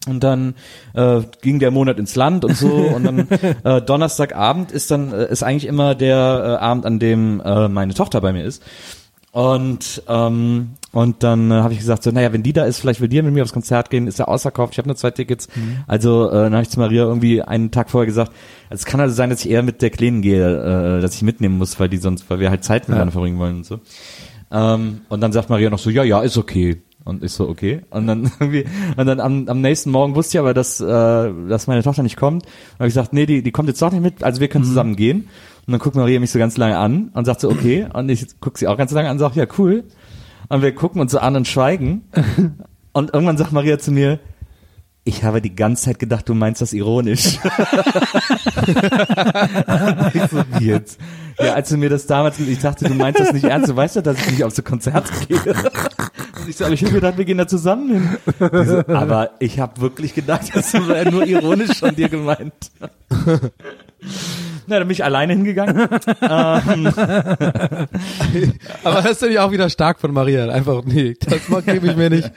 Und 0.07 0.23
dann 0.23 0.55
äh, 0.93 1.21
ging 1.41 1.59
der 1.59 1.71
Monat 1.71 1.99
ins 1.99 2.15
Land 2.15 2.45
und 2.45 2.55
so 2.55 2.69
und 2.69 3.03
dann 3.03 3.27
äh, 3.63 3.81
Donnerstagabend 3.85 4.71
ist 4.71 4.89
dann 4.91 5.11
äh, 5.11 5.29
ist 5.29 5.43
eigentlich 5.43 5.65
immer 5.65 5.95
der 5.95 6.15
äh, 6.61 6.63
Abend, 6.63 6.85
an 6.85 6.99
dem 6.99 7.41
äh, 7.43 7.67
meine 7.67 7.93
Tochter 7.93 8.21
bei 8.21 8.31
mir 8.31 8.45
ist. 8.45 8.63
Und 9.37 10.01
ähm, 10.07 10.69
und 10.93 11.21
dann 11.21 11.51
äh, 11.51 11.53
habe 11.53 11.71
ich 11.71 11.77
gesagt 11.77 12.01
so, 12.01 12.09
naja, 12.09 12.33
wenn 12.33 12.41
die 12.41 12.53
da 12.53 12.65
ist, 12.65 12.79
vielleicht 12.79 13.01
will 13.01 13.07
die 13.07 13.21
mit 13.21 13.35
mir 13.35 13.43
aufs 13.43 13.53
Konzert 13.53 13.91
gehen, 13.91 14.07
ist 14.07 14.17
ja 14.17 14.25
ausverkauft. 14.25 14.73
Ich 14.73 14.79
habe 14.79 14.87
nur 14.87 14.95
zwei 14.95 15.11
Tickets. 15.11 15.47
Also 15.85 16.27
äh, 16.27 16.33
dann 16.33 16.53
habe 16.53 16.63
ich 16.63 16.71
zu 16.71 16.79
Maria 16.79 17.03
irgendwie 17.03 17.43
einen 17.43 17.69
Tag 17.69 17.91
vorher 17.91 18.07
gesagt, 18.07 18.31
also 18.71 18.81
es 18.81 18.85
kann 18.85 18.99
also 18.99 19.13
sein, 19.13 19.29
dass 19.29 19.45
ich 19.45 19.51
eher 19.51 19.61
mit 19.61 19.83
der 19.83 19.91
Kleinen 19.91 20.23
gehe, 20.23 20.97
äh, 20.97 21.01
dass 21.01 21.13
ich 21.13 21.21
mitnehmen 21.21 21.59
muss, 21.59 21.79
weil 21.79 21.87
die 21.87 21.97
sonst, 21.97 22.27
weil 22.31 22.39
wir 22.39 22.49
halt 22.49 22.63
Zeit 22.63 22.89
miteinander 22.89 23.11
verbringen 23.11 23.37
wollen 23.37 23.57
und 23.57 23.65
so. 23.67 23.79
Ähm, 24.49 25.01
und 25.07 25.21
dann 25.21 25.31
sagt 25.31 25.51
Maria 25.51 25.69
noch 25.69 25.77
so, 25.77 25.91
ja, 25.91 26.03
ja, 26.03 26.21
ist 26.21 26.37
okay. 26.37 26.81
Und 27.05 27.23
ich 27.23 27.31
so, 27.31 27.47
okay. 27.47 27.81
Und 27.91 28.07
dann 28.07 28.31
irgendwie, 28.39 28.65
und 28.95 29.05
dann 29.05 29.19
am, 29.19 29.47
am 29.49 29.61
nächsten 29.61 29.91
Morgen 29.91 30.15
wusste 30.15 30.37
ich 30.37 30.39
aber, 30.39 30.55
dass, 30.55 30.81
äh, 30.81 30.85
dass 31.47 31.67
meine 31.67 31.83
Tochter 31.83 32.01
nicht 32.01 32.17
kommt. 32.17 32.43
Und 32.43 32.79
habe 32.79 32.87
ich 32.87 32.95
gesagt, 32.95 33.13
nee, 33.13 33.27
die, 33.27 33.43
die 33.43 33.51
kommt 33.51 33.69
jetzt 33.69 33.83
doch 33.83 33.91
nicht 33.91 34.01
mit, 34.01 34.23
also 34.23 34.41
wir 34.41 34.47
können 34.47 34.65
zusammen 34.65 34.95
gehen. 34.95 35.29
Und 35.67 35.73
dann 35.73 35.79
guckt 35.79 35.97
Maria 35.97 36.19
mich 36.21 36.31
so 36.31 36.39
ganz 36.39 36.55
lange 36.55 36.77
an 36.77 37.09
und 37.13 37.25
sagt 37.25 37.41
so, 37.41 37.49
okay. 37.49 37.89
Und 37.93 38.07
ich 38.07 38.25
guck 38.39 38.57
sie 38.57 38.67
auch 38.67 38.77
ganz 38.77 38.91
lange 38.91 39.09
an 39.09 39.17
und 39.17 39.19
sag, 39.19 39.35
ja, 39.35 39.45
cool. 39.57 39.83
Und 40.47 40.61
wir 40.61 40.73
gucken 40.73 41.01
uns 41.01 41.11
so 41.11 41.19
an 41.19 41.35
und 41.35 41.45
schweigen. 41.47 42.03
Und 42.93 43.13
irgendwann 43.13 43.37
sagt 43.37 43.51
Maria 43.51 43.77
zu 43.77 43.91
mir, 43.91 44.19
ich 45.03 45.23
habe 45.23 45.39
die 45.41 45.55
ganze 45.55 45.83
Zeit 45.83 45.99
gedacht, 45.99 46.27
du 46.27 46.33
meinst 46.33 46.61
das 46.61 46.73
ironisch. 46.73 47.37
so, 50.31 50.43
jetzt? 50.59 50.99
Ja, 51.37 51.53
als 51.53 51.69
du 51.69 51.77
mir 51.77 51.89
das 51.89 52.07
damals, 52.07 52.39
ich 52.39 52.59
dachte, 52.59 52.85
du 52.85 52.95
meinst 52.95 53.19
das 53.19 53.33
nicht 53.33 53.43
ernst, 53.43 53.69
du 53.69 53.75
weißt 53.75 53.97
ja, 53.97 54.01
dass 54.01 54.17
ich 54.19 54.31
nicht 54.31 54.43
auf 54.43 54.55
so 54.55 54.63
Konzerte 54.63 55.11
gehe. 55.27 55.37
Und 55.37 56.49
ich 56.49 56.57
so, 56.57 56.65
aber 56.65 56.73
ich 56.73 56.83
habe 56.83 56.93
gedacht, 56.93 57.17
wir 57.17 57.25
gehen 57.25 57.37
da 57.37 57.47
zusammen 57.47 57.89
hin. 57.89 58.17
So, 58.39 58.79
aber 58.87 59.29
ich 59.39 59.59
habe 59.59 59.79
wirklich 59.79 60.15
gedacht, 60.15 60.49
das 60.53 60.73
war 60.73 61.05
nur 61.11 61.27
ironisch 61.27 61.77
von 61.77 61.95
dir 61.95 62.09
gemeint. 62.09 62.71
Na, 64.69 64.79
dann 64.79 64.87
bin 64.87 64.93
ich 64.93 65.03
alleine 65.03 65.33
hingegangen. 65.33 65.77
ähm, 66.21 66.91
Aber 68.83 69.01
das 69.01 69.11
ist 69.11 69.21
natürlich 69.21 69.39
auch 69.39 69.51
wieder 69.51 69.69
stark 69.69 69.99
von 69.99 70.11
Maria. 70.13 70.49
Einfach, 70.49 70.83
nee, 70.83 71.15
das 71.19 71.65
gebe 71.65 71.87
ich 71.87 71.95
mir 71.95 72.09
nicht. 72.09 72.29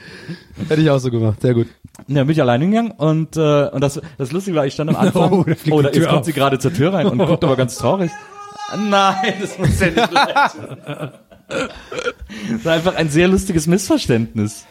Hätte 0.69 0.81
ich 0.81 0.89
auch 0.89 0.99
so 0.99 1.11
gemacht. 1.11 1.41
Sehr 1.41 1.53
gut. 1.53 1.67
Ja, 2.07 2.23
bin 2.23 2.31
ich 2.31 2.41
alleine 2.41 2.63
hingegangen 2.63 2.91
und, 2.93 3.35
äh, 3.35 3.67
und 3.67 3.81
das, 3.81 3.99
das 4.17 4.31
Lustige 4.31 4.55
war, 4.55 4.65
ich 4.65 4.73
stand 4.73 4.89
am 4.91 4.95
Anfang, 5.07 5.31
Oh, 5.31 5.43
da 5.43 5.55
oh, 5.71 5.81
da, 5.81 5.89
jetzt 5.89 6.07
kommt 6.07 6.19
auf. 6.19 6.25
sie 6.25 6.33
gerade 6.33 6.57
zur 6.57 6.73
Tür 6.73 6.93
rein 6.93 7.07
und 7.07 7.17
guckt 7.27 7.43
aber 7.43 7.57
ganz 7.57 7.75
traurig. 7.75 8.11
Nein, 8.77 9.33
das 9.41 9.57
muss 9.59 9.79
ja 9.81 9.87
nicht 9.87 10.11
leid. 10.11 10.51
Das 11.49 12.63
war 12.65 12.73
einfach 12.73 12.95
ein 12.95 13.09
sehr 13.09 13.27
lustiges 13.27 13.67
Missverständnis. 13.67 14.65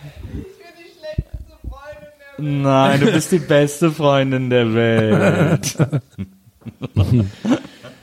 Nein, 2.39 3.01
du 3.01 3.13
bist 3.13 3.31
die 3.33 3.39
beste 3.39 3.91
Freundin 3.91 4.49
der 4.49 4.73
Welt. 4.73 5.77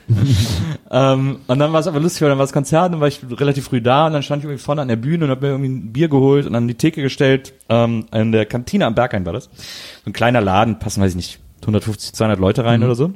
ähm, 0.90 1.38
und 1.46 1.58
dann 1.58 1.72
war 1.72 1.80
es 1.80 1.86
aber 1.86 2.00
lustig, 2.00 2.22
weil 2.22 2.30
dann 2.30 2.38
war 2.38 2.44
das 2.44 2.52
Konzert, 2.52 2.92
dann 2.92 3.00
war 3.00 3.08
ich 3.08 3.20
relativ 3.30 3.66
früh 3.66 3.80
da 3.80 4.06
und 4.06 4.14
dann 4.14 4.22
stand 4.22 4.40
ich 4.40 4.44
irgendwie 4.46 4.62
vorne 4.62 4.82
an 4.82 4.88
der 4.88 4.96
Bühne 4.96 5.24
und 5.24 5.30
hab 5.30 5.42
mir 5.42 5.48
irgendwie 5.48 5.70
ein 5.70 5.92
Bier 5.92 6.08
geholt 6.08 6.46
und 6.46 6.54
an 6.54 6.66
die 6.66 6.74
Theke 6.74 7.02
gestellt. 7.02 7.52
Ähm, 7.68 8.06
in 8.12 8.32
der 8.32 8.46
Kantine 8.46 8.86
am 8.86 8.94
Berghain 8.94 9.26
war 9.26 9.32
das. 9.32 9.44
So 9.44 9.50
ein 10.06 10.12
kleiner 10.12 10.40
Laden, 10.40 10.78
passen, 10.78 11.02
weiß 11.02 11.10
ich 11.10 11.16
nicht, 11.16 11.38
150, 11.62 12.12
200 12.14 12.38
Leute 12.38 12.64
rein 12.64 12.82
oder 12.82 12.94
so. 12.94 13.12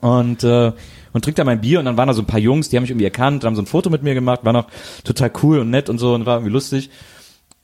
Und, 0.00 0.44
äh, 0.44 0.72
und 1.12 1.24
trinkt 1.24 1.38
da 1.38 1.44
mein 1.44 1.60
Bier 1.60 1.78
und 1.78 1.84
dann 1.84 1.96
waren 1.96 2.08
da 2.08 2.14
so 2.14 2.22
ein 2.22 2.26
paar 2.26 2.40
Jungs, 2.40 2.68
die 2.68 2.76
haben 2.76 2.82
mich 2.82 2.90
irgendwie 2.90 3.04
erkannt, 3.04 3.44
haben 3.44 3.54
so 3.54 3.62
ein 3.62 3.66
Foto 3.66 3.90
mit 3.90 4.02
mir 4.02 4.14
gemacht, 4.14 4.40
war 4.42 4.52
noch 4.52 4.66
total 5.04 5.30
cool 5.42 5.60
und 5.60 5.70
nett 5.70 5.88
und 5.88 5.98
so 5.98 6.14
und 6.14 6.26
war 6.26 6.36
irgendwie 6.36 6.52
lustig. 6.52 6.90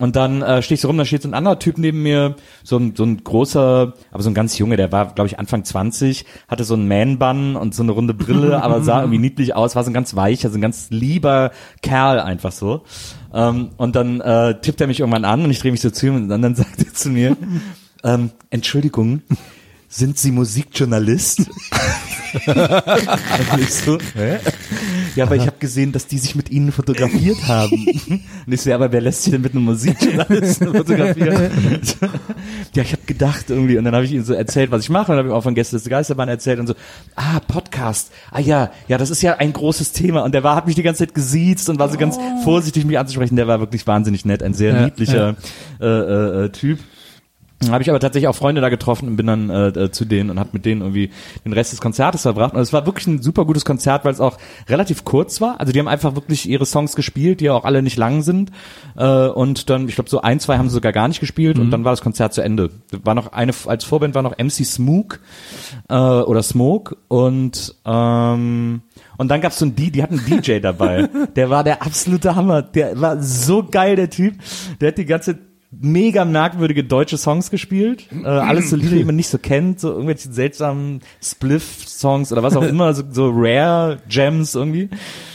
Und 0.00 0.16
dann 0.16 0.40
äh, 0.40 0.62
stehe 0.62 0.76
ich 0.76 0.80
so 0.80 0.88
rum, 0.88 0.96
da 0.96 1.04
steht 1.04 1.20
so 1.20 1.28
ein 1.28 1.34
anderer 1.34 1.58
Typ 1.58 1.76
neben 1.76 2.02
mir, 2.02 2.34
so 2.64 2.78
ein, 2.78 2.96
so 2.96 3.04
ein 3.04 3.22
großer, 3.22 3.92
aber 4.10 4.22
so 4.22 4.30
ein 4.30 4.34
ganz 4.34 4.56
Junge, 4.56 4.78
der 4.78 4.90
war, 4.92 5.14
glaube 5.14 5.28
ich, 5.28 5.38
Anfang 5.38 5.62
20, 5.62 6.24
hatte 6.48 6.64
so 6.64 6.72
einen 6.72 6.88
Man-Bun 6.88 7.54
und 7.54 7.74
so 7.74 7.82
eine 7.82 7.92
runde 7.92 8.14
Brille, 8.14 8.62
aber 8.62 8.80
sah 8.80 9.00
irgendwie 9.00 9.18
niedlich 9.18 9.54
aus, 9.54 9.76
war 9.76 9.84
so 9.84 9.90
ein 9.90 9.94
ganz 9.94 10.16
weicher, 10.16 10.48
so 10.48 10.56
ein 10.56 10.62
ganz 10.62 10.88
lieber 10.88 11.50
Kerl 11.82 12.18
einfach 12.18 12.50
so. 12.50 12.80
Ähm, 13.34 13.72
und 13.76 13.94
dann 13.94 14.22
äh, 14.22 14.58
tippt 14.58 14.80
er 14.80 14.86
mich 14.86 15.00
irgendwann 15.00 15.26
an 15.26 15.44
und 15.44 15.50
ich 15.50 15.60
drehe 15.60 15.70
mich 15.70 15.82
so 15.82 15.90
zu 15.90 16.06
ihm 16.06 16.16
und 16.16 16.28
dann, 16.30 16.40
dann 16.40 16.54
sagt 16.54 16.78
er 16.82 16.94
zu 16.94 17.10
mir, 17.10 17.36
ähm, 18.02 18.30
Entschuldigung, 18.48 19.20
sind 19.92 20.16
Sie 20.18 20.31
Musikjournalist? 20.31 21.50
so? 23.68 23.98
Ja, 25.16 25.24
aber 25.24 25.35
ich 25.35 25.42
habe 25.42 25.57
gesehen, 25.59 25.90
dass 25.90 26.07
die 26.07 26.18
sich 26.18 26.37
mit 26.37 26.48
Ihnen 26.48 26.70
fotografiert 26.70 27.48
haben. 27.48 27.87
Und 28.46 28.53
ich 28.53 28.61
so, 28.61 28.70
ja, 28.70 28.76
aber 28.76 28.92
wer 28.92 29.00
lässt 29.00 29.24
sich 29.24 29.33
denn 29.33 29.42
mit 29.42 29.53
einem 29.53 29.64
Musikjournalisten 29.64 30.68
fotografieren? 30.76 31.50
ja, 32.72 32.83
ich 32.85 32.92
habe 32.92 33.03
gedacht 33.05 33.50
irgendwie. 33.50 33.79
Und 33.79 33.85
dann 33.85 33.94
habe 33.96 34.05
ich 34.05 34.12
ihm 34.12 34.22
so 34.22 34.33
erzählt, 34.33 34.70
was 34.70 34.83
ich 34.85 34.90
mache. 34.90 35.11
Und 35.11 35.16
dann 35.16 35.24
habe 35.24 35.29
ich 35.31 35.35
auch 35.35 35.42
von 35.42 35.57
Gäste 35.57 35.74
des 35.74 35.88
Geisterbahn 35.88 36.29
erzählt 36.29 36.61
und 36.61 36.68
so, 36.68 36.74
ah, 37.16 37.40
Podcast. 37.40 38.12
Ah 38.31 38.38
ja, 38.38 38.70
ja, 38.87 38.96
das 38.96 39.11
ist 39.11 39.22
ja 39.22 39.38
ein 39.38 39.53
großes 39.53 39.90
Thema. 39.90 40.22
Und 40.22 40.33
der 40.33 40.44
war, 40.44 40.55
hat 40.55 40.68
mich 40.68 40.76
die 40.76 40.85
ganze 40.85 41.05
Zeit 41.05 41.14
gesiezt 41.16 41.68
und 41.68 41.81
war 41.81 41.88
so 41.88 41.98
ganz 41.98 42.16
vorsichtig, 42.44 42.85
mich 42.85 42.96
anzusprechen. 42.96 43.35
Der 43.35 43.48
war 43.48 43.59
wirklich 43.59 43.85
wahnsinnig 43.88 44.24
nett, 44.24 44.44
ein 44.44 44.55
sehr 44.55 44.72
Ja, 44.72 44.85
niedlicher 44.85 45.35
Äh, 45.81 45.85
äh, 45.87 46.44
äh, 46.44 46.48
Typ. 46.50 46.79
Habe 47.68 47.83
ich 47.83 47.90
aber 47.90 48.01
tatsächlich 48.01 48.27
auch 48.27 48.35
Freunde 48.35 48.62
da 48.62 48.70
getroffen 48.70 49.07
und 49.07 49.16
bin 49.16 49.27
dann 49.27 49.51
äh, 49.51 49.68
äh, 49.68 49.90
zu 49.90 50.07
denen 50.07 50.31
und 50.31 50.40
habe 50.40 50.51
mit 50.55 50.64
denen 50.64 50.81
irgendwie 50.81 51.11
den 51.44 51.53
Rest 51.53 51.73
des 51.73 51.81
Konzertes 51.83 52.23
verbracht. 52.23 52.55
Und 52.55 52.61
es 52.61 52.73
war 52.73 52.87
wirklich 52.87 53.07
ein 53.07 53.20
super 53.20 53.44
gutes 53.44 53.66
Konzert, 53.66 54.07
weil 54.07 54.14
es 54.14 54.20
auch 54.20 54.38
relativ 54.66 55.05
kurz 55.05 55.42
war. 55.42 55.61
Also 55.61 55.70
die 55.70 55.79
haben 55.79 55.88
einfach 55.88 56.14
wirklich 56.14 56.49
ihre 56.49 56.64
Songs 56.64 56.96
gespielt, 56.96 57.40
die 57.40 57.46
ja 57.46 57.53
auch 57.53 57.64
alle 57.64 57.83
nicht 57.83 57.99
lang 57.99 58.23
sind. 58.23 58.51
Äh, 58.96 59.27
und 59.29 59.68
dann, 59.68 59.88
ich 59.90 59.94
glaube, 59.96 60.09
so 60.09 60.23
ein, 60.23 60.40
zwei 60.40 60.57
haben 60.57 60.70
sie 60.70 60.75
sogar 60.75 60.92
gar 60.92 61.07
nicht 61.07 61.20
gespielt 61.20 61.59
und 61.59 61.70
dann 61.70 61.85
war 61.85 61.92
das 61.92 62.01
Konzert 62.01 62.33
zu 62.33 62.40
Ende. 62.40 62.70
War 63.05 63.14
noch 63.14 63.33
eine, 63.33 63.53
als 63.66 63.85
Vorband 63.85 64.14
war 64.14 64.23
noch 64.23 64.38
MC 64.38 64.64
Smook 64.64 65.20
äh, 65.90 65.94
oder 65.94 66.42
Smoke 66.42 66.96
und 67.09 67.75
ähm, 67.85 68.81
und 69.18 69.29
dann 69.29 69.42
gab's 69.42 69.59
so 69.59 69.66
einen 69.66 69.77
D, 69.77 69.90
die 69.90 70.03
hatten 70.03 70.18
einen 70.18 70.42
DJ 70.42 70.61
dabei. 70.61 71.07
Der 71.37 71.51
war 71.51 71.62
der 71.62 71.83
absolute 71.83 72.35
Hammer. 72.37 72.62
Der 72.62 72.99
war 72.99 73.23
so 73.23 73.62
geil, 73.62 73.96
der 73.96 74.09
Typ. 74.09 74.37
Der 74.81 74.88
hat 74.88 74.99
die 74.99 75.05
ganze 75.05 75.37
mega 75.70 76.24
merkwürdige 76.24 76.83
deutsche 76.83 77.16
Songs 77.16 77.50
gespielt. 77.50 78.06
Äh, 78.12 78.26
alles 78.26 78.70
so 78.70 78.76
Lieder, 78.76 78.96
die 78.96 79.04
man 79.04 79.16
nicht 79.16 79.28
so 79.28 79.38
kennt, 79.38 79.78
so 79.78 79.90
irgendwelche 79.92 80.33
seltsamen 80.33 81.00
Spliff-Songs 81.22 82.33
oder 82.33 82.42
was 82.42 82.56
auch 82.56 82.62
immer, 82.62 82.92
so, 82.92 83.04
so 83.11 83.30
Rare 83.33 83.98
Gems 84.09 84.54
irgendwie. 84.54 84.88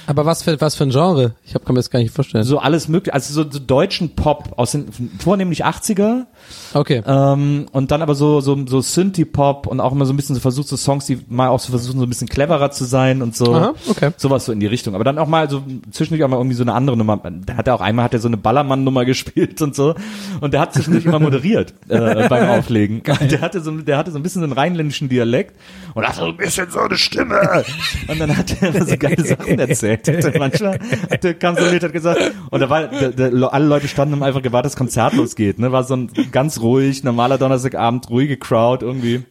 Aber 0.08 0.26
was 0.26 0.44
für, 0.44 0.60
was 0.60 0.76
für 0.76 0.84
ein 0.84 0.90
Genre? 0.90 1.36
Ich 1.46 1.56
hab, 1.56 1.66
kann 1.66 1.74
mir 1.74 1.80
das 1.80 1.90
gar 1.90 2.00
nicht 2.00 2.14
vorstellen. 2.14 2.44
So 2.44 2.60
alles 2.60 2.90
mögliche, 2.90 3.14
also 3.14 3.34
so, 3.34 3.50
so 3.50 3.60
deutschen 3.60 4.16
Pop 4.16 4.54
aus 4.58 4.74
den 4.74 4.88
vornehmlich 5.20 5.66
80er 5.66 6.26
Okay. 6.74 7.02
ähm, 7.06 7.68
und 7.72 7.92
dann 7.92 8.02
aber 8.02 8.16
so 8.16 8.42
so 8.42 8.66
so 8.66 8.82
Synthie-Pop 8.82 9.68
und 9.68 9.80
auch 9.80 9.92
immer 9.92 10.06
so 10.06 10.14
ein 10.14 10.18
bisschen 10.18 10.36
so 10.36 10.42
versucht 10.42 10.68
so 10.68 10.78
Songs, 10.78 11.06
die 11.06 11.20
mal 11.30 11.48
auch 11.50 11.60
so 11.60 11.70
versuchen 11.72 12.00
so 12.00 12.06
ein 12.06 12.10
bisschen 12.10 12.28
cleverer 12.28 12.72
zu 12.72 12.86
sein 12.86 13.22
und 13.22 13.36
so. 13.36 13.56
Aha, 13.56 13.74
okay. 13.90 14.12
Sowas 14.18 14.46
so 14.46 14.52
in 14.52 14.60
die 14.60 14.68
Richtung. 14.68 14.96
Aber 14.96 15.04
dann 15.04 15.18
auch 15.18 15.28
mal 15.28 15.50
so 15.50 15.64
zwischendurch 15.92 16.24
auch 16.24 16.30
mal 16.30 16.38
irgendwie 16.38 16.56
so 16.56 16.64
eine 16.64 16.74
andere 16.74 16.98
Nummer. 16.98 17.18
Da 17.46 17.56
hat 17.56 17.68
er 17.68 17.76
auch 17.76 17.82
einmal 17.82 18.06
hat 18.06 18.14
er 18.14 18.20
so 18.20 18.28
eine 18.28 18.38
Ballermann-Nummer 18.38 19.06
gespielt 19.06 19.62
und 19.62 19.76
so. 19.76 19.96
Und 20.42 20.54
der 20.54 20.62
hat 20.62 20.74
zwischendurch 20.74 21.06
immer 21.06 21.20
moderiert 21.20 21.74
äh, 21.88 22.28
beim 22.28 22.50
Auflegen. 22.50 23.02
Der 23.04 23.42
hatte 23.42 23.62
so 23.62 23.72
der 23.72 23.98
hatte 23.98 24.12
so 24.12 24.20
ein 24.20 24.24
bisschen 24.24 24.42
so 24.42 24.46
einen 24.46 24.54
rheinländischen 24.54 25.10
Dialekt 25.10 25.56
und 25.94 26.08
hatte 26.08 26.20
so 26.20 26.26
ein 26.26 26.38
bisschen 26.38 26.70
so 26.70 26.80
eine 26.80 26.98
Stimme. 26.98 27.64
Und 28.08 28.20
dann 28.20 28.36
hat 28.36 28.62
er 28.62 28.86
so 28.86 28.98
geile 28.98 29.26
Sachen 29.26 29.60
erzählt. 29.60 30.08
Und 30.08 30.40
manchmal 30.40 30.80
hat 31.10 31.24
der 31.24 31.34
kam 31.36 31.56
so 31.56 31.66
Lied, 31.70 31.84
hat 31.84 31.94
gesagt 31.94 32.20
und 32.50 32.60
da 32.60 32.70
war 32.70 32.88
der, 32.88 33.12
der, 33.12 33.54
alle 33.54 33.66
Leute 33.66 33.88
standen 33.88 34.14
und 34.14 34.20
haben 34.20 34.28
einfach 34.28 34.42
gewartet, 34.42 34.66
dass 34.66 34.74
das 34.74 34.80
Konzert 34.80 35.14
losgeht. 35.14 35.60
Ne, 35.60 35.72
war 35.72 35.84
so 35.84 35.96
ein 35.96 36.10
ganz 36.36 36.60
ruhig 36.60 37.02
normaler 37.06 37.38
Donnerstagabend 37.38 38.10
ruhige 38.10 38.36
Crowd 38.36 38.86
irgendwie. 38.86 39.24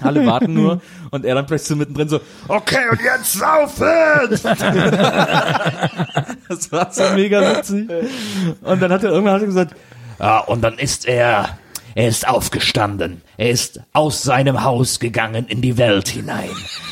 Alle 0.00 0.24
warten 0.26 0.54
nur 0.54 0.80
und 1.10 1.24
er 1.24 1.34
dann 1.34 1.44
plötzlich 1.44 1.70
so 1.70 1.74
mittendrin 1.74 2.08
so, 2.08 2.20
okay, 2.46 2.88
und 2.88 3.00
jetzt 3.02 3.32
saufen! 3.32 4.30
das 6.48 6.70
war 6.70 6.92
so 6.92 7.02
mega 7.14 7.40
witzig. 7.40 7.90
Und 8.62 8.80
dann 8.80 8.92
hat 8.92 9.02
er 9.02 9.10
irgendwann 9.10 9.34
hat 9.34 9.40
er 9.40 9.46
gesagt, 9.46 9.74
ja, 10.20 10.38
und 10.38 10.62
dann 10.62 10.78
ist 10.78 11.08
er, 11.08 11.58
er 11.96 12.06
ist 12.06 12.28
aufgestanden. 12.28 13.22
Er 13.38 13.50
ist 13.50 13.80
aus 13.92 14.22
seinem 14.22 14.62
Haus 14.62 15.00
gegangen 15.00 15.46
in 15.48 15.62
die 15.62 15.78
Welt 15.78 16.06
hinein. 16.10 16.50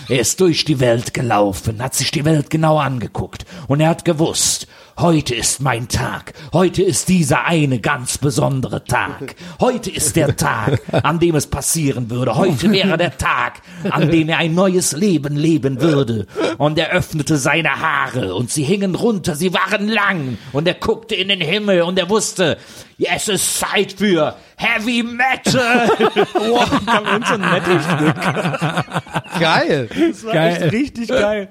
Er 0.08 0.18
ist 0.18 0.40
durch 0.40 0.64
die 0.64 0.80
Welt 0.80 1.14
gelaufen, 1.14 1.80
hat 1.80 1.94
sich 1.94 2.10
die 2.10 2.24
Welt 2.24 2.50
genau 2.50 2.78
angeguckt 2.78 3.46
und 3.68 3.78
er 3.78 3.90
hat 3.90 4.04
gewusst, 4.04 4.66
Heute 4.98 5.35
ist 5.35 5.61
mein 5.61 5.88
Tag. 5.88 6.35
Heute 6.52 6.83
ist 6.83 7.09
dieser 7.09 7.46
eine 7.46 7.80
ganz 7.80 8.16
besondere 8.16 8.85
Tag. 8.85 9.35
Heute 9.59 9.90
ist 9.90 10.14
der 10.14 10.37
Tag, 10.37 10.80
an 10.92 11.18
dem 11.18 11.35
es 11.35 11.48
passieren 11.48 12.11
würde. 12.11 12.37
Heute 12.37 12.70
wäre 12.70 12.96
der 12.96 13.18
Tag, 13.18 13.61
an 13.90 14.11
dem 14.11 14.28
er 14.28 14.38
ein 14.38 14.54
neues 14.54 14.92
Leben 14.92 15.35
leben 15.35 15.80
würde. 15.80 16.26
Und 16.59 16.78
er 16.78 16.90
öffnete 16.90 17.38
seine 17.38 17.80
Haare 17.80 18.37
und 18.37 18.52
sie 18.52 18.62
hingen 18.62 18.94
runter, 18.94 19.35
sie 19.35 19.52
waren 19.52 19.88
lang. 19.88 20.38
Und 20.52 20.68
er 20.68 20.74
guckte 20.74 21.16
in 21.16 21.26
den 21.26 21.40
Himmel 21.40 21.83
und 21.83 21.98
er 21.98 22.09
wusste, 22.09 22.57
es 22.98 23.28
ist 23.28 23.59
Zeit 23.61 23.92
für 23.92 24.35
Heavy 24.57 25.02
Metal. 25.02 25.88
wow, 26.35 26.70
kam 26.87 27.24
so 27.24 27.35
ein 27.35 27.40
Metal-Stück. 27.40 28.14
Geil. 29.40 29.88
Das 30.11 30.24
war 30.24 30.33
Geil. 30.33 30.62
echt 30.62 30.72
richtig 30.72 31.09
geil. 31.09 31.48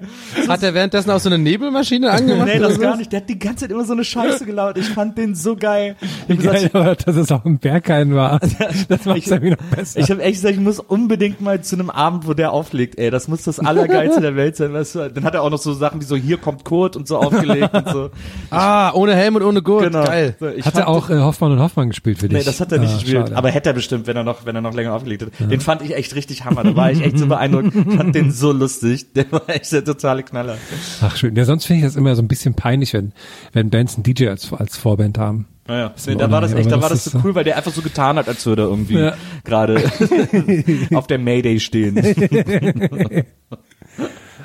Hat 0.48 0.62
er 0.62 0.72
währenddessen 0.74 1.10
auch 1.10 1.20
so 1.20 1.28
eine 1.28 1.38
Nebelmaschine 1.38 2.10
angemacht? 2.10 2.46
Nee, 2.46 2.58
das 2.58 2.80
gar 2.80 2.96
nicht. 2.96 3.12
Der 3.12 3.20
hat 3.20 3.28
die 3.28 3.38
ganze 3.38 3.64
Zeit 3.64 3.72
immer 3.72 3.84
so 3.84 3.92
eine 3.92 4.04
Scheiße 4.04 4.46
gelaunt. 4.46 4.78
Ich 4.78 4.88
fand 4.88 5.18
den 5.18 5.34
so 5.34 5.54
geil. 5.54 5.96
Ich 6.28 6.38
hab 6.38 6.44
Geil, 6.44 6.54
gesagt, 6.54 6.74
aber 6.74 6.94
dass 6.94 7.16
es 7.16 7.30
auch 7.30 7.44
ein 7.44 7.58
Berghain 7.58 8.14
war. 8.14 8.40
Das 8.88 9.04
macht 9.04 9.18
es 9.18 9.26
irgendwie 9.28 9.50
noch 9.50 9.76
besser. 9.76 10.00
Ich 10.00 10.10
habe 10.10 10.22
echt 10.22 10.34
gesagt, 10.34 10.54
ich 10.54 10.60
muss 10.60 10.80
unbedingt 10.80 11.40
mal 11.40 11.60
zu 11.62 11.76
einem 11.76 11.90
Abend, 11.90 12.26
wo 12.26 12.34
der 12.34 12.52
auflegt, 12.52 12.98
ey. 12.98 13.10
Das 13.10 13.28
muss 13.28 13.42
das 13.42 13.58
Allergeilste 13.60 14.20
der 14.20 14.36
Welt 14.36 14.56
sein. 14.56 14.72
Weißt 14.72 14.94
du? 14.94 15.10
Dann 15.10 15.24
hat 15.24 15.34
er 15.34 15.42
auch 15.42 15.50
noch 15.50 15.58
so 15.58 15.72
Sachen 15.74 16.00
wie 16.00 16.04
so, 16.04 16.16
hier 16.16 16.36
kommt 16.38 16.64
Kurt 16.64 16.96
und 16.96 17.06
so 17.06 17.18
aufgelegt 17.18 17.72
und 17.72 17.88
so. 17.88 18.10
Ah, 18.50 18.92
ohne 18.94 19.14
Helm 19.14 19.36
und 19.36 19.42
ohne 19.42 19.62
Gurt. 19.62 19.92
Geil. 19.92 20.36
So, 20.38 20.48
ich 20.48 20.64
Hat 20.64 20.76
er 20.76 20.88
auch 20.88 21.10
äh, 21.10 21.18
Hoffmann 21.34 21.52
und 21.52 21.58
Hoffmann 21.60 21.88
gespielt 21.88 22.18
für 22.18 22.28
dich? 22.28 22.38
Nee, 22.38 22.44
das 22.44 22.60
hat 22.60 22.70
er 22.72 22.78
nicht 22.78 22.90
Ah, 22.90 22.94
gespielt. 22.94 23.16
schade. 23.28 23.36
Aber 23.36 23.50
hätte 23.50 23.70
er 23.70 23.72
bestimmt, 23.72 24.06
wenn 24.06 24.16
er 24.16 24.22
noch, 24.24 24.46
wenn 24.46 24.54
er 24.54 24.60
noch 24.62 24.72
länger 24.74 24.92
aufgelegt 24.94 25.22
hat. 25.22 25.50
Den 25.50 25.60
fand 25.60 25.82
ich 25.82 25.94
echt 25.96 26.14
richtig 26.14 26.44
Hammer. 26.44 26.62
Da 26.64 26.76
war 26.76 26.90
ich 26.92 27.00
echt 27.02 27.18
so 27.18 27.26
beeindruckt. 27.26 27.72
Fand 27.72 28.14
den 28.14 28.30
so 28.30 28.52
lustig. 28.52 29.12
Der 29.14 29.30
war 29.32 29.48
echt 29.48 29.72
der 29.72 29.84
totale 29.84 30.22
Knaller. 30.22 30.56
Ach 31.02 31.16
schön. 31.16 31.34
Ja, 31.36 31.44
sonst 31.44 31.66
finde 31.66 31.80
ich 31.80 31.84
das 31.86 31.96
immer 31.96 32.14
so 32.16 32.22
ein 32.22 32.28
bisschen 32.28 32.54
peinlich, 32.54 32.92
wenn, 32.94 33.12
wenn 33.52 33.70
Bands 33.70 33.94
einen 33.94 34.02
DJ 34.04 34.28
als, 34.28 34.52
als 34.52 34.76
Vorband 34.76 35.18
haben. 35.18 35.46
Naja, 35.66 35.94
nee, 36.06 36.14
da 36.16 36.30
war 36.30 36.42
das 36.42 36.52
echt, 36.52 36.70
da 36.70 36.82
war 36.82 36.90
das 36.90 37.04
so- 37.04 37.18
cool, 37.24 37.34
weil 37.34 37.44
der 37.44 37.56
einfach 37.56 37.72
so 37.72 37.80
getan 37.80 38.16
hat, 38.16 38.28
als 38.28 38.44
würde 38.44 38.62
er 38.64 38.68
irgendwie 38.68 38.98
Ja. 38.98 39.14
gerade 39.44 39.82
auf 40.94 41.06
der 41.06 41.18
Mayday 41.18 41.58
stehen. 41.58 41.96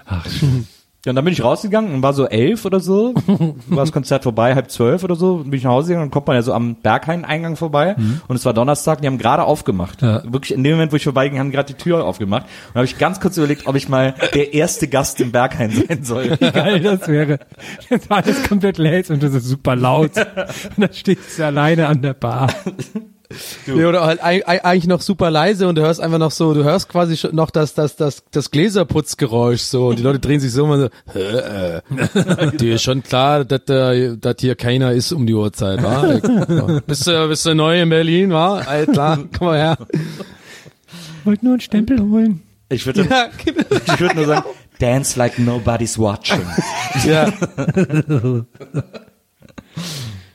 Ach 0.05 0.29
schön. 0.29 0.65
Ja, 1.05 1.11
und 1.11 1.15
dann 1.15 1.23
bin 1.23 1.33
ich 1.33 1.41
rausgegangen 1.41 1.93
und 1.93 2.03
war 2.03 2.13
so 2.13 2.27
elf 2.27 2.65
oder 2.65 2.81
so, 2.81 3.13
war 3.67 3.83
das 3.83 3.93
Konzert 3.93 4.23
vorbei, 4.23 4.53
halb 4.53 4.69
zwölf 4.69 5.03
oder 5.03 5.15
so, 5.15 5.37
bin 5.37 5.53
ich 5.53 5.63
nach 5.63 5.71
Hause 5.71 5.89
gegangen 5.89 6.07
und 6.07 6.11
kommt 6.11 6.27
man 6.27 6.35
ja 6.35 6.41
so 6.41 6.53
am 6.53 6.75
Berghain-Eingang 6.75 7.55
vorbei 7.55 7.95
und 8.27 8.35
es 8.35 8.43
war 8.43 8.53
Donnerstag, 8.53 9.01
die 9.01 9.07
haben 9.07 9.17
gerade 9.17 9.45
aufgemacht. 9.45 10.01
Ja. 10.01 10.23
Wirklich 10.25 10.53
in 10.53 10.63
dem 10.63 10.73
Moment, 10.73 10.91
wo 10.91 10.97
ich 10.97 11.05
vorbeiging, 11.05 11.39
haben 11.39 11.51
gerade 11.51 11.73
die 11.73 11.81
Tür 11.81 12.03
aufgemacht 12.03 12.47
und 12.69 12.75
habe 12.75 12.85
ich 12.85 12.97
ganz 12.97 13.21
kurz 13.21 13.37
überlegt, 13.37 13.65
ob 13.65 13.75
ich 13.75 13.87
mal 13.87 14.13
der 14.33 14.53
erste 14.53 14.89
Gast 14.89 15.21
im 15.21 15.31
Berghain 15.31 15.71
sein 15.71 16.03
soll. 16.03 16.31
Wie 16.39 16.51
geil 16.51 16.81
das 16.81 17.07
wäre. 17.07 17.39
Jetzt 17.89 18.09
war 18.09 18.17
alles 18.17 18.43
komplett 18.43 18.77
leer 18.77 19.03
und 19.09 19.23
das 19.23 19.33
ist 19.33 19.45
super 19.45 19.77
laut. 19.77 20.11
Und 20.17 20.77
dann 20.77 20.93
stehst 20.93 21.39
du 21.39 21.45
alleine 21.45 21.87
an 21.87 22.01
der 22.01 22.13
Bar. 22.13 22.49
Nee, 23.67 23.85
oder 23.85 24.03
halt 24.05 24.23
eig- 24.23 24.43
eig- 24.47 24.61
eigentlich 24.63 24.87
noch 24.87 25.01
super 25.01 25.29
leise 25.29 25.67
und 25.67 25.75
du 25.75 25.81
hörst 25.83 26.01
einfach 26.01 26.17
noch 26.17 26.31
so, 26.31 26.53
du 26.55 26.63
hörst 26.63 26.89
quasi 26.89 27.15
schon 27.15 27.35
noch 27.35 27.51
das, 27.51 27.75
das, 27.75 27.95
das, 27.95 28.23
das 28.31 28.49
Gläserputzgeräusch 28.49 29.61
so 29.61 29.87
und 29.89 29.99
die 29.99 30.03
Leute 30.03 30.17
drehen 30.19 30.39
sich 30.39 30.51
so 30.51 30.63
um 30.63 30.71
und 30.71 30.79
so, 30.79 30.89
hä, 31.13 31.19
äh, 31.19 32.57
dir 32.57 32.75
ist 32.75 32.81
schon 32.83 33.03
klar, 33.03 33.45
dass, 33.45 33.61
äh, 33.69 34.17
dass 34.17 34.35
hier 34.39 34.55
keiner 34.55 34.93
ist 34.93 35.11
um 35.11 35.27
die 35.27 35.35
Uhrzeit, 35.35 35.83
wa? 35.83 36.79
Bist 36.87 37.05
du, 37.05 37.27
bist 37.27 37.45
du 37.45 37.53
neu 37.53 37.79
in 37.79 37.89
Berlin, 37.89 38.31
wa? 38.31 38.59
All 38.59 38.87
klar, 38.87 39.19
komm 39.37 39.47
mal 39.47 39.57
her. 39.59 39.77
Wollte 41.23 41.45
nur 41.45 41.53
einen 41.53 41.61
Stempel 41.61 41.99
holen. 42.01 42.41
Ich 42.69 42.85
würde 42.85 43.07
Ja, 43.09 43.29
genau. 43.45 43.63
ich 43.93 43.99
würde 43.99 44.15
nur 44.15 44.25
sagen, 44.25 44.45
dance 44.79 45.19
like 45.19 45.37
nobody's 45.37 45.99
watching. 45.99 46.41
ja. 47.05 47.31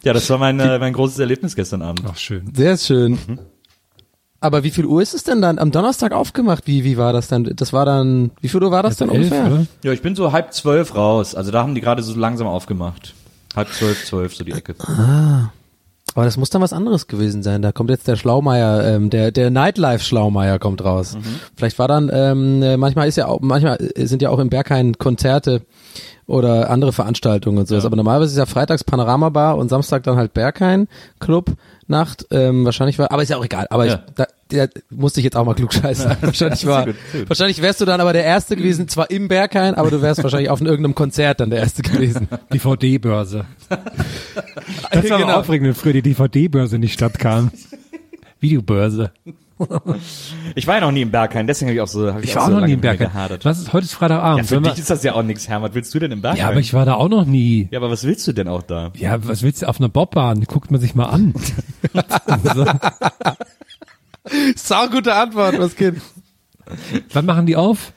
Ja, 0.05 0.13
das 0.13 0.29
war 0.31 0.39
mein, 0.39 0.61
äh, 0.61 0.79
mein 0.79 0.93
großes 0.93 1.19
Erlebnis 1.19 1.57
gestern 1.57 1.83
Abend. 1.83 2.03
Ach, 2.07 2.17
schön. 2.17 2.53
Sehr 2.55 2.77
schön. 2.77 3.19
Aber 4.41 4.63
wie 4.63 4.71
viel 4.71 4.85
Uhr 4.85 5.01
ist 5.01 5.15
es 5.15 5.25
denn 5.25 5.41
dann 5.41 5.59
am 5.59 5.71
Donnerstag 5.71 6.13
aufgemacht? 6.13 6.67
Wie, 6.67 6.85
wie 6.85 6.99
war 6.99 7.15
das 7.15 7.29
dann? 7.29 7.45
Das 7.57 7.73
war 7.73 7.87
dann, 7.87 8.31
wie 8.43 8.49
viel 8.49 8.63
Uhr 8.63 8.71
war 8.71 8.83
das 8.83 8.99
dann 8.99 9.09
Elf, 9.09 9.33
ungefähr? 9.33 9.47
oder? 9.47 9.67
Ja, 9.83 9.93
ich 9.93 10.03
bin 10.03 10.15
so 10.15 10.33
halb 10.33 10.53
zwölf 10.53 10.95
raus. 10.95 11.35
Also 11.35 11.51
da 11.51 11.63
haben 11.63 11.75
die 11.75 11.81
gerade 11.81 12.03
so 12.03 12.15
langsam 12.15 12.47
aufgemacht. 12.47 13.15
Halb 13.57 13.73
zwölf, 13.73 14.05
zwölf, 14.05 14.37
so 14.37 14.45
die 14.45 14.53
Ecke. 14.53 14.75
Aber 16.15 16.25
das 16.27 16.37
muss 16.37 16.51
dann 16.51 16.61
was 16.61 16.75
anderes 16.75 17.07
gewesen 17.07 17.43
sein. 17.43 17.63
Da 17.63 17.73
kommt 17.73 17.89
jetzt 17.89 18.07
der 18.07 18.17
Schlaumeier, 18.17 18.85
ähm, 18.85 19.09
der 19.09 19.33
der 19.33 19.51
Nightlife 19.51 20.05
Schlaumeier 20.05 20.59
kommt 20.59 20.85
raus. 20.85 21.17
Vielleicht 21.57 21.79
war 21.79 21.89
dann 21.89 22.11
ähm, 22.13 22.63
äh, 22.63 22.77
manchmal 22.77 23.09
ist 23.09 23.17
ja 23.17 23.27
auch 23.27 23.41
manchmal 23.41 23.79
sind 23.97 24.21
ja 24.21 24.29
auch 24.29 24.39
im 24.39 24.51
Berghain 24.51 24.99
Konzerte 24.99 25.63
oder 26.27 26.71
andere 26.71 26.93
Veranstaltungen 26.93 27.59
und 27.59 27.69
sowas. 27.69 27.85
Aber 27.85 27.97
normalerweise 27.97 28.33
ist 28.33 28.39
ja 28.39 28.47
freitags 28.47 28.85
Panorama 28.85 29.29
Bar 29.29 29.57
und 29.59 29.69
Samstag 29.69 30.03
dann 30.05 30.17
halt 30.17 30.33
Berghain 30.35 30.89
Club 31.21 31.53
Nacht. 31.87 32.27
Ähm, 32.31 32.65
wahrscheinlich 32.65 32.99
war, 32.99 33.11
aber 33.13 33.23
ist 33.23 33.29
ja 33.29 33.37
auch 33.37 33.45
egal. 33.45 33.67
Aber 33.69 33.85
Ja. 33.85 33.95
ich, 34.07 34.15
da, 34.15 34.27
der 34.51 34.71
musste 34.89 35.21
ich 35.21 35.25
jetzt 35.25 35.37
auch 35.37 35.45
mal 35.45 35.55
klugscheißen. 35.55 36.17
wahrscheinlich 36.23 36.65
war, 36.67 36.87
gut, 36.87 36.95
sehr 37.13 37.21
gut. 37.21 37.29
wahrscheinlich 37.31 37.61
wärst 37.61 37.81
du 37.83 37.85
dann 37.85 38.01
aber 38.01 38.15
der 38.15 38.25
Erste 38.25 38.57
gewesen, 38.57 38.89
zwar 38.89 39.11
im 39.11 39.29
Berghain, 39.29 39.75
aber 39.75 39.91
du 39.91 40.01
wärst 40.01 40.23
wahrscheinlich 40.23 40.49
auf 40.49 40.61
irgendeinem 40.63 40.95
Konzert 40.95 41.41
dann 41.41 41.51
der 41.51 41.59
Erste 41.61 41.83
gewesen. 41.83 42.29
DVD-Börse. 42.53 43.45
Das 44.91 45.11
war 45.11 45.19
genau. 45.19 45.41
aufregend, 45.41 45.67
wenn 45.69 45.75
früher 45.75 45.93
die 45.93 46.03
DVD-Börse 46.03 46.77
in 46.77 46.83
die 46.83 46.89
Stadt 46.89 47.19
kam. 47.19 47.51
Videobörse. 48.41 49.11
Ich 50.57 50.67
war 50.67 50.75
ja 50.77 50.81
noch 50.81 50.91
nie 50.91 51.03
im 51.03 51.11
Berghain, 51.13 51.47
deswegen 51.47 51.69
habe 51.69 51.77
ich 51.77 51.81
auch 51.81 51.87
so, 51.87 52.13
hab 52.13 52.19
ich, 52.23 52.31
Ich 52.31 52.37
auch 52.37 52.41
war 52.41 52.43
so 52.43 52.47
auch 52.47 52.51
noch 52.55 52.61
lange 52.63 52.67
nie 52.69 52.73
im 52.75 52.81
Berghain. 52.81 53.09
gehadert. 53.09 53.45
Was 53.45 53.59
ist, 53.61 53.73
heute 53.73 53.85
ist 53.85 53.93
Ja, 53.93 53.99
Freitagabend. 53.99 54.41
für 54.47 54.55
Sollen 54.55 54.65
wir- 54.65 54.71
dich 54.73 54.81
ist 54.81 54.91
das 54.91 55.03
ja 55.05 55.13
auch 55.15 55.23
nichts, 55.23 55.49
Herr. 55.49 55.63
Was 55.63 55.75
willst 55.75 55.95
du 55.95 55.99
denn 56.01 56.11
im 56.13 56.23
Berghain? 56.23 56.41
ja, 56.41 56.49
aber 56.49 56.59
ich 56.61 56.75
war 56.75 56.85
da 56.85 56.95
auch 56.95 57.09
noch 57.09 57.25
nie. 57.25 57.69
ja, 57.71 57.79
aber 57.79 57.91
was 57.91 58.03
willst 58.05 58.27
du 58.27 58.33
denn 58.33 58.49
auch 58.49 58.63
da? 58.63 58.91
Ja, 58.97 59.25
was 59.27 59.43
willst 59.43 59.63
du 59.63 59.69
auf 59.69 59.79
einer 59.79 59.89
Bobbahn? 59.89 60.43
Guckt 60.45 60.71
man 60.71 60.81
sich 60.81 60.95
mal 60.97 61.07
an. 61.07 61.35
so, 62.55 62.67
Sau 64.57 64.89
gute 64.89 65.15
Antwort, 65.15 65.59
was 65.59 65.77
geht? 65.77 65.97
wann 67.13 67.27
machen 67.27 67.47
die 67.47 67.57
auf? 67.57 67.93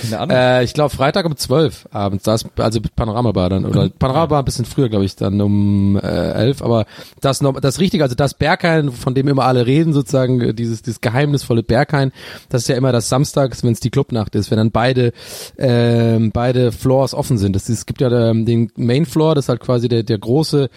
Keine 0.00 0.20
Ahnung. 0.20 0.36
Äh, 0.36 0.64
ich 0.64 0.74
glaube 0.74 0.94
Freitag 0.94 1.26
um 1.26 1.36
12 1.36 1.88
abends, 1.90 2.24
das 2.24 2.44
also 2.56 2.80
Panoramabar 2.94 3.50
dann 3.50 3.64
oder 3.64 3.88
Panoramabar 3.88 4.42
ein 4.42 4.44
bisschen 4.44 4.64
früher, 4.64 4.88
glaube 4.88 5.04
ich, 5.04 5.16
dann 5.16 5.40
um 5.40 5.96
äh, 5.96 6.00
11, 6.00 6.62
aber 6.62 6.86
das 7.20 7.40
noch 7.40 7.60
das 7.60 7.80
richtige, 7.80 8.04
also 8.04 8.14
das 8.14 8.34
Berghain, 8.34 8.92
von 8.92 9.14
dem 9.14 9.28
immer 9.28 9.44
alle 9.44 9.66
reden 9.66 9.92
sozusagen, 9.92 10.40
äh, 10.40 10.54
dieses 10.54 10.82
dieses 10.82 11.00
geheimnisvolle 11.00 11.62
Berghain, 11.62 12.12
das 12.48 12.62
ist 12.62 12.68
ja 12.68 12.76
immer 12.76 12.92
das 12.92 13.08
Samstags, 13.08 13.64
wenn 13.64 13.72
es 13.72 13.80
die 13.80 13.90
Clubnacht 13.90 14.34
ist, 14.34 14.50
wenn 14.50 14.58
dann 14.58 14.70
beide 14.70 15.12
ähm, 15.58 16.30
beide 16.32 16.70
Floors 16.70 17.14
offen 17.14 17.38
sind. 17.38 17.56
Das 17.56 17.68
ist, 17.68 17.78
es 17.78 17.86
gibt 17.86 18.00
ja 18.00 18.30
ähm, 18.30 18.46
den 18.46 18.70
Main 18.76 19.06
Floor, 19.06 19.34
das 19.34 19.46
ist 19.46 19.48
halt 19.48 19.60
quasi 19.60 19.88
der 19.88 20.04
der 20.04 20.18
große 20.18 20.70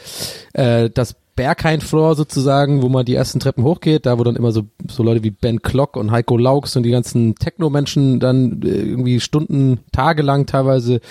äh, 0.54 0.90
das 0.90 1.16
Berghain-Floor 1.36 2.16
sozusagen, 2.16 2.82
wo 2.82 2.90
man 2.90 3.06
die 3.06 3.16
ersten 3.16 3.40
Treppen 3.40 3.64
hochgeht, 3.64 4.06
da 4.06 4.18
wo 4.18 4.24
dann 4.24 4.38
immer 4.38 4.52
so, 4.52 4.64
so 4.90 5.04
Leute 5.04 5.24
wie 5.24 5.32
Ben 5.32 5.62
Klock 5.62 5.98
und 5.98 6.12
Heiko 6.12 6.38
Laux 6.38 6.76
und 6.76 6.84
die 6.84 6.92
ganzen 6.92 7.36
Techno-Menschen 7.36 8.20
dann 8.20 8.62
äh, 8.64 8.68
irgendwie 8.68 9.20
Stunden, 9.20 9.80
tagelang 9.92 10.46
teilweise 10.46 11.02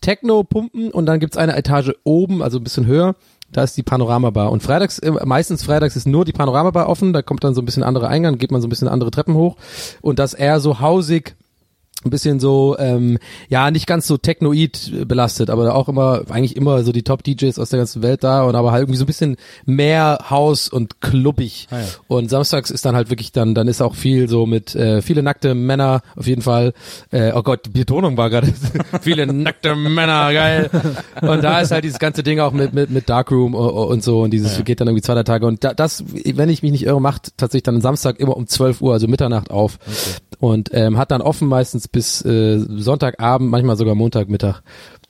Techno 0.00 0.42
pumpen 0.42 0.90
und 0.90 1.06
dann 1.06 1.20
gibt's 1.20 1.36
eine 1.36 1.56
Etage 1.56 1.92
oben, 2.02 2.42
also 2.42 2.58
ein 2.58 2.64
bisschen 2.64 2.86
höher, 2.86 3.14
da 3.52 3.62
ist 3.62 3.76
die 3.76 3.82
Panoramabar. 3.82 4.50
Und 4.50 4.62
freitags, 4.62 4.98
äh, 5.00 5.12
meistens 5.24 5.62
freitags 5.62 5.96
ist 5.96 6.06
nur 6.06 6.24
die 6.24 6.32
Panoramabar 6.32 6.88
offen, 6.88 7.12
da 7.12 7.20
kommt 7.20 7.44
dann 7.44 7.54
so 7.54 7.60
ein 7.60 7.66
bisschen 7.66 7.82
anderer 7.82 8.08
Eingang, 8.08 8.38
geht 8.38 8.52
man 8.52 8.62
so 8.62 8.66
ein 8.66 8.70
bisschen 8.70 8.88
andere 8.88 9.10
Treppen 9.10 9.34
hoch 9.34 9.56
und 10.00 10.18
das 10.18 10.32
eher 10.32 10.60
so 10.60 10.80
hausig, 10.80 11.36
ein 12.04 12.10
bisschen 12.10 12.40
so, 12.40 12.76
ähm, 12.78 13.18
ja, 13.48 13.70
nicht 13.70 13.86
ganz 13.86 14.06
so 14.06 14.16
technoid 14.16 15.06
belastet, 15.06 15.50
aber 15.50 15.74
auch 15.74 15.88
immer, 15.88 16.22
eigentlich 16.28 16.56
immer 16.56 16.82
so 16.82 16.92
die 16.92 17.02
Top-DJs 17.02 17.58
aus 17.58 17.70
der 17.70 17.78
ganzen 17.78 18.02
Welt 18.02 18.24
da 18.24 18.42
und 18.44 18.54
aber 18.54 18.72
halt 18.72 18.82
irgendwie 18.82 18.98
so 18.98 19.04
ein 19.04 19.06
bisschen 19.06 19.36
mehr 19.64 20.26
Haus 20.30 20.68
und 20.68 21.00
klubbig. 21.00 21.68
Und 22.08 22.30
samstags 22.30 22.70
ist 22.70 22.84
dann 22.84 22.94
halt 22.94 23.10
wirklich 23.10 23.32
dann, 23.32 23.54
dann 23.54 23.68
ist 23.68 23.80
auch 23.80 23.94
viel 23.94 24.28
so 24.28 24.46
mit, 24.46 24.74
äh, 24.74 25.02
viele 25.02 25.22
nackte 25.22 25.54
Männer, 25.54 26.02
auf 26.16 26.26
jeden 26.26 26.42
Fall, 26.42 26.72
äh, 27.10 27.32
oh 27.34 27.42
Gott, 27.42 27.66
die 27.66 27.70
Betonung 27.70 28.16
war 28.16 28.30
gerade, 28.30 28.52
viele 29.00 29.26
nackte 29.26 29.74
Männer, 29.74 30.32
geil. 30.32 30.70
Und 31.20 31.42
da 31.42 31.60
ist 31.60 31.70
halt 31.70 31.84
dieses 31.84 31.98
ganze 31.98 32.22
Ding 32.22 32.40
auch 32.40 32.52
mit, 32.52 32.72
mit, 32.74 32.90
mit 32.90 33.08
Darkroom 33.08 33.54
und, 33.54 33.70
und 33.70 34.02
so 34.02 34.22
und 34.22 34.30
dieses 34.30 34.62
geht 34.64 34.80
dann 34.80 34.88
irgendwie 34.88 35.02
zwei, 35.02 35.14
drei 35.14 35.22
Tage 35.22 35.46
und 35.46 35.64
da, 35.64 35.74
das, 35.74 36.04
wenn 36.06 36.48
ich 36.48 36.62
mich 36.62 36.72
nicht 36.72 36.84
irre, 36.84 37.00
macht 37.00 37.36
tatsächlich 37.36 37.64
dann 37.64 37.76
am 37.76 37.80
Samstag 37.80 38.18
immer 38.18 38.36
um 38.36 38.46
12 38.46 38.80
Uhr, 38.80 38.92
also 38.92 39.08
Mitternacht 39.08 39.50
auf 39.50 39.78
und 40.40 40.70
ähm, 40.72 40.98
hat 40.98 41.10
dann 41.10 41.22
offen 41.22 41.48
meistens 41.48 41.88
bis 41.94 42.22
äh, 42.24 42.58
Sonntagabend, 42.58 43.50
manchmal 43.50 43.76
sogar 43.76 43.94
Montagmittag. 43.94 44.60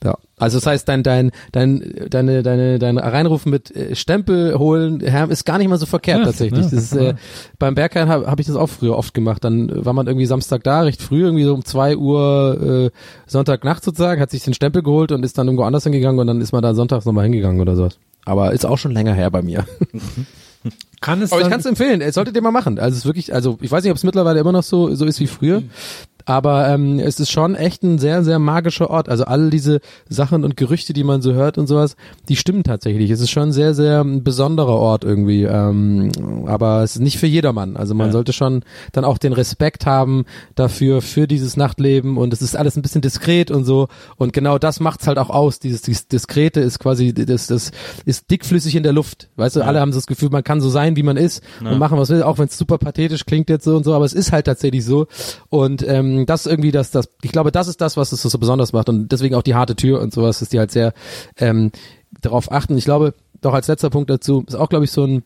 Ja, 0.04 0.18
also 0.36 0.58
das 0.58 0.66
heißt, 0.66 0.86
dein 0.88 1.02
dein 1.02 1.30
dein 1.50 2.06
deine 2.10 2.42
deine 2.42 2.78
dein 2.78 2.98
Reinrufen 2.98 3.50
mit 3.50 3.74
äh, 3.74 3.96
Stempel 3.96 4.58
holen 4.58 5.00
ist 5.00 5.46
gar 5.46 5.56
nicht 5.56 5.68
mal 5.68 5.78
so 5.78 5.86
verkehrt 5.86 6.18
Ja, 6.18 6.24
tatsächlich. 6.26 6.64
ja, 6.64 6.70
das 6.70 6.72
ist, 6.72 6.92
äh, 6.94 7.14
beim 7.58 7.74
Berghain 7.74 8.08
habe 8.08 8.26
hab 8.26 8.38
ich 8.38 8.46
das 8.46 8.54
auch 8.54 8.68
früher 8.68 8.98
oft 8.98 9.14
gemacht. 9.14 9.42
Dann 9.42 9.84
war 9.84 9.94
man 9.94 10.06
irgendwie 10.06 10.26
Samstag 10.26 10.62
da, 10.62 10.82
recht 10.82 11.00
früh, 11.00 11.22
irgendwie 11.22 11.44
so 11.44 11.54
um 11.54 11.64
zwei 11.64 11.96
Uhr 11.96 12.90
äh, 12.92 12.98
Sonntagnacht 13.26 13.82
sozusagen, 13.82 14.20
hat 14.20 14.30
sich 14.30 14.44
den 14.44 14.52
Stempel 14.52 14.82
geholt 14.82 15.10
und 15.10 15.24
ist 15.24 15.38
dann 15.38 15.46
irgendwo 15.46 15.64
anders 15.64 15.84
hingegangen 15.84 16.20
und 16.20 16.26
dann 16.26 16.42
ist 16.42 16.52
man 16.52 16.62
da 16.62 16.74
sonntags 16.74 17.06
nochmal 17.06 17.24
hingegangen 17.24 17.60
oder 17.62 17.74
sowas. 17.74 17.98
Aber 18.26 18.52
ist 18.52 18.66
auch 18.66 18.78
schon 18.78 18.92
länger 18.92 19.14
her 19.14 19.30
bei 19.30 19.40
mir. 19.42 19.64
Kann 21.00 21.20
es 21.20 21.32
Aber 21.32 21.42
ich 21.42 21.50
kann 21.50 21.60
es 21.60 21.66
empfehlen. 21.66 22.00
Äh, 22.00 22.10
Solltet 22.12 22.34
ihr 22.36 22.40
mal 22.40 22.50
machen. 22.50 22.78
Also 22.78 22.92
es 22.92 23.00
ist 23.00 23.04
wirklich, 23.04 23.34
also 23.34 23.58
ich 23.60 23.70
weiß 23.70 23.84
nicht, 23.84 23.90
ob 23.90 23.98
es 23.98 24.04
mittlerweile 24.04 24.40
immer 24.40 24.52
noch 24.52 24.62
so 24.62 24.94
so 24.94 25.04
ist 25.04 25.20
wie 25.20 25.26
früher. 25.26 25.62
Aber 26.26 26.68
ähm, 26.68 26.98
es 26.98 27.20
ist 27.20 27.30
schon 27.30 27.54
echt 27.54 27.82
ein 27.82 27.98
sehr, 27.98 28.24
sehr 28.24 28.38
magischer 28.38 28.88
Ort. 28.90 29.08
Also 29.08 29.24
all 29.24 29.50
diese 29.50 29.80
Sachen 30.08 30.44
und 30.44 30.56
Gerüchte, 30.56 30.92
die 30.92 31.04
man 31.04 31.20
so 31.22 31.32
hört 31.34 31.58
und 31.58 31.66
sowas, 31.66 31.96
die 32.28 32.36
stimmen 32.36 32.62
tatsächlich. 32.64 33.10
Es 33.10 33.20
ist 33.20 33.30
schon 33.30 33.44
ein 33.50 33.52
sehr, 33.52 33.74
sehr 33.74 34.00
ein 34.02 34.24
besonderer 34.24 34.76
Ort 34.76 35.04
irgendwie. 35.04 35.42
Ähm, 35.44 36.10
aber 36.46 36.82
es 36.82 36.96
ist 36.96 37.02
nicht 37.02 37.18
für 37.18 37.26
jedermann. 37.26 37.76
Also 37.76 37.94
man 37.94 38.06
Ja. 38.08 38.12
sollte 38.12 38.32
schon 38.32 38.64
dann 38.92 39.04
auch 39.04 39.18
den 39.18 39.32
Respekt 39.34 39.86
haben 39.86 40.24
dafür, 40.54 41.02
für 41.02 41.26
dieses 41.26 41.56
Nachtleben. 41.56 42.16
Und 42.16 42.32
es 42.32 42.40
ist 42.42 42.56
alles 42.56 42.76
ein 42.76 42.82
bisschen 42.82 43.02
diskret 43.02 43.50
und 43.50 43.64
so. 43.64 43.88
Und 44.16 44.32
genau 44.32 44.58
das 44.58 44.80
macht's 44.80 45.06
halt 45.06 45.18
auch 45.18 45.30
aus. 45.30 45.58
Dieses, 45.58 45.82
dieses 45.82 46.08
Diskrete 46.08 46.60
ist 46.60 46.78
quasi, 46.78 47.12
das, 47.12 47.48
das 47.48 47.70
ist 48.06 48.30
dickflüssig 48.30 48.74
in 48.76 48.82
der 48.82 48.92
Luft. 48.92 49.28
Weißt 49.36 49.56
du, 49.56 49.62
alle 49.62 49.80
haben 49.80 49.92
so 49.92 49.98
das 49.98 50.06
Gefühl, 50.06 50.30
man 50.30 50.44
kann 50.44 50.60
so 50.60 50.68
sein, 50.70 50.96
wie 50.96 51.02
man 51.02 51.16
ist 51.16 51.42
und 51.60 51.78
machen, 51.78 51.98
was 51.98 52.08
will, 52.08 52.22
auch 52.22 52.38
wenn 52.38 52.46
es 52.46 52.56
super 52.56 52.78
pathetisch 52.78 53.26
klingt 53.26 53.50
jetzt 53.50 53.64
so 53.64 53.76
und 53.76 53.84
so, 53.84 53.92
aber 53.94 54.04
es 54.04 54.12
ist 54.14 54.32
halt 54.32 54.46
tatsächlich 54.46 54.84
so. 54.84 55.06
Und 55.50 55.86
ähm, 55.86 56.13
das 56.26 56.46
irgendwie, 56.46 56.70
das, 56.70 56.90
das, 56.90 57.08
ich 57.22 57.32
glaube, 57.32 57.52
das 57.52 57.68
ist 57.68 57.80
das, 57.80 57.96
was 57.96 58.12
es 58.12 58.22
so 58.22 58.38
besonders 58.38 58.72
macht 58.72 58.88
und 58.88 59.10
deswegen 59.10 59.34
auch 59.34 59.42
die 59.42 59.54
harte 59.54 59.76
Tür 59.76 60.00
und 60.00 60.12
sowas, 60.12 60.38
dass 60.38 60.48
die 60.48 60.58
halt 60.58 60.72
sehr 60.72 60.92
ähm, 61.38 61.72
darauf 62.20 62.50
achten. 62.50 62.76
Ich 62.78 62.84
glaube, 62.84 63.14
doch 63.40 63.54
als 63.54 63.68
letzter 63.68 63.90
Punkt 63.90 64.10
dazu 64.10 64.44
ist 64.46 64.54
auch, 64.54 64.68
glaube 64.68 64.84
ich, 64.84 64.92
so 64.92 65.04
ein 65.04 65.24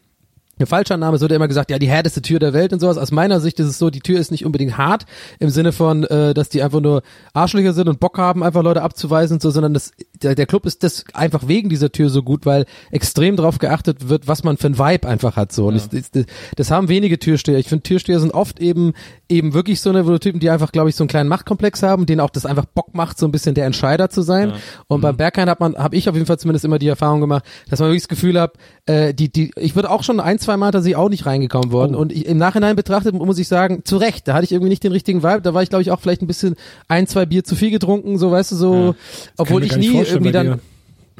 ein 0.60 0.66
falscher 0.66 0.96
Name, 0.96 1.16
es 1.16 1.20
wird 1.20 1.30
ja 1.30 1.36
immer 1.36 1.48
gesagt, 1.48 1.70
ja, 1.70 1.78
die 1.78 1.88
härteste 1.88 2.20
Tür 2.22 2.38
der 2.38 2.52
Welt 2.52 2.72
und 2.72 2.80
sowas. 2.80 2.98
Aus 2.98 3.12
meiner 3.12 3.40
Sicht 3.40 3.60
ist 3.60 3.66
es 3.66 3.78
so, 3.78 3.90
die 3.90 4.00
Tür 4.00 4.18
ist 4.18 4.30
nicht 4.30 4.44
unbedingt 4.44 4.76
hart 4.76 5.06
im 5.38 5.50
Sinne 5.50 5.72
von, 5.72 6.04
äh, 6.04 6.34
dass 6.34 6.48
die 6.48 6.62
einfach 6.62 6.80
nur 6.80 7.02
Arschlöcher 7.32 7.72
sind 7.72 7.88
und 7.88 8.00
Bock 8.00 8.18
haben, 8.18 8.42
einfach 8.42 8.62
Leute 8.62 8.82
abzuweisen 8.82 9.36
und 9.36 9.42
so, 9.42 9.50
sondern 9.50 9.74
das, 9.74 9.92
der, 10.22 10.34
der 10.34 10.46
Club 10.46 10.66
ist 10.66 10.82
das 10.82 11.04
einfach 11.12 11.48
wegen 11.48 11.68
dieser 11.68 11.92
Tür 11.92 12.10
so 12.10 12.22
gut, 12.22 12.46
weil 12.46 12.66
extrem 12.90 13.36
darauf 13.36 13.58
geachtet 13.58 14.08
wird, 14.08 14.28
was 14.28 14.44
man 14.44 14.56
für 14.56 14.68
ein 14.68 14.78
Vibe 14.78 15.08
einfach 15.08 15.36
hat. 15.36 15.52
So. 15.52 15.68
Und 15.68 15.76
ich, 15.76 15.88
das, 15.88 16.24
das 16.56 16.70
haben 16.70 16.88
wenige 16.88 17.18
Türsteher. 17.18 17.58
Ich 17.58 17.68
finde, 17.68 17.82
Türsteher 17.82 18.20
sind 18.20 18.34
oft 18.34 18.60
eben 18.60 18.94
eben 19.28 19.52
wirklich 19.52 19.80
so 19.80 19.90
eine 19.90 20.20
Typen, 20.20 20.40
die 20.40 20.48
einfach, 20.50 20.72
glaube 20.72 20.88
ich, 20.88 20.96
so 20.96 21.04
einen 21.04 21.08
kleinen 21.08 21.28
Machtkomplex 21.28 21.82
haben, 21.82 22.06
denen 22.06 22.20
auch 22.20 22.30
das 22.30 22.46
einfach 22.46 22.64
Bock 22.64 22.94
macht, 22.94 23.18
so 23.18 23.26
ein 23.26 23.32
bisschen 23.32 23.54
der 23.54 23.66
Entscheider 23.66 24.08
zu 24.08 24.22
sein. 24.22 24.54
Und 24.86 25.02
beim 25.02 25.16
Berghain 25.16 25.50
hat 25.50 25.60
man, 25.60 25.76
habe 25.76 25.96
ich 25.96 26.08
auf 26.08 26.14
jeden 26.14 26.26
Fall 26.26 26.38
zumindest 26.38 26.64
immer 26.64 26.78
die 26.78 26.88
Erfahrung 26.88 27.20
gemacht, 27.20 27.44
dass 27.68 27.80
man 27.80 27.88
wirklich 27.90 28.04
das 28.04 28.08
Gefühl 28.08 28.40
hat, 28.40 28.54
äh, 28.86 29.12
die, 29.12 29.30
die, 29.30 29.50
ich 29.56 29.76
würde 29.76 29.90
auch 29.90 30.02
schon 30.02 30.20
ein, 30.20 30.38
zwei 30.38 30.56
Mal 30.56 30.70
da 30.70 30.80
sie 30.80 30.96
auch 30.96 31.10
nicht 31.10 31.26
reingekommen 31.26 31.72
worden. 31.72 31.94
Und 31.94 32.12
ich, 32.12 32.26
im 32.26 32.38
Nachhinein 32.38 32.74
betrachtet 32.74 33.14
muss 33.14 33.38
ich 33.38 33.48
sagen, 33.48 33.82
zu 33.84 33.98
Recht, 33.98 34.26
da 34.26 34.34
hatte 34.34 34.44
ich 34.44 34.52
irgendwie 34.52 34.70
nicht 34.70 34.82
den 34.82 34.92
richtigen 34.92 35.22
Vibe. 35.22 35.42
Da 35.42 35.52
war 35.52 35.62
ich, 35.62 35.68
glaube 35.68 35.82
ich, 35.82 35.90
auch 35.90 36.00
vielleicht 36.00 36.22
ein 36.22 36.26
bisschen 36.26 36.56
ein, 36.88 37.06
zwei 37.06 37.26
Bier 37.26 37.44
zu 37.44 37.54
viel 37.54 37.70
getrunken, 37.70 38.18
so 38.18 38.30
weißt 38.30 38.52
du, 38.52 38.56
so, 38.56 38.94
obwohl 39.36 39.60
mir 39.60 39.66
ich 39.66 39.76
nie 39.76 40.04
irgendwie 40.08 40.32
dann. 40.32 40.60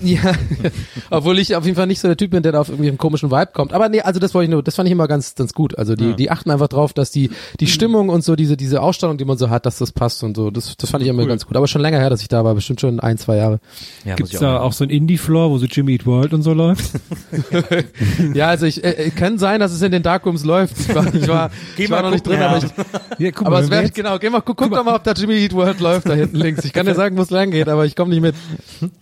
Ja, 0.00 0.32
obwohl 1.10 1.38
ich 1.38 1.54
auf 1.56 1.64
jeden 1.64 1.76
Fall 1.76 1.86
nicht 1.86 2.00
so 2.00 2.08
der 2.08 2.16
Typ 2.16 2.30
bin, 2.30 2.42
der 2.42 2.52
da 2.52 2.60
auf 2.60 2.68
irgendwie 2.68 2.88
einen 2.88 2.98
komischen 2.98 3.30
Vibe 3.30 3.50
kommt. 3.52 3.72
Aber 3.72 3.88
nee, 3.88 4.00
also 4.00 4.20
das 4.20 4.34
wollte 4.34 4.44
ich 4.44 4.50
nur, 4.50 4.62
das 4.62 4.76
fand 4.76 4.88
ich 4.88 4.92
immer 4.92 5.08
ganz, 5.08 5.34
ganz 5.34 5.52
gut. 5.52 5.78
Also 5.78 5.94
die, 5.94 6.14
die 6.14 6.30
achten 6.30 6.50
einfach 6.50 6.68
drauf, 6.68 6.92
dass 6.92 7.10
die, 7.10 7.30
die 7.60 7.66
Stimmung 7.66 8.08
und 8.08 8.24
so 8.24 8.36
diese, 8.36 8.56
diese 8.56 8.82
Ausstellung, 8.82 9.18
die 9.18 9.24
man 9.24 9.38
so 9.38 9.50
hat, 9.50 9.66
dass 9.66 9.78
das 9.78 9.92
passt 9.92 10.22
und 10.22 10.36
so. 10.36 10.50
Das, 10.50 10.76
das 10.76 10.90
fand 10.90 11.02
ich 11.02 11.08
immer 11.08 11.26
ganz 11.26 11.46
gut. 11.46 11.56
Aber 11.56 11.66
schon 11.66 11.82
länger 11.82 11.98
her, 11.98 12.10
dass 12.10 12.22
ich 12.22 12.28
da 12.28 12.44
war, 12.44 12.54
bestimmt 12.54 12.80
schon 12.80 13.00
ein, 13.00 13.18
zwei 13.18 13.36
Jahre. 13.36 13.60
Ja, 14.04 14.14
Gibt's 14.14 14.32
ich 14.32 14.38
da 14.38 14.60
auch 14.60 14.72
so 14.72 14.84
ein 14.84 14.90
Indie-Floor, 14.90 15.50
wo 15.50 15.58
so 15.58 15.66
Jimmy 15.66 15.94
Eat 15.94 16.06
World 16.06 16.32
und 16.32 16.42
so 16.42 16.52
läuft? 16.52 16.92
Ja, 18.34 18.48
also 18.48 18.66
ich, 18.66 18.84
äh, 18.84 18.90
äh, 18.90 19.10
kann 19.10 19.38
sein, 19.38 19.60
dass 19.60 19.72
es 19.72 19.82
in 19.82 19.92
den 19.92 20.02
Darkrooms 20.02 20.44
läuft. 20.44 20.78
Ich 20.78 20.94
war, 20.94 21.14
ich 21.14 21.28
war, 21.28 21.50
ich 21.76 21.90
war 21.90 22.02
noch 22.02 22.10
nicht 22.10 22.26
drin, 22.26 22.38
gucken, 22.38 22.46
aber 22.46 22.58
ja. 22.58 22.66
ich, 23.18 23.18
Ja, 23.18 23.30
guck 23.30 23.46
aber 23.46 23.56
mal, 23.56 23.64
es 23.64 23.70
wäre, 23.70 23.90
genau, 23.90 24.18
geh 24.18 24.30
mal, 24.30 24.40
guck, 24.40 24.56
guck 24.56 24.70
doch 24.70 24.84
mal, 24.84 24.94
ob 24.94 25.04
da 25.04 25.12
Jimmy 25.12 25.34
Eat 25.34 25.52
World 25.54 25.80
läuft 25.80 26.08
da 26.08 26.14
hinten 26.14 26.36
links. 26.36 26.64
Ich 26.64 26.72
kann 26.72 26.86
dir 26.86 26.94
sagen, 26.94 27.16
wo 27.16 27.22
es 27.22 27.30
lang 27.30 27.50
geht, 27.50 27.68
aber 27.68 27.86
ich 27.86 27.96
komme 27.96 28.10
nicht 28.10 28.20
mit. 28.20 28.34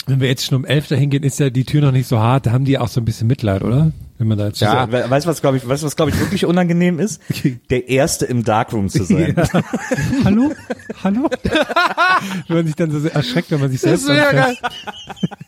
wenn 0.06 0.20
wir 0.20 0.28
jetzt 0.28 0.46
schon 0.46 0.56
um 0.56 0.64
elf 0.64 0.85
dahin 0.88 1.10
gehen, 1.10 1.22
ist 1.22 1.38
ja 1.40 1.50
die 1.50 1.64
Tür 1.64 1.80
noch 1.82 1.92
nicht 1.92 2.06
so 2.08 2.18
hart. 2.18 2.46
Da 2.46 2.52
haben 2.52 2.64
die 2.64 2.78
auch 2.78 2.88
so 2.88 3.00
ein 3.00 3.04
bisschen 3.04 3.26
Mitleid, 3.26 3.62
oder? 3.62 3.92
Wenn 4.18 4.28
man 4.28 4.38
da 4.38 4.46
jetzt 4.46 4.60
Ja, 4.60 4.90
we- 4.90 5.04
weißt 5.10 5.26
du, 5.26 5.30
was 5.30 5.42
glaube 5.42 5.58
ich, 5.58 5.68
weißt 5.68 5.82
was 5.84 5.94
glaube 5.94 6.10
ich 6.10 6.18
wirklich 6.18 6.46
unangenehm 6.46 6.98
ist? 6.98 7.20
Der 7.68 7.88
erste 7.88 8.24
im 8.24 8.44
Darkroom 8.44 8.88
zu 8.88 9.04
sein. 9.04 9.34
Hallo? 10.24 10.52
Hallo? 11.04 11.28
wenn 12.48 12.56
man 12.56 12.66
sich 12.66 12.74
dann 12.76 12.90
so 12.90 13.06
erschreckt, 13.08 13.50
wenn 13.50 13.60
man 13.60 13.70
sich 13.70 13.82
Das 13.82 14.04
selbst 14.04 14.08
ist 14.08 14.16
ja. 14.16 14.52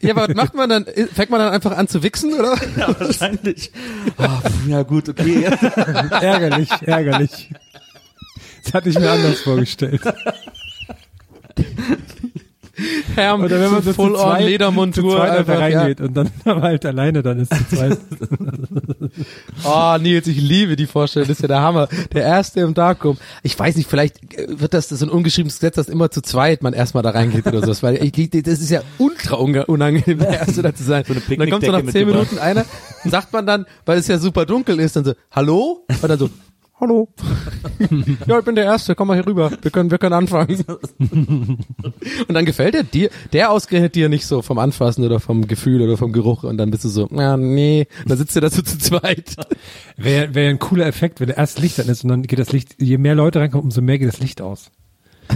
Ja, 0.01 0.11
aber 0.15 0.29
was 0.29 0.35
macht 0.37 0.55
man 0.55 0.69
dann? 0.69 0.85
Fängt 1.15 1.31
man 1.31 1.41
dann 1.41 1.53
einfach 1.53 1.77
an 1.77 1.89
zu 1.89 2.03
wichsen, 2.03 2.35
oder? 2.35 2.57
Ja, 2.77 2.95
wahrscheinlich. 3.01 3.73
Ah, 4.19 4.41
pf, 4.43 4.67
ja 4.69 4.83
gut, 4.83 5.09
okay. 5.09 5.45
Ärgerlich, 6.21 6.69
ärgerlich. 6.83 7.51
Das 8.65 8.75
hatte 8.75 8.91
ich 8.91 8.99
mir 8.99 9.11
anders 9.11 9.41
vorgestellt. 9.41 10.01
Herm, 13.15 13.43
Oder 13.43 13.61
wenn 13.61 13.73
man 13.73 13.83
so 13.83 13.93
full 13.93 14.13
zu 14.13 14.19
on 14.19 14.31
zweit, 14.31 14.43
zu 14.43 14.49
Ledermontur 14.49 15.17
zweit 15.17 15.31
einfach 15.31 15.55
einfach, 15.55 15.71
ja. 15.71 15.81
reingeht 15.81 16.01
und 16.01 16.15
dann 16.15 16.31
aber 16.45 16.63
halt 16.63 16.87
alleine 16.87 17.23
dann 17.23 17.41
ist 17.41 17.53
zu 17.55 17.77
zweit. 17.77 17.99
Oh, 19.65 19.97
Nils, 20.01 20.27
ich 20.27 20.41
liebe 20.41 20.77
die 20.77 20.87
Vorstellung, 20.87 21.29
das 21.29 21.39
ist 21.39 21.43
ja 21.43 21.49
der 21.49 21.63
Hammer. 21.63 21.89
Der 22.13 22.23
erste 22.23 22.61
im 22.61 22.75
Darkroom. 22.75 23.19
Ich 23.43 23.59
weiß 23.59 23.77
nicht, 23.77 23.89
vielleicht 23.89 24.35
äh, 24.35 24.61
wird 24.61 24.75
das 24.75 24.89
so 24.89 25.05
ein 25.05 25.11
ungeschriebenes 25.11 25.57
Gesetz, 25.57 25.77
dass 25.77 25.89
immer 25.89 26.11
zu 26.11 26.23
zweit 26.23 26.63
man 26.63 26.73
erstmal 26.73 27.03
da 27.03 27.11
reingeht 27.11 27.47
oder 27.47 27.61
sowas, 27.61 27.83
weil 27.83 27.97
ich, 28.03 28.31
das 28.31 28.61
ist 28.61 28.71
ja 28.71 28.83
ultra 28.99 29.37
unangenehm, 29.37 30.19
der 30.19 30.41
Erste 30.41 30.63
da 30.63 30.75
zu 30.75 30.85
sein. 30.85 31.05
und 31.09 31.41
dann 31.41 31.51
kommt 31.51 31.65
so 31.65 31.73
nach 31.73 31.85
zehn. 31.87 32.07
Minuten 32.07 32.39
einer, 32.39 32.65
sagt 33.05 33.33
man 33.33 33.47
dann, 33.47 33.67
weil 33.85 33.99
es 33.99 34.07
ja 34.07 34.19
super 34.19 34.47
dunkel 34.47 34.81
ist, 34.81 34.97
dann 34.97 35.05
so, 35.05 35.15
hallo? 35.31 35.85
Und 35.89 36.09
dann 36.09 36.19
so, 36.19 36.31
hallo. 36.81 37.09
ja, 38.27 38.39
ich 38.39 38.45
bin 38.45 38.55
der 38.55 38.65
Erste, 38.65 38.95
komm 38.95 39.09
mal 39.09 39.15
hier 39.15 39.27
rüber, 39.27 39.51
wir 39.63 39.71
können, 39.71 39.91
wir 39.91 39.99
können 39.99 40.15
anfangen. 40.15 40.65
Und 40.99 42.35
dann 42.35 42.45
gefällt 42.45 42.75
er 42.75 42.85
dir, 42.85 43.11
der 43.33 43.51
ausgerechnet 43.51 43.95
dir 43.95 44.09
nicht 44.09 44.27
so 44.27 44.43
vom 44.43 44.59
Anfassen 44.59 45.05
oder 45.05 45.21
vom 45.21 45.47
Gefühl 45.47 45.83
oder 45.83 45.97
vom 45.97 46.13
Geruch 46.13 46.45
und 46.45 46.57
dann 46.59 46.71
bist 46.71 46.85
du 46.85 46.89
so, 46.89 47.09
ja, 47.13 47.37
nee, 47.37 47.87
und 48.03 48.11
dann 48.11 48.19
sitzt 48.19 48.37
ihr 48.37 48.41
da 48.43 48.51
so 48.51 48.63
zu 48.63 48.79
zweit. 48.79 49.37
Wäre 49.97 50.35
wär 50.35 50.51
ein 50.51 50.59
cooler 50.59 50.87
Effekt, 50.87 51.21
wenn 51.21 51.29
der 51.29 51.37
erst 51.39 51.59
Licht 51.61 51.81
an 51.81 51.89
ist 51.89 52.05
und 52.05 52.11
dann 52.11 52.23
geht 52.23 52.39
das 52.39 52.53
Licht, 52.53 52.77
je 52.81 52.99
mehr 52.99 53.15
Leute 53.15 53.41
reinkommen, 53.41 53.65
umso 53.65 53.81
mehr 53.81 53.99
geht 53.99 54.09
das 54.09 54.21
Licht 54.21 54.41
aus. 54.41 54.71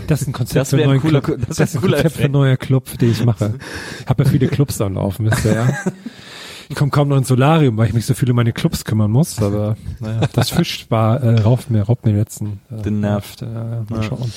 Das 0.07 0.22
ist 0.22 0.28
ein 0.28 0.32
Konzept 0.32 0.57
Das 0.61 0.70
für 0.70 0.76
einen 0.76 0.84
ein 0.84 0.88
neuen 0.90 1.01
cooler- 1.03 1.20
Club. 1.20 1.38
das 1.47 1.59
Das, 1.59 1.68
ist 1.70 1.74
ein 1.74 1.78
ein 1.78 1.82
cooler 1.82 1.97
Konzept 1.99 2.14
für 2.14 2.18
ein 2.20 2.24
Effekt. 2.24 2.32
neuer 2.32 2.57
Club, 2.57 2.99
den 2.99 3.11
ich 3.11 3.24
mache. 3.24 3.55
Ich 4.01 4.07
habe 4.07 4.24
ja 4.24 4.30
viele 4.30 4.49
Clubs 4.49 4.80
am 4.80 4.95
Laufen, 4.95 5.30
wisst 5.30 5.45
ihr, 5.45 5.53
ja. 5.55 5.68
Ich 6.72 6.78
komme 6.78 6.90
kaum 6.90 7.08
noch 7.08 7.18
ins 7.18 7.28
Solarium, 7.28 7.76
weil 7.76 7.88
ich 7.88 7.92
mich 7.92 8.06
so 8.06 8.14
viel 8.14 8.30
um 8.30 8.36
meine 8.36 8.54
Clubs 8.54 8.86
kümmern 8.86 9.10
muss, 9.10 9.42
aber 9.42 9.76
naja, 10.00 10.26
das 10.32 10.48
Fisch 10.56 10.86
war, 10.88 11.22
äh, 11.22 11.42
raubt 11.42 11.70
mir, 11.70 11.82
raubt 11.82 12.06
mir 12.06 12.12
den 12.12 12.18
letzten. 12.18 12.60
Äh, 12.70 12.80
Den 12.80 13.00
Nerv. 13.00 13.36
Äh, 13.42 13.44
mal 13.92 14.02
schauen. 14.02 14.32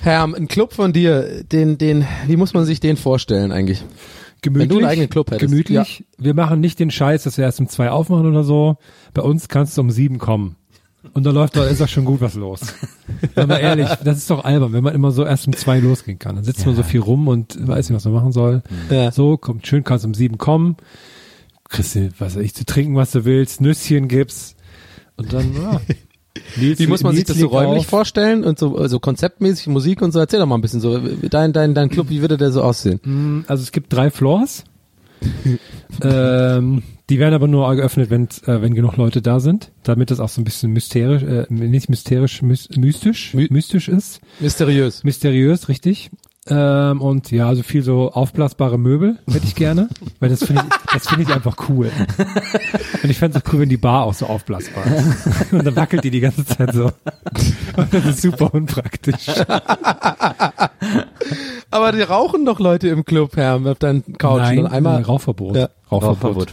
Herm, 0.00 0.34
ein 0.34 0.46
Club 0.46 0.72
von 0.74 0.92
dir, 0.92 1.42
den, 1.42 1.76
den, 1.76 2.06
wie 2.28 2.36
muss 2.36 2.54
man 2.54 2.66
sich 2.66 2.78
den 2.78 2.96
vorstellen 2.96 3.50
eigentlich? 3.50 3.82
Gemütlich, 4.42 4.68
Wenn 4.70 4.76
du 4.76 4.76
einen 4.78 4.90
eigenen 4.92 5.10
Club 5.10 5.32
hättest. 5.32 5.50
Gemütlich. 5.50 6.04
Wir 6.18 6.34
machen 6.34 6.60
nicht 6.60 6.78
den 6.78 6.92
Scheiß, 6.92 7.24
dass 7.24 7.36
wir 7.36 7.44
erst 7.46 7.58
um 7.58 7.68
zwei 7.68 7.90
aufmachen 7.90 8.26
oder 8.26 8.44
so. 8.44 8.76
Bei 9.12 9.22
uns 9.22 9.48
kannst 9.48 9.76
du 9.76 9.80
um 9.80 9.90
sieben 9.90 10.18
kommen. 10.18 10.54
Und 11.14 11.26
da 11.26 11.30
läuft, 11.32 11.56
da 11.56 11.64
ist 11.64 11.82
auch 11.82 11.88
schon 11.88 12.04
gut 12.04 12.20
was 12.20 12.34
los. 12.34 12.60
Wenn 13.34 13.48
man 13.48 13.58
ehrlich, 13.58 13.88
das 14.04 14.18
ist 14.18 14.30
doch 14.30 14.44
albern, 14.44 14.72
wenn 14.72 14.84
man 14.84 14.94
immer 14.94 15.10
so 15.10 15.24
erst 15.24 15.48
um 15.48 15.56
zwei 15.56 15.80
losgehen 15.80 16.20
kann. 16.20 16.36
Dann 16.36 16.44
sitzt 16.44 16.64
man 16.64 16.76
so 16.76 16.84
viel 16.84 17.00
rum 17.00 17.26
und 17.26 17.56
weiß 17.66 17.88
nicht, 17.88 17.96
was 17.96 18.04
man 18.04 18.14
machen 18.14 18.30
soll. 18.30 18.62
Ja. 18.88 19.10
So, 19.10 19.36
kommt 19.36 19.66
schön, 19.66 19.82
kannst 19.82 20.04
um 20.04 20.14
sieben 20.14 20.38
kommen. 20.38 20.76
Kriegst 21.70 21.94
du, 21.94 22.10
was 22.18 22.36
weiß 22.36 22.42
ich, 22.44 22.54
zu 22.54 22.66
trinken, 22.66 22.94
was 22.96 23.12
du 23.12 23.24
willst, 23.24 23.60
Nüsschen 23.62 24.08
gibt's. 24.08 24.54
Und 25.16 25.32
dann, 25.32 25.54
ja. 25.54 25.80
Nils- 26.56 26.78
Wie 26.78 26.86
muss 26.86 27.02
man 27.02 27.12
sich 27.14 27.26
Nils 27.26 27.28
das 27.28 27.38
so 27.38 27.46
räumlich 27.48 27.80
auf. 27.80 27.86
vorstellen 27.86 28.44
und 28.44 28.58
so 28.58 28.76
also 28.76 29.00
konzeptmäßig 29.00 29.66
Musik 29.68 30.02
und 30.02 30.12
so? 30.12 30.18
Erzähl 30.20 30.38
doch 30.40 30.46
mal 30.46 30.56
ein 30.56 30.60
bisschen 30.60 30.80
so. 30.80 30.98
Dein, 30.98 31.52
dein, 31.52 31.74
dein 31.74 31.88
Club, 31.88 32.08
wie 32.10 32.20
würde 32.20 32.36
der 32.36 32.52
so 32.52 32.62
aussehen? 32.62 33.44
Also 33.48 33.62
es 33.62 33.72
gibt 33.72 33.92
drei 33.92 34.10
Floors. 34.10 34.64
ähm, 36.02 36.82
die 37.10 37.18
werden 37.18 37.34
aber 37.34 37.48
nur 37.48 37.74
geöffnet, 37.74 38.10
wenn, 38.10 38.24
äh, 38.46 38.62
wenn 38.62 38.74
genug 38.74 38.96
Leute 38.96 39.20
da 39.20 39.40
sind, 39.40 39.70
damit 39.82 40.10
das 40.10 40.20
auch 40.20 40.28
so 40.28 40.40
ein 40.40 40.44
bisschen 40.44 40.72
mysterisch, 40.72 41.22
äh, 41.22 41.46
nicht 41.52 41.88
mysterisch, 41.88 42.42
mys 42.42 42.68
mystisch, 42.76 43.34
My- 43.34 43.48
mystisch 43.50 43.88
ist. 43.88 44.20
Mysteriös. 44.38 45.04
Mysteriös, 45.04 45.68
richtig. 45.68 46.10
Ähm, 46.50 47.00
und 47.00 47.30
ja, 47.30 47.48
also 47.48 47.62
viel 47.62 47.82
so 47.82 48.10
aufblasbare 48.12 48.76
Möbel 48.76 49.18
hätte 49.30 49.46
ich 49.46 49.54
gerne, 49.54 49.88
weil 50.18 50.30
das 50.30 50.44
finde 50.44 50.64
ich, 50.68 50.92
das 50.92 51.08
finde 51.08 51.22
ich 51.22 51.32
einfach 51.32 51.56
cool. 51.68 51.90
Und 53.02 53.08
ich 53.08 53.18
fände 53.18 53.38
es 53.38 53.44
auch 53.44 53.52
cool, 53.52 53.60
wenn 53.60 53.68
die 53.68 53.76
Bar 53.76 54.04
auch 54.04 54.14
so 54.14 54.26
aufblasbar 54.26 54.84
ist. 54.86 55.52
Und 55.52 55.64
dann 55.64 55.76
wackelt 55.76 56.02
die 56.02 56.10
die 56.10 56.20
ganze 56.20 56.44
Zeit 56.44 56.72
so. 56.72 56.90
Und 57.76 57.94
das 57.94 58.04
ist 58.04 58.22
super 58.22 58.52
unpraktisch. 58.52 59.28
Aber 61.70 61.92
die 61.92 62.02
rauchen 62.02 62.44
doch 62.44 62.58
Leute 62.58 62.88
im 62.88 63.04
Club, 63.04 63.36
Herm, 63.36 63.66
auf 63.66 63.78
deinen 63.78 64.18
Couch. 64.18 64.40
Nein, 64.40 64.58
und 64.60 64.66
einmal, 64.66 65.00
äh, 65.00 65.04
Rauchverbot. 65.04 65.56
Ja. 65.56 65.68
Rauchverbot. 65.90 66.52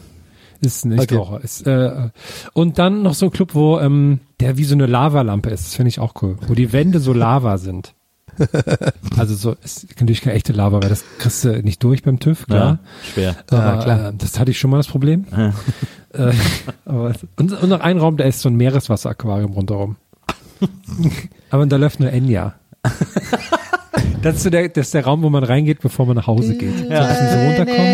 Ist 0.61 0.85
ein 0.85 0.89
Nichtraucher. 0.89 1.35
Okay. 1.35 1.43
Ist, 1.43 1.67
äh, 1.67 2.09
und 2.53 2.79
dann 2.79 3.03
noch 3.03 3.13
so 3.13 3.27
ein 3.27 3.31
Club, 3.31 3.53
wo 3.55 3.79
ähm, 3.79 4.19
der 4.39 4.57
wie 4.57 4.63
so 4.63 4.75
eine 4.75 4.85
Lavalampe 4.85 5.49
ist. 5.49 5.65
Das 5.65 5.75
finde 5.75 5.89
ich 5.89 5.99
auch 5.99 6.13
cool. 6.21 6.37
Wo 6.47 6.53
die 6.53 6.73
Wände 6.73 6.99
so 6.99 7.13
Lava 7.13 7.57
sind. 7.57 7.93
also 9.17 9.35
so 9.35 9.55
ist 9.63 9.89
natürlich 9.89 10.21
keine 10.21 10.35
echte 10.35 10.53
Lava, 10.53 10.81
weil 10.81 10.89
das 10.89 11.03
kriegst 11.19 11.43
du 11.43 11.61
nicht 11.63 11.83
durch 11.83 12.03
beim 12.03 12.19
TÜV, 12.19 12.45
klar. 12.45 12.79
Ja, 12.79 12.79
schwer. 13.13 13.35
Aber 13.49 13.63
Ja, 13.63 13.77
klar. 13.81 14.09
Äh, 14.09 14.13
das 14.17 14.39
hatte 14.39 14.51
ich 14.51 14.59
schon 14.59 14.71
mal 14.71 14.77
das 14.77 14.87
Problem. 14.87 15.25
äh, 16.13 16.31
aber, 16.85 17.13
und, 17.35 17.53
und 17.53 17.69
noch 17.69 17.79
ein 17.79 17.97
Raum, 17.97 18.17
da 18.17 18.25
ist 18.25 18.41
so 18.41 18.49
ein 18.49 18.55
Meereswasseraquarium 18.55 19.53
rundherum. 19.53 19.95
aber 21.49 21.65
da 21.65 21.75
läuft 21.77 21.99
nur 21.99 22.11
Enya. 22.11 22.55
Das 24.21 24.37
ist, 24.37 24.43
so 24.43 24.49
der, 24.49 24.69
das 24.69 24.87
ist 24.87 24.93
der 24.93 25.05
Raum, 25.05 25.21
wo 25.21 25.29
man 25.29 25.43
reingeht, 25.43 25.79
bevor 25.81 26.05
man 26.05 26.15
nach 26.15 26.27
Hause 26.27 26.55
geht. 26.55 26.75
So 26.77 26.83
bisschen 27.07 27.29
so 27.29 27.37
runterkommen. 27.45 27.85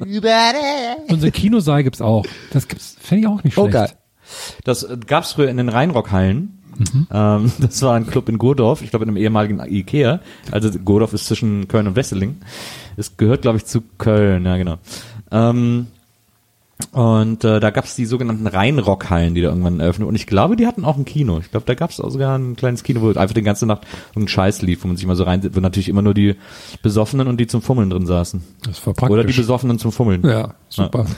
Und 0.00 1.20
so 1.20 1.26
einen 1.26 1.32
Kinosaal 1.32 1.82
gibt's 1.84 2.00
auch. 2.00 2.24
Das 2.52 2.68
gibt's, 2.68 2.96
fände 3.00 3.22
ich 3.22 3.26
auch 3.28 3.42
nicht 3.44 3.56
Oh, 3.58 3.62
schlecht. 3.68 3.72
geil. 3.74 3.90
Das 4.64 4.82
äh, 4.82 4.96
gab's 5.06 5.32
früher 5.32 5.48
in 5.48 5.56
den 5.56 5.68
Rheinrockhallen. 5.68 6.58
Mhm. 6.78 7.06
Ähm, 7.12 7.52
das 7.58 7.82
war 7.82 7.94
ein 7.96 8.06
Club 8.06 8.28
in 8.28 8.38
Gurdorf, 8.38 8.82
ich 8.82 8.90
glaube 8.90 9.04
in 9.04 9.10
einem 9.10 9.16
ehemaligen 9.18 9.60
Ikea. 9.60 10.20
Also 10.50 10.70
Gurdorf 10.70 11.12
ist 11.12 11.26
zwischen 11.26 11.68
Köln 11.68 11.86
und 11.86 11.96
Wesseling. 11.96 12.38
Es 12.96 13.16
gehört, 13.16 13.42
glaube 13.42 13.58
ich, 13.58 13.66
zu 13.66 13.82
Köln, 13.98 14.44
ja 14.46 14.56
genau. 14.56 14.76
Ähm, 15.30 15.88
und 16.92 17.44
äh, 17.44 17.60
da 17.60 17.70
gab's 17.70 17.96
die 17.96 18.06
sogenannten 18.06 18.46
Rheinrockhallen, 18.46 19.34
die 19.34 19.42
da 19.42 19.48
irgendwann 19.48 19.80
eröffnet. 19.80 20.08
Und 20.08 20.14
ich 20.14 20.26
glaube, 20.26 20.56
die 20.56 20.66
hatten 20.66 20.84
auch 20.84 20.96
ein 20.96 21.04
Kino. 21.04 21.38
Ich 21.38 21.50
glaube, 21.50 21.66
da 21.66 21.74
gab's 21.74 22.00
auch 22.00 22.10
sogar 22.10 22.38
ein 22.38 22.56
kleines 22.56 22.82
Kino, 22.82 23.00
wo 23.00 23.08
einfach 23.08 23.34
die 23.34 23.42
ganze 23.42 23.66
Nacht 23.66 23.86
irgendein 24.10 24.28
Scheiß 24.28 24.62
lief, 24.62 24.84
wo 24.84 24.88
man 24.88 24.96
sich 24.96 25.06
mal 25.06 25.16
so 25.16 25.24
rein, 25.24 25.48
wo 25.54 25.60
natürlich 25.60 25.88
immer 25.88 26.02
nur 26.02 26.14
die 26.14 26.36
Besoffenen 26.82 27.28
und 27.28 27.38
die 27.38 27.46
zum 27.46 27.62
Fummeln 27.62 27.90
drin 27.90 28.06
saßen. 28.06 28.42
Das 28.64 28.86
war 28.86 28.94
praktisch. 28.94 29.12
Oder 29.12 29.24
die 29.24 29.32
Besoffenen 29.32 29.78
zum 29.78 29.92
Fummeln. 29.92 30.22
Ja, 30.26 30.54
super. 30.68 31.06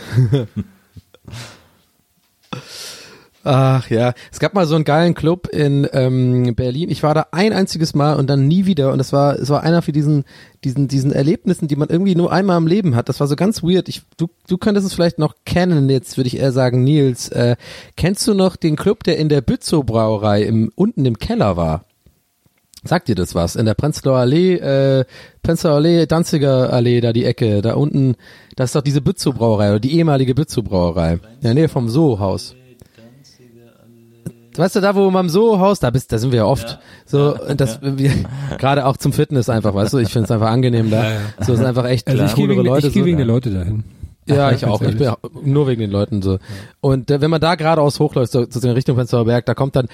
Ach 3.44 3.90
ja, 3.90 4.14
es 4.30 4.38
gab 4.38 4.54
mal 4.54 4.66
so 4.66 4.76
einen 4.76 4.84
geilen 4.84 5.14
Club 5.14 5.48
in 5.48 5.88
ähm, 5.92 6.54
Berlin. 6.54 6.90
Ich 6.90 7.02
war 7.02 7.12
da 7.12 7.26
ein 7.32 7.52
einziges 7.52 7.92
Mal 7.92 8.14
und 8.14 8.30
dann 8.30 8.46
nie 8.46 8.66
wieder. 8.66 8.92
Und 8.92 9.00
es 9.00 9.12
war, 9.12 9.34
es 9.34 9.50
war 9.50 9.64
einer 9.64 9.82
für 9.82 9.90
diesen, 9.90 10.24
diesen, 10.62 10.86
diesen 10.86 11.10
Erlebnissen, 11.10 11.66
die 11.66 11.74
man 11.74 11.88
irgendwie 11.88 12.14
nur 12.14 12.32
einmal 12.32 12.58
im 12.58 12.68
Leben 12.68 12.94
hat. 12.94 13.08
Das 13.08 13.18
war 13.18 13.26
so 13.26 13.34
ganz 13.34 13.62
weird. 13.64 13.88
Ich, 13.88 14.02
du, 14.16 14.28
du 14.46 14.58
könntest 14.58 14.86
es 14.86 14.94
vielleicht 14.94 15.18
noch 15.18 15.34
kennen. 15.44 15.90
Jetzt 15.90 16.16
würde 16.16 16.28
ich 16.28 16.38
eher 16.38 16.52
sagen, 16.52 16.84
Nils. 16.84 17.30
Äh, 17.30 17.56
kennst 17.96 18.26
du 18.28 18.34
noch 18.34 18.54
den 18.54 18.76
Club, 18.76 19.02
der 19.02 19.18
in 19.18 19.28
der 19.28 19.40
Bützow 19.40 19.84
Brauerei 19.84 20.42
im 20.42 20.70
unten 20.76 21.04
im 21.04 21.18
Keller 21.18 21.56
war? 21.56 21.84
Sagt 22.84 23.08
dir 23.08 23.14
das 23.14 23.34
was? 23.34 23.54
In 23.54 23.64
der 23.64 23.74
Prenzlauer 23.74 24.18
Allee, 24.18 24.54
äh, 24.54 25.04
Prenzlauer 25.42 25.76
Allee, 25.76 26.06
Danziger 26.06 26.72
Allee, 26.72 27.00
da 27.00 27.12
die 27.12 27.24
Ecke, 27.24 27.62
da 27.62 27.74
unten, 27.74 28.16
da 28.56 28.64
ist 28.64 28.74
doch 28.74 28.82
diese 28.82 29.00
Bützow 29.00 29.34
Brauerei, 29.34 29.70
oder 29.70 29.80
die 29.80 29.96
ehemalige 29.96 30.34
Bützow 30.34 30.64
Brauerei. 30.64 31.12
In 31.12 31.42
der 31.42 31.54
Nähe 31.54 31.68
vom 31.68 31.88
Soho-Haus. 31.88 32.56
Weißt 34.56 34.76
du, 34.76 34.80
da 34.80 34.94
wo 34.94 35.10
man 35.10 35.28
so 35.28 35.58
Haus, 35.60 35.80
da 35.80 35.90
bist, 35.90 36.12
da 36.12 36.18
sind 36.18 36.32
wir 36.32 36.38
ja 36.38 36.44
oft. 36.44 36.78
so, 37.06 37.36
und 37.48 37.60
das 37.60 37.80
wir 37.82 38.12
gerade 38.58 38.86
auch 38.86 38.96
zum 38.96 39.12
Fitness 39.12 39.48
einfach, 39.48 39.74
weißt 39.74 39.94
du, 39.94 39.98
ich 39.98 40.10
finde 40.10 40.24
es 40.26 40.30
einfach 40.30 40.50
angenehm 40.50 40.90
da. 40.90 41.04
So 41.40 41.54
sind 41.54 41.66
einfach 41.66 41.86
echt 41.86 42.08
Also 42.08 42.24
ich 42.24 42.34
gehe 42.34 42.44
coolere 42.44 42.58
wegen, 42.58 42.68
Leute. 42.68 42.86
ich 42.88 42.92
geh 42.92 43.00
so. 43.00 43.06
wegen 43.06 43.16
der 43.18 43.26
Leute 43.26 43.50
dahin. 43.50 43.84
Ja, 44.26 44.50
ich 44.52 44.64
auch. 44.64 44.80
Ich 44.82 44.96
bin 44.96 45.02
ja 45.02 45.16
nur 45.42 45.66
wegen 45.66 45.80
den 45.80 45.90
Leuten 45.90 46.22
so. 46.22 46.38
Und 46.80 47.10
äh, 47.10 47.20
wenn 47.20 47.30
man 47.30 47.40
da 47.40 47.54
geradeaus 47.54 47.98
hochläuft, 48.00 48.32
so, 48.32 48.46
so 48.48 48.66
in 48.66 48.74
Richtung 48.74 48.96
Prenzlauer 48.96 49.24
Berg, 49.24 49.46
da 49.46 49.54
kommt 49.54 49.76
dann, 49.76 49.88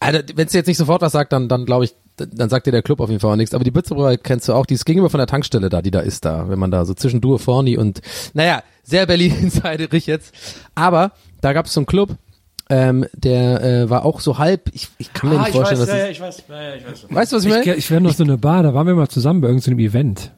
also, 0.00 0.20
wenn 0.34 0.46
es 0.46 0.52
jetzt 0.52 0.66
nicht 0.66 0.76
sofort 0.76 1.02
was 1.02 1.12
sagt, 1.12 1.32
dann, 1.32 1.48
dann 1.48 1.64
glaube 1.64 1.84
ich, 1.86 1.94
dann 2.16 2.48
sagt 2.48 2.66
dir 2.66 2.70
der 2.72 2.82
Club 2.82 3.00
auf 3.00 3.08
jeden 3.08 3.20
Fall 3.20 3.32
auch 3.32 3.36
nichts. 3.36 3.54
Aber 3.54 3.64
die 3.64 3.70
Bützebrauerei 3.70 4.16
kennst 4.16 4.48
du 4.48 4.52
auch, 4.52 4.66
die 4.66 4.74
ist 4.74 4.84
gegenüber 4.84 5.10
von 5.10 5.18
der 5.18 5.26
Tankstelle 5.26 5.68
da, 5.68 5.82
die 5.82 5.90
da 5.90 6.00
ist 6.00 6.24
da, 6.24 6.48
wenn 6.48 6.58
man 6.58 6.70
da 6.70 6.84
so 6.84 6.94
zwischen 6.94 7.20
Dur, 7.20 7.38
Forni 7.38 7.76
und, 7.76 8.00
naja, 8.34 8.62
sehr 8.82 9.06
Berlin-insiderig 9.06 10.06
jetzt. 10.06 10.34
Aber 10.74 11.12
da 11.40 11.52
gab 11.52 11.66
es 11.66 11.72
so 11.72 11.80
einen 11.80 11.86
Club, 11.86 12.10
ähm, 12.70 13.04
der 13.14 13.62
äh, 13.62 13.90
war 13.90 14.04
auch 14.04 14.20
so 14.20 14.38
halb, 14.38 14.70
ich, 14.72 14.88
ich 14.98 15.12
kann 15.12 15.30
mir 15.30 15.38
nicht 15.38 15.50
vorstellen, 15.52 15.80
dass 15.80 15.88
es, 15.90 16.10
ich 16.10 16.20
weiß, 16.20 16.44
ja, 16.48 16.62
ja, 16.62 16.74
ich 16.76 16.86
weiß. 16.86 17.06
weißt 17.10 17.32
du, 17.32 17.36
was 17.36 17.44
ich 17.44 17.50
Ich, 17.50 17.58
meine? 17.66 17.74
ich 17.76 17.90
wäre 17.90 18.00
noch 18.00 18.12
so 18.14 18.24
eine 18.24 18.38
Bar, 18.38 18.62
da 18.62 18.72
waren 18.74 18.86
wir 18.86 18.94
mal 18.94 19.08
zusammen 19.08 19.40
bei 19.40 19.48
irgendeinem 19.48 19.78
Event. 19.80 20.30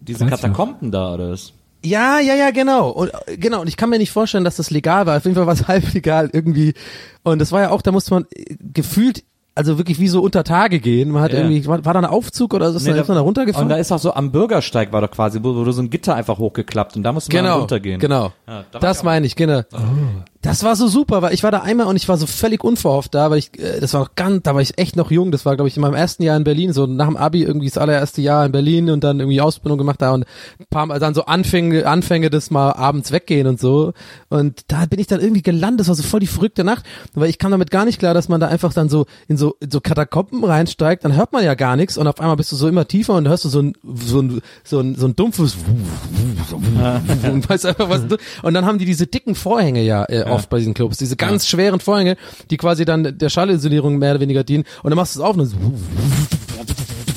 Diese 0.00 0.20
Weißt 0.20 0.30
du 0.30 0.36
noch? 0.36 0.40
Katakomben 0.42 0.90
da, 0.90 1.14
oder 1.14 1.30
was? 1.32 1.52
Ja, 1.84 2.20
ja, 2.20 2.34
ja, 2.34 2.50
genau. 2.52 2.90
Und 2.90 3.10
äh, 3.26 3.36
genau, 3.36 3.60
und 3.62 3.66
ich 3.68 3.76
kann 3.76 3.90
mir 3.90 3.98
nicht 3.98 4.12
vorstellen, 4.12 4.44
dass 4.44 4.56
das 4.56 4.70
legal 4.70 5.06
war. 5.06 5.16
Auf 5.16 5.24
jeden 5.24 5.34
Fall 5.36 5.46
war 5.46 5.54
es 5.54 5.66
halb 5.68 5.92
legal 5.92 6.30
irgendwie. 6.32 6.74
Und 7.24 7.40
das 7.40 7.50
war 7.50 7.60
ja 7.62 7.70
auch, 7.70 7.82
da 7.82 7.90
musste 7.90 8.14
man 8.14 8.26
äh, 8.32 8.54
gefühlt, 8.72 9.24
also 9.56 9.78
wirklich 9.78 9.98
wie 9.98 10.06
so 10.08 10.22
unter 10.22 10.44
Tage 10.44 10.78
gehen. 10.78 11.10
Man 11.10 11.22
hat 11.22 11.32
Ja. 11.32 11.40
irgendwie, 11.40 11.66
war, 11.66 11.84
war 11.84 11.92
da 11.94 11.98
ein 12.00 12.04
Aufzug 12.06 12.54
oder 12.54 12.70
so, 12.70 12.76
ist, 12.78 12.84
Nee, 12.86 12.92
da, 12.94 13.00
ist 13.00 13.08
man 13.08 13.16
da 13.16 13.22
runtergefahren? 13.22 13.66
Und 13.66 13.70
da 13.70 13.76
ist 13.76 13.90
auch 13.90 13.98
so 13.98 14.14
am 14.14 14.30
Bürgersteig 14.30 14.92
war 14.92 15.00
doch 15.00 15.10
quasi, 15.10 15.40
wo, 15.42 15.56
wo 15.56 15.64
du 15.64 15.72
so 15.72 15.82
ein 15.82 15.90
Gitter 15.90 16.14
einfach 16.14 16.38
hochgeklappt 16.38 16.94
und 16.96 17.02
da 17.02 17.12
musste 17.12 17.34
man 17.34 17.44
genau, 17.44 17.58
runtergehen. 17.58 17.98
genau. 18.00 18.32
Ja, 18.46 18.64
da 18.70 18.78
das 18.78 18.98
ich 18.98 19.02
meine 19.04 19.26
ich, 19.26 19.34
genau. 19.34 19.62
Das 20.42 20.64
war 20.64 20.74
so 20.74 20.88
super, 20.88 21.22
weil 21.22 21.34
ich 21.34 21.44
war 21.44 21.52
da 21.52 21.60
einmal 21.60 21.86
und 21.86 21.94
ich 21.94 22.08
war 22.08 22.18
so 22.18 22.26
völlig 22.26 22.64
unverhofft 22.64 23.14
da, 23.14 23.30
weil 23.30 23.38
ich, 23.38 23.56
äh, 23.60 23.78
das 23.78 23.94
war 23.94 24.00
noch 24.00 24.16
ganz, 24.16 24.42
da 24.42 24.54
war 24.54 24.60
ich 24.60 24.76
echt 24.76 24.96
noch 24.96 25.12
jung, 25.12 25.30
das 25.30 25.46
war 25.46 25.54
glaube 25.54 25.68
ich 25.68 25.76
in 25.76 25.82
meinem 25.82 25.94
ersten 25.94 26.24
Jahr 26.24 26.36
in 26.36 26.42
Berlin, 26.42 26.72
so 26.72 26.86
nach 26.86 27.06
dem 27.06 27.16
Abi 27.16 27.44
irgendwie 27.44 27.68
das 27.68 27.78
allererste 27.78 28.20
Jahr 28.22 28.44
in 28.44 28.50
Berlin 28.50 28.90
und 28.90 29.04
dann 29.04 29.20
irgendwie 29.20 29.40
Ausbildung 29.40 29.78
gemacht 29.78 30.02
da 30.02 30.10
und 30.12 30.24
ein 30.58 30.66
paar 30.68 30.86
Mal 30.86 30.98
dann 30.98 31.14
so 31.14 31.26
Anfänge, 31.26 31.86
Anfänge 31.86 32.28
des 32.28 32.50
mal 32.50 32.72
abends 32.72 33.12
weggehen 33.12 33.46
und 33.46 33.60
so 33.60 33.92
und 34.30 34.62
da 34.66 34.86
bin 34.86 34.98
ich 34.98 35.06
dann 35.06 35.20
irgendwie 35.20 35.42
gelandet, 35.42 35.80
das 35.80 35.88
war 35.88 35.94
so 35.94 36.02
voll 36.02 36.18
die 36.18 36.26
verrückte 36.26 36.64
Nacht, 36.64 36.84
weil 37.14 37.30
ich 37.30 37.38
kam 37.38 37.52
damit 37.52 37.70
gar 37.70 37.84
nicht 37.84 38.00
klar, 38.00 38.12
dass 38.12 38.28
man 38.28 38.40
da 38.40 38.48
einfach 38.48 38.72
dann 38.72 38.88
so 38.88 39.06
in 39.28 39.36
so, 39.36 39.54
in 39.60 39.70
so 39.70 39.80
Katakomben 39.80 40.42
reinsteigt, 40.42 41.04
dann 41.04 41.14
hört 41.14 41.32
man 41.32 41.44
ja 41.44 41.54
gar 41.54 41.76
nichts 41.76 41.96
und 41.96 42.08
auf 42.08 42.18
einmal 42.18 42.36
bist 42.36 42.50
du 42.50 42.56
so 42.56 42.66
immer 42.66 42.88
tiefer 42.88 43.14
und 43.14 43.28
hörst 43.28 43.44
du 43.44 43.48
so 43.48 43.60
ein, 43.60 43.74
so 43.94 44.20
ein, 44.20 44.42
so 44.64 44.80
ein, 44.80 44.96
so 44.96 45.06
ein 45.06 45.14
dumpfes 45.14 45.56
und 47.32 47.48
weißt 47.48 47.66
einfach 47.66 47.88
was 47.88 48.08
du, 48.08 48.16
und 48.42 48.54
dann 48.54 48.66
haben 48.66 48.78
die 48.78 48.86
diese 48.86 49.06
dicken 49.06 49.36
Vorhänge 49.36 49.82
ja, 49.82 50.04
äh, 50.08 50.31
oft 50.32 50.48
bei 50.50 50.58
diesen 50.58 50.74
Clubs, 50.74 50.98
diese 50.98 51.16
ganz 51.16 51.46
schweren 51.46 51.80
Vorhänge, 51.80 52.16
die 52.50 52.56
quasi 52.56 52.84
dann 52.84 53.16
der 53.18 53.28
Schallisolierung 53.28 53.98
mehr 53.98 54.12
oder 54.12 54.20
weniger 54.20 54.44
dienen 54.44 54.64
und 54.82 54.90
dann 54.90 54.96
machst 54.96 55.16
du 55.16 55.20
es 55.20 55.24
auf 55.24 55.36
und 55.36 55.50
dann 55.52 55.74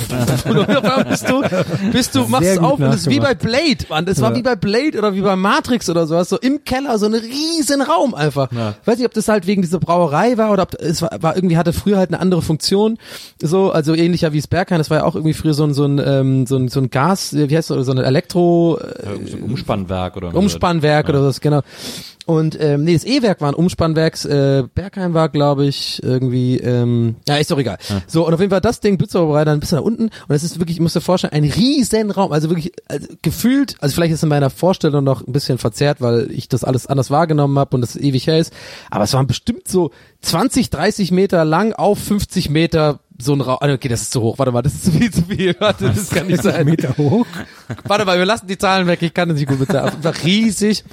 einmal 0.46 1.06
bist 1.06 1.30
du, 1.30 1.42
bist 1.92 2.16
du, 2.16 2.28
machst 2.28 2.48
es 2.48 2.58
auf 2.58 2.80
und 2.80 2.86
es 2.86 3.02
ist 3.02 3.10
wie 3.10 3.20
bei. 3.20 3.34
Blade, 3.34 3.86
Mann. 3.90 4.06
Das 4.06 4.22
war 4.22 4.32
Ja. 4.32 4.38
wie 4.38 4.44
bei 4.44 4.56
Blade 4.56 4.98
oder 4.98 5.14
wie 5.14 5.22
bei 5.22 5.36
Matrix 5.36 5.90
oder 5.90 6.08
sowas, 6.08 6.30
so 6.30 6.38
im 6.38 6.64
Keller, 6.64 6.98
so 6.98 7.06
ein 7.06 7.14
riesen 7.14 7.82
Raum 7.82 8.14
einfach. 8.14 8.52
Ja. 8.52 8.76
Ich 8.82 8.88
weiß 8.88 8.98
nicht, 8.98 9.06
ob 9.08 9.14
das 9.14 9.28
halt 9.28 9.46
wegen 9.46 9.62
dieser 9.62 9.80
Brauerei 9.80 10.38
war 10.38 10.52
oder 10.52 10.64
ob 10.64 10.76
es 10.80 11.02
war, 11.02 11.10
war 11.20 11.36
irgendwie 11.36 11.58
hatte 11.58 11.74
früher 11.74 11.98
halt 11.98 12.12
eine 12.12 12.20
andere 12.20 12.42
Funktion, 12.42 12.98
so, 13.42 13.72
also 13.72 13.94
ähnlicher 13.94 14.32
wie 14.32 14.38
das 14.38 14.48
Berghain, 14.48 14.78
das 14.78 14.90
war 14.90 15.00
ja 15.00 15.04
auch 15.04 15.16
irgendwie 15.16 15.34
früher 15.34 15.54
so 15.54 15.64
ein, 15.66 15.74
so 15.74 15.84
ein, 15.86 16.00
ähm, 16.04 16.46
so 16.48 16.56
ein, 16.58 16.70
so 16.70 16.80
ein 16.80 16.90
Gas, 16.90 17.34
wie 17.34 17.56
heißt 17.56 17.70
das, 17.70 17.86
so 17.86 17.92
ein 17.92 17.98
Elektro, 17.98 18.78
äh, 18.80 19.06
Ja, 19.06 19.28
so 19.28 19.38
ein 19.38 19.44
Umspannwerk 19.44 20.16
oder 20.18 20.34
Umspannwerk 20.34 21.10
oder 21.10 21.24
was, 21.24 21.42
genau. 21.42 21.62
Und 22.26 22.60
ähm, 22.60 22.84
nee, 22.84 22.94
das 22.94 23.04
E-Werk 23.04 23.42
war 23.42 23.50
ein 23.50 23.56
Umspannwerks, 23.56 24.26
äh, 24.26 24.64
Bergheim 24.74 25.14
war, 25.14 25.30
glaube 25.30 25.66
ich, 25.66 26.02
irgendwie, 26.02 26.58
ähm, 26.58 27.18
ja, 27.28 27.38
ist 27.38 27.52
doch 27.52 27.60
egal. 27.60 27.78
So, 28.08 28.26
und 28.26 28.34
auf 28.34 28.40
jeden 28.40 28.50
Fall 28.50 28.62
das 28.62 28.80
Ding, 28.80 28.98
Blitzauberei, 28.98 29.46
dann 29.46 29.60
bis 29.60 29.70
da 29.70 29.80
unten. 29.80 30.06
Und 30.06 30.36
es 30.36 30.44
ist 30.44 30.60
wirklich, 30.60 30.78
ich 30.78 30.82
muss 30.82 30.94
dir 30.94 31.02
vorstellen, 31.02 31.34
ein 31.34 31.44
riesen 31.44 32.10
Raum, 32.10 32.32
also 32.32 32.50
wirklich 32.50 32.72
also 32.88 33.08
gefühlt, 33.22 33.76
also 33.80 33.94
vielleicht 33.94 34.14
ist 34.14 34.24
in 34.24 34.30
meiner 34.30 34.50
Vorstellung 34.50 35.04
noch 35.04 35.26
ein 35.26 35.34
bisschen 35.34 35.60
verzerrt, 35.60 36.02
weil 36.02 36.32
ich 36.32 36.50
das 36.50 36.64
alles 36.64 36.88
anders 36.88 37.12
wahrgenommen 37.12 37.60
habe 37.60 37.76
und 37.76 37.82
das 37.82 37.96
ewig 37.96 38.26
her 38.26 38.40
ist, 38.40 38.52
aber 38.90 39.04
es 39.04 39.14
waren 39.14 39.28
bestimmt 39.28 39.68
so 39.68 39.92
20, 40.22 40.72
30 40.72 41.12
Meter 41.12 41.46
lang 41.46 41.74
auf 41.74 42.00
50 42.00 42.50
Meter 42.50 43.00
so 43.18 43.34
ein 43.34 43.42
Raum, 43.42 43.58
okay, 43.62 43.88
das 43.88 44.02
ist 44.02 44.12
zu 44.12 44.22
hoch, 44.22 44.38
warte 44.38 44.52
mal, 44.52 44.62
das 44.62 44.74
ist 44.74 44.86
zu 44.86 44.92
viel, 44.98 45.12
zu 45.12 45.24
viel, 45.24 45.56
warte, 45.60 45.86
das 45.86 46.10
kann 46.10 46.28
nicht 46.28 46.44
sein. 46.44 46.66
Meter 46.66 46.96
hoch. 46.98 47.26
Warte 47.86 48.06
mal, 48.06 48.18
wir 48.18 48.26
lassen 48.26 48.48
die 48.48 48.58
Zahlen 48.58 48.88
weg, 48.88 49.02
ich 49.02 49.14
kann 49.14 49.30
das 49.30 49.38
nicht 49.40 49.48
gut 49.48 49.60
Fall 50.02 50.14
riesig, 50.24 50.84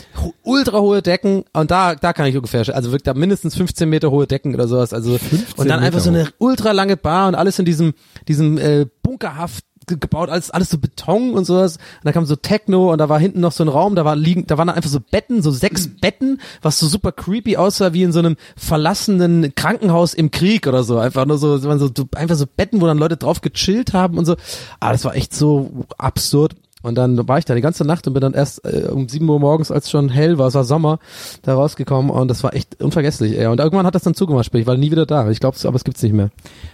ultra 0.42 0.80
hohe 0.80 1.02
Decken 1.02 1.44
und 1.52 1.70
da, 1.70 1.94
da 1.94 2.12
kann 2.12 2.26
ich 2.26 2.36
ungefähr, 2.36 2.60
also 2.74 2.90
wirklich 2.90 3.02
da 3.02 3.14
mindestens 3.14 3.56
15 3.56 3.88
Meter 3.88 4.10
hohe 4.10 4.26
Decken 4.26 4.54
oder 4.54 4.68
sowas, 4.68 4.92
also 4.92 5.18
und 5.56 5.68
dann 5.68 5.80
einfach 5.80 6.00
so 6.00 6.10
Meter 6.10 6.10
eine 6.10 6.28
ultra 6.38 6.72
lange 6.72 6.96
Bar 6.96 7.28
und 7.28 7.34
alles 7.34 7.58
in 7.58 7.64
diesem, 7.64 7.94
diesem 8.28 8.58
äh, 8.58 8.86
bunkerhaft 9.02 9.64
gebaut, 9.86 10.28
alles, 10.28 10.50
alles 10.50 10.70
so 10.70 10.78
Beton 10.78 11.34
und 11.34 11.44
sowas. 11.44 11.76
Und 11.76 12.04
da 12.04 12.12
kam 12.12 12.26
so 12.26 12.36
Techno 12.36 12.92
und 12.92 12.98
da 12.98 13.08
war 13.08 13.18
hinten 13.18 13.40
noch 13.40 13.52
so 13.52 13.64
ein 13.64 13.68
Raum, 13.68 13.94
da 13.94 14.04
war 14.04 14.16
liegen, 14.16 14.46
da 14.46 14.58
waren 14.58 14.68
einfach 14.68 14.90
so 14.90 15.00
Betten, 15.00 15.42
so 15.42 15.50
sechs 15.50 15.88
Betten, 15.88 16.40
was 16.60 16.78
so 16.78 16.86
super 16.86 17.12
creepy 17.12 17.56
aussah, 17.56 17.92
wie 17.92 18.02
in 18.02 18.12
so 18.12 18.18
einem 18.18 18.36
verlassenen 18.56 19.54
Krankenhaus 19.54 20.14
im 20.14 20.30
Krieg 20.30 20.66
oder 20.66 20.84
so. 20.84 20.98
Einfach 20.98 21.26
nur 21.26 21.38
so, 21.38 21.62
waren 21.64 21.78
so 21.78 21.90
einfach 22.14 22.36
so 22.36 22.46
Betten, 22.46 22.80
wo 22.80 22.86
dann 22.86 22.98
Leute 22.98 23.16
drauf 23.16 23.40
gechillt 23.40 23.92
haben 23.92 24.18
und 24.18 24.24
so. 24.24 24.36
Ah, 24.80 24.92
das 24.92 25.04
war 25.04 25.14
echt 25.14 25.34
so 25.34 25.84
absurd. 25.98 26.54
Und 26.82 26.96
dann 26.96 27.28
war 27.28 27.38
ich 27.38 27.44
da 27.44 27.54
die 27.54 27.60
ganze 27.60 27.84
Nacht 27.84 28.06
und 28.06 28.12
bin 28.12 28.20
dann 28.20 28.34
erst 28.34 28.64
äh, 28.64 28.88
um 28.90 29.08
7 29.08 29.28
Uhr 29.28 29.38
morgens, 29.38 29.70
als 29.70 29.90
schon 29.90 30.08
hell 30.08 30.38
war, 30.38 30.48
es 30.48 30.54
war 30.54 30.64
Sommer, 30.64 30.98
da 31.42 31.54
rausgekommen 31.54 32.10
und 32.10 32.28
das 32.28 32.42
war 32.42 32.54
echt 32.54 32.82
unvergesslich. 32.82 33.38
Ey. 33.38 33.46
Und 33.46 33.60
irgendwann 33.60 33.86
hat 33.86 33.94
das 33.94 34.02
dann 34.02 34.14
zugemacht, 34.14 34.46
sprich, 34.46 34.62
ich 34.62 34.66
war 34.66 34.76
nie 34.76 34.90
wieder 34.90 35.06
da. 35.06 35.28
Ich 35.30 35.40
glaube, 35.40 35.56
aber 35.64 35.76
es 35.76 35.84
gibt's 35.84 36.02
nicht 36.02 36.12
mehr. 36.12 36.30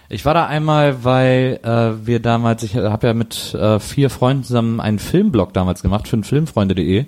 Ich 0.09 0.25
war 0.25 0.33
da 0.33 0.45
einmal, 0.47 1.03
weil 1.03 1.59
äh, 1.63 2.05
wir 2.05 2.19
damals, 2.19 2.63
ich 2.63 2.75
habe 2.75 3.07
ja 3.07 3.13
mit 3.13 3.53
äh, 3.53 3.79
vier 3.79 4.09
Freunden 4.09 4.43
zusammen 4.43 4.79
einen 4.79 4.99
Filmblog 4.99 5.53
damals 5.53 5.81
gemacht 5.81 6.07
für 6.07 6.21
filmfreunde.de 6.21 7.05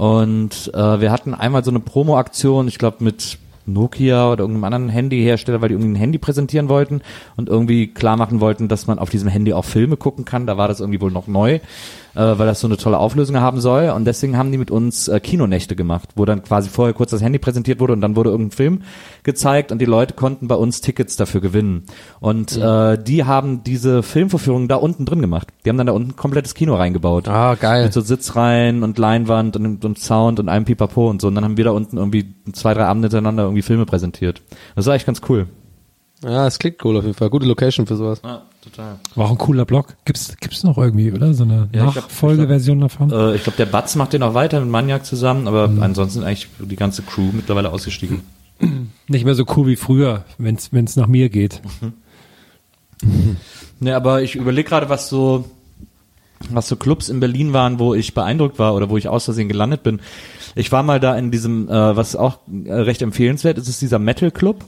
und 0.00 0.72
äh, 0.72 1.00
wir 1.00 1.12
hatten 1.12 1.34
einmal 1.34 1.62
so 1.62 1.70
eine 1.70 1.80
Promo-Aktion, 1.80 2.68
ich 2.68 2.78
glaube 2.78 3.04
mit 3.04 3.38
Nokia 3.66 4.32
oder 4.32 4.40
irgendeinem 4.42 4.64
anderen 4.64 4.88
Handyhersteller, 4.88 5.60
weil 5.60 5.68
die 5.68 5.74
irgendwie 5.74 5.92
ein 5.92 5.96
Handy 5.96 6.18
präsentieren 6.18 6.68
wollten 6.68 7.02
und 7.36 7.48
irgendwie 7.48 7.88
klar 7.88 8.16
machen 8.16 8.40
wollten, 8.40 8.68
dass 8.68 8.86
man 8.86 8.98
auf 8.98 9.10
diesem 9.10 9.28
Handy 9.28 9.52
auch 9.52 9.64
Filme 9.64 9.96
gucken 9.96 10.24
kann. 10.24 10.46
Da 10.46 10.56
war 10.56 10.68
das 10.68 10.80
irgendwie 10.80 11.00
wohl 11.00 11.10
noch 11.10 11.26
neu, 11.26 11.54
äh, 11.54 11.60
weil 12.14 12.46
das 12.46 12.60
so 12.60 12.66
eine 12.66 12.76
tolle 12.76 12.98
Auflösung 12.98 13.36
haben 13.40 13.60
soll. 13.60 13.90
Und 13.90 14.04
deswegen 14.04 14.36
haben 14.36 14.50
die 14.52 14.58
mit 14.58 14.70
uns 14.70 15.08
äh, 15.08 15.20
Kinonächte 15.20 15.76
gemacht, 15.76 16.10
wo 16.16 16.24
dann 16.24 16.42
quasi 16.42 16.68
vorher 16.68 16.94
kurz 16.94 17.10
das 17.10 17.22
Handy 17.22 17.38
präsentiert 17.38 17.80
wurde 17.80 17.92
und 17.92 18.00
dann 18.00 18.16
wurde 18.16 18.30
irgendein 18.30 18.56
Film 18.56 18.82
gezeigt 19.22 19.72
und 19.72 19.78
die 19.78 19.86
Leute 19.86 20.14
konnten 20.14 20.48
bei 20.48 20.54
uns 20.54 20.80
Tickets 20.80 21.16
dafür 21.16 21.40
gewinnen. 21.40 21.84
Und 22.20 22.56
äh, 22.56 22.98
die 23.02 23.24
haben 23.24 23.62
diese 23.62 24.02
Filmvorführung 24.02 24.68
da 24.68 24.76
unten 24.76 25.04
drin 25.04 25.20
gemacht. 25.20 25.48
Die 25.64 25.68
haben 25.68 25.78
dann 25.78 25.86
da 25.86 25.92
unten 25.92 26.10
ein 26.10 26.16
komplettes 26.16 26.54
Kino 26.54 26.74
reingebaut. 26.74 27.28
Ah, 27.28 27.54
geil. 27.54 27.84
Mit 27.84 27.92
so 27.92 28.00
Sitzreihen 28.00 28.82
und 28.82 28.98
Leinwand 28.98 29.56
und, 29.56 29.84
und 29.84 29.98
Sound 29.98 30.40
und 30.40 30.48
einem 30.48 30.64
Pipapo 30.64 31.08
und 31.08 31.20
so. 31.20 31.28
Und 31.28 31.34
dann 31.34 31.44
haben 31.44 31.56
wir 31.56 31.64
da 31.64 31.70
unten 31.70 31.96
irgendwie 31.96 32.34
zwei, 32.52 32.74
drei 32.74 32.84
Abende 32.84 33.08
hintereinander 33.08 33.44
irgendwie 33.50 33.62
Filme 33.62 33.86
präsentiert. 33.86 34.42
Das 34.76 34.86
war 34.86 34.94
echt 34.94 35.06
ganz 35.06 35.20
cool. 35.28 35.46
Ja, 36.22 36.46
es 36.46 36.58
klingt 36.58 36.84
cool 36.84 36.96
auf 36.98 37.04
jeden 37.04 37.16
Fall. 37.16 37.30
Gute 37.30 37.46
Location 37.46 37.86
für 37.86 37.96
sowas. 37.96 38.20
Ja, 38.22 38.42
total. 38.62 38.96
War 39.14 39.26
auch 39.26 39.30
ein 39.30 39.38
cooler 39.38 39.64
Blog. 39.64 39.96
Gibt's, 40.04 40.36
gibt's 40.38 40.62
noch 40.64 40.76
irgendwie, 40.76 41.10
oder? 41.12 41.32
So 41.32 41.44
eine 41.44 41.68
Ja, 41.72 41.86
Nachfolgeversion 41.86 42.78
davon? 42.80 43.10
Äh, 43.10 43.36
ich 43.36 43.42
glaube, 43.44 43.56
der 43.56 43.64
Batz 43.66 43.96
macht 43.96 44.12
den 44.12 44.22
auch 44.22 44.34
weiter 44.34 44.60
mit 44.60 44.68
Maniac 44.68 45.06
zusammen, 45.06 45.48
aber 45.48 45.70
ansonsten 45.80 46.22
eigentlich 46.22 46.48
die 46.58 46.76
ganze 46.76 47.02
Crew 47.02 47.30
mittlerweile 47.32 47.70
ausgestiegen. 47.72 48.20
Nicht 49.08 49.24
mehr 49.24 49.34
so 49.34 49.46
cool 49.56 49.66
wie 49.66 49.76
früher, 49.76 50.24
wenn's, 50.36 50.72
wenn's 50.72 50.96
nach 50.96 51.06
mir 51.06 51.28
geht. 51.30 51.60
Ne, 53.82 53.96
aber 53.96 54.20
ich 54.22 54.34
überlege 54.36 54.68
gerade, 54.68 54.90
was 54.90 55.08
so, 55.08 55.46
was 56.50 56.68
so 56.68 56.76
Clubs 56.76 57.08
in 57.08 57.18
Berlin 57.18 57.54
waren, 57.54 57.78
wo 57.78 57.94
ich 57.94 58.12
beeindruckt 58.12 58.58
war 58.58 58.74
oder 58.74 58.90
wo 58.90 58.98
ich 58.98 59.08
aus 59.08 59.24
Versehen 59.24 59.48
gelandet 59.48 59.82
bin. 59.82 60.00
Ich 60.54 60.72
war 60.72 60.82
mal 60.82 61.00
da 61.00 61.16
in 61.16 61.30
diesem, 61.30 61.68
äh, 61.68 61.96
was 61.96 62.16
auch 62.16 62.38
äh, 62.64 62.72
recht 62.72 63.02
empfehlenswert 63.02 63.58
ist, 63.58 63.68
ist 63.68 63.80
dieser 63.82 63.98
Metal 63.98 64.30
Club, 64.30 64.64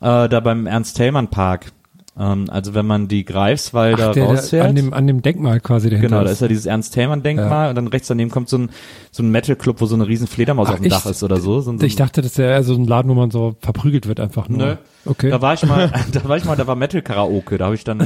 äh, 0.00 0.28
da 0.28 0.40
beim 0.40 0.66
Ernst 0.66 0.96
Thälmann 0.96 1.28
Park. 1.28 1.72
Ähm, 2.20 2.46
also 2.50 2.74
wenn 2.74 2.84
man 2.84 3.06
die 3.06 3.24
Greifswalder 3.24 4.08
Ach, 4.10 4.12
der, 4.12 4.26
der, 4.26 4.34
rausfährt. 4.34 4.66
an, 4.66 4.74
dem, 4.74 4.92
an 4.92 5.06
dem 5.06 5.22
Denkmal 5.22 5.60
quasi 5.60 5.88
dahinter 5.88 6.08
Genau, 6.08 6.20
da 6.24 6.26
ist 6.30 6.32
ist. 6.38 6.40
ja 6.40 6.48
dieses 6.48 6.66
Ernst-Thälmann-Denkmal 6.66 7.68
und 7.68 7.76
dann 7.76 7.86
rechts 7.86 8.08
daneben 8.08 8.28
kommt 8.30 8.48
so 8.48 8.58
ein, 8.58 8.70
so 9.12 9.22
ein 9.22 9.30
Metal-Club, 9.30 9.80
wo 9.80 9.86
so 9.86 9.94
eine 9.94 10.08
riesen 10.08 10.26
Fledermaus 10.26 10.66
Ach, 10.68 10.72
auf 10.72 10.78
dem 10.80 10.86
ich- 10.86 10.92
Dach 10.92 11.06
ist 11.06 11.22
oder 11.22 11.36
so. 11.36 11.60
so, 11.60 11.78
so 11.78 11.84
Ich 11.86 11.94
dachte, 11.94 12.20
das 12.20 12.36
wäre 12.36 12.50
eher 12.50 12.64
so 12.64 12.74
ein 12.74 12.86
Laden, 12.86 13.08
wo 13.08 13.14
man 13.14 13.30
so 13.30 13.54
verprügelt 13.60 14.08
wird 14.08 14.18
einfach 14.18 14.48
nur. 14.48 14.58
Nö. 14.58 14.74
Okay. 15.06 15.30
Da 15.30 15.40
war 15.42 15.54
ich 15.54 15.64
mal, 15.64 15.92
da 16.12 16.28
war 16.28 16.36
ich 16.36 16.44
mal, 16.44 16.56
da 16.56 16.66
war 16.66 16.74
Metal-Karaoke, 16.74 17.56
da 17.56 17.66
habe 17.66 17.76
ich 17.76 17.84
dann 17.84 18.00
äh, 18.00 18.04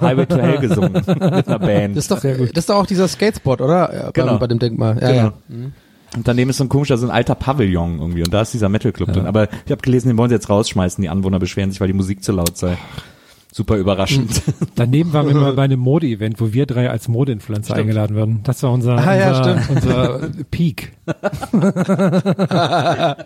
Highway 0.00 0.24
to 0.24 0.38
Hell 0.38 0.58
gesungen 0.58 0.92
mit 1.06 1.06
einer 1.46 1.58
Band. 1.58 1.96
Das 1.98 2.04
ist 2.04 2.10
doch, 2.10 2.20
das 2.22 2.38
ist 2.38 2.70
doch 2.70 2.76
auch 2.76 2.86
dieser 2.86 3.08
Skatespot, 3.08 3.60
oder? 3.60 3.94
Ja, 3.94 4.10
Genau. 4.12 4.32
Bei, 4.34 4.38
bei 4.38 4.46
dem 4.46 4.58
Denkmal. 4.58 4.98
Ja, 5.02 5.08
Genau. 5.08 5.22
ja. 5.50 5.56
Und 6.16 6.26
daneben 6.26 6.50
ist 6.50 6.56
so 6.56 6.64
ein 6.64 6.68
komischer, 6.68 6.98
so 6.98 7.06
ein 7.06 7.12
alter 7.12 7.34
Pavillon 7.34 7.98
irgendwie 8.00 8.22
und 8.22 8.32
da 8.34 8.42
ist 8.42 8.52
dieser 8.52 8.68
Metal-Club 8.68 9.12
drin. 9.12 9.26
Aber 9.26 9.44
ich 9.64 9.70
habe 9.70 9.80
gelesen, 9.82 10.08
den 10.08 10.18
wollen 10.18 10.28
sie 10.28 10.34
jetzt 10.34 10.48
rausschmeißen, 10.48 11.00
die 11.02 11.08
Anwohner 11.08 11.38
beschweren 11.38 11.70
sich, 11.70 11.80
weil 11.80 11.86
die 11.88 11.94
Musik 11.94 12.24
zu 12.24 12.32
laut 12.32 12.56
sei. 12.58 12.76
Super 13.52 13.76
überraschend. 13.76 14.42
Daneben 14.76 15.12
waren 15.12 15.26
wir 15.26 15.34
mal 15.34 15.52
bei 15.54 15.64
einem 15.64 15.80
Mode-Event, 15.80 16.40
wo 16.40 16.52
wir 16.52 16.66
drei 16.66 16.88
als 16.88 17.08
Mode-Influencer 17.08 17.74
eingeladen 17.74 18.16
werden. 18.16 18.40
Das 18.44 18.62
war 18.62 18.72
unser, 18.72 18.96
Ah, 18.96 19.16
ja, 19.16 19.38
unser, 19.38 19.70
unser 19.70 20.30
Peak. 20.50 20.92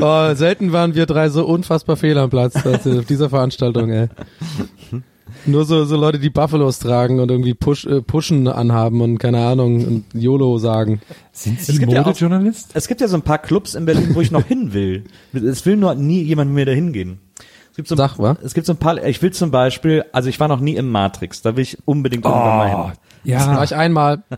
Oh, 0.00 0.34
selten 0.34 0.72
waren 0.72 0.94
wir 0.94 1.06
drei 1.06 1.28
so 1.28 1.44
unfassbar 1.44 1.96
fehl 1.96 2.16
am 2.18 2.30
Platz 2.30 2.54
auf 2.64 3.06
dieser 3.06 3.30
Veranstaltung, 3.30 3.90
ey. 3.90 4.08
Nur 5.46 5.64
so, 5.64 5.84
so 5.84 5.96
Leute, 5.96 6.18
die 6.18 6.30
Buffalos 6.30 6.78
tragen 6.78 7.20
und 7.20 7.30
irgendwie 7.30 7.54
Push, 7.54 7.84
äh, 7.86 8.00
Pushen 8.00 8.48
anhaben 8.48 9.00
und 9.00 9.18
keine 9.18 9.44
Ahnung 9.46 9.84
und 9.86 10.04
YOLO 10.14 10.58
sagen. 10.58 11.00
Sind 11.32 11.60
Es 11.60 11.66
Sie 11.66 11.78
gibt 11.78 11.92
ja 11.92 12.02
auch- 12.02 12.06
Modejournalist? 12.06 12.70
Es 12.74 12.88
gibt 12.88 13.00
ja 13.00 13.08
so 13.08 13.16
ein 13.16 13.22
paar 13.22 13.38
Clubs 13.38 13.74
in 13.74 13.84
Berlin, 13.84 14.14
wo 14.14 14.20
ich 14.20 14.30
noch 14.30 14.44
hin 14.46 14.72
will. 14.72 15.04
Es 15.32 15.66
will 15.66 15.76
nur 15.76 15.94
nie 15.94 16.22
jemand 16.22 16.50
mit 16.50 16.56
mir 16.56 16.66
dahin 16.66 16.92
gehen. 16.92 17.18
Es 17.70 17.76
gibt 17.76 17.88
so, 17.88 17.96
Sag, 17.96 18.18
wa? 18.18 18.36
es 18.42 18.54
gibt 18.54 18.66
so 18.66 18.72
ein 18.72 18.76
paar, 18.78 19.04
ich 19.04 19.20
will 19.20 19.32
zum 19.32 19.50
Beispiel, 19.50 20.04
also 20.12 20.28
ich 20.28 20.38
war 20.38 20.46
noch 20.48 20.60
nie 20.60 20.76
im 20.76 20.90
Matrix, 20.90 21.42
da 21.42 21.56
will 21.56 21.62
ich 21.64 21.76
unbedingt 21.84 22.24
irgendwann 22.24 22.56
mal 22.56 22.68
hin. 22.68 22.92
Das 23.24 23.46
Ja, 23.46 23.56
war 23.56 23.64
ich 23.64 23.74
einmal. 23.74 24.22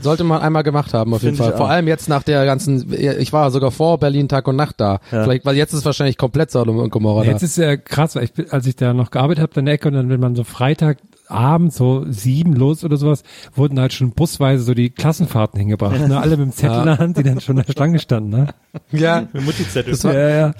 Sollte 0.00 0.24
man 0.24 0.40
einmal 0.40 0.62
gemacht 0.62 0.94
haben, 0.94 1.12
auf 1.14 1.22
jeden 1.22 1.36
Finde 1.36 1.48
ich 1.48 1.56
Fall. 1.56 1.58
Vor 1.58 1.70
allem 1.70 1.88
jetzt 1.88 2.08
nach 2.08 2.22
der 2.22 2.44
ganzen, 2.44 2.92
ich 2.92 3.32
war 3.32 3.50
sogar 3.50 3.70
vor 3.70 3.98
Berlin 3.98 4.28
Tag 4.28 4.46
und 4.48 4.56
Nacht 4.56 4.80
da. 4.80 5.00
Ja. 5.10 5.24
Vielleicht, 5.24 5.44
weil 5.44 5.56
jetzt 5.56 5.72
ist 5.72 5.84
wahrscheinlich 5.84 6.16
komplett 6.16 6.50
Sodom 6.50 6.78
und 6.78 6.90
Gomorra 6.90 7.24
da. 7.24 7.30
jetzt 7.30 7.42
ist 7.42 7.56
ja 7.56 7.76
krass, 7.76 8.14
weil 8.16 8.24
ich, 8.24 8.52
als 8.52 8.66
ich 8.66 8.76
da 8.76 8.94
noch 8.94 9.10
gearbeitet 9.10 9.42
habe 9.42 9.58
in 9.60 9.66
der 9.66 9.74
Ecke 9.74 9.88
und 9.88 9.94
dann, 9.94 10.08
wenn 10.08 10.20
man 10.20 10.34
so 10.36 10.44
Freitagabend 10.44 11.72
so 11.72 12.04
sieben 12.08 12.54
los 12.54 12.84
oder 12.84 12.96
sowas, 12.96 13.22
wurden 13.54 13.80
halt 13.80 13.92
schon 13.92 14.12
busweise 14.12 14.62
so 14.62 14.74
die 14.74 14.90
Klassenfahrten 14.90 15.58
hingebracht. 15.58 15.98
Ne? 16.06 16.20
Alle 16.20 16.36
mit 16.36 16.46
dem 16.46 16.52
Zettel 16.52 16.78
in 16.80 16.84
der 16.86 16.98
Hand, 16.98 17.16
die 17.18 17.22
dann 17.22 17.40
schon 17.40 17.58
in 17.58 17.64
der 17.66 17.72
Schlange 17.72 17.98
standen. 17.98 18.30
Ne? 18.30 18.46
Ja, 18.92 19.26
Mutti-Zettel. 19.32 19.92
das 19.92 20.04
war, 20.04 20.14
Ja, 20.14 20.28
ja. 20.28 20.52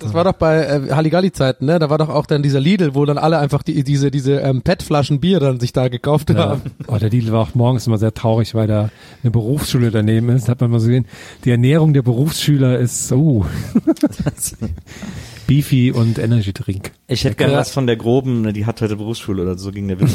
Das 0.00 0.12
war 0.12 0.24
doch 0.24 0.32
bei 0.32 0.64
äh, 0.64 0.90
Halligalli-Zeiten, 0.90 1.66
ne? 1.66 1.78
Da 1.78 1.88
war 1.88 1.98
doch 1.98 2.08
auch 2.08 2.26
dann 2.26 2.42
dieser 2.42 2.58
Lidl, 2.58 2.96
wo 2.96 3.04
dann 3.04 3.16
alle 3.18 3.38
einfach 3.38 3.62
die, 3.62 3.84
diese, 3.84 4.10
diese 4.10 4.40
ähm, 4.40 4.62
PET-Flaschen 4.62 5.20
Bier 5.20 5.38
dann 5.38 5.60
sich 5.60 5.72
da 5.72 5.86
gekauft 5.86 6.30
Ja. 6.30 6.36
haben. 6.36 6.62
Oh, 6.88 6.96
der 6.96 7.10
Deal 7.10 7.30
war 7.30 7.42
auch 7.42 7.54
morgens 7.54 7.86
immer 7.86 7.98
sehr 7.98 8.12
traurig, 8.12 8.54
weil 8.56 8.66
da 8.66 8.90
eine 9.22 9.30
Berufsschule 9.30 9.92
daneben 9.92 10.30
ist. 10.30 10.48
Hat 10.48 10.60
man 10.60 10.70
mal 10.72 10.80
so 10.80 10.88
gesehen, 10.88 11.06
die 11.44 11.50
Ernährung 11.52 11.92
der 11.92 12.02
Berufsschüler 12.02 12.78
ist 12.80 13.06
so 13.06 13.46
Beefy 15.46 15.92
und 15.92 16.18
Energy 16.18 16.52
Drink. 16.52 16.92
Ich 17.06 17.24
hätte 17.24 17.36
gerne 17.36 17.54
was 17.56 17.70
von 17.70 17.86
der 17.86 17.96
groben, 17.96 18.42
ne, 18.42 18.52
die 18.52 18.66
hat 18.66 18.80
heute 18.80 18.96
Berufsschule 18.96 19.42
oder 19.42 19.58
so 19.58 19.70
ging 19.70 19.86
der 19.88 20.00
Witz. 20.00 20.14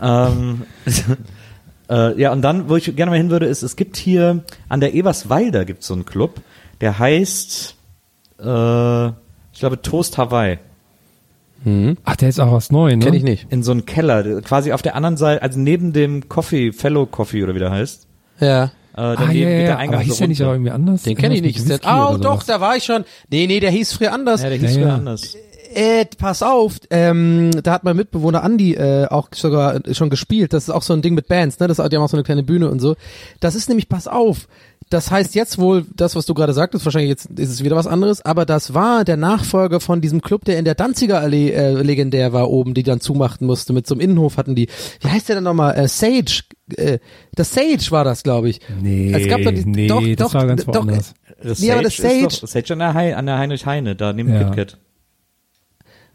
ähm, 0.00 0.62
äh, 1.90 2.20
ja, 2.20 2.32
und 2.32 2.42
dann, 2.42 2.68
wo 2.68 2.76
ich 2.76 2.94
gerne 2.94 3.10
mal 3.10 3.16
hin 3.16 3.30
würde, 3.30 3.46
ist, 3.46 3.62
es 3.62 3.74
gibt 3.76 3.96
hier 3.96 4.44
an 4.68 4.80
der 4.80 4.94
Eberswalder 4.94 5.64
gibt 5.64 5.82
so 5.82 5.94
einen 5.94 6.04
Club, 6.04 6.40
der 6.80 6.98
heißt, 6.98 7.76
äh, 8.38 9.08
ich 9.52 9.60
glaube, 9.60 9.80
Toast 9.82 10.18
Hawaii. 10.18 10.58
Ach, 12.04 12.16
der 12.16 12.28
ist 12.28 12.40
auch 12.40 12.52
was 12.52 12.70
neu, 12.70 12.94
ne? 12.94 12.98
Kenn 13.02 13.14
ich 13.14 13.22
nicht. 13.22 13.46
In 13.50 13.62
so 13.62 13.72
einen 13.72 13.86
Keller, 13.86 14.42
quasi 14.42 14.72
auf 14.72 14.82
der 14.82 14.96
anderen 14.96 15.16
Seite, 15.16 15.40
also 15.40 15.58
neben 15.58 15.94
dem 15.94 16.28
Coffee, 16.28 16.72
Fellow 16.72 17.06
Coffee 17.06 17.42
oder 17.42 17.54
wie 17.54 17.58
der 17.58 17.70
heißt. 17.70 18.06
Ja. 18.40 18.64
Äh, 18.64 18.70
Ah, 18.96 19.32
ja, 19.32 19.48
ja, 19.48 19.78
aber 19.78 20.00
hieß 20.00 20.12
so 20.14 20.18
der 20.20 20.28
nicht 20.28 20.42
auch 20.42 20.52
irgendwie 20.52 20.70
anders? 20.70 21.02
Den 21.02 21.16
kenne 21.16 21.34
ich 21.34 21.42
nicht. 21.42 21.66
der, 21.68 21.80
oh, 21.84 22.16
doch, 22.18 22.42
da 22.42 22.60
war 22.60 22.76
ich 22.76 22.84
schon. 22.84 23.04
Nee, 23.30 23.46
nee, 23.46 23.60
der 23.60 23.70
hieß 23.70 23.94
früher 23.94 24.12
anders. 24.12 24.42
Ja, 24.42 24.50
der 24.50 24.58
hieß 24.58 24.76
Ja, 24.76 24.82
früher 24.82 24.88
ja. 24.88 24.94
anders. 24.94 25.36
Äh, 25.74 26.04
pass 26.18 26.42
auf, 26.44 26.74
ähm, 26.90 27.50
da 27.64 27.72
hat 27.72 27.82
mein 27.82 27.96
Mitbewohner 27.96 28.44
Andi 28.44 28.74
äh, 28.74 29.06
auch 29.06 29.30
sogar 29.34 29.80
schon 29.92 30.10
gespielt. 30.10 30.52
Das 30.52 30.64
ist 30.64 30.70
auch 30.70 30.82
so 30.82 30.92
ein 30.92 31.02
Ding 31.02 31.14
mit 31.14 31.26
Bands, 31.26 31.58
ne? 31.58 31.66
Das, 31.66 31.78
die 31.78 31.82
haben 31.82 32.02
auch 32.02 32.08
so 32.08 32.16
eine 32.16 32.22
kleine 32.22 32.44
Bühne 32.44 32.70
und 32.70 32.78
so. 32.78 32.94
Das 33.40 33.56
ist 33.56 33.68
nämlich, 33.68 33.88
pass 33.88 34.06
auf, 34.06 34.46
das 34.90 35.10
heißt 35.10 35.34
jetzt 35.34 35.58
wohl, 35.58 35.84
das, 35.94 36.14
was 36.16 36.26
du 36.26 36.34
gerade 36.34 36.52
sagtest, 36.52 36.84
wahrscheinlich 36.84 37.10
jetzt 37.10 37.26
ist 37.38 37.50
es 37.50 37.64
wieder 37.64 37.76
was 37.76 37.86
anderes, 37.86 38.20
aber 38.24 38.44
das 38.46 38.74
war 38.74 39.04
der 39.04 39.16
Nachfolger 39.16 39.80
von 39.80 40.00
diesem 40.00 40.20
Club, 40.22 40.44
der 40.44 40.58
in 40.58 40.64
der 40.64 40.74
Danziger 40.74 41.20
Allee 41.20 41.50
äh, 41.50 41.72
legendär 41.82 42.32
war 42.32 42.50
oben, 42.50 42.74
die 42.74 42.82
dann 42.82 43.00
zumachen 43.00 43.46
musste. 43.46 43.72
Mit 43.72 43.86
so 43.86 43.94
einem 43.94 44.00
Innenhof 44.02 44.36
hatten 44.36 44.54
die, 44.54 44.68
wie 45.00 45.08
heißt 45.08 45.28
der 45.28 45.36
denn 45.36 45.44
nochmal? 45.44 45.76
Äh, 45.76 45.88
Sage. 45.88 46.42
Äh, 46.76 46.98
das 47.34 47.52
Sage 47.52 47.90
war 47.90 48.04
das, 48.04 48.22
glaube 48.22 48.48
ich. 48.48 48.60
Nee, 48.80 49.12
Es 49.12 49.28
gab 49.28 49.42
doch 49.42 49.52
die- 49.52 49.64
nee, 49.66 49.86
doch, 49.86 50.02
das 50.02 50.16
doch, 50.16 50.34
war 50.34 50.46
ganz 50.46 50.64
doch, 50.64 50.74
woanders. 50.74 51.14
Das 51.42 51.58
Nee, 51.60 51.72
aber 51.72 51.82
das 51.82 51.94
ist 51.98 52.02
Sage- 52.02 52.22
doch, 52.22 52.48
Sage 52.48 52.72
an 52.72 52.78
der, 52.78 52.94
Hei- 52.94 53.16
an 53.16 53.26
der 53.26 53.38
Heinrich 53.38 53.66
Heine, 53.66 53.96
da 53.96 54.12
neben 54.12 54.32
Ja. 54.32 54.44
KitKat. 54.44 54.78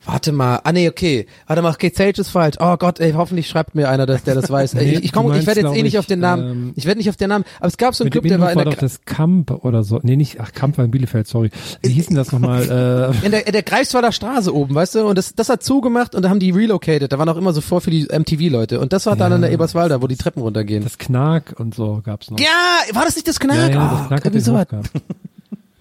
Warte 0.05 0.31
mal, 0.31 0.61
ah 0.63 0.71
nee, 0.71 0.87
okay. 0.87 1.25
Warte 1.47 1.61
mal, 1.61 1.71
okay, 1.73 1.91
Sage 1.93 2.21
ist 2.21 2.29
falsch. 2.29 2.55
Oh 2.59 2.77
Gott, 2.77 2.99
ey, 2.99 3.11
hoffentlich 3.11 3.47
schreibt 3.47 3.75
mir 3.75 3.89
einer, 3.89 4.05
dass 4.05 4.23
der 4.23 4.35
das 4.35 4.49
weiß. 4.49 4.73
Nee, 4.79 4.99
ich 5.01 5.11
du 5.11 5.19
komm, 5.19 5.33
ich 5.33 5.45
werde 5.45 5.61
jetzt 5.61 5.75
eh 5.75 5.83
nicht 5.83 5.93
ich, 5.93 5.99
auf 5.99 6.05
den 6.05 6.19
Namen. 6.19 6.51
ähm, 6.51 6.73
ich 6.75 6.85
werde 6.85 6.99
nicht 6.99 7.09
auf 7.09 7.17
den 7.17 7.29
Namen. 7.29 7.43
Aber 7.59 7.67
es 7.67 7.77
gab 7.77 7.93
so 7.93 8.03
einen 8.03 8.11
Club, 8.11 8.23
der 8.23 8.39
war 8.39 8.51
in 8.51 8.55
war 8.57 8.63
der, 8.63 8.73
doch 8.73 8.79
das 8.79 9.01
Kamp 9.03 9.51
oder 9.51 9.83
so. 9.83 9.99
Nee, 10.01 10.15
nicht, 10.15 10.39
ach, 10.39 10.53
Kamp 10.53 10.77
war 10.77 10.85
in 10.85 10.91
Bielefeld, 10.91 11.27
sorry. 11.27 11.49
Wie 11.81 11.89
hieß 11.91 12.07
denn 12.07 12.15
das 12.15 12.31
nochmal? 12.31 12.59
Äh, 12.69 13.25
in 13.25 13.31
der, 13.31 13.47
in 13.47 13.53
der 13.53 13.63
Greifswalder 13.63 14.11
Straße 14.11 14.53
oben, 14.53 14.75
weißt 14.75 14.95
du? 14.95 15.07
Und 15.07 15.17
das, 15.17 15.33
das 15.35 15.49
hat 15.49 15.63
zugemacht 15.63 16.15
und 16.15 16.21
da 16.23 16.29
haben 16.29 16.39
die 16.39 16.51
relocated. 16.51 17.11
Da 17.11 17.17
waren 17.19 17.27
auch 17.29 17.37
immer 17.37 17.51
so 17.53 17.61
vor 17.61 17.81
für 17.81 17.89
die 17.91 18.03
MTV-Leute. 18.05 18.79
Und 18.79 18.93
das 18.93 19.05
war 19.05 19.15
dann 19.15 19.31
Ja. 19.31 19.35
an 19.35 19.41
der 19.41 19.51
Eberswalder, 19.51 20.01
wo 20.01 20.07
die 20.07 20.15
Treppen 20.17 20.41
runtergehen. 20.41 20.83
das 20.83 20.97
Knack 20.97 21.55
und 21.59 21.73
so 21.75 22.01
gab's 22.03 22.29
noch. 22.31 22.39
ja, 22.39 22.47
war 22.93 23.05
das 23.05 23.15
nicht 23.15 23.27
das 23.27 23.39
Knack? 23.39 23.57
ja, 23.57 23.69
ja, 23.69 23.89
das 23.89 24.01
oh, 24.03 24.07
Knack 24.07 24.25
hat 24.25 24.25
irgendwie 24.25 24.37
den 24.39 24.43
so 24.45 24.53
gehabt. 24.53 24.91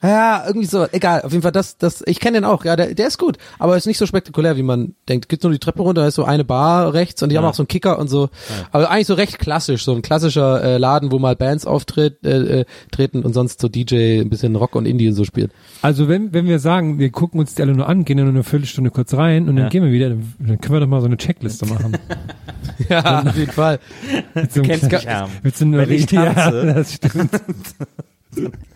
Ja, 0.03 0.45
irgendwie 0.47 0.67
so. 0.67 0.87
Egal, 0.93 1.23
auf 1.23 1.33
jeden 1.33 1.43
Fall, 1.43 1.53
das, 1.53 1.77
das, 1.77 2.03
ich 2.07 2.21
kenne 2.21 2.39
den 2.39 2.45
auch. 2.45 2.65
Ja, 2.65 2.77
der, 2.77 2.95
der 2.95 3.09
ist 3.09 3.19
gut. 3.19 3.37
Aber 3.59 3.77
ist 3.77 3.87
nicht 3.87 3.99
so 3.99 4.07
spektakulär, 4.07 4.57
wie 4.57 4.63
man 4.63 4.95
denkt. 5.09 5.29
Geht 5.29 5.43
nur 5.43 5.51
die 5.53 5.59
Treppe 5.59 5.83
runter, 5.83 6.03
da 6.03 6.09
ist 6.09 6.15
so 6.15 6.25
eine 6.25 6.45
Bar 6.45 6.93
rechts 6.95 7.23
und 7.23 7.31
die 7.31 7.37
haben 7.39 7.45
auch 7.45 7.55
so 7.55 7.63
einen 7.63 7.69
Kicker 7.69 7.99
und 7.99 8.09
so. 8.09 8.29
Aber 8.71 8.91
eigentlich 8.91 9.07
so 9.09 9.15
recht 9.15 9.39
klassisch, 9.39 9.85
so 9.85 9.93
ein 9.95 10.03
klassischer 10.03 10.63
äh, 10.63 10.79
Laden, 10.79 11.11
wo 11.11 11.19
mal 11.19 11.35
Bands 11.37 11.67
auftritt, 11.67 12.25
äh, 12.25 12.61
äh, 12.61 12.65
treten 12.93 13.23
und 13.25 13.33
sonst 13.33 13.61
so 13.61 13.69
DJ 13.69 14.21
ein 14.21 14.31
bisschen 14.31 14.55
Rock 14.57 14.77
und 14.77 14.87
Indie 14.87 15.09
und 15.09 15.15
so 15.15 15.25
spielt. 15.25 15.51
Also 15.83 16.09
wenn, 16.09 16.33
wenn 16.33 16.47
wir 16.47 16.59
sagen, 16.61 16.99
wir 16.99 17.11
gucken 17.11 17.41
uns 17.41 17.55
die 17.55 17.63
alle 17.63 17.73
nur 17.75 17.89
an, 17.89 18.05
gehen 18.05 18.17
dann 18.19 18.27
nur 18.27 18.35
eine 18.35 18.45
Viertelstunde 18.45 18.91
kurz 18.91 19.15
rein 19.15 19.49
und 19.49 19.57
dann 19.57 19.65
Ja. 19.65 19.69
gehen 19.69 19.83
wir 19.85 19.91
wieder, 19.93 20.11
dann, 20.11 20.33
dann 20.39 20.61
können 20.61 20.75
wir 20.75 20.81
doch 20.81 20.87
mal 20.87 21.01
so 21.01 21.07
eine 21.07 21.17
Checkliste 21.17 21.67
machen. 21.67 21.97
Ja, 22.89 23.23
auf 23.23 23.37
jeden 23.37 23.51
Fall. 23.51 23.81
Mit 24.35 24.53
so 24.53 24.61
einem 24.63 24.71
kennst. 24.71 24.93
Mit 25.43 25.57
so 25.57 25.65
einer 25.65 25.79
Wenn 25.79 25.91
ich 25.91 26.07
tanze. 26.07 26.67
Ja, 26.67 26.75
das 26.75 26.93
stimmt. 26.95 27.31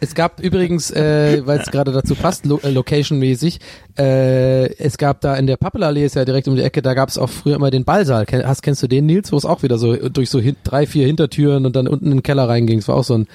Es 0.01 0.15
gab 0.15 0.41
übrigens, 0.41 0.91
äh, 0.91 1.43
weil 1.45 1.61
es 1.61 1.71
gerade 1.71 1.93
dazu 1.93 2.15
passt, 2.15 2.45
lo 2.47 2.59
äh, 2.63 2.71
location-mäßig, 2.71 3.61
äh, 3.99 4.75
es 4.77 4.99
gab 4.99 5.21
da 5.21 5.37
in 5.37 5.47
der 5.47 5.57
Pappelallee, 5.57 6.05
ist 6.05 6.17
ja 6.17 6.25
direkt 6.25 6.49
um 6.49 6.57
die 6.57 6.63
Ecke, 6.63 6.83
da 6.83 6.95
gab 6.95 7.09
es 7.09 7.19
auch 7.19 7.31
früher 7.31 7.57
immer 7.57 7.71
den 7.71 7.85
Ballsaal. 7.85 8.27
Ken, 8.27 8.47
hast, 8.47 8.63
kennst 8.63 8.83
du 8.83 8.89
den, 8.89 9.07
Nils? 9.07 9.33
Wo 9.33 9.37
es 9.37 9.45
auch 9.45 9.63
wieder 9.63 9.79
so 9.79 9.97
durch 10.09 10.31
so 10.31 10.41
drei, 10.65 10.87
vier 10.87 11.07
Hintertüren 11.07 11.67
und 11.67 11.77
dann 11.77 11.89
unten 11.89 12.07
in 12.07 12.19
den 12.19 12.23
Keller 12.23 12.49
reinging. 12.49 12.79
Es 12.79 12.89
war 12.89 12.97
auch 12.97 13.05
so 13.05 13.15
ein 13.15 13.27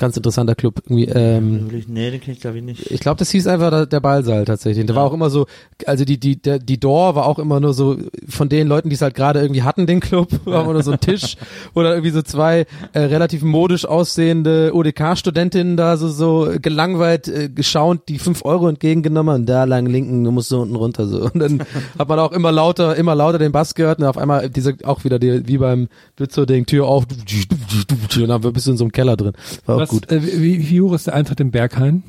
ganz 0.00 0.16
interessanter 0.16 0.54
Club. 0.54 0.80
Irgendwie, 0.86 1.04
ähm, 1.04 1.68
Nee, 1.86 2.10
den 2.10 2.20
kenn 2.20 2.32
ich 2.34 2.40
glaube 2.40 2.58
ich 2.58 2.64
nicht. 2.64 2.90
ich 2.90 3.00
glaube, 3.00 3.18
das 3.18 3.30
hieß 3.30 3.46
einfach 3.46 3.70
der, 3.70 3.86
der 3.86 4.00
Ballsaal 4.00 4.44
tatsächlich. 4.44 4.86
Der 4.86 4.96
war 4.96 5.04
auch 5.04 5.12
immer 5.12 5.30
so, 5.30 5.46
also 5.86 6.04
die 6.04 6.18
die 6.18 6.40
der, 6.40 6.58
die 6.58 6.80
Door 6.80 7.14
war 7.14 7.26
auch 7.26 7.38
immer 7.38 7.60
nur 7.60 7.74
so 7.74 7.96
von 8.28 8.48
den 8.48 8.66
Leuten, 8.66 8.88
die 8.88 8.94
es 8.94 9.02
halt 9.02 9.14
gerade 9.14 9.40
irgendwie 9.40 9.62
hatten, 9.62 9.86
den 9.86 10.00
Club, 10.00 10.28
war 10.44 10.64
immer 10.64 10.72
nur 10.72 10.82
so 10.82 10.92
ein 10.92 11.00
Tisch, 11.00 11.36
wo 11.74 11.82
dann 11.82 11.92
irgendwie 11.92 12.10
so 12.10 12.22
zwei 12.22 12.66
äh, 12.92 13.00
relativ 13.00 13.42
modisch 13.42 13.84
aussehende 13.84 14.72
ODK-Studentinnen 14.74 15.76
da 15.76 15.96
so 15.96 16.08
so 16.08 16.50
gelangweilt 16.60 17.28
äh, 17.28 17.48
geschaunt 17.48 18.02
die 18.08 18.18
fünf 18.18 18.44
Euro 18.44 18.68
entgegengenommen 18.68 19.34
und 19.34 19.46
da 19.46 19.64
lang 19.64 19.86
linken, 19.86 20.24
du 20.24 20.30
musst 20.30 20.48
so 20.48 20.60
unten 20.60 20.76
runter 20.76 21.06
so. 21.06 21.22
Und 21.22 21.38
dann 21.38 21.60
hat 21.98 22.08
man 22.08 22.18
auch 22.18 22.32
immer 22.32 22.50
lauter, 22.50 22.96
immer 22.96 23.14
lauter 23.14 23.38
den 23.38 23.52
Bass 23.52 23.74
gehört 23.74 23.98
und 23.98 24.06
auf 24.06 24.16
einmal 24.16 24.48
diese 24.48 24.76
auch 24.84 25.04
wieder 25.04 25.18
die, 25.18 25.46
wie 25.46 25.58
beim 25.58 25.88
Blitzer-Ding, 26.16 26.64
Tür 26.64 26.86
auf 26.86 27.04
und 28.16 28.28
dann 28.28 28.40
bist 28.52 28.66
du 28.66 28.70
in 28.70 28.76
so 28.78 28.84
einem 28.84 28.92
Keller 28.92 29.16
drin. 29.16 29.32
War 29.66 29.89
gut. 29.90 30.10
äh, 30.10 30.20
wie, 30.22 30.68
wie 30.70 30.80
hoch 30.80 30.92
ist 30.94 31.06
der 31.06 31.14
Eintritt 31.14 31.40
im 31.40 31.50
Berghain? 31.50 32.02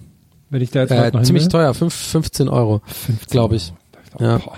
Wenn 0.50 0.62
ich 0.62 0.72
da 0.72 0.82
jetzt 0.82 0.92
Äh, 0.92 1.12
noch 1.12 1.24
ziemlich 1.24 1.48
teuer, 1.48 1.74
fünf, 1.74 1.94
15 1.94 2.48
Euro. 2.50 2.82
15 2.86 3.28
glaub 3.30 3.52
ich. 3.54 3.74
Euro. 4.20 4.24
Ja. 4.34 4.42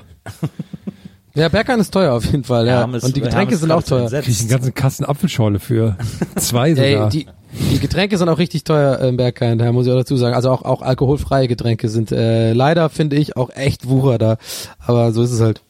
Ja, 1.35 1.49
Berghain 1.49 1.79
ist 1.79 1.91
teuer 1.91 2.13
auf 2.13 2.25
jeden 2.25 2.43
Fall, 2.43 2.67
ja. 2.67 2.77
Herm 2.81 2.93
ist- 2.93 3.03
Und 3.03 3.15
die 3.15 3.21
Getränke 3.21 3.57
sind 3.57 3.71
auch 3.71 3.81
teuer. 3.81 4.07
krieg 4.07 4.27
ich 4.27 4.39
einen 4.41 4.49
ganzen 4.49 4.75
Kasten 4.75 5.03
Apfelschorle 5.03 5.57
für 5.57 5.97
zwei 6.35 6.75
sogar. 6.75 6.85
Ey, 7.05 7.09
die, 7.09 7.25
die 7.71 7.79
Getränke 7.79 8.19
sind 8.19 8.29
auch 8.29 8.37
richtig 8.37 8.65
teuer 8.65 8.99
im 8.99 9.17
Berghain, 9.17 9.57
da 9.57 9.71
muss 9.71 9.87
ich 9.87 9.91
auch 9.91 9.97
dazu 9.97 10.15
sagen. 10.15 10.35
Also 10.35 10.51
auch, 10.51 10.61
auch 10.61 10.83
alkoholfreie 10.83 11.47
Getränke 11.47 11.89
sind 11.89 12.11
äh, 12.11 12.53
leider, 12.53 12.87
finde 12.89 13.15
ich, 13.15 13.35
auch 13.35 13.49
echt 13.49 13.89
Wucher 13.89 14.19
da. 14.19 14.37
Aber 14.77 15.11
so 15.11 15.23
ist 15.23 15.31
es 15.31 15.41
halt. 15.41 15.61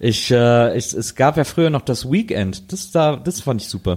Ich, 0.00 0.30
äh, 0.30 0.76
ich, 0.76 0.92
es 0.92 1.14
gab 1.14 1.38
ja 1.38 1.44
früher 1.44 1.70
noch 1.70 1.80
das 1.80 2.12
Weekend. 2.12 2.70
Das 2.70 2.90
da, 2.90 3.16
das 3.16 3.40
fand 3.40 3.62
ich 3.62 3.70
super. 3.70 3.96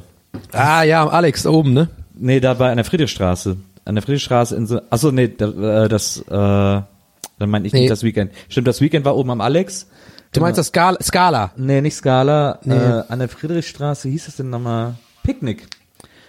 Ah 0.54 0.84
ja, 0.84 1.06
Alex 1.06 1.44
da 1.44 1.50
oben, 1.50 1.74
ne? 1.74 1.90
Nee, 2.20 2.39
da 2.39 2.53
bei 2.55 2.70
an 2.70 2.78
der 2.78 2.86
Friedrichstraße. 2.86 3.57
An 3.86 3.95
der 3.95 4.01
Friedrichstraße 4.01 4.55
in 4.55 4.68
so, 4.68 4.82
achso, 4.89 5.11
nee, 5.11 5.28
da, 5.30 5.86
äh, 5.86 5.89
das, 5.89 6.20
äh, 6.30 6.82
Dann 7.39 7.49
meine 7.51 7.68
ich 7.68 7.74
Nee. 7.74 7.82
nicht 7.82 7.91
das 7.91 8.03
Weekend. 8.03 8.32
Stimmt, 8.49 8.68
das 8.68 8.82
Weekend 8.82 9.05
war 9.05 9.15
oben 9.15 9.30
am 9.30 9.41
Alex. 9.41 9.88
Du 10.34 10.41
meinst 10.41 10.57
das 10.57 10.68
Scala? 10.68 10.97
Scala. 11.01 11.51
Nee, 11.55 11.82
nicht 11.82 11.95
Scala. 11.95 12.59
Nee. 12.63 12.74
Äh, 12.76 13.03
an 13.09 13.20
der 13.20 13.30
Friedrichstraße 13.30 14.09
hieß 14.09 14.28
es 14.28 14.36
denn 14.38 14.49
nochmal 14.49 14.95
Picknick. 15.24 15.68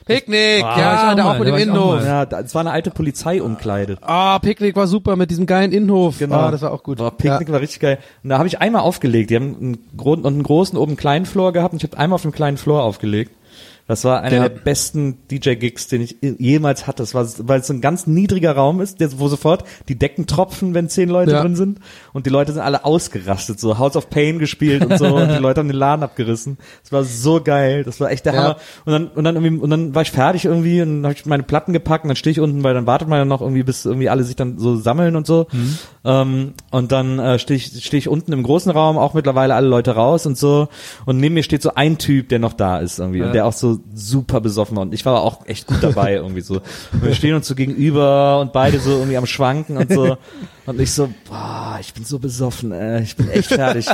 Picknick, 0.05 0.65
Ah, 0.65 0.79
ja, 0.79 1.11
auch 1.13 1.17
da 1.17 1.25
mal, 1.25 1.35
auch 1.35 1.39
mit 1.39 1.49
dem 1.49 1.57
Innenhof. 1.57 2.03
Ja, 2.05 2.25
das 2.25 2.55
war 2.55 2.61
eine 2.61 2.71
alte 2.71 2.91
Polizeiumkleide. 2.91 3.99
Ah, 4.01 4.39
Picknick 4.39 4.75
war 4.77 4.87
super 4.87 5.17
mit 5.17 5.31
diesem 5.31 5.45
geilen 5.47 5.73
Innenhof. 5.73 6.19
Genau. 6.19 6.37
Ah, 6.37 6.51
das 6.51 6.63
war 6.63 6.73
auch 6.73 6.83
gut. 6.83 6.99
Boah, 6.99 7.11
Picknick 7.15 7.51
war 7.53 7.61
richtig 7.61 7.81
geil. 7.81 7.99
Und 8.23 8.31
da 8.31 8.39
habe 8.39 8.49
ich 8.49 8.61
einmal 8.61 8.83
aufgelegt. 8.83 9.29
Die 9.31 9.37
haben 9.37 9.57
einen, 9.61 9.79
Gro 9.97 10.13
und 10.13 10.27
einen 10.27 10.43
großen 10.43 10.79
oben 10.79 10.93
einen 10.93 10.97
kleinen 10.97 11.27
Floor 11.27 11.53
gehabt 11.53 11.73
und 11.75 11.83
ich 11.83 11.91
habe 11.91 11.99
einmal 11.99 12.15
auf 12.17 12.23
dem 12.23 12.33
kleinen 12.33 12.57
Floor 12.57 12.83
aufgelegt. 12.83 13.33
Das 13.89 14.05
war 14.05 14.21
einer 14.23 14.37
Ja. 14.37 14.49
der 14.49 14.57
besten 14.61 15.17
DJ-Gigs, 15.31 15.89
den 15.89 16.03
ich 16.03 16.17
jemals 16.21 16.87
hatte. 16.87 17.03
Das 17.03 17.15
war, 17.15 17.27
weil 17.39 17.61
es 17.61 17.67
so 17.67 17.73
ein 17.73 17.81
ganz 17.81 18.07
niedriger 18.07 18.53
Raum 18.53 18.81
ist, 18.81 19.01
der, 19.01 19.19
wo 19.19 19.27
sofort 19.29 19.65
die 19.89 19.99
Decken 19.99 20.27
tropfen, 20.27 20.75
wenn 20.75 20.89
zehn 20.89 21.09
Leute 21.09 21.33
Ja. 21.33 21.41
drin 21.43 21.57
sind. 21.57 21.79
Und 22.13 22.27
die 22.27 22.31
Leute 22.31 22.53
sind 22.53 22.61
alle 22.63 22.85
ausgerastet, 22.85 23.59
so 23.59 23.79
House 23.79 23.97
of 23.97 24.11
Pain 24.11 24.39
gespielt 24.39 24.85
und 24.85 24.99
so. 24.99 25.07
und 25.17 25.29
die 25.31 25.39
Leute 25.39 25.61
haben 25.61 25.69
den 25.69 25.77
Laden 25.77 26.03
abgerissen. 26.03 26.59
Das 26.83 26.93
war 26.93 27.03
so 27.05 27.41
geil. 27.43 27.83
Das 27.83 27.99
war 27.99 28.11
echt 28.11 28.27
der 28.27 28.35
Ja. 28.35 28.43
Hammer. 28.43 28.57
Und 28.85 28.93
dann, 28.93 29.09
und 29.09 29.25
dann 29.25 29.35
irgendwie, 29.37 29.59
und 29.59 29.71
dann 29.71 29.95
war 29.95 30.03
ich 30.03 30.11
fertig 30.11 30.45
irgendwie 30.45 30.83
und 30.83 31.03
habe 31.05 31.15
ich 31.15 31.25
meine 31.25 31.43
Platten 31.43 31.73
gepackt 31.73 32.05
und 32.05 32.09
dann 32.09 32.17
stehe 32.17 32.33
ich 32.33 32.41
unten, 32.41 32.63
weil 32.63 32.75
dann 32.75 32.87
wartet 32.87 33.09
man 33.09 33.19
ja 33.19 33.25
noch 33.25 33.41
irgendwie, 33.41 33.63
bis 33.63 33.87
irgendwie 33.87 34.11
alle 34.11 34.23
sich 34.23 34.37
dann 34.37 34.59
so 34.59 34.77
sammeln 34.77 35.17
und 35.17 35.27
so. 35.27 35.47
Ähm, 36.05 36.53
und 36.71 36.93
dann 36.93 37.19
äh, 37.19 37.39
stehe 37.39 37.57
ich, 37.57 37.85
stehe 37.85 37.99
ich 37.99 38.09
unten 38.09 38.33
im 38.33 38.43
großen 38.43 38.71
Raum, 38.71 38.99
auch 38.99 39.15
mittlerweile 39.15 39.55
alle 39.55 39.67
Leute 39.69 39.93
raus 39.93 40.27
und 40.27 40.37
so. 40.37 40.69
Und 41.07 41.19
neben 41.19 41.35
mir 41.35 41.43
steht 41.43 41.63
so 41.63 41.73
ein 41.75 41.97
Typ, 41.99 42.29
der 42.29 42.39
noch 42.39 42.53
da 42.53 42.79
ist 42.79 42.99
irgendwie 42.99 43.23
und 43.23 43.33
der 43.33 43.47
auch 43.47 43.53
so 43.53 43.78
super 43.95 44.41
besoffen 44.41 44.77
war. 44.77 44.83
Und 44.83 44.95
ich 44.95 45.05
war 45.05 45.23
auch 45.23 45.47
echt 45.47 45.67
gut 45.67 45.83
dabei 45.83 46.15
irgendwie 46.15 46.41
so. 46.41 46.57
Und 46.93 47.03
wir 47.03 47.15
stehen 47.15 47.35
uns 47.35 47.47
so 47.47 47.55
gegenüber 47.55 48.41
und 48.41 48.53
beide 48.53 48.81
so 48.81 48.91
irgendwie 48.91 49.17
am 49.17 49.27
Schwanken 49.27 49.77
und 49.77 49.93
so. 49.93 50.17
Und 50.67 50.81
ich 50.81 50.93
so, 50.93 51.09
boah, 51.29 51.79
ich 51.81 51.95
bin 51.95 52.05
so 52.05 52.19
besoffen, 52.19 52.73
äh, 52.73 53.03
ich 53.03 53.17
bin 53.17 53.29
echt 53.31 53.49
fertig. 53.49 53.87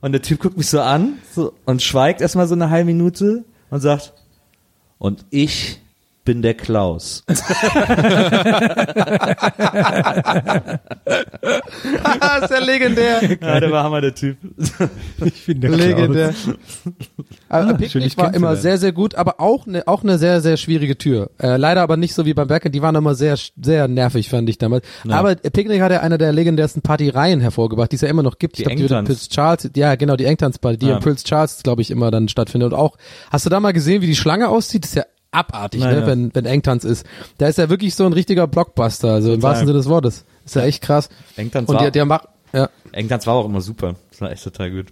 Und 0.00 0.12
der 0.12 0.22
Typ 0.22 0.40
guckt 0.40 0.56
mich 0.56 0.68
so 0.68 0.80
an 0.80 1.18
so, 1.34 1.52
und 1.64 1.82
schweigt 1.82 2.20
erstmal 2.20 2.46
so 2.46 2.54
eine 2.54 2.70
halbe 2.70 2.86
Minute 2.86 3.44
und 3.70 3.80
sagt, 3.80 4.12
und 4.98 5.24
ich 5.30 5.80
bin 6.24 6.42
der 6.42 6.54
Klaus. 6.54 7.24
ist 12.44 12.50
ja 12.50 12.58
legendär. 12.60 13.22
Ja, 13.40 13.60
der 13.60 13.70
war 13.70 13.84
Hammer, 13.84 14.00
der 14.00 14.14
Typ. 14.14 14.36
Ich 15.24 15.42
finde 15.42 15.68
Legendär. 15.68 16.34
Aber 17.48 17.68
schön, 17.68 17.76
Picknick 17.78 18.02
dich 18.04 18.16
war 18.16 18.34
immer 18.34 18.56
sehr, 18.56 18.78
sehr 18.78 18.92
gut, 18.92 19.14
aber 19.14 19.40
auch 19.40 19.66
eine 19.66 19.86
auch 19.86 20.02
eine 20.02 20.18
sehr, 20.18 20.40
sehr 20.40 20.56
schwierige 20.56 20.96
Tür. 20.96 21.30
Äh, 21.38 21.56
leider 21.56 21.82
aber 21.82 21.96
nicht 21.96 22.14
so 22.14 22.26
wie 22.26 22.34
beim 22.34 22.48
Bergen, 22.48 22.72
die 22.72 22.82
waren 22.82 22.94
immer 22.94 23.14
sehr, 23.14 23.36
sehr 23.60 23.88
nervig, 23.88 24.28
fand 24.28 24.48
ich 24.48 24.58
damals. 24.58 24.84
Aber 25.08 25.34
Picknick 25.34 25.80
hat 25.80 25.92
ja 25.92 26.00
einer 26.00 26.18
der 26.18 26.32
legendärsten 26.32 26.82
Partyreihen 26.82 27.40
hervorgebracht, 27.40 27.92
die 27.92 27.96
es 27.96 28.02
ja 28.02 28.08
immer 28.08 28.22
noch 28.22 28.38
gibt. 28.38 28.58
Die 28.58 28.62
ich 28.62 28.68
glaub, 28.68 28.76
die 28.76 28.82
Engtanz. 28.84 29.08
Prince 29.08 29.28
Charles, 29.28 29.70
ja 29.76 29.94
genau, 29.94 30.16
die 30.16 30.24
Engtanzparty, 30.24 30.78
die 30.78 30.86
Ja. 30.86 30.96
in 30.96 31.02
Prince 31.02 31.24
Charles, 31.24 31.62
glaube 31.62 31.82
ich, 31.82 31.90
immer 31.90 32.10
dann 32.10 32.28
stattfindet. 32.28 32.72
Und 32.72 32.78
auch, 32.78 32.96
hast 33.30 33.46
du 33.46 33.50
da 33.50 33.60
mal 33.60 33.72
gesehen, 33.72 34.02
wie 34.02 34.06
die 34.06 34.16
Schlange 34.16 34.48
aussieht? 34.48 34.84
Das 34.84 34.90
ist 34.90 34.96
ja 34.96 35.04
abartig, 35.34 35.80
Nein, 35.80 36.00
ne, 36.00 36.06
wenn, 36.06 36.34
wenn 36.34 36.46
Engtanz 36.46 36.84
ist. 36.84 37.04
Da 37.38 37.46
ist 37.48 37.58
ja 37.58 37.68
wirklich 37.68 37.94
so 37.94 38.06
ein 38.06 38.12
richtiger 38.12 38.46
Blockbuster, 38.46 39.10
also 39.12 39.32
im 39.32 39.42
wahrsten 39.42 39.66
Sinne 39.66 39.78
des 39.78 39.88
Wortes. 39.88 40.24
Ist 40.44 40.56
ja 40.56 40.62
echt 40.62 40.82
krass. 40.82 41.08
Engtanz 41.36 41.68
Und 41.68 41.76
war- 41.76 41.82
der, 41.82 41.90
der 41.90 42.04
macht, 42.04 42.28
ja. 42.52 42.68
Engtanz 42.92 43.26
war 43.26 43.34
auch 43.34 43.46
immer 43.46 43.60
super. 43.60 43.96
Das 44.10 44.20
war 44.20 44.30
echt 44.30 44.44
total 44.44 44.70
gut. 44.70 44.86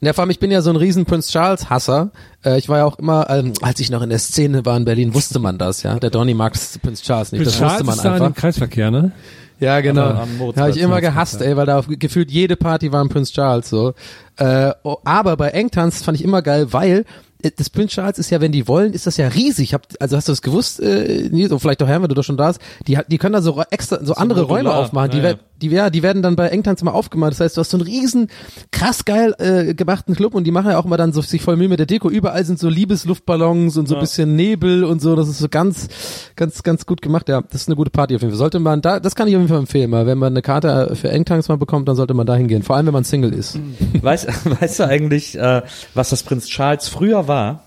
Ja, 0.00 0.12
vor 0.12 0.22
allem, 0.22 0.30
ich 0.30 0.40
bin 0.40 0.50
ja 0.50 0.60
so 0.60 0.68
ein 0.70 0.76
riesen 0.76 1.06
Prince 1.06 1.32
Charles 1.32 1.70
Hasser. 1.70 2.10
Äh, 2.44 2.58
ich 2.58 2.68
war 2.68 2.78
ja 2.78 2.84
auch 2.84 2.98
immer, 2.98 3.30
ähm, 3.30 3.54
als 3.62 3.80
ich 3.80 3.90
noch 3.90 4.02
in 4.02 4.10
der 4.10 4.18
Szene 4.18 4.66
war 4.66 4.76
in 4.76 4.84
Berlin, 4.84 5.14
wusste 5.14 5.38
man 5.38 5.56
das, 5.56 5.82
ja. 5.82 5.98
Der 5.98 6.10
Donny 6.10 6.34
mag 6.34 6.52
Prince 6.82 7.02
Charles 7.02 7.32
nicht, 7.32 7.46
das 7.46 7.60
wusste 7.60 7.82
man 7.84 7.94
ist 7.94 8.04
da 8.04 8.08
in 8.08 8.14
einfach. 8.14 8.26
dem 8.26 8.34
Kreisverkehr, 8.34 8.90
ne? 8.90 9.12
Ja, 9.58 9.80
genau. 9.80 10.26
Habe 10.56 10.70
ich 10.70 10.76
immer 10.76 11.00
gehasst, 11.00 11.40
ey, 11.40 11.56
weil 11.56 11.64
da 11.64 11.78
auf, 11.78 11.86
gefühlt 11.88 12.30
jede 12.30 12.56
Party 12.56 12.92
war 12.92 13.02
ein 13.02 13.08
Prince 13.08 13.32
Charles 13.32 13.70
so. 13.70 13.94
Äh, 14.36 14.72
oh, 14.82 14.98
aber 15.04 15.38
bei 15.38 15.48
Engtanz 15.48 16.02
fand 16.02 16.18
ich 16.18 16.24
immer 16.24 16.42
geil, 16.42 16.74
weil 16.74 17.06
äh, 17.46 17.50
das 17.56 17.70
Prince 17.70 17.94
Charles 17.94 18.18
ist 18.18 18.30
ja, 18.30 18.40
wenn 18.40 18.52
die 18.52 18.66
wollen, 18.68 18.92
ist 18.92 19.06
das 19.06 19.16
ja 19.16 19.28
riesig. 19.28 19.74
Hab, 19.74 19.86
also 20.00 20.16
hast 20.16 20.28
du 20.28 20.32
das 20.32 20.42
gewusst, 20.42 20.80
äh, 20.80 21.28
Nils, 21.30 21.52
und 21.52 21.60
vielleicht 21.60 21.82
auch 21.82 21.86
Herr, 21.86 22.00
wenn 22.02 22.08
du 22.08 22.14
doch 22.14 22.24
schon 22.24 22.36
da 22.36 22.48
bist, 22.48 22.60
die, 22.86 22.98
hat- 22.98 23.06
die 23.10 23.18
können 23.18 23.32
da 23.34 23.42
so 23.42 23.62
extra, 23.70 23.98
so 24.04 24.14
andere 24.14 24.42
modular, 24.42 24.58
Räume 24.74 24.74
aufmachen. 24.74 25.10
Die, 25.12 25.16
ja, 25.18 25.22
werd- 25.22 25.40
die, 25.62 25.68
ja, 25.68 25.90
die 25.90 26.02
werden 26.02 26.22
dann 26.22 26.36
bei 26.36 26.48
Engtanz 26.48 26.82
immer 26.82 26.94
aufgemacht. 26.94 27.32
Das 27.32 27.40
heißt, 27.40 27.56
du 27.56 27.60
hast 27.60 27.70
so 27.70 27.78
einen 27.78 27.86
riesen, 27.86 28.28
krass 28.70 29.04
geil 29.04 29.34
äh, 29.38 29.74
gemachten 29.74 30.14
Club 30.14 30.34
und 30.34 30.44
die 30.44 30.50
machen 30.50 30.70
ja 30.70 30.78
auch 30.78 30.84
immer 30.84 30.96
dann 30.96 31.12
so 31.12 31.20
sich 31.22 31.42
voll 31.42 31.56
Mühe 31.56 31.68
mit 31.68 31.78
der 31.78 31.86
Deko. 31.86 32.10
Überall 32.10 32.44
sind 32.44 32.58
so 32.58 32.68
Liebesluftballons 32.68 33.76
und 33.76 33.88
so 33.88 33.94
ein 33.94 34.00
bisschen 34.00 34.36
Nebel 34.36 34.84
und 34.84 35.00
so. 35.00 35.16
Das 35.16 35.28
ist 35.28 35.38
so 35.38 35.48
ganz, 35.48 35.88
ganz, 36.36 36.62
ganz 36.62 36.86
gut 36.86 37.02
gemacht. 37.02 37.28
Ja, 37.28 37.42
das 37.42 37.62
ist 37.62 37.68
eine 37.68 37.76
gute 37.76 37.90
Party 37.90 38.14
auf 38.14 38.22
jeden 38.22 38.32
Fall. 38.32 38.38
Sollte 38.38 38.58
man 38.58 38.82
da, 38.82 39.00
das 39.00 39.14
kann 39.14 39.28
ich 39.28 39.36
auf 39.36 39.40
jeden 39.40 39.48
Fall 39.48 39.60
empfehlen. 39.60 39.90
Mal, 39.90 40.06
wenn 40.06 40.18
man 40.18 40.32
eine 40.32 40.42
Karte 40.42 40.94
für 40.94 41.10
Engtanz 41.10 41.48
mal 41.48 41.58
bekommt, 41.58 41.88
dann 41.88 41.96
sollte 41.96 42.14
man 42.14 42.26
da 42.26 42.34
hingehen. 42.34 42.62
Vor 42.62 42.76
allem, 42.76 42.86
wenn 42.86 42.94
man 42.94 43.04
Single 43.04 43.32
ist. 43.32 43.58
Weißt, 44.00 44.26
weißt 44.60 44.80
du 44.80 44.86
eigentlich, 44.86 45.38
äh, 45.38 45.62
was 45.94 46.10
das 46.10 46.22
Prinz 46.22 46.46
Charles 46.46 46.88
früher 46.88 47.28
war? 47.28 47.62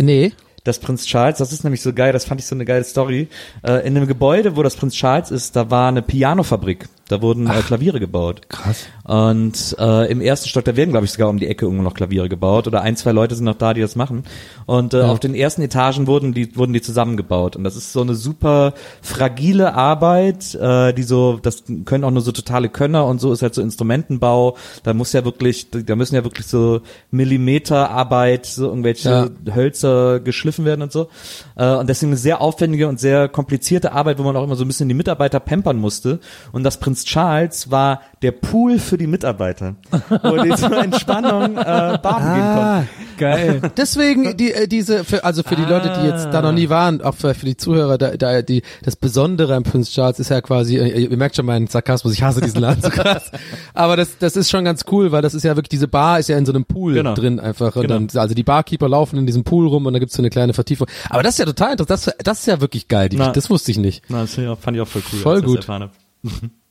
Nee. 0.00 0.32
Das 0.64 0.78
Prinz 0.78 1.04
Charles, 1.04 1.38
das 1.38 1.52
ist 1.52 1.62
nämlich 1.62 1.82
so 1.82 1.92
geil, 1.92 2.12
das 2.12 2.24
fand 2.24 2.40
ich 2.40 2.46
so 2.46 2.54
eine 2.54 2.64
geile 2.64 2.84
Story. 2.84 3.28
Äh, 3.62 3.86
in 3.86 3.94
dem 3.94 4.06
Gebäude, 4.06 4.56
wo 4.56 4.62
das 4.62 4.76
Prinz 4.76 4.94
Charles 4.94 5.30
ist, 5.30 5.56
da 5.56 5.70
war 5.70 5.88
eine 5.88 6.02
Pianofabrik. 6.02 6.88
Da 7.08 7.20
wurden 7.20 7.46
äh, 7.46 7.60
Klaviere 7.60 8.00
gebaut. 8.00 8.48
Krass. 8.48 8.86
Und 9.04 9.76
äh, 9.78 10.10
im 10.10 10.22
ersten 10.22 10.48
Stock, 10.48 10.64
da 10.64 10.76
werden, 10.76 10.90
glaube 10.90 11.04
ich, 11.04 11.12
sogar 11.12 11.28
um 11.28 11.38
die 11.38 11.46
Ecke 11.46 11.66
irgendwo 11.66 11.82
noch 11.82 11.92
Klaviere 11.94 12.28
gebaut. 12.30 12.66
Oder 12.66 12.80
ein, 12.80 12.96
zwei 12.96 13.12
Leute 13.12 13.34
sind 13.34 13.44
noch 13.44 13.54
da, 13.54 13.74
die 13.74 13.82
das 13.82 13.96
machen. 13.96 14.24
Und 14.64 14.94
äh, 14.94 15.02
auf 15.02 15.20
den 15.20 15.34
ersten 15.34 15.60
Etagen 15.60 16.06
wurden 16.06 16.32
die, 16.32 16.56
wurden 16.56 16.72
die 16.72 16.80
zusammengebaut. 16.80 17.54
Und 17.54 17.64
das 17.64 17.76
ist 17.76 17.92
so 17.92 18.00
eine 18.00 18.14
super 18.14 18.72
fragile 19.02 19.74
Arbeit, 19.74 20.54
äh, 20.54 20.94
die 20.94 21.02
so, 21.02 21.38
das 21.42 21.64
können 21.84 22.04
auch 22.04 22.10
nur 22.10 22.22
so 22.22 22.32
totale 22.32 22.70
Könner 22.70 23.06
und 23.06 23.20
so 23.20 23.32
ist 23.32 23.42
halt 23.42 23.54
so 23.54 23.60
Instrumentenbau. 23.60 24.56
Da 24.82 24.94
muss 24.94 25.12
ja 25.12 25.24
wirklich, 25.24 25.68
da 25.70 25.96
müssen 25.96 26.14
ja 26.14 26.24
wirklich 26.24 26.46
so 26.46 26.80
Millimeterarbeit, 27.10 28.46
so 28.46 28.68
irgendwelche 28.68 29.30
Ja. 29.44 29.54
Hölzer 29.54 30.20
geschliffen 30.20 30.64
werden 30.64 30.82
und 30.82 30.92
so. 30.92 31.08
Äh, 31.56 31.74
und 31.74 31.88
deswegen 31.88 32.12
eine 32.12 32.16
sehr 32.18 32.40
aufwendige 32.40 32.88
und 32.88 32.98
sehr 32.98 33.28
komplizierte 33.28 33.92
Arbeit, 33.92 34.18
wo 34.18 34.22
man 34.22 34.36
auch 34.36 34.44
immer 34.44 34.56
so 34.56 34.64
ein 34.64 34.68
bisschen 34.68 34.88
die 34.88 34.94
Mitarbeiter 34.94 35.40
pampern 35.40 35.76
musste. 35.76 36.20
Und 36.52 36.62
das 36.62 36.78
Prinz 36.80 37.04
Charles 37.04 37.70
war 37.70 38.00
der 38.22 38.32
Pool 38.32 38.78
für 38.78 38.93
die 38.96 39.06
Mitarbeiter, 39.06 39.76
wo 40.22 40.42
die 40.42 40.50
zur 40.54 40.76
Entspannung 40.82 41.56
äh, 41.56 41.98
baden 42.02 42.34
gehen 42.34 42.54
konnten. 42.54 42.88
Geil. 43.16 43.60
Deswegen 43.76 44.36
die 44.36 44.52
äh, 44.52 44.66
diese 44.68 45.04
für, 45.04 45.24
also 45.24 45.42
für 45.42 45.56
die 45.56 45.64
Leute, 45.64 45.92
die 46.00 46.06
jetzt 46.08 46.26
da 46.32 46.42
noch 46.42 46.52
nie 46.52 46.68
waren, 46.68 47.00
auch 47.02 47.14
für, 47.14 47.34
für 47.34 47.46
die 47.46 47.56
Zuhörer, 47.56 47.96
da, 47.98 48.16
da 48.16 48.42
die 48.42 48.62
das 48.82 48.96
Besondere 48.96 49.54
am 49.54 49.62
Prince 49.62 49.92
Charles 49.92 50.18
ist 50.18 50.30
ja 50.30 50.40
quasi, 50.40 50.76
äh, 50.78 51.04
ihr 51.04 51.16
merkt 51.16 51.36
schon 51.36 51.46
meinen 51.46 51.66
Sarkasmus, 51.66 52.12
ich 52.14 52.22
hasse 52.22 52.40
diesen 52.40 52.60
Laden 52.60 52.82
so 52.82 52.90
krass. 52.90 53.30
Aber 53.74 53.96
das 53.96 54.18
das 54.18 54.36
ist 54.36 54.50
schon 54.50 54.64
ganz 54.64 54.84
cool, 54.90 55.12
weil 55.12 55.22
das 55.22 55.34
ist 55.34 55.44
ja 55.44 55.54
wirklich 55.56 55.68
diese 55.70 55.88
Bar 55.88 56.18
ist 56.18 56.28
ja 56.28 56.36
in 56.38 56.46
so 56.46 56.52
einem 56.52 56.64
Pool 56.64 56.94
Genau. 56.94 57.14
drin 57.14 57.38
einfach 57.40 57.76
und 57.76 57.82
Genau. 57.82 57.94
dann 57.94 58.08
also 58.20 58.34
die 58.34 58.42
Barkeeper 58.44 58.88
laufen 58.88 59.18
in 59.18 59.26
diesem 59.26 59.44
Pool 59.44 59.68
rum 59.68 59.86
und 59.86 59.92
da 59.92 59.98
gibt's 59.98 60.14
so 60.16 60.22
eine 60.22 60.30
kleine 60.30 60.52
Vertiefung. 60.54 60.86
Aber 61.10 61.22
das 61.22 61.34
ist 61.34 61.38
ja 61.38 61.44
total 61.46 61.72
interessant, 61.72 62.14
das, 62.18 62.24
das 62.24 62.38
ist 62.40 62.46
ja 62.46 62.60
wirklich 62.60 62.88
geil, 62.88 63.08
die, 63.08 63.16
Na. 63.16 63.30
das 63.30 63.48
wusste 63.50 63.70
ich 63.70 63.78
nicht. 63.78 64.02
Na, 64.08 64.22
das 64.22 64.34
fand 64.34 64.76
ich 64.76 64.80
auch- 64.80 64.88
voll 64.88 65.02
cool. 65.12 65.18
Voll 65.20 65.42
gut. 65.42 65.66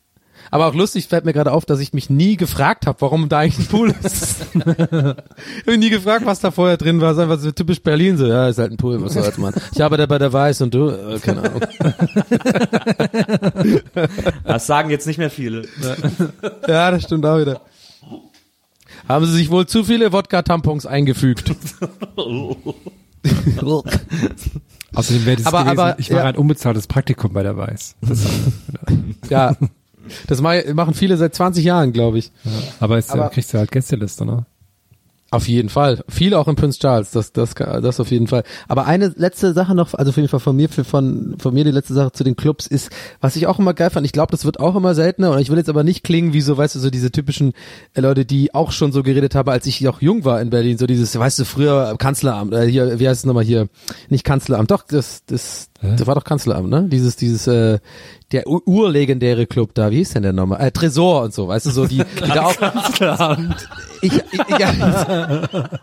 Aber 0.53 0.67
auch 0.67 0.75
lustig 0.75 1.07
fällt 1.07 1.25
mir 1.25 1.33
gerade 1.33 1.51
auf, 1.51 1.65
dass 1.65 1.79
ich 1.79 1.93
mich 1.93 2.11
nie 2.11 2.37
gefragt 2.37 2.85
habe, 2.85 3.01
warum 3.01 3.27
da 3.27 3.39
eigentlich 3.39 3.57
ein 3.65 3.71
Pool 3.71 3.91
ist. 4.03 4.45
ich 4.53 4.61
habe 4.61 5.15
mich 5.65 5.79
nie 5.79 5.89
gefragt, 5.89 6.27
was 6.27 6.41
da 6.41 6.51
vorher 6.51 6.77
drin 6.77 7.01
war. 7.01 7.09
Es 7.11 7.17
ist 7.17 7.23
einfach 7.23 7.39
so 7.39 7.51
typisch 7.51 7.81
Berlin 7.81 8.17
so. 8.17 8.27
Ja, 8.27 8.47
ist 8.47 8.59
halt 8.59 8.71
ein 8.71 8.77
Pool, 8.77 9.01
was 9.01 9.13
soll's, 9.13 9.39
Mann. 9.39 9.55
Ich 9.73 9.83
arbeite 9.83 10.07
bei 10.07 10.19
der 10.19 10.31
Weiß 10.31 10.61
und 10.61 10.71
du, 10.73 10.89
äh, 10.89 11.17
keine 11.19 11.41
Ahnung. 11.41 11.61
Das 14.43 14.67
sagen 14.67 14.91
jetzt 14.91 15.07
nicht 15.07 15.17
mehr 15.17 15.31
viele. 15.31 15.63
Ja, 16.67 16.91
das 16.91 17.01
stimmt 17.03 17.25
auch 17.25 17.39
wieder. 17.39 17.61
Haben 19.09 19.25
sie 19.25 19.31
sich 19.33 19.49
wohl 19.49 19.65
zu 19.65 19.83
viele 19.83 20.13
Wodka-Tampons 20.13 20.85
eingefügt. 20.85 21.51
Außerdem 24.95 25.25
wäre 25.25 25.37
das 25.37 25.45
Aber- 25.47 25.63
gewesen, 25.63 25.79
aber, 25.79 25.99
ich 25.99 26.09
mache 26.11 26.21
ja. 26.21 26.27
ein 26.27 26.35
unbezahltes 26.35 26.85
Praktikum 26.85 27.33
bei 27.33 27.41
der 27.41 27.57
Weiß. 27.57 27.95
Das, 28.01 28.19
ja. 29.29 29.55
Das 30.27 30.41
ma- 30.41 30.61
machen 30.73 30.93
viele 30.93 31.17
seit 31.17 31.35
20 31.35 31.63
Jahren, 31.65 31.93
glaube 31.93 32.17
ich. 32.19 32.31
aber 32.79 32.97
jetzt 32.97 33.11
Aber- 33.11 33.27
äh, 33.27 33.29
kriegst 33.29 33.53
du 33.53 33.57
halt 33.57 33.71
Gästeliste, 33.71 34.25
ne? 34.25 34.45
Auf 35.31 35.47
jeden 35.47 35.69
Fall. 35.69 36.03
Viel 36.09 36.35
auch 36.35 36.47
in 36.47 36.55
Prince 36.55 36.77
Charles, 36.77 37.09
das, 37.09 37.31
das, 37.33 37.55
das 37.55 37.99
auf 37.99 38.11
jeden 38.11 38.27
Fall. 38.27 38.43
Aber 38.67 38.85
eine 38.85 39.11
letzte 39.15 39.51
Sache 39.53 39.73
noch, 39.73 39.95
also 39.95 40.09
auf 40.09 40.15
jeden 40.15 40.29
Fall 40.29 40.39
von 40.39 40.55
mir, 40.55 40.69
für, 40.69 40.83
von, 40.83 41.37
von 41.39 41.55
mir 41.55 41.63
die 41.63 41.71
letzte 41.71 41.95
Sache 41.95 42.11
zu 42.11 42.23
den 42.23 42.35
Clubs 42.35 42.67
ist, 42.67 42.91
was 43.19 43.35
ich 43.35 43.47
auch 43.47 43.57
immer 43.57 43.73
geil 43.73 43.89
fand, 43.89 44.05
ich 44.05 44.11
glaube, 44.11 44.29
das 44.29 44.45
wird 44.45 44.59
auch 44.59 44.75
immer 44.75 44.93
seltener 44.93 45.31
und 45.31 45.39
ich 45.39 45.49
will 45.49 45.57
jetzt 45.57 45.69
aber 45.69 45.83
nicht 45.83 46.03
klingen 46.03 46.33
wie 46.33 46.41
so, 46.41 46.55
weißt 46.55 46.75
du, 46.75 46.79
so 46.79 46.91
diese 46.91 47.11
typischen 47.11 47.53
äh, 47.95 48.01
Leute, 48.01 48.25
die 48.25 48.53
auch 48.53 48.71
schon 48.71 48.91
so 48.91 49.01
geredet 49.01 49.33
haben, 49.33 49.49
als 49.49 49.65
ich 49.65 49.81
noch 49.81 50.03
jung 50.03 50.23
war 50.23 50.39
in 50.39 50.51
Berlin, 50.51 50.77
so 50.77 50.85
dieses, 50.85 51.17
weißt 51.17 51.39
du, 51.39 51.45
früher 51.45 51.95
Kanzleramt, 51.97 52.53
äh, 52.53 52.67
hier, 52.67 52.99
wie 52.99 53.09
heißt 53.09 53.21
es 53.21 53.25
nochmal 53.25 53.43
hier, 53.43 53.69
nicht 54.09 54.25
Kanzleramt, 54.25 54.69
doch, 54.69 54.83
das, 54.87 55.23
das, 55.25 55.71
das 55.97 56.07
war 56.07 56.15
doch 56.15 56.23
Kanzleramt, 56.23 56.69
ne? 56.69 56.87
Dieses, 56.89 57.15
dieses, 57.15 57.47
äh, 57.47 57.79
der 58.31 58.47
ur- 58.47 58.67
urlegendäre 58.67 59.45
Club 59.45 59.71
da, 59.75 59.91
wie 59.91 59.97
hieß 59.97 60.11
denn 60.13 60.23
der 60.23 60.33
nochmal? 60.33 60.59
Äh, 60.61 60.71
Tresor 60.71 61.23
und 61.23 61.33
so, 61.33 61.47
weißt 61.47 61.67
du, 61.67 61.69
so 61.71 61.85
die, 61.85 61.97
die 61.97 62.31
da 62.33 62.45
auch, 62.45 63.37
ich, 64.01 64.13
ich, 64.13 64.59
ja, 64.59 64.71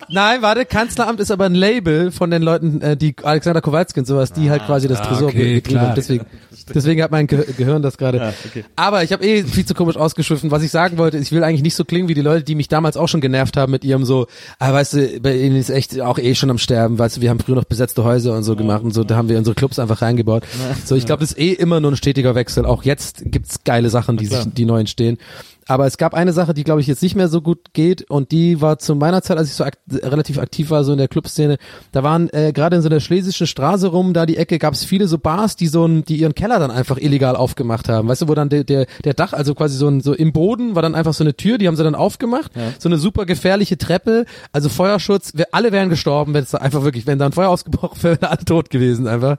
nein, 0.09 0.42
warte, 0.42 0.64
Kanzleramt 0.66 1.20
ist 1.20 1.30
aber 1.30 1.44
ein 1.46 1.55
Label 1.55 2.11
von 2.11 2.30
den 2.30 2.42
Leuten, 2.42 2.80
äh, 2.82 2.96
die 2.96 3.14
Alexander 3.22 3.61
Kowalski 3.61 4.01
und 4.01 4.07
sowas, 4.07 4.32
die 4.32 4.51
halt 4.51 4.66
quasi 4.66 4.88
das 4.88 5.01
Tresor 5.01 5.28
okay, 5.28 5.55
betrieben 5.55 5.62
klar. 5.62 5.86
haben. 5.88 5.94
Deswegen, 5.94 6.26
Deswegen 6.74 7.03
hat 7.03 7.11
mein 7.11 7.26
Ge 7.26 7.44
Gehirn 7.57 7.82
das 7.82 7.96
gerade. 7.98 8.18
Ja, 8.18 8.32
okay. 8.46 8.64
Aber 8.76 9.03
ich 9.03 9.12
habe 9.12 9.24
eh 9.24 9.42
viel 9.42 9.64
zu 9.64 9.74
komisch 9.74 9.96
ausgeschwiffen. 9.96 10.51
Was 10.51 10.62
ich 10.62 10.70
sagen 10.70 10.98
wollte, 10.98 11.18
ich 11.18 11.32
will 11.32 11.42
eigentlich 11.42 11.62
nicht 11.62 11.74
so 11.74 11.84
klingen 11.84 12.09
wie 12.09 12.14
die 12.14 12.20
Leute, 12.20 12.44
die 12.44 12.55
mich 12.55 12.68
damals 12.68 12.96
auch 12.96 13.09
schon 13.09 13.20
genervt 13.20 13.57
haben 13.57 13.72
mit 13.72 13.84
ihrem 13.84 14.05
so, 14.05 14.26
ah, 14.59 14.72
weißt 14.72 14.92
du, 14.94 15.20
bei 15.20 15.36
ihnen 15.36 15.57
ist 15.57 15.70
echt 15.70 16.01
auch 16.01 16.18
eh 16.18 16.34
schon 16.34 16.51
am 16.51 16.59
Sterben, 16.59 16.98
weißt 16.98 17.16
du, 17.16 17.20
wir 17.22 17.30
haben 17.30 17.40
früher 17.40 17.57
noch 17.57 17.64
besetzte 17.64 18.05
Häuser 18.05 18.36
und 18.36 18.42
so 18.44 18.55
gemacht 18.57 18.82
und 18.84 18.92
so, 18.92 19.03
da 19.05 19.16
haben 19.16 19.28
wir 19.28 19.38
unsere 19.38 19.55
Clubs 19.55 19.78
einfach 19.78 19.89
reingebaut. 19.95 20.45
So, 20.84 20.95
ich 20.95 21.07
glaube, 21.07 21.20
das 21.20 21.32
ist 21.32 21.38
eh 21.38 21.53
immer 21.53 21.80
nur 21.80 21.93
ein 21.93 21.97
stetiger 21.97 22.34
Wechsel. 22.34 22.64
Auch 22.64 22.82
jetzt 22.84 23.22
gibt's 23.26 23.64
geile 23.64 23.91
Sachen, 23.91 24.16
die 24.16 24.26
sich, 24.26 24.45
die 24.53 24.64
neu 24.64 24.80
entstehen. 24.80 25.18
Aber 25.67 25.87
es 25.87 25.99
gab 25.99 26.15
eine 26.15 26.33
Sache, 26.33 26.55
die 26.55 26.65
glaube 26.65 26.81
ich 26.81 26.87
jetzt 26.87 27.03
nicht 27.03 27.15
mehr 27.15 27.29
so 27.29 27.41
gut 27.41 27.73
geht 27.73 28.11
und 28.11 28.33
die 28.33 28.61
war 28.61 28.79
zu 28.79 28.95
meiner 28.95 29.23
Zeit, 29.23 29.39
als 29.39 29.49
ich 29.49 29.55
so 29.55 29.65
akt 29.65 29.79
relativ 29.91 30.39
aktiv 30.39 30.71
war, 30.71 30.85
so 30.85 30.93
in 30.93 30.99
der 30.99 31.09
Clubszene, 31.09 31.59
da 31.93 32.03
waren 32.03 32.29
äh, 32.31 32.53
gerade 32.53 32.77
in 32.77 32.83
so 32.83 32.89
einer 32.89 33.01
schlesischen 33.01 33.47
Straße 33.47 33.89
rum, 33.89 34.13
da 34.13 34.27
die 34.27 34.37
Ecke, 34.37 34.59
gab 34.59 34.75
es 34.75 34.85
viele 34.85 35.07
so 35.09 35.19
Bars, 35.19 35.57
die 35.57 35.67
so 35.67 35.87
ein, 35.87 36.05
die 36.05 36.17
ihren 36.17 36.35
Keller 36.35 36.59
dann 36.59 36.71
einfach 36.71 36.97
illegal 36.97 37.37
aufgemacht 37.37 37.89
haben. 37.89 38.09
Weißt 38.09 38.23
du, 38.23 38.29
wo 38.29 38.35
dann 38.35 38.49
der, 38.49 38.65
der, 38.65 38.87
der 39.05 39.15
Dach, 39.15 39.33
also 39.33 39.55
quasi 39.55 39.77
so, 39.77 39.89
ein, 39.89 40.01
so 40.01 40.13
im 40.15 40.33
Boden 40.33 40.75
war 40.75 40.83
dann 40.83 40.95
einfach 40.95 41.15
so 41.15 41.25
eine 41.25 41.37
Tür, 41.37 41.59
die 41.59 41.69
haben 41.69 41.77
sie 41.77 41.85
dann 41.85 41.95
aufgemacht, 41.95 42.53
so 42.79 42.89
eine 42.89 42.99
super 42.99 43.27
gefährliche 43.27 43.79
Treppe, 43.79 44.25
also 44.53 44.69
Feuerschutz, 44.69 45.33
wir, 45.35 45.47
alle 45.53 45.73
wären 45.73 45.89
gestorben, 45.89 46.35
wenn 46.35 46.45
es 46.45 46.51
da 46.51 46.59
einfach 46.59 46.83
wirklich, 46.83 47.07
wenn 47.07 47.19
da 47.19 47.27
ein 47.27 47.33
Feuer 47.33 47.49
ausgebrochen 47.49 48.03
wäre, 48.03 48.21
wären 48.21 48.31
alle 48.31 48.45
tot 48.45 48.71
gewesen 48.71 49.07
einfach. 49.07 49.37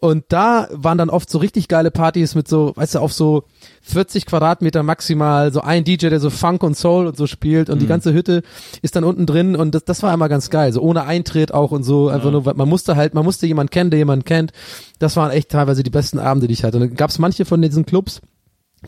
Und 0.00 0.24
da 0.28 0.68
waren 0.72 0.98
dann 0.98 1.10
oft 1.10 1.30
so 1.30 1.38
richtig 1.38 1.68
geile 1.68 1.90
Partys 1.90 2.34
mit 2.34 2.48
so, 2.48 2.72
weißt 2.76 2.96
du, 2.96 2.98
auf 3.00 3.12
so 3.12 3.44
40 3.82 4.26
Quadratmeter 4.26 4.82
maximal, 4.82 5.52
so 5.52 5.60
ein 5.60 5.84
DJ, 5.84 6.08
der 6.08 6.20
so 6.20 6.30
Funk 6.30 6.62
und 6.62 6.76
Soul 6.76 7.06
und 7.06 7.16
so 7.16 7.26
spielt 7.26 7.68
und 7.68 7.82
die 7.82 7.86
ganze 7.86 8.12
Hütte 8.12 8.42
ist 8.80 8.94
dann 8.94 9.04
unten 9.04 9.26
drin 9.26 9.56
und 9.56 9.74
das, 9.74 9.84
das 9.84 10.02
war 10.02 10.14
immer 10.14 10.28
ganz 10.28 10.50
geil, 10.50 10.72
so 10.72 10.80
ohne 10.80 11.04
Eintritt 11.04 11.52
auch 11.52 11.72
und 11.72 11.82
so, 11.82 12.08
einfach 12.08 12.30
nur, 12.30 12.46
weil 12.46 12.54
man 12.54 12.68
musste 12.68 12.96
halt, 12.96 13.14
man 13.14 13.24
musste 13.24 13.46
jemanden 13.46 13.70
kennen, 13.70 13.90
der 13.90 13.98
jemanden 13.98 14.24
kennt. 14.24 14.52
Das 15.00 15.16
waren 15.16 15.32
echt 15.32 15.50
teilweise 15.50 15.82
die 15.82 15.90
besten 15.90 16.20
Abende, 16.20 16.46
die 16.46 16.54
ich 16.54 16.64
hatte. 16.64 16.76
Und 16.78 16.82
dann 16.88 16.94
gab 16.94 17.10
es 17.10 17.18
manche 17.18 17.44
von 17.44 17.60
diesen 17.60 17.84
Clubs, 17.84 18.20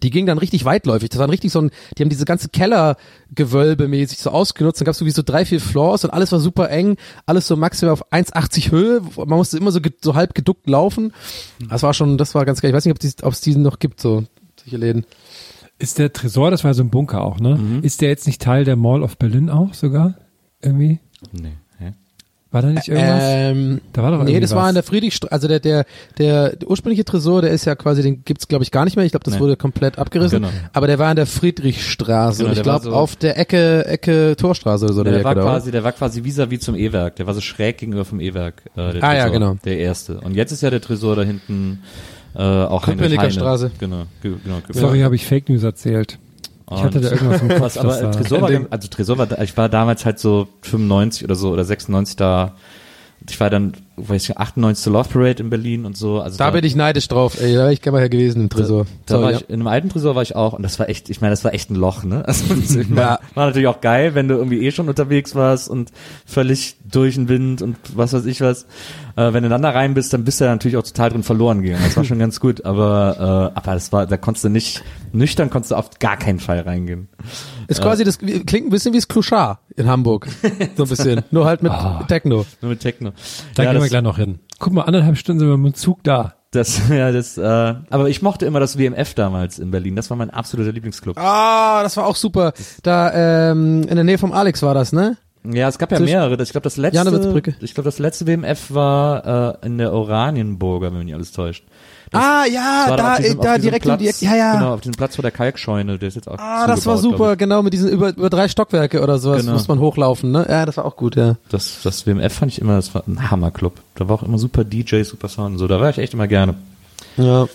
die 0.03 0.11
gingen 0.11 0.27
dann 0.27 0.39
richtig 0.39 0.65
weitläufig. 0.65 1.09
Das 1.09 1.19
waren 1.19 1.31
richtig 1.31 1.53
so 1.53 1.61
ein, 1.61 1.71
die 1.97 2.03
haben 2.03 2.09
diese 2.09 2.25
ganze 2.25 2.49
Kellergewölbe 2.49 3.89
mäßig 3.89 4.19
so 4.19 4.31
ausgenutzt. 4.31 4.81
Dann 4.81 4.87
gab 4.87 4.93
es 4.93 4.99
so 4.99 5.07
wie 5.07 5.11
so 5.11 5.23
drei, 5.25 5.45
vier 5.45 5.61
Floors 5.61 6.05
und 6.05 6.11
alles 6.11 6.33
war 6.33 6.41
super 6.41 6.71
eng, 6.71 6.97
alles 7.27 7.47
so 7.47 7.57
maximal 7.57 7.93
auf 7.93 8.13
1,80 8.13 8.71
Höhe. 8.71 9.03
Man 9.17 9.39
musste 9.39 9.57
immer 9.57 9.71
so, 9.71 9.81
so 10.03 10.15
halb 10.15 10.35
geduckt 10.35 10.69
laufen. 10.69 11.13
Das 11.69 11.83
war 11.83 11.95
schon, 11.95 12.19
das 12.19 12.35
war 12.35 12.45
ganz 12.45 12.61
geil. 12.61 12.71
Ich 12.71 12.77
weiß 12.77 12.85
nicht, 12.85 12.95
ob 12.95 13.03
es 13.03 13.23
ob 13.23 13.33
es 13.33 13.41
diesen 13.41 13.63
noch 13.63 13.79
gibt, 13.79 14.01
so 14.01 14.25
solche 14.65 14.77
Läden. 14.77 15.05
Ist 15.79 15.99
der 15.99 16.13
Tresor, 16.13 16.51
das 16.51 16.63
war 16.65 16.73
so 16.75 16.83
ein 16.83 16.91
Bunker 16.91 17.23
auch, 17.25 17.41
ne? 17.41 17.57
Mhm. 17.57 17.83
Ist 17.83 18.01
der 18.01 18.09
jetzt 18.09 18.27
nicht 18.27 18.41
Teil 18.41 18.65
der 18.65 18.77
Mall 18.77 19.03
of 19.03 19.19
Berlin 19.19 19.51
auch 19.51 19.75
sogar? 19.75 20.15
Irgendwie? 20.63 21.01
Nee. 21.33 21.55
Hä? 21.79 21.93
War 22.53 22.63
da 22.63 22.69
nicht 22.69 22.87
irgendwas? 22.87 23.23
Ähm, 23.25 23.81
da 23.93 24.03
war 24.05 24.13
doch 24.13 24.23
nee, 24.23 24.39
das 24.39 24.53
war 24.55 24.63
was. 24.63 24.69
in 24.71 24.75
der 24.77 24.85
Friedrichstraße, 24.85 25.33
also 25.33 25.49
der, 25.49 25.59
der, 25.59 25.85
der, 26.17 26.55
der 26.55 26.71
ursprüngliche 26.71 27.05
Tresor, 27.05 27.43
der 27.43 27.51
ist 27.51 27.65
ja 27.65 27.75
quasi, 27.75 28.03
den 28.03 28.25
gibt's 28.25 28.47
glaube 28.47 28.63
ich 28.63 28.71
gar 28.71 28.85
nicht 28.85 28.95
mehr. 28.97 29.05
Ich 29.05 29.11
glaube, 29.11 29.25
das 29.25 29.35
Nee. 29.35 29.41
wurde 29.41 29.57
komplett 29.57 29.99
abgerissen. 29.99 30.43
Genau. 30.43 30.53
Aber 30.73 30.87
der 30.87 31.01
war 31.01 31.11
in 31.11 31.17
der 31.17 31.27
Friedrichstraße. 31.27 32.39
Genau, 32.39 32.51
und 32.51 32.53
ich 32.53 32.59
war 32.65 32.79
glaube 32.79 32.85
so- 32.85 32.93
auf 32.93 33.17
der 33.17 33.37
Ecke, 33.39 33.85
Ecke 33.87 34.37
Torstraße 34.39 34.85
oder 34.85 34.95
so. 34.95 35.03
Der, 35.03 35.15
der 35.15 35.25
war 35.25 35.35
quasi, 35.35 35.73
der 35.73 35.83
war 35.83 35.91
quasi 35.93 36.21
vis-à-vis 36.21 36.61
zum 36.61 36.77
E-Werk. 36.77 37.17
Der 37.17 37.27
war 37.27 37.35
so 37.35 37.41
schräg 37.41 37.79
gegenüber 37.79 38.05
vom 38.05 38.21
E-Werk. 38.21 38.63
Äh, 38.77 38.93
der 38.93 39.03
Ah, 39.03 39.15
ja, 39.15 39.25
Tresor, 39.25 39.33
genau. 39.33 39.57
Der 39.65 39.79
erste. 39.79 40.21
Und 40.21 40.37
jetzt 40.37 40.53
ist 40.53 40.63
ja 40.63 40.71
der 40.71 40.81
Tresor 40.81 41.17
da 41.17 41.23
hinten 41.23 41.81
äh, 42.35 42.43
auch 42.43 42.83
Köpenicker 42.85 43.23
Heine. 43.23 43.33
Straße. 43.33 43.71
Genau, 43.79 44.05
ge- 44.23 44.35
genau. 44.43 44.59
Sorry, 44.71 45.01
habe 45.01 45.15
ich 45.15 45.27
Fake 45.27 45.49
News 45.49 45.63
erzählt. 45.63 46.19
Ich 46.75 46.83
hatte 46.83 47.01
da 47.01 47.11
irgendwas 47.11 47.43
im 47.43 47.49
Kopf. 47.51 47.61
Was, 47.61 47.79
aber 47.79 47.89
das 47.91 48.03
war- 48.03 48.13
Tresor 48.13 48.41
war, 48.43 48.51
also 48.71 48.89
Tresor 48.89 49.19
war, 49.19 49.27
da- 49.27 49.43
ich 49.43 49.57
war 49.57 49.69
damals 49.69 50.05
halt 50.05 50.19
so 50.19 50.49
95 50.63 51.25
oder 51.25 51.35
so 51.35 51.51
oder 51.51 51.65
96 51.65 52.17
da. 52.17 52.55
Ich 53.29 53.39
war 53.39 53.51
dann, 53.51 53.75
weiß 53.97 54.29
ich, 54.29 54.37
98 54.37 54.83
zur 54.83 54.93
Love 54.93 55.09
Parade 55.09 55.43
in 55.43 55.51
Berlin 55.51 55.85
und 55.85 55.97
so. 55.97 56.21
Also 56.21 56.37
Da 56.39 56.51
bin 56.51 56.65
ich 56.65 56.75
neidisch 56.75 57.07
drauf. 57.09 57.41
Ey, 57.41 57.53
da 57.55 57.61
wäre 57.61 57.73
ich 57.73 57.81
gerne 57.81 57.99
mal 57.99 58.09
gewesen 58.09 58.43
im 58.43 58.49
Tresor. 58.51 58.87
Da 59.07 59.15
Sorry, 59.15 59.25
war 59.25 59.31
ja. 59.33 59.37
ich, 59.39 59.49
in 59.49 59.55
einem 59.55 59.67
alten 59.69 59.89
Tresor 59.89 60.15
war 60.15 60.23
ich 60.23 60.35
auch 60.35 60.53
und 60.53 60.63
das 60.63 60.79
war 60.79 60.89
echt, 60.89 61.11
ich 61.11 61.21
meine, 61.21 61.31
das 61.33 61.45
war 61.45 61.55
echt 61.55 61.71
ein 61.71 61.77
Loch, 61.77 62.03
ne? 62.05 62.25
Also, 62.27 62.45
Ja. 62.95 63.19
war 63.35 63.47
natürlich 63.47 63.69
auch 63.69 63.81
geil, 63.81 64.15
wenn 64.15 64.29
du 64.29 64.35
irgendwie 64.35 64.65
eh 64.67 64.71
schon 64.73 64.89
unterwegs 64.89 65.35
warst 65.35 65.69
und 65.69 65.93
völlig 66.27 66.77
durch 66.91 67.15
den 67.15 67.29
Wind 67.29 67.63
und 67.63 67.77
was 67.95 68.13
weiß 68.13 68.25
ich 68.27 68.41
was. 68.41 68.65
Äh, 69.17 69.33
wenn 69.33 69.43
du 69.45 69.49
dann 69.49 69.63
da 69.63 69.71
rein 69.71 69.95
bist, 69.95 70.13
dann 70.13 70.25
bist 70.25 70.41
du 70.41 70.45
ja 70.45 70.51
natürlich 70.51 70.77
auch 70.77 70.83
total 70.83 71.11
drin 71.11 71.23
verloren 71.23 71.63
gegangen. 71.63 71.83
Das 71.85 71.97
war 71.97 72.05
schon 72.05 72.19
ganz 72.19 72.41
gut, 72.41 72.65
aber 72.65 73.53
äh, 73.55 73.59
aber 73.59 73.75
das 73.75 73.93
war, 73.93 74.07
da 74.07 74.17
konntest 74.17 74.45
du 74.45 74.49
nicht 74.49 74.83
nüchtern, 75.13 75.51
konntest 75.51 75.71
du 75.71 75.77
auf 75.77 75.91
gar 76.01 76.17
keinen 76.17 76.41
Fall 76.41 76.61
reingehen. 76.61 77.09
Ist 77.69 77.81
quasi 77.83 78.05
das 78.05 78.19
klingt 78.19 78.53
ein 78.67 78.71
bisschen 78.71 78.93
wie 78.93 78.99
das 78.99 79.09
Kluschar 79.09 79.61
in 79.77 79.89
Hamburg. 79.89 80.29
So 80.77 80.83
ein 80.85 80.89
bisschen. 80.89 81.23
Nur 81.31 81.45
halt 81.47 81.63
mit 81.63 81.73
Ah. 81.75 82.05
Techno. 82.09 82.45
Nur 82.61 82.71
mit 82.71 82.81
Techno. 82.81 83.13
Da 83.55 83.63
ja, 83.65 83.73
gehen 83.73 83.83
wir 83.83 83.89
gleich 83.89 84.03
noch 84.03 84.17
hin. 84.19 84.39
Guck 84.59 84.73
mal, 84.73 84.83
anderthalb 84.83 85.17
Stunden 85.19 85.41
sind 85.41 85.49
wir 85.49 85.57
mit 85.57 85.75
dem 85.75 85.77
Zug 85.77 86.03
da. 86.05 86.35
das, 86.53 86.81
ja, 86.89 87.11
das, 87.11 87.37
äh, 87.37 87.43
aber 87.43 88.09
ich 88.09 88.23
mochte 88.23 88.47
immer 88.47 88.61
das 88.61 88.79
WMF 88.79 89.15
damals 89.15 89.59
in 89.59 89.71
Berlin. 89.71 89.97
Das 89.97 90.09
war 90.11 90.17
mein 90.17 90.31
absoluter 90.31 90.73
Lieblingsclub. 90.73 91.19
Ah, 91.19 91.83
das 91.83 91.97
war 91.97 92.07
auch 92.07 92.17
super. 92.17 92.53
Da 92.83 93.51
ähm, 93.51 93.83
in 93.89 93.95
der 93.97 94.05
Nähe 94.05 94.19
vom 94.19 94.33
Alex 94.33 94.63
war 94.63 94.75
das, 94.75 94.93
ne? 94.93 95.17
Ja, 95.47 95.69
es 95.69 95.77
gab 95.77 95.93
ja 95.93 96.01
mehrere. 96.01 96.37
Das- 96.39 96.49
Ich 96.49 96.53
glaube, 96.53 96.63
das 96.65 96.77
letzte, 96.79 97.55
ich 97.61 97.75
glaube, 97.75 97.85
das 97.89 97.99
letzte 97.99 98.27
WMF 98.27 98.73
war 98.73 99.59
äh, 99.63 99.67
in 99.67 99.77
der 99.79 99.93
Oranienburger, 99.93 100.87
wenn 100.91 100.99
mich 100.99 101.05
nicht 101.07 101.15
alles 101.15 101.33
täuscht. 101.33 101.65
Das- 102.15 102.23
ah, 102.23 102.45
ja, 102.47 102.97
da, 102.97 103.13
auf 103.13 103.19
diesem- 103.19 103.41
da 103.41 103.59
direkt 103.59 103.85
Platz, 103.85 104.01
Ecke. 104.03 104.25
Ja, 104.25 104.35
ja. 104.37 104.53
Genau, 104.55 104.75
auf 104.75 104.81
diesem 104.81 104.95
Platz 104.95 105.17
vor 105.17 105.23
der 105.23 105.31
Kalkscheune, 105.31 105.99
der 105.99 106.09
ist 106.09 106.15
jetzt 106.15 106.29
auch 106.29 106.39
Ah, 106.39 106.67
das 106.67 106.87
war 106.87 106.97
super, 106.99 107.37
genau, 107.37 107.63
mit 107.63 107.73
diesen 107.73 107.89
über, 107.91 108.11
über 108.11 108.31
drei 108.31 108.49
Stockwerke 108.49 109.03
oder 109.03 109.19
sowas 109.19 109.41
Genau. 109.41 109.53
muss 109.53 109.69
man 109.69 109.79
hochlaufen, 109.81 110.31
ne? 110.31 110.47
Ja, 110.49 110.65
das 110.67 110.77
war 110.77 110.85
auch 110.85 110.97
gut, 110.97 111.17
ja. 111.17 111.37
Das, 111.51 111.79
das 111.83 112.07
WMF 112.07 112.33
fand 112.33 112.53
ich 112.53 112.61
immer, 112.61 112.77
das 112.77 112.95
war 112.95 113.03
ein 113.07 113.31
Hammerclub. 113.31 113.75
Da 113.97 114.09
war 114.09 114.17
auch 114.17 114.23
immer 114.23 114.39
super 114.39 114.65
DJ, 114.65 115.03
super 115.03 115.29
Sound 115.29 115.53
und 115.55 115.59
so. 115.59 115.67
Da 115.69 115.81
war 115.81 115.91
ich 115.91 115.99
echt 115.99 116.15
immer 116.15 116.27
gerne. 116.29 116.55
Ja. 117.17 117.47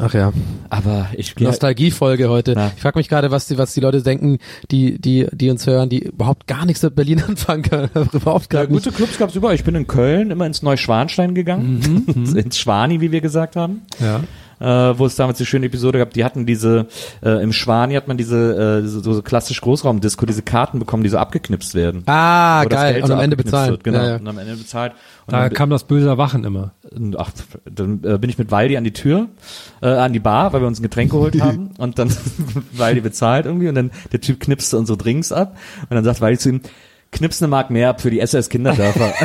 Ach 0.00 0.12
ja. 0.12 0.32
Aber 0.70 1.08
ich 1.16 1.36
Nostalgiefolge 1.38 2.28
heute. 2.28 2.54
Ja. 2.54 2.72
Ich 2.74 2.82
frage 2.82 2.98
mich 2.98 3.08
gerade, 3.08 3.30
was 3.30 3.46
die, 3.46 3.58
was 3.58 3.74
die 3.74 3.80
Leute 3.80 4.02
denken, 4.02 4.38
die, 4.70 4.98
die, 5.00 5.28
die 5.32 5.50
uns 5.50 5.66
hören, 5.66 5.88
die 5.88 6.00
überhaupt 6.00 6.46
gar 6.48 6.66
nichts 6.66 6.82
mit 6.82 6.96
Berlin 6.96 7.22
anfangen 7.28 7.62
können. 7.62 7.90
überhaupt 8.12 8.50
gar 8.50 8.64
Ja, 8.64 8.70
nicht. 8.70 8.84
gute 8.84 8.94
Clubs 8.94 9.18
gab's 9.18 9.36
überall. 9.36 9.54
Ich 9.54 9.62
bin 9.64 9.74
in 9.76 9.86
Köln 9.86 10.30
immer 10.32 10.46
ins 10.46 10.62
Neuschwanstein 10.62 11.34
gegangen, 11.34 12.06
ins 12.36 12.58
Schwani, 12.58 13.00
wie 13.00 13.12
wir 13.12 13.20
gesagt 13.20 13.54
haben. 13.56 13.82
Ja. 14.00 14.20
Äh, 14.60 14.66
wo 14.66 15.06
es 15.06 15.16
damals 15.16 15.38
die 15.38 15.46
schöne 15.46 15.66
Episode 15.66 15.98
gab, 15.98 16.12
die 16.12 16.24
hatten 16.24 16.46
diese, 16.46 16.86
äh, 17.22 17.42
im 17.42 17.52
Schwani 17.52 17.94
hat 17.94 18.08
man 18.08 18.16
diese, 18.16 18.82
äh, 18.84 18.86
so, 18.86 19.00
so 19.00 19.22
klassisch 19.22 19.60
Großraumdisco, 19.60 20.26
diese 20.26 20.42
Karten 20.42 20.78
bekommen, 20.78 21.02
die 21.02 21.08
so 21.08 21.18
abgeknipst 21.18 21.74
werden. 21.74 22.02
Ah, 22.06 22.64
Wo 22.64 22.68
geil. 22.68 23.02
Und 23.02 23.08
so 23.08 23.14
am 23.14 23.20
Ende 23.20 23.36
bezahlen. 23.36 23.70
Wird, 23.70 23.84
genau. 23.84 23.98
Ja, 23.98 24.08
ja. 24.10 24.16
Und 24.16 24.28
am 24.28 24.38
Ende 24.38 24.56
bezahlt. 24.56 24.92
Und 25.26 25.32
Da 25.32 25.40
dann, 25.42 25.52
kam 25.52 25.70
das 25.70 25.84
böse 25.84 26.08
Erwachen 26.08 26.44
immer. 26.44 26.72
ach, 27.16 27.30
dann 27.64 28.02
äh, 28.04 28.18
bin 28.18 28.28
ich 28.30 28.38
mit 28.38 28.50
Waldi 28.50 28.76
an 28.76 28.84
die 28.84 28.92
Tür, 28.92 29.28
äh, 29.80 29.88
an 29.88 30.12
die 30.12 30.20
Bar, 30.20 30.52
weil 30.52 30.60
wir 30.60 30.66
uns 30.66 30.80
ein 30.80 30.82
Getränk 30.82 31.10
geholt 31.10 31.40
haben 31.40 31.70
und 31.78 31.98
dann 31.98 32.14
Waldi 32.72 33.00
bezahlt 33.00 33.46
irgendwie 33.46 33.68
und 33.68 33.74
dann 33.74 33.90
der 34.12 34.20
Typ 34.20 34.40
knipste 34.40 34.76
unsere 34.78 34.98
Drinks 34.98 35.32
ab 35.32 35.56
und 35.88 35.94
dann 35.94 36.04
sagt 36.04 36.20
Waldi 36.20 36.38
zu 36.38 36.50
ihm, 36.50 36.60
knips 37.10 37.42
eine 37.42 37.48
Mark 37.48 37.70
mehr 37.70 37.88
ab 37.90 38.00
für 38.00 38.10
die 38.10 38.20
SS 38.20 38.48
Kinderdörfer. 38.48 39.12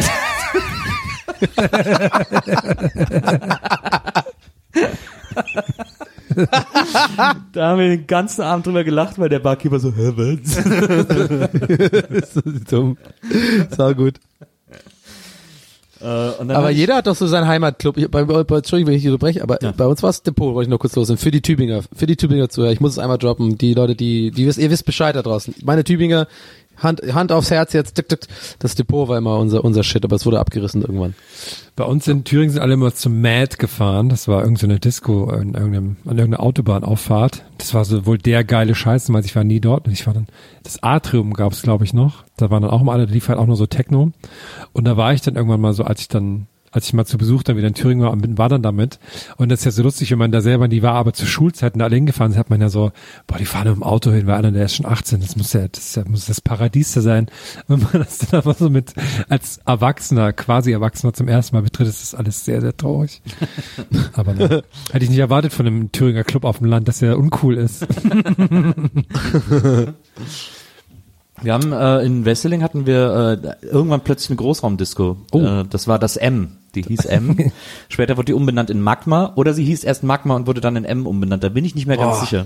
da 7.53 7.69
haben 7.69 7.79
wir 7.79 7.87
den 7.89 8.07
ganzen 8.07 8.41
Abend 8.41 8.65
drüber 8.67 8.83
gelacht, 8.83 9.19
weil 9.19 9.29
der 9.29 9.39
Barkeeper 9.39 9.79
so, 9.79 9.93
hä, 9.93 10.13
was? 10.15 10.55
das 12.09 12.35
ist 12.35 12.71
dumm. 12.71 12.97
Sau 13.75 13.93
gut. 13.93 14.15
Äh, 16.01 16.05
Aber 16.05 16.69
jeder 16.69 16.95
hat 16.97 17.07
doch 17.07 17.15
so 17.15 17.27
seinen 17.27 17.47
Heimatclub. 17.47 17.97
Ich, 17.97 18.09
bei, 18.09 18.23
bei, 18.23 18.39
Entschuldigung, 18.57 18.87
wenn 18.87 18.95
ich 18.95 19.01
dich 19.03 19.11
unterbreche, 19.11 19.43
aber 19.43 19.61
Ja. 19.61 19.73
bei 19.75 19.85
uns 19.85 20.01
war 20.01 20.09
es 20.11 20.23
Depot, 20.23 20.53
wollte 20.53 20.67
ich 20.67 20.71
noch 20.71 20.79
kurz 20.79 20.95
los 20.95 21.07
sind. 21.07 21.19
Für 21.19 21.31
die 21.31 21.41
Tübinger, 21.41 21.81
für 21.93 22.05
die 22.07 22.15
Tübinger 22.15 22.47
Zuhörer. 22.47 22.71
Ich 22.71 22.79
muss 22.79 22.93
es 22.93 22.99
einmal 22.99 23.17
droppen. 23.17 23.57
Die 23.57 23.73
Leute, 23.73 23.95
die, 23.95 24.31
die 24.31 24.47
wisst, 24.47 24.59
ihr 24.59 24.69
wisst 24.71 24.85
Bescheid 24.85 25.15
da 25.15 25.21
draußen. 25.21 25.55
Meine 25.63 25.83
Tübinger, 25.83 26.27
Hand, 26.79 27.01
Hand 27.13 27.31
aufs 27.31 27.51
Herz 27.51 27.73
jetzt, 27.73 27.95
tick, 27.95 28.09
tick. 28.09 28.21
Das 28.59 28.75
Depot 28.75 29.07
war 29.07 29.17
immer 29.17 29.37
unser, 29.37 29.63
unser 29.63 29.83
Shit, 29.83 30.03
aber 30.03 30.15
es 30.15 30.25
wurde 30.25 30.39
abgerissen 30.39 30.81
irgendwann. 30.81 31.15
Bei 31.75 31.83
uns 31.85 32.07
in 32.07 32.23
Thüringen 32.23 32.51
sind 32.51 32.61
alle 32.61 32.73
immer 32.73 32.93
zum 32.93 33.21
Mad 33.21 33.57
gefahren. 33.57 34.09
Das 34.09 34.27
war 34.27 34.41
irgendeine 34.41 34.79
Disco 34.79 35.31
in 35.31 35.53
irgendeinem, 35.53 35.97
an 36.05 36.17
irgendeiner 36.17 36.43
Autobahnauffahrt. 36.43 37.43
Das 37.57 37.73
war 37.73 37.85
so 37.85 38.05
wohl 38.05 38.17
der 38.17 38.43
geile 38.43 38.75
Scheiß, 38.75 39.09
ich 39.23 39.35
war 39.35 39.43
nie 39.43 39.59
dort. 39.59 39.87
Ich 39.87 40.05
war 40.05 40.13
dann, 40.13 40.27
das 40.63 40.83
Atrium 40.83 41.33
gab 41.33 41.53
es, 41.53 41.61
glaube 41.61 41.85
ich, 41.85 41.93
noch. 41.93 42.23
Da 42.37 42.49
waren 42.49 42.63
dann 42.63 42.71
auch 42.71 42.81
immer 42.81 42.93
alle, 42.93 43.05
da 43.05 43.13
lief 43.13 43.29
halt 43.29 43.39
auch 43.39 43.47
nur 43.47 43.55
so 43.55 43.65
Techno. 43.65 44.11
Und 44.73 44.85
da 44.85 44.97
war 44.97 45.13
ich 45.13 45.21
dann 45.21 45.35
irgendwann 45.35 45.61
mal 45.61 45.73
so, 45.73 45.83
als 45.83 46.01
ich 46.01 46.07
dann 46.07 46.47
als 46.71 46.87
ich 46.87 46.93
mal 46.93 47.05
zu 47.05 47.17
Besuch 47.17 47.43
dann 47.43 47.57
wieder 47.57 47.67
in 47.67 47.73
Thüringen 47.73 48.03
war 48.03 48.11
und 48.11 48.21
bin, 48.21 48.37
war 48.37 48.49
dann 48.49 48.61
damit. 48.61 48.99
Und 49.37 49.49
das 49.49 49.59
ist 49.59 49.65
ja 49.65 49.71
so 49.71 49.83
lustig, 49.83 50.11
wenn 50.11 50.19
man 50.19 50.31
da 50.31 50.41
selber, 50.41 50.67
die 50.67 50.83
war 50.83 50.93
aber 50.93 51.13
zu 51.13 51.25
Schulzeiten 51.25 51.79
da 51.79 51.85
alle 51.85 51.95
hingefahren 51.95 52.31
ist, 52.31 52.37
hat 52.37 52.49
man 52.49 52.61
ja 52.61 52.69
so, 52.69 52.91
boah, 53.27 53.37
die 53.37 53.45
fahren 53.45 53.67
mit 53.67 53.77
dem 53.77 53.83
Auto 53.83 54.11
hin, 54.11 54.27
weil 54.27 54.35
einer, 54.35 54.51
der 54.51 54.65
ist 54.65 54.75
schon 54.75 54.85
18, 54.85 55.21
das 55.21 55.35
muss 55.35 55.53
ja, 55.53 55.67
das 55.67 55.95
ja, 55.95 56.03
muss 56.07 56.25
das 56.25 56.41
Paradies 56.41 56.93
da 56.93 57.01
sein. 57.01 57.27
Wenn 57.67 57.79
man 57.79 57.91
das 57.93 58.19
dann 58.19 58.41
aber 58.41 58.53
so 58.53 58.69
mit, 58.69 58.93
als 59.27 59.59
Erwachsener, 59.65 60.33
quasi 60.33 60.71
Erwachsener 60.71 61.13
zum 61.13 61.27
ersten 61.27 61.55
Mal 61.55 61.61
betritt, 61.61 61.87
ist 61.87 62.01
das 62.01 62.15
alles 62.15 62.45
sehr, 62.45 62.61
sehr 62.61 62.75
traurig. 62.75 63.21
aber 64.13 64.33
ne, 64.33 64.63
hätte 64.91 65.03
ich 65.03 65.09
nicht 65.09 65.19
erwartet 65.19 65.53
von 65.53 65.67
einem 65.67 65.91
Thüringer 65.91 66.23
Club 66.23 66.43
auf 66.43 66.59
dem 66.59 66.67
Land, 66.67 66.87
dass 66.87 67.01
er 67.01 67.17
uncool 67.17 67.57
ist. 67.57 67.85
Wir 71.41 71.53
haben 71.53 71.71
äh, 71.71 72.05
in 72.05 72.25
Wesseling 72.25 72.63
hatten 72.63 72.85
wir 72.85 73.59
äh, 73.61 73.65
irgendwann 73.65 74.01
plötzlich 74.01 74.31
eine 74.31 74.37
Großraumdisco. 74.37 75.17
Oh. 75.31 75.39
Äh, 75.39 75.65
das 75.69 75.87
war 75.87 75.99
das 75.99 76.17
M. 76.17 76.57
Die 76.75 76.83
hieß 76.83 77.05
M. 77.05 77.51
Später 77.89 78.17
wurde 78.17 78.27
die 78.27 78.33
umbenannt 78.33 78.69
in 78.69 78.81
Magma 78.81 79.33
oder 79.35 79.53
sie 79.53 79.63
hieß 79.63 79.83
erst 79.83 80.03
Magma 80.03 80.35
und 80.35 80.47
wurde 80.47 80.61
dann 80.61 80.75
in 80.75 80.85
M 80.85 81.07
umbenannt. 81.07 81.43
Da 81.43 81.49
bin 81.49 81.65
ich 81.65 81.75
nicht 81.75 81.87
mehr 81.87 81.97
ganz 81.97 82.17
Boah. 82.17 82.25
sicher. 82.25 82.45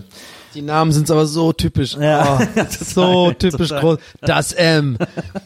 Die 0.55 0.61
Namen 0.61 0.91
sind 0.91 1.09
aber 1.09 1.25
so 1.25 1.51
typisch. 1.51 1.95
Ja. 1.99 2.39
Oh, 2.39 2.61
so 2.69 3.31
typisch 3.31 3.69
total. 3.69 3.81
groß. 3.81 3.97
Das 4.21 4.51
M. 4.53 4.97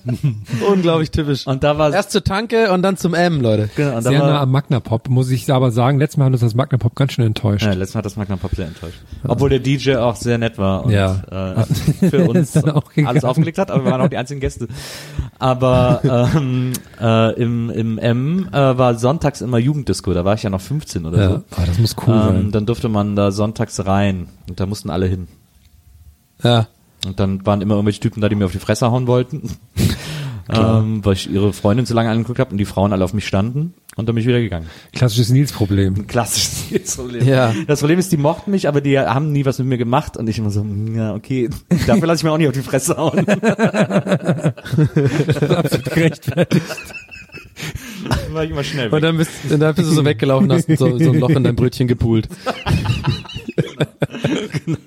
Unglaublich 0.70 1.12
typisch. 1.12 1.48
Und 1.48 1.64
da 1.64 1.78
war 1.78 1.94
Erst 1.94 2.12
zur 2.12 2.24
Tanke 2.24 2.72
und 2.72 2.82
dann 2.82 2.98
zum 2.98 3.14
M, 3.14 3.40
Leute. 3.42 3.70
genau, 3.76 3.96
und 3.98 4.02
Sehr 4.04 4.20
nah 4.20 4.42
am 4.42 4.52
Magna 4.52 4.80
Pop, 4.80 5.10
muss 5.10 5.30
ich 5.32 5.52
aber 5.52 5.72
sagen. 5.72 6.00
Letztes 6.00 6.18
Mal 6.18 6.26
hat 6.26 6.34
uns 6.34 6.42
das 6.42 6.56
Magna 6.56 6.78
Pop 6.78 6.96
ganz 6.96 7.14
schön 7.14 7.26
enttäuscht. 7.26 7.66
ja, 7.66 7.72
letztes 7.74 7.94
Mal 7.96 8.00
hat 8.00 8.06
das 8.06 8.16
Magna 8.18 8.36
Pop 8.38 8.52
sehr 8.56 8.68
enttäuscht. 8.68 8.98
Obwohl 9.28 9.50
der 9.50 9.60
DJ 9.60 9.96
auch 9.96 10.16
sehr 10.16 10.38
nett 10.38 10.58
war 10.58 10.86
und 10.86 10.92
Ja. 10.92 11.22
äh, 12.02 12.10
für 12.10 12.28
uns 12.28 12.56
alles 13.06 13.24
aufgelegt 13.24 13.58
hat, 13.58 13.72
aber 13.72 13.86
wir 13.86 13.92
waren 13.92 14.02
auch 14.02 14.10
die 14.10 14.18
einzigen 14.18 14.40
Gäste. 14.42 14.68
Aber 15.40 16.02
ähm, 16.36 16.74
äh, 17.00 17.34
im, 17.42 17.70
im 17.70 17.98
M 17.98 18.50
äh, 18.52 18.78
war 18.78 18.96
sonntags 18.96 19.42
immer 19.42 19.58
Jugenddisco, 19.58 20.14
da 20.14 20.26
war 20.26 20.34
ich 20.36 20.44
ja 20.44 20.50
noch 20.50 20.62
15 20.62 21.06
oder 21.06 21.18
Ja, 21.18 21.30
so. 21.30 21.36
aber 21.56 21.66
das 21.68 21.78
muss 21.80 21.96
cool 22.06 22.14
Ähm, 22.14 22.20
sein. 22.24 22.52
dann 22.52 22.66
durfte 22.66 22.90
man 22.90 23.16
da 23.16 23.32
sonntags 23.32 23.86
rein 23.86 24.28
und 24.50 24.60
da 24.60 24.66
mussten 24.66 24.90
alle 24.90 24.97
hin. 25.06 25.28
Ja. 26.44 26.68
Und 27.06 27.20
dann 27.20 27.46
waren 27.46 27.62
immer 27.62 27.76
irgendwelche 27.76 28.00
Typen 28.00 28.22
da, 28.22 28.30
die 28.30 28.36
mir 28.36 28.46
auf 28.46 28.52
die 28.52 28.60
Fresse 28.60 28.90
hauen 28.92 29.08
wollten. 29.08 29.52
ähm, 30.50 31.04
weil 31.04 31.14
ich 31.14 31.30
ihre 31.30 31.54
Freundin 31.54 31.86
zu 31.86 31.94
lange 31.94 32.10
angeguckt 32.10 32.40
habe 32.40 32.52
und 32.52 32.58
die 32.58 32.66
Frauen 32.66 32.94
alle 32.94 33.04
auf 33.04 33.14
mich 33.14 33.28
standen 33.28 33.74
und 33.96 34.08
dann 34.08 34.16
bin 34.16 34.22
ich 34.22 34.28
wieder 34.28 34.40
gegangen. 34.40 34.68
Klassisches 34.94 35.30
Nils-Problem. 35.30 36.08
Klassisches 36.08 36.96
Problem. 36.98 37.26
Ja. 37.28 37.54
Das 37.68 37.80
Problem 37.80 38.00
ist, 38.00 38.12
die 38.12 38.18
mochten 38.18 38.52
mich, 38.52 38.68
aber 38.68 38.80
die 38.80 38.98
haben 39.00 39.32
nie 39.32 39.46
was 39.46 39.60
mit 39.60 39.68
mir 39.68 39.78
gemacht 39.78 40.18
und 40.18 40.28
ich 40.30 40.38
immer 40.38 40.52
so, 40.52 40.66
ja, 40.96 41.14
okay, 41.16 41.50
dafür 41.88 42.08
lasse 42.08 42.20
ich 42.20 42.24
mir 42.24 42.32
auch 42.32 42.38
nicht 42.38 42.48
auf 42.48 42.54
die 42.54 42.62
Fresse 42.62 42.96
hauen. 42.96 43.28
Absolut 45.50 45.86
gerechtfertigt. 45.86 46.66
war 48.32 48.44
ich 48.44 48.52
immer 48.52 48.64
schnell 48.64 48.88
Und 48.88 48.94
weg. 48.94 49.02
dann 49.02 49.18
bist, 49.18 49.32
und 49.50 49.60
dann 49.60 49.76
bist 49.76 49.90
du 49.90 49.94
so 49.94 50.06
weggelaufen, 50.06 50.52
hast 50.52 50.68
so, 50.68 50.98
so 50.98 51.12
ein 51.12 51.20
Loch 51.20 51.30
in 51.30 51.44
dein 51.44 51.56
Brötchen 51.56 51.88
gepult. 51.88 52.30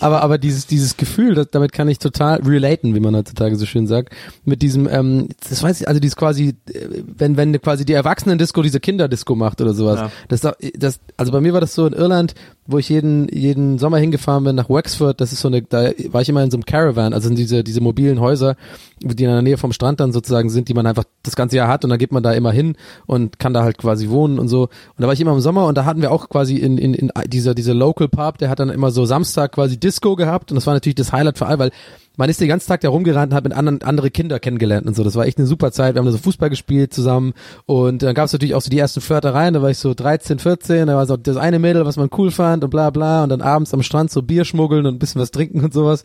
aber 0.00 0.22
aber 0.22 0.38
dieses 0.38 0.66
dieses 0.66 0.96
Gefühl, 0.96 1.34
das, 1.34 1.48
damit 1.50 1.72
kann 1.72 1.88
ich 1.88 1.98
total 1.98 2.40
relaten, 2.42 2.94
wie 2.94 3.00
man 3.00 3.16
heutzutage 3.16 3.56
so 3.56 3.66
schön 3.66 3.86
sagt, 3.86 4.14
mit 4.44 4.62
diesem 4.62 4.88
ähm, 4.88 5.28
das 5.48 5.62
weiß 5.62 5.80
ich, 5.80 5.88
also 5.88 6.00
dieses 6.00 6.16
quasi 6.16 6.56
äh, 6.72 7.02
wenn 7.16 7.36
wenn 7.36 7.60
quasi 7.60 7.84
die 7.84 7.92
Erwachsenen-Disco 7.92 8.62
diese 8.62 8.80
Kinderdisco 8.80 9.34
macht 9.34 9.60
oder 9.60 9.74
sowas. 9.74 10.00
Ja. 10.00 10.10
Das 10.28 10.40
das 10.76 11.00
also 11.16 11.32
bei 11.32 11.40
mir 11.40 11.52
war 11.52 11.60
das 11.60 11.74
so 11.74 11.86
in 11.86 11.92
Irland, 11.92 12.34
wo 12.66 12.78
ich 12.78 12.88
jeden 12.88 13.28
jeden 13.28 13.78
Sommer 13.78 13.98
hingefahren 13.98 14.44
bin 14.44 14.56
nach 14.56 14.70
Wexford, 14.70 15.20
das 15.20 15.32
ist 15.32 15.40
so 15.40 15.48
eine 15.48 15.62
da 15.62 15.90
war 16.08 16.22
ich 16.22 16.28
immer 16.28 16.42
in 16.42 16.50
so 16.50 16.56
einem 16.56 16.64
Caravan, 16.64 17.12
also 17.12 17.28
in 17.28 17.36
diese 17.36 17.62
diese 17.62 17.80
mobilen 17.80 18.20
Häuser, 18.20 18.56
die 19.00 19.24
in 19.24 19.30
der 19.30 19.42
Nähe 19.42 19.58
vom 19.58 19.72
Strand 19.72 20.00
dann 20.00 20.12
sozusagen 20.12 20.50
sind, 20.50 20.68
die 20.68 20.74
man 20.74 20.86
einfach 20.86 21.04
das 21.22 21.36
ganze 21.36 21.56
Jahr 21.56 21.68
hat 21.68 21.84
und 21.84 21.90
dann 21.90 21.98
geht 21.98 22.12
man 22.12 22.22
da 22.22 22.32
immer 22.32 22.52
hin 22.52 22.76
und 23.06 23.38
kann 23.38 23.52
da 23.52 23.62
halt 23.62 23.78
quasi 23.78 24.08
wohnen 24.08 24.38
und 24.38 24.48
so. 24.48 24.62
Und 24.62 24.70
da 24.98 25.06
war 25.06 25.12
ich 25.12 25.20
immer 25.20 25.32
im 25.32 25.40
Sommer 25.40 25.66
und 25.66 25.76
da 25.76 25.84
hatten 25.84 26.00
wir 26.00 26.10
auch 26.10 26.28
quasi 26.28 26.56
in, 26.56 26.78
in, 26.78 26.94
in 26.94 27.10
dieser, 27.26 27.54
dieser 27.54 27.74
Local 27.74 28.08
Pub, 28.08 28.38
der 28.38 28.48
hat 28.48 28.60
dann 28.60 28.70
immer 28.70 28.90
so 28.90 29.04
Samstag 29.04 29.52
quasi 29.52 29.78
Disco 29.78 30.16
gehabt 30.16 30.50
und 30.50 30.56
das 30.56 30.66
war 30.66 30.74
natürlich 30.74 30.96
das 30.96 31.12
Highlight 31.12 31.38
für 31.38 31.46
alle, 31.46 31.58
weil 31.58 31.70
man 32.16 32.30
ist 32.30 32.40
den 32.40 32.48
ganzen 32.48 32.68
Tag 32.68 32.80
da 32.80 32.88
rumgerannt 32.88 33.32
und 33.32 33.36
hat 33.36 33.44
mit 33.44 33.52
anderen 33.52 33.82
andere 33.82 34.10
Kinder 34.10 34.38
kennengelernt 34.38 34.86
und 34.86 34.94
so. 34.94 35.02
Das 35.02 35.16
war 35.16 35.26
echt 35.26 35.38
eine 35.38 35.46
super 35.46 35.72
Zeit. 35.72 35.94
Wir 35.94 35.98
haben 35.98 36.06
da 36.06 36.12
so 36.12 36.18
Fußball 36.18 36.48
gespielt 36.48 36.94
zusammen 36.94 37.34
und 37.66 38.02
dann 38.02 38.14
gab 38.14 38.26
es 38.26 38.32
natürlich 38.32 38.54
auch 38.54 38.60
so 38.60 38.70
die 38.70 38.78
ersten 38.78 39.00
Flirtereien. 39.00 39.54
Da 39.54 39.62
war 39.62 39.70
ich 39.70 39.78
so 39.78 39.94
13, 39.94 40.38
14, 40.38 40.86
da 40.86 40.96
war 40.96 41.06
so 41.06 41.16
das 41.16 41.36
eine 41.36 41.58
Mädel, 41.58 41.84
was 41.86 41.96
man 41.96 42.10
cool 42.16 42.30
fand 42.30 42.53
und 42.62 42.70
bla 42.70 42.90
bla 42.90 43.24
und 43.24 43.30
dann 43.30 43.40
abends 43.40 43.74
am 43.74 43.82
Strand 43.82 44.10
so 44.10 44.22
Bier 44.22 44.44
schmuggeln 44.44 44.86
und 44.86 44.94
ein 44.94 44.98
bisschen 44.98 45.20
was 45.20 45.30
trinken 45.30 45.64
und 45.64 45.72
sowas. 45.72 46.04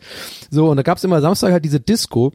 So 0.50 0.70
und 0.70 0.76
da 0.78 0.82
gab 0.82 0.98
es 0.98 1.04
immer 1.04 1.20
Samstag 1.20 1.52
halt 1.52 1.64
diese 1.64 1.80
Disco. 1.80 2.32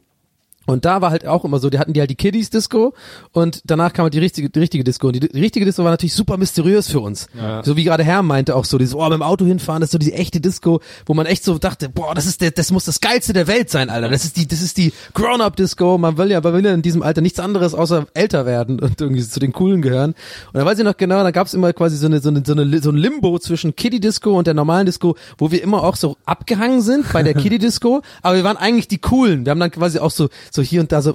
Und 0.66 0.84
da 0.84 1.00
war 1.00 1.10
halt 1.10 1.26
auch 1.26 1.44
immer 1.44 1.58
so, 1.58 1.70
die 1.70 1.78
hatten 1.78 1.92
die 1.92 2.00
halt 2.00 2.10
die 2.10 2.16
Kiddies 2.16 2.50
Disco 2.50 2.94
und 3.32 3.62
danach 3.64 3.92
kam 3.92 4.04
halt 4.04 4.14
die 4.14 4.18
richtige, 4.18 4.50
die 4.50 4.58
richtige 4.58 4.84
Disco. 4.84 5.06
Und 5.06 5.14
die, 5.14 5.20
die 5.20 5.40
richtige 5.40 5.64
Disco 5.64 5.84
war 5.84 5.90
natürlich 5.90 6.14
super 6.14 6.36
mysteriös 6.36 6.88
für 6.90 7.00
uns. 7.00 7.28
So 7.62 7.76
wie 7.76 7.84
gerade 7.84 8.04
Herr 8.04 8.22
meinte 8.22 8.54
auch 8.56 8.64
so, 8.64 8.78
dieses, 8.78 8.94
oh, 8.94 9.04
mit 9.04 9.14
dem 9.14 9.22
Auto 9.22 9.44
hinfahren, 9.44 9.80
das 9.80 9.88
ist 9.88 9.92
so 9.92 9.98
diese 9.98 10.12
echte 10.12 10.40
Disco, 10.40 10.80
wo 11.06 11.14
man 11.14 11.26
echt 11.26 11.44
so 11.44 11.58
dachte, 11.58 11.88
boah, 11.88 12.14
das 12.14 12.26
ist 12.26 12.40
der, 12.40 12.50
das 12.50 12.72
muss 12.72 12.84
das 12.84 13.00
geilste 13.00 13.32
der 13.32 13.46
Welt 13.46 13.70
sein, 13.70 13.90
Alter. 13.90 14.08
Das 14.08 14.24
ist 14.24 14.36
die, 14.36 14.46
das 14.46 14.62
ist 14.62 14.76
die 14.76 14.92
Grown-up 15.14 15.56
Disco. 15.56 15.98
Man 15.98 16.18
will 16.18 16.30
ja, 16.30 16.40
man 16.40 16.52
will 16.52 16.64
ja 16.64 16.74
in 16.74 16.82
diesem 16.82 17.02
Alter 17.02 17.20
nichts 17.20 17.38
anderes 17.38 17.74
außer 17.74 18.06
älter 18.14 18.46
werden 18.46 18.80
und 18.80 19.00
irgendwie 19.00 19.22
zu 19.22 19.40
den 19.40 19.52
coolen 19.52 19.82
gehören. 19.82 20.14
Und 20.52 20.60
da 20.60 20.64
weiß 20.64 20.78
ich 20.78 20.84
noch 20.84 20.96
genau, 20.96 21.22
da 21.22 21.30
gab's 21.30 21.54
immer 21.54 21.72
quasi 21.72 21.96
so 21.96 22.06
eine, 22.06 22.20
so 22.20 22.28
eine, 22.28 22.42
so 22.44 22.52
eine, 22.52 22.82
so 22.82 22.90
ein 22.90 22.96
Limbo 22.96 23.38
zwischen 23.38 23.76
Kiddie 23.76 24.00
Disco 24.00 24.36
und 24.36 24.46
der 24.46 24.54
normalen 24.54 24.86
Disco, 24.86 25.16
wo 25.38 25.50
wir 25.50 25.62
immer 25.62 25.82
auch 25.82 25.96
so 25.96 26.16
abgehangen 26.24 26.80
sind 26.80 27.12
bei 27.12 27.22
der 27.22 27.34
Kiddie 27.42 27.58
Disco, 27.58 28.02
aber 28.22 28.36
wir 28.36 28.44
waren 28.44 28.56
eigentlich 28.56 28.88
die 28.88 28.98
coolen. 28.98 29.44
Wir 29.44 29.50
haben 29.50 29.60
dann 29.60 29.70
quasi 29.70 29.98
auch 29.98 30.10
so, 30.10 30.28
so 30.50 30.55
hier 30.62 30.80
und 30.80 30.92
da 30.92 31.02
so, 31.02 31.14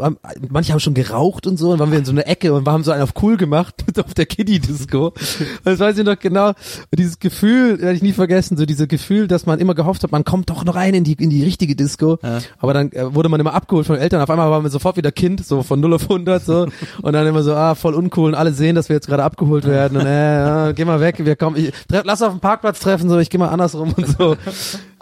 manche 0.50 0.74
haben 0.74 0.80
schon 0.80 0.94
geraucht 0.94 1.48
und 1.48 1.58
so, 1.58 1.72
und 1.72 1.80
waren 1.80 1.92
wir 1.92 2.00
in 2.00 2.06
so 2.06 2.12
einer 2.12 2.28
Ecke 2.28 2.54
und 2.54 2.68
haben 2.68 2.84
so 2.84 2.92
einen 2.92 3.04
auf 3.04 3.14
cool 3.22 3.38
gemacht 3.38 3.76
auf 4.04 4.14
der 4.14 4.26
Kiddie 4.26 4.60
Disco. 4.60 5.08
Und 5.08 5.16
das 5.64 5.80
weiß 5.80 5.98
ich 5.98 6.06
noch 6.06 6.20
genau. 6.20 6.50
Und 6.50 6.56
dieses 6.98 7.20
Gefühl, 7.20 7.80
werde 7.82 7.96
ich 7.96 8.02
nie 8.02 8.14
vergessen, 8.14 8.58
so 8.58 8.66
dieses 8.66 8.88
Gefühl, 8.88 9.28
dass 9.28 9.46
man 9.46 9.60
immer 9.60 9.76
gehofft 9.76 10.04
hat, 10.04 10.12
man 10.12 10.24
kommt 10.24 10.50
doch 10.50 10.64
noch 10.64 10.76
rein 10.76 10.94
in 10.94 11.04
die, 11.04 11.14
in 11.14 11.30
die 11.30 11.44
richtige 11.44 11.76
Disco. 11.76 12.20
Aber 12.60 12.74
dann 12.74 12.92
äh, 12.92 13.14
wurde 13.14 13.30
man 13.30 13.39
immer 13.39 13.54
abgeholt 13.54 13.86
von 13.86 13.96
den 13.96 14.02
Eltern. 14.02 14.22
Auf 14.22 14.30
einmal 14.30 14.50
waren 14.50 14.64
wir 14.64 14.70
sofort 14.70 14.98
wieder 14.98 15.12
Kind, 15.12 15.46
so 15.46 15.64
von 15.64 15.80
0 15.80 15.94
auf 15.94 16.04
100, 16.04 16.44
so. 16.44 16.68
Und 17.02 17.14
dann 17.14 17.28
immer 17.28 17.44
so, 17.44 17.54
ah, 17.54 17.76
voll 17.76 17.94
uncool. 17.94 18.30
Und 18.30 18.36
alle 18.36 18.54
sehen, 18.54 18.76
dass 18.76 18.89
wir 18.89 18.96
jetzt 18.96 19.08
gerade 19.08 19.24
abgeholt 19.24 19.66
werden. 19.66 19.98
Und 19.98 20.06
äh, 20.06 20.36
ja, 20.36 20.72
geh 20.72 20.86
mal 20.86 21.00
weg, 21.00 21.24
wir 21.24 21.36
kommen, 21.36 21.58
ich, 21.58 21.72
treff, 21.88 22.04
lass 22.06 22.22
auf 22.22 22.32
dem 22.32 22.39
Parkplatz 22.39 22.80
treffen, 22.80 23.10
so, 23.10 23.20
ich 23.20 23.30
geh 23.30 23.38
mal 23.38 23.50
andersrum 23.50 23.94
und 23.94 24.08
so. 24.18 24.36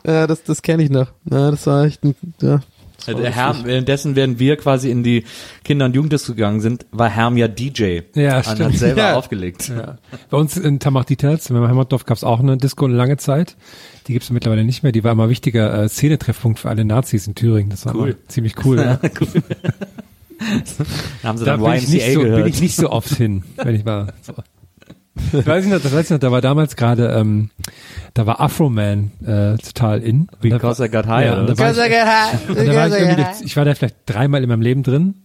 Ja, 0.06 0.28
das, 0.28 0.44
das 0.44 0.62
kenne 0.62 0.84
ich 0.84 0.90
noch. 0.90 1.08
Ja, 1.30 1.52
das 1.52 1.68
war 1.68 1.84
echt 1.84 2.04
ein, 2.04 2.16
ja. 2.42 2.62
Der 3.08 3.32
Herm, 3.32 3.66
währenddessen, 3.66 4.16
während 4.16 4.40
wir 4.40 4.56
quasi 4.58 4.90
in 4.92 5.04
die 5.04 5.24
Kinder- 5.64 5.86
und 5.86 5.96
Jugenddisco 5.96 6.34
gegangen 6.34 6.62
sind, 6.62 6.86
war 6.92 7.10
Herm 7.10 7.38
ja 7.38 7.48
DJ. 7.48 8.00
Ja, 8.16 8.38
und 8.38 8.46
stimmt. 8.46 8.60
hat 8.62 8.74
selber 8.76 9.02
Ja. 9.10 9.16
aufgelegt. 9.16 9.70
Ja. 9.70 9.98
Bei 10.30 10.38
uns 10.38 10.58
in 10.58 10.80
Tamach-Dieters, 10.80 11.50
in 11.50 11.56
meinem 11.56 11.68
Heimatdorf, 11.70 12.06
gab 12.06 12.18
es 12.18 12.24
auch 12.24 12.40
eine 12.40 12.58
Disco 12.58 12.86
eine 12.86 12.96
lange 12.96 13.18
Zeit. 13.18 13.56
Die 14.08 14.14
gibt's 14.14 14.30
mittlerweile 14.32 14.64
nicht 14.64 14.84
mehr. 14.84 14.92
Die 14.92 15.04
war 15.04 15.12
immer 15.12 15.30
wichtiger 15.30 15.84
äh, 15.84 15.90
Szenetreffpunkt 15.90 16.60
für 16.60 16.70
alle 16.70 16.86
Nazis 16.86 17.28
in 17.28 17.36
Thüringen. 17.36 17.70
Das 17.70 17.86
war 17.86 17.96
Cool. 17.96 18.18
ziemlich 18.28 18.54
cool. 18.66 18.78
Ja. 18.80 19.00
Da 21.22 21.28
haben 21.28 21.38
sie 21.38 21.46
Da 21.46 21.58
dann 21.58 21.62
bin 21.62 21.72
YMCA 21.74 21.76
ich, 21.84 21.90
nicht 21.90 22.14
so, 22.14 22.22
gehört. 22.22 22.44
bin 22.44 22.54
ich 22.54 22.62
nicht 22.62 22.76
so 22.78 22.90
oft 22.92 23.10
hin, 23.14 23.44
wenn 23.58 23.76
ich 23.76 23.84
mal 23.84 24.14
so. 24.22 24.34
Ich 25.16 25.46
weiß 25.46 25.66
nicht 25.66 25.74
noch, 25.74 25.82
das 25.82 25.94
weiß 25.94 26.06
ich 26.06 26.12
noch, 26.12 26.20
da 26.20 26.32
war 26.32 26.42
damals 26.42 26.76
gerade, 26.76 27.10
ähm, 27.10 27.50
da 28.14 28.26
war 28.26 28.40
Afro-Man 28.40 29.12
äh, 29.22 29.58
total 29.58 30.02
in. 30.02 30.28
Because 30.42 30.84
I 30.84 30.90
got 30.90 31.08
high, 31.08 31.26
Ja, 31.26 31.44
da 31.44 31.58
war 31.58 31.72
ich, 31.72 32.50
und 32.50 32.58
da 32.68 32.76
war 32.76 32.88
ich, 32.88 32.94
irgendwie, 32.94 33.46
ich 33.46 33.58
war 33.58 33.66
da 33.66 33.76
vielleicht 33.76 33.98
dreimal 34.06 34.42
in 34.44 34.50
meinem 34.50 34.62
Leben 34.62 34.84
drin 34.84 35.16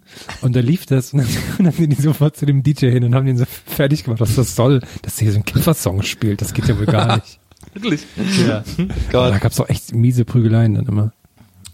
und 0.41 0.57
da 0.57 0.61
lief 0.61 0.87
das 0.87 1.13
und 1.13 1.21
dann, 1.21 1.29
und 1.59 1.65
dann 1.65 1.73
sind 1.73 1.91
die 1.91 2.03
sofort 2.03 2.37
zu 2.37 2.47
dem 2.47 2.63
DJ 2.63 2.91
hin 2.91 3.05
und 3.05 3.15
haben 3.15 3.27
den 3.27 3.37
so 3.37 3.45
fertig 3.67 4.05
gemacht, 4.05 4.21
was 4.21 4.35
das 4.35 4.57
soll, 4.57 4.81
dass 5.03 5.17
der 5.17 5.25
hier 5.25 5.33
so 5.33 5.37
einen 5.37 5.45
Kiffer-Song 5.45 6.03
spielt. 6.03 6.41
Das 6.41 6.55
geht 6.55 6.67
ja 6.67 6.79
wohl 6.79 6.87
gar 6.87 7.17
nicht. 7.17 7.39
Wirklich? 7.75 8.07
Ja. 8.47 8.63
Aber 9.13 9.31
da 9.31 9.39
gab's 9.39 9.61
auch 9.61 9.69
echt 9.69 9.95
miese 9.95 10.25
Prügeleien 10.25 10.75
dann 10.75 10.87
immer. 10.87 11.13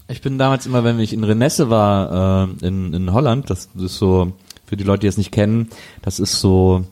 Ich 0.07 0.21
bin 0.21 0.37
damals 0.37 0.65
immer, 0.65 0.83
wenn 0.83 0.99
ich 0.99 1.13
in 1.13 1.23
Renesse 1.23 1.69
war, 1.69 2.47
äh, 2.61 2.67
in, 2.67 2.93
in 2.93 3.13
Holland, 3.13 3.49
das 3.49 3.69
ist 3.77 3.97
so, 3.97 4.33
für 4.65 4.75
die 4.77 4.83
Leute, 4.83 5.01
die 5.01 5.07
es 5.07 5.17
nicht 5.17 5.31
kennen, 5.31 5.69
das 6.01 6.19
ist 6.19 6.39
so 6.39 6.85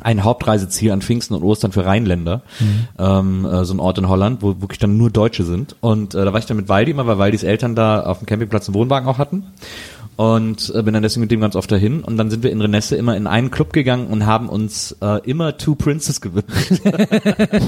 ein 0.00 0.24
Hauptreiseziel 0.24 0.90
an 0.90 1.02
Pfingsten 1.02 1.34
und 1.34 1.42
Ostern 1.42 1.72
für 1.72 1.84
Rheinländer. 1.84 2.42
Ähm, 2.98 3.44
äh, 3.44 3.64
so 3.64 3.74
ein 3.74 3.80
Ort 3.80 3.98
in 3.98 4.08
Holland, 4.08 4.42
wo 4.42 4.60
wirklich 4.60 4.78
dann 4.78 4.96
nur 4.96 5.10
Deutsche 5.10 5.44
sind. 5.44 5.76
Und 5.80 6.14
äh, 6.14 6.24
da 6.24 6.32
war 6.32 6.40
ich 6.40 6.46
dann 6.46 6.56
mit 6.56 6.68
Waldi 6.68 6.90
immer, 6.92 7.06
weil 7.06 7.18
Waldis 7.18 7.42
Eltern 7.42 7.74
da 7.74 8.02
auf 8.02 8.18
dem 8.18 8.26
Campingplatz 8.26 8.68
einen 8.68 8.74
Wohnwagen 8.74 9.08
auch 9.08 9.18
hatten. 9.18 9.46
Und 10.22 10.72
äh, 10.72 10.82
bin 10.84 10.94
dann 10.94 11.02
deswegen 11.02 11.22
mit 11.22 11.32
dem 11.32 11.40
ganz 11.40 11.56
oft 11.56 11.72
dahin. 11.72 12.04
Und 12.04 12.16
dann 12.16 12.30
sind 12.30 12.44
wir 12.44 12.52
in 12.52 12.60
Renesse 12.60 12.94
immer 12.94 13.16
in 13.16 13.26
einen 13.26 13.50
Club 13.50 13.72
gegangen 13.72 14.06
und 14.06 14.24
haben 14.24 14.48
uns 14.48 14.96
äh, 15.02 15.18
immer 15.28 15.58
Two 15.58 15.74
Princes 15.74 16.20
gewünscht. 16.20 16.70
If 16.84 17.66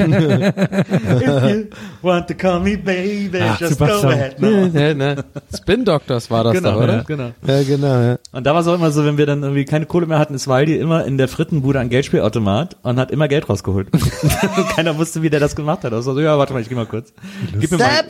you 1.49 1.65
want 2.01 2.29
to 2.29 2.35
call 2.35 2.61
me 2.61 2.77
baby, 2.79 3.41
Ach, 3.43 3.61
just 3.61 3.81
go 3.81 3.87
ahead. 3.87 4.39
No. 4.41 4.67
Ja, 4.67 4.95
ne? 4.95 5.25
Spin 5.53 5.85
Doctors 5.85 6.31
war 6.31 6.45
das 6.45 6.53
Genau, 6.53 6.79
da, 6.79 6.85
oder? 6.85 6.95
ja, 6.99 7.03
genau. 7.03 7.33
Ja, 7.45 7.63
genau, 7.65 8.01
ja. 8.01 8.19
Und 8.31 8.47
da 8.47 8.55
war 8.55 8.61
es 8.61 8.69
auch 8.69 8.75
immer 8.75 8.93
so, 8.93 9.05
wenn 9.05 9.19
wir 9.19 9.27
dann 9.27 9.43
irgendwie 9.43 9.65
keine 9.65 9.87
Kohle 9.87 10.07
mehr 10.07 10.21
hatten, 10.21 10.35
ist 10.35 10.47
Waldi 10.47 10.77
immer 10.77 11.05
in 11.07 11.19
der 11.19 11.27
Frittenbude 11.27 11.81
ein 11.81 11.89
Geldspielautomat 11.89 12.77
und 12.85 13.01
hat 13.01 13.11
immer 13.11 13.27
Geld 13.27 13.49
rausgeholt. 13.49 13.89
Keiner 14.77 14.97
wusste, 14.97 15.23
wie 15.23 15.31
der 15.31 15.41
das 15.41 15.57
gemacht 15.57 15.83
hat. 15.83 15.93
Also 15.93 16.15
so, 16.15 16.21
ja, 16.21 16.39
warte 16.39 16.53
mal, 16.53 16.63
ich 16.63 16.69
geh 16.69 16.77
mal 16.77 16.87
kurz. 16.87 17.13
Gib 17.59 17.73
mir 17.73 17.79
mal. 17.79 18.05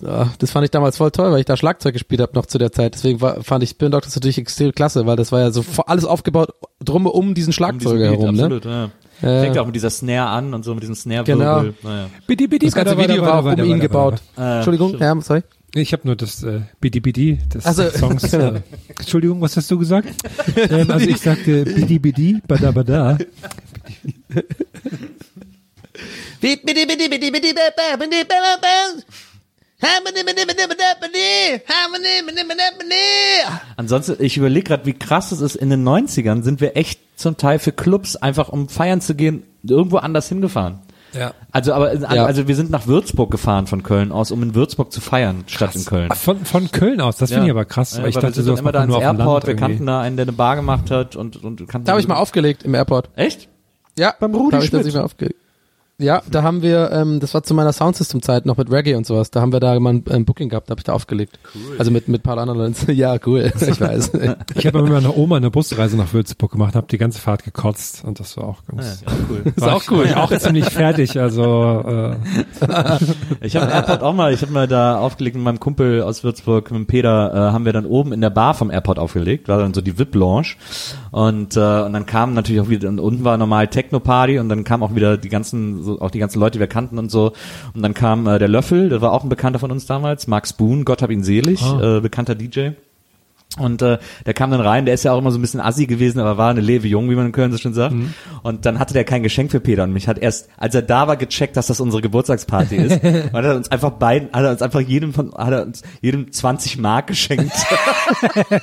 Ja, 0.00 0.32
das 0.38 0.50
fand 0.50 0.64
ich 0.64 0.70
damals 0.70 0.96
voll 0.96 1.10
toll, 1.10 1.32
weil 1.32 1.40
ich 1.40 1.46
da 1.46 1.56
Schlagzeug 1.56 1.94
gespielt 1.94 2.20
habe 2.20 2.32
noch 2.34 2.46
zu 2.46 2.58
der 2.58 2.72
Zeit. 2.72 2.94
Deswegen 2.94 3.20
war, 3.20 3.42
fand 3.42 3.64
ich 3.64 3.70
Spin 3.70 3.90
Doctors 3.90 4.14
natürlich 4.14 4.38
extrem 4.38 4.72
klasse, 4.72 5.06
weil 5.06 5.16
das 5.16 5.32
war 5.32 5.40
ja 5.40 5.50
so 5.50 5.64
alles 5.86 6.04
aufgebaut 6.04 6.50
drum 6.84 7.06
um 7.06 7.12
diesen 7.12 7.26
Um 7.28 7.34
diesen 7.34 7.52
Schlagzeuger 7.52 8.10
Beat, 8.10 8.20
herum, 8.20 8.34
ne? 8.34 8.42
absolut, 8.44 8.64
ja. 8.64 8.90
Ja. 9.22 9.40
Fängt 9.40 9.56
ja 9.56 9.62
auch 9.62 9.66
mit 9.66 9.74
dieser 9.74 9.88
Snare 9.88 10.28
an 10.28 10.52
und 10.52 10.62
so 10.64 10.74
mit 10.74 10.82
diesem 10.82 10.94
snare 10.94 11.24
Genau. 11.24 11.62
Naja. 11.82 12.10
Bidi, 12.26 12.46
bidi, 12.46 12.66
Das 12.66 12.74
ganze 12.74 12.98
Video 12.98 13.22
war 13.22 13.44
um 13.44 13.64
ihn 13.64 13.80
gebaut. 13.80 14.20
Entschuldigung, 14.36 14.98
ja, 14.98 15.18
sorry. 15.22 15.42
Ich 15.74 15.92
habe 15.92 16.06
nur 16.06 16.16
das 16.16 16.42
äh, 16.42 16.60
Bidi 16.80 17.00
Bidi 17.00 17.38
des 17.52 17.66
Ach 17.66 17.74
so, 17.74 17.90
Songs. 17.94 18.32
Äh, 18.32 18.62
Entschuldigung, 18.98 19.42
was 19.42 19.56
hast 19.56 19.70
du 19.70 19.78
gesagt? 19.78 20.08
ähm, 20.70 20.90
also 20.90 21.06
ich 21.06 21.20
sagte 21.20 21.64
Bidi 21.64 21.98
Bidi, 21.98 22.40
Bada 22.46 22.70
Bada. 22.70 23.18
Ansonsten, 33.76 34.16
ich 34.20 34.36
überlege 34.36 34.64
gerade, 34.68 34.86
wie 34.86 34.94
krass 34.94 35.32
es 35.32 35.40
ist, 35.40 35.56
in 35.56 35.68
den 35.70 35.86
90ern 35.86 36.42
sind 36.42 36.60
wir 36.60 36.76
echt 36.76 37.00
zum 37.16 37.36
Teil 37.36 37.58
für 37.58 37.72
Clubs 37.72 38.16
einfach 38.16 38.48
um 38.48 38.68
feiern 38.68 39.00
zu 39.00 39.14
gehen, 39.14 39.42
irgendwo 39.62 39.98
anders 39.98 40.28
hingefahren. 40.28 40.78
Ja. 41.12 41.32
Also, 41.50 41.72
aber, 41.72 41.94
Ja. 41.94 42.24
also 42.24 42.48
wir 42.48 42.56
sind 42.56 42.70
nach 42.70 42.86
Würzburg 42.86 43.30
gefahren 43.30 43.66
von 43.66 43.82
Köln 43.82 44.12
aus, 44.12 44.30
um 44.30 44.42
in 44.42 44.54
Würzburg 44.54 44.92
zu 44.92 45.00
feiern, 45.00 45.44
statt 45.46 45.74
in 45.74 45.84
Köln. 45.84 46.10
Von, 46.12 46.44
von 46.44 46.70
Köln 46.70 47.00
aus, 47.00 47.16
das 47.16 47.30
finde 47.30 47.46
ich 47.46 47.50
aber 47.50 47.64
krass. 47.64 47.96
Ja, 47.96 48.02
weil 48.02 48.10
ich 48.10 48.16
weil 48.16 48.22
wir 48.22 48.28
dachte, 48.30 48.42
sind 48.42 48.58
immer 48.58 48.72
da 48.72 48.84
ins 48.84 48.94
Airport, 48.94 49.46
wir 49.46 49.56
kannten 49.56 49.86
da 49.86 50.00
einen, 50.00 50.16
der 50.16 50.24
eine 50.24 50.32
Bar 50.32 50.56
gemacht 50.56 50.90
hat 50.90 51.16
und, 51.16 51.42
und 51.42 51.66
kannten 51.68 51.86
Da 51.86 51.92
habe 51.92 52.00
ich 52.00 52.08
mal 52.08 52.16
aufgelegt 52.16 52.62
im 52.64 52.74
Airport. 52.74 53.10
Echt? 53.16 53.48
Ja, 53.98 54.14
Beim 54.18 54.34
Rudi 54.34 54.50
da 54.50 54.56
hab 54.58 54.64
ich 54.64 54.70
tatsächlich 54.70 54.94
mal 54.94 55.04
aufgelegt. 55.04 55.36
Ja, 55.98 56.20
da 56.30 56.42
haben 56.42 56.60
wir, 56.60 56.90
ähm, 56.92 57.20
das 57.20 57.32
war 57.32 57.42
zu 57.42 57.54
meiner 57.54 57.72
Soundsystem-Zeit 57.72 58.44
noch 58.44 58.58
mit 58.58 58.70
Reggae 58.70 58.96
und 58.96 59.06
sowas. 59.06 59.30
Da 59.30 59.40
haben 59.40 59.50
wir 59.52 59.60
da 59.60 59.80
mal 59.80 59.94
ein, 59.94 60.04
ein 60.10 60.24
Booking 60.26 60.50
gehabt, 60.50 60.68
da 60.68 60.72
habe 60.72 60.80
ich 60.80 60.84
da 60.84 60.92
aufgelegt. 60.92 61.38
Cool. 61.54 61.76
Also 61.78 61.90
mit 61.90 62.06
mit 62.06 62.20
ein 62.20 62.22
paar 62.22 62.36
anderen 62.36 62.58
Leuten. 62.58 62.92
Ja, 62.96 63.16
cool. 63.24 63.50
Ich 63.66 63.80
weiß. 63.80 64.12
Ich 64.54 64.66
habe 64.66 64.82
mit 64.82 64.92
meiner 64.92 65.16
Oma 65.16 65.36
eine 65.36 65.50
Busreise 65.50 65.96
nach 65.96 66.12
Würzburg 66.12 66.52
gemacht, 66.52 66.74
habe 66.74 66.86
die 66.86 66.98
ganze 66.98 67.18
Fahrt 67.18 67.44
gekotzt 67.44 68.04
und 68.04 68.20
das 68.20 68.36
war 68.36 68.44
auch 68.44 68.62
ganz. 68.66 69.02
Ja, 69.06 69.12
cool. 69.30 69.42
ist 69.56 69.62
auch 69.62 69.82
cool. 69.90 69.98
War 69.98 70.04
ich 70.04 70.16
auch 70.16 70.38
ziemlich 70.38 70.66
fertig, 70.66 71.18
also 71.18 71.82
äh, 71.86 72.16
Ich 73.40 73.56
habe 73.56 73.72
Airport 73.72 74.02
auch 74.02 74.12
mal, 74.12 74.34
ich 74.34 74.42
habe 74.42 74.52
mal 74.52 74.68
da 74.68 74.98
aufgelegt 74.98 75.36
mit 75.36 75.44
meinem 75.44 75.60
Kumpel 75.60 76.02
aus 76.02 76.24
Würzburg, 76.24 76.70
mit 76.70 76.78
dem 76.78 76.86
Peter, 76.86 77.32
äh, 77.32 77.52
haben 77.52 77.64
wir 77.64 77.72
dann 77.72 77.86
oben 77.86 78.12
in 78.12 78.20
der 78.20 78.30
Bar 78.30 78.52
vom 78.52 78.70
Airport 78.70 78.98
aufgelegt, 78.98 79.48
war 79.48 79.58
dann 79.58 79.72
so 79.72 79.80
die 79.80 79.98
VIP-Lounge 79.98 80.56
und, 81.16 81.56
äh, 81.56 81.60
und 81.60 81.94
dann 81.94 82.04
kam 82.04 82.34
natürlich 82.34 82.60
auch 82.60 82.68
wieder, 82.68 82.90
und 82.90 83.00
unten 83.00 83.24
war 83.24 83.38
normal 83.38 83.68
Techno-Party 83.68 84.38
und 84.38 84.50
dann 84.50 84.64
kamen 84.64 84.82
auch 84.82 84.94
wieder 84.94 85.16
die 85.16 85.30
ganzen, 85.30 85.82
so, 85.82 85.98
auch 85.98 86.10
die 86.10 86.18
ganzen 86.18 86.38
Leute, 86.40 86.58
die 86.58 86.60
wir 86.60 86.66
kannten 86.66 86.98
und 86.98 87.10
so 87.10 87.32
und 87.72 87.80
dann 87.82 87.94
kam 87.94 88.26
äh, 88.26 88.38
der 88.38 88.48
Löffel, 88.48 88.90
der 88.90 89.00
war 89.00 89.12
auch 89.12 89.22
ein 89.22 89.30
Bekannter 89.30 89.58
von 89.58 89.70
uns 89.70 89.86
damals, 89.86 90.26
Max 90.26 90.52
Boone, 90.52 90.84
Gott 90.84 91.00
hab 91.00 91.10
ihn 91.10 91.24
selig, 91.24 91.62
äh, 91.62 92.00
bekannter 92.00 92.34
DJ. 92.34 92.72
Und 93.58 93.82
äh, 93.82 93.98
der 94.26 94.34
kam 94.34 94.50
dann 94.50 94.60
rein, 94.60 94.84
der 94.84 94.94
ist 94.94 95.04
ja 95.04 95.12
auch 95.12 95.18
immer 95.18 95.30
so 95.30 95.38
ein 95.38 95.40
bisschen 95.40 95.60
assi 95.60 95.86
gewesen, 95.86 96.20
aber 96.20 96.36
war 96.36 96.50
eine 96.50 96.60
Lewe 96.60 96.86
jung, 96.86 97.08
wie 97.10 97.14
man 97.14 97.26
in 97.26 97.32
Köln 97.32 97.52
so 97.52 97.58
schön 97.58 97.74
sagt. 97.74 97.94
Und 98.42 98.66
dann 98.66 98.78
hatte 98.78 98.92
der 98.92 99.04
kein 99.04 99.22
Geschenk 99.22 99.50
für 99.50 99.60
Peter 99.60 99.84
und 99.84 99.92
mich 99.92 100.08
hat 100.08 100.18
erst, 100.18 100.48
als 100.56 100.74
er 100.74 100.82
da 100.82 101.08
war, 101.08 101.16
gecheckt, 101.16 101.56
dass 101.56 101.66
das 101.66 101.80
unsere 101.80 102.02
Geburtstagsparty 102.02 102.76
ist. 102.76 103.02
und 103.04 103.32
hat 103.32 103.44
er 103.44 103.56
uns 103.56 103.70
einfach 103.70 103.90
beiden, 103.90 104.30
hat 104.32 104.44
er 104.44 104.50
uns 104.50 104.62
einfach 104.62 104.80
jedem 104.80 105.12
von, 105.12 105.32
hat 105.34 105.52
er 105.52 105.62
uns 105.62 105.82
jedem 106.02 106.30
20 106.30 106.78
Mark 106.78 107.06
geschenkt. 107.08 107.52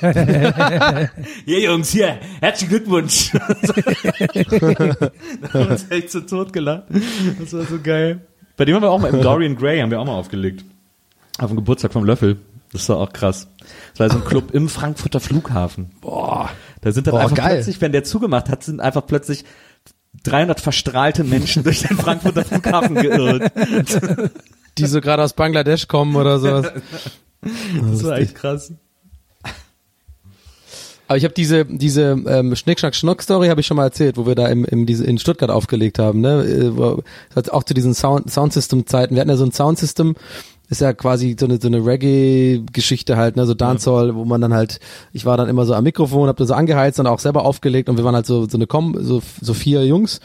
ja 1.46 1.58
Jungs, 1.58 1.90
hier, 1.90 2.18
herzlichen 2.40 2.70
Glückwunsch. 2.70 3.32
da 3.32 3.40
haben 3.40 5.10
wir 5.52 5.70
uns 5.70 5.90
echt 5.90 6.10
so 6.10 6.20
tot 6.20 6.52
gelacht. 6.52 6.84
Das 7.40 7.52
war 7.52 7.64
so 7.64 7.80
geil. 7.82 8.20
Bei 8.56 8.64
dem 8.64 8.76
haben 8.76 8.82
wir 8.82 8.90
auch 8.90 9.00
mal 9.00 9.12
im 9.12 9.20
Dorian 9.20 9.56
Gray 9.56 9.80
haben 9.80 9.90
wir 9.90 10.00
auch 10.00 10.06
mal 10.06 10.14
aufgelegt. 10.14 10.64
Auf 11.38 11.48
dem 11.48 11.56
Geburtstag 11.56 11.92
vom 11.92 12.04
Löffel. 12.04 12.38
Das 12.74 12.88
war 12.90 12.98
auch 12.98 13.12
krass. 13.12 13.46
Das 13.92 14.00
war 14.00 14.10
so 14.10 14.16
ein 14.16 14.24
Club 14.24 14.50
im 14.52 14.68
Frankfurter 14.68 15.20
Flughafen. 15.20 15.92
Boah. 16.02 16.50
Da 16.82 16.92
sind 16.92 17.06
dann 17.06 17.12
Boah, 17.12 17.20
einfach 17.22 17.36
geil. 17.36 17.54
plötzlich, 17.54 17.80
wenn 17.80 17.92
der 17.92 18.04
zugemacht 18.04 18.50
hat, 18.50 18.62
sind 18.62 18.80
einfach 18.80 19.06
plötzlich 19.06 19.44
300 20.24 20.60
verstrahlte 20.60 21.24
Menschen 21.24 21.62
durch 21.64 21.80
den 21.82 21.96
Frankfurter 21.96 22.44
Flughafen 22.44 22.94
geirrt. 22.96 23.52
Die 24.78 24.86
so 24.86 25.00
gerade 25.00 25.22
aus 25.22 25.32
Bangladesch 25.34 25.86
kommen 25.88 26.16
oder 26.16 26.38
sowas. 26.40 26.72
Das 27.42 28.04
war 28.04 28.18
echt 28.18 28.34
krass. 28.34 28.72
Aber 31.06 31.18
ich 31.18 31.24
habe 31.24 31.34
diese 31.34 31.66
diese 31.66 32.16
ähm, 32.26 32.56
Schnick 32.56 32.80
Schnack 32.80 32.94
Schnuck 32.94 33.22
Story 33.22 33.48
habe 33.48 33.60
ich 33.60 33.66
schon 33.66 33.76
mal 33.76 33.84
erzählt, 33.84 34.16
wo 34.16 34.26
wir 34.26 34.34
da 34.34 34.48
im, 34.48 34.64
im 34.64 34.86
diese 34.86 35.04
in 35.04 35.18
Stuttgart 35.18 35.50
aufgelegt 35.50 35.98
haben, 35.98 36.20
ne? 36.22 36.42
Äh, 36.44 36.76
wo- 36.76 37.02
das 37.28 37.36
hat 37.36 37.50
auch 37.50 37.62
zu 37.62 37.74
diesen 37.74 37.92
Sound 37.94 38.30
Soundsystem 38.32 38.86
Zeiten. 38.86 39.14
Wir 39.14 39.20
hatten 39.20 39.28
ja 39.30 39.36
so 39.36 39.44
ein 39.44 39.52
Soundsystem 39.52 40.16
ist 40.74 40.80
ja 40.80 40.92
quasi 40.92 41.36
so 41.38 41.46
eine 41.46 41.60
so 41.60 41.68
eine 41.68 41.84
Reggae 41.86 42.62
Geschichte 42.72 43.16
halt, 43.16 43.36
ne, 43.36 43.46
so 43.46 43.54
Dancehall, 43.54 44.14
wo 44.14 44.24
man 44.24 44.40
dann 44.40 44.52
halt 44.54 44.80
ich 45.12 45.24
war 45.24 45.36
dann 45.36 45.48
immer 45.48 45.64
so 45.66 45.74
am 45.74 45.84
Mikrofon, 45.84 46.28
hab 46.28 46.36
dann 46.36 46.46
so 46.46 46.54
angeheizt 46.54 46.98
und 47.00 47.06
auch 47.06 47.20
selber 47.20 47.44
aufgelegt 47.44 47.88
und 47.88 47.96
wir 47.96 48.04
waren 48.04 48.14
halt 48.14 48.26
so 48.26 48.48
so 48.48 48.58
eine 48.58 48.66
Com 48.66 48.96
so 49.00 49.22
so 49.40 49.54
vier 49.54 49.86
Jungs 49.86 50.20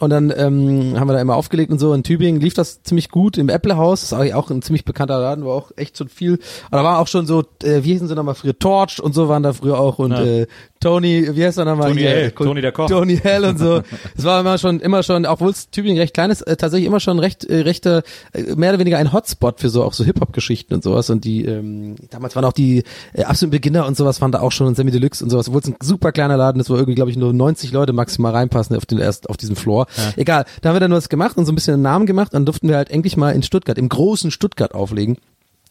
und 0.00 0.10
dann 0.10 0.32
ähm, 0.36 0.98
haben 0.98 1.06
wir 1.08 1.12
da 1.12 1.20
immer 1.20 1.36
aufgelegt 1.36 1.70
und 1.70 1.78
so. 1.78 1.94
In 1.94 2.02
Tübingen 2.02 2.40
lief 2.40 2.54
das 2.54 2.82
ziemlich 2.82 3.08
gut 3.08 3.38
im 3.38 3.48
Apple-Haus. 3.48 4.00
Das 4.10 4.20
ist 4.20 4.34
auch 4.34 4.50
ein 4.50 4.60
ziemlich 4.60 4.84
bekannter 4.84 5.20
Laden, 5.20 5.44
war 5.44 5.52
auch 5.54 5.70
echt 5.76 5.96
so 5.96 6.06
viel. 6.06 6.40
Aber 6.72 6.78
da 6.78 6.84
war 6.84 6.98
auch 6.98 7.06
schon 7.06 7.24
so, 7.24 7.44
äh, 7.62 7.84
wie 7.84 7.92
hießen 7.92 8.08
sie 8.08 8.16
nochmal 8.16 8.34
früher? 8.34 8.58
Torch 8.58 9.00
und 9.00 9.14
so 9.14 9.28
waren 9.28 9.44
da 9.44 9.52
früher 9.52 9.78
auch. 9.78 10.00
Und 10.00 10.10
Ja. 10.10 10.24
äh, 10.24 10.46
Tony, 10.82 11.28
wie 11.34 11.44
heißt 11.44 11.58
er 11.58 11.64
nochmal? 11.64 11.90
Tony? 11.90 12.02
Hell, 12.02 12.30
Tony 12.32 12.60
der 12.60 12.72
Koch. 12.72 12.88
Tony 12.88 13.16
Hell 13.16 13.44
und 13.44 13.58
so. 13.58 13.82
Es 14.16 14.24
war 14.24 14.40
immer 14.40 14.58
schon, 14.58 14.80
immer 14.80 15.02
schon, 15.02 15.26
obwohl 15.26 15.50
es 15.50 15.70
Tübingen 15.70 15.98
recht 15.98 16.12
klein 16.12 16.30
ist, 16.30 16.42
äh, 16.42 16.56
tatsächlich 16.56 16.86
immer 16.86 17.00
schon 17.00 17.18
recht, 17.18 17.44
äh, 17.44 17.60
rechter, 17.60 18.02
äh, 18.32 18.54
mehr 18.56 18.70
oder 18.70 18.78
weniger 18.78 18.98
ein 18.98 19.12
Hotspot 19.12 19.60
für 19.60 19.68
so 19.68 19.84
auch 19.84 19.92
so 19.92 20.04
Hip-Hop-Geschichten 20.04 20.74
und 20.74 20.82
sowas. 20.82 21.08
Und 21.10 21.24
die, 21.24 21.44
ähm, 21.44 21.96
damals 22.10 22.34
waren 22.34 22.44
auch 22.44 22.52
die 22.52 22.82
äh, 23.12 23.24
absoluten 23.24 23.52
Beginner 23.52 23.86
und 23.86 23.96
sowas 23.96 24.20
waren 24.20 24.32
da 24.32 24.40
auch 24.40 24.52
schon 24.52 24.66
und 24.66 24.76
Semi 24.76 24.90
Deluxe 24.90 25.22
und 25.22 25.30
sowas. 25.30 25.48
Obwohl 25.48 25.60
es 25.60 25.68
ein 25.68 25.76
super 25.80 26.12
kleiner 26.12 26.36
Laden 26.36 26.60
ist, 26.60 26.68
wo 26.68 26.74
irgendwie, 26.74 26.94
glaube 26.94 27.10
ich, 27.10 27.16
nur 27.16 27.32
90 27.32 27.72
Leute 27.72 27.92
maximal 27.92 28.32
reinpassen 28.32 28.76
auf 28.76 28.86
den 28.86 28.98
erst 28.98 29.30
auf 29.30 29.36
diesem 29.36 29.56
Floor. 29.56 29.86
Egal. 30.16 30.44
Da 30.60 30.68
haben 30.68 30.76
wir 30.76 30.80
dann 30.80 30.90
nur 30.90 30.98
was 30.98 31.08
gemacht 31.08 31.36
und 31.36 31.46
so 31.46 31.52
ein 31.52 31.54
bisschen 31.54 31.74
einen 31.74 31.82
Namen 31.82 32.06
gemacht. 32.06 32.34
Dann 32.34 32.44
durften 32.44 32.68
wir 32.68 32.76
halt 32.76 32.90
endlich 32.90 33.16
mal 33.16 33.30
in 33.30 33.42
Stuttgart, 33.42 33.78
im 33.78 33.88
großen 33.88 34.30
Stuttgart 34.30 34.74
auflegen. 34.74 35.16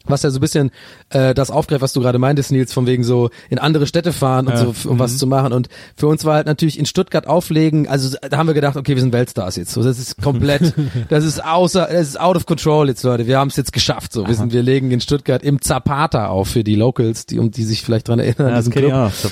Was 0.05 0.23
ja 0.23 0.29
so 0.31 0.39
ein 0.39 0.41
bisschen 0.41 0.71
äh, 1.09 1.33
das 1.33 1.51
aufgreift, 1.51 1.81
was 1.81 1.93
du 1.93 2.01
gerade 2.01 2.17
meintest, 2.19 2.51
Nils, 2.51 2.73
von 2.73 2.85
wegen 2.87 3.03
so 3.03 3.29
in 3.49 3.59
andere 3.59 3.85
Städte 3.87 4.13
fahren 4.13 4.47
und 4.47 4.57
so, 4.57 4.69
f- 4.71 4.85
um 4.85 4.99
was 4.99 5.17
zu 5.17 5.27
machen. 5.27 5.53
Und 5.53 5.69
für 5.95 6.07
uns 6.07 6.25
war 6.25 6.35
halt 6.35 6.47
natürlich 6.47 6.79
in 6.79 6.85
Stuttgart 6.85 7.27
auflegen, 7.27 7.87
also 7.87 8.17
da 8.29 8.37
haben 8.37 8.47
wir 8.47 8.53
gedacht, 8.53 8.75
okay, 8.77 8.95
wir 8.95 9.01
sind 9.01 9.13
Weltstars 9.13 9.55
jetzt. 9.57 9.71
So, 9.73 9.83
das 9.83 9.99
ist 9.99 10.21
komplett, 10.21 10.73
das 11.09 11.23
ist 11.25 11.43
außer, 11.43 11.87
das 11.91 12.07
ist 12.09 12.19
out 12.19 12.35
of 12.35 12.45
control 12.45 12.87
jetzt, 12.89 13.03
Leute. 13.03 13.27
Wir 13.27 13.37
haben 13.39 13.49
es 13.49 13.55
jetzt 13.55 13.73
geschafft. 13.73 14.13
So, 14.13 14.27
wir 14.27 14.35
sind, 14.35 14.53
wir 14.53 14.63
legen 14.63 14.89
in 14.91 15.01
Stuttgart 15.01 15.43
im 15.43 15.61
Zapata 15.61 16.27
auf 16.27 16.47
für 16.49 16.63
die 16.63 16.75
Locals, 16.75 17.25
die 17.25 17.39
um 17.39 17.51
die 17.51 17.63
sich 17.63 17.83
vielleicht 17.83 18.07
dran 18.07 18.19
erinnern. 18.19 18.49
Ja, 18.49 18.55
das 18.55 18.69
kenne 18.69 18.87
ich 18.87 18.93
auch. 18.93 19.11
Der 19.21 19.29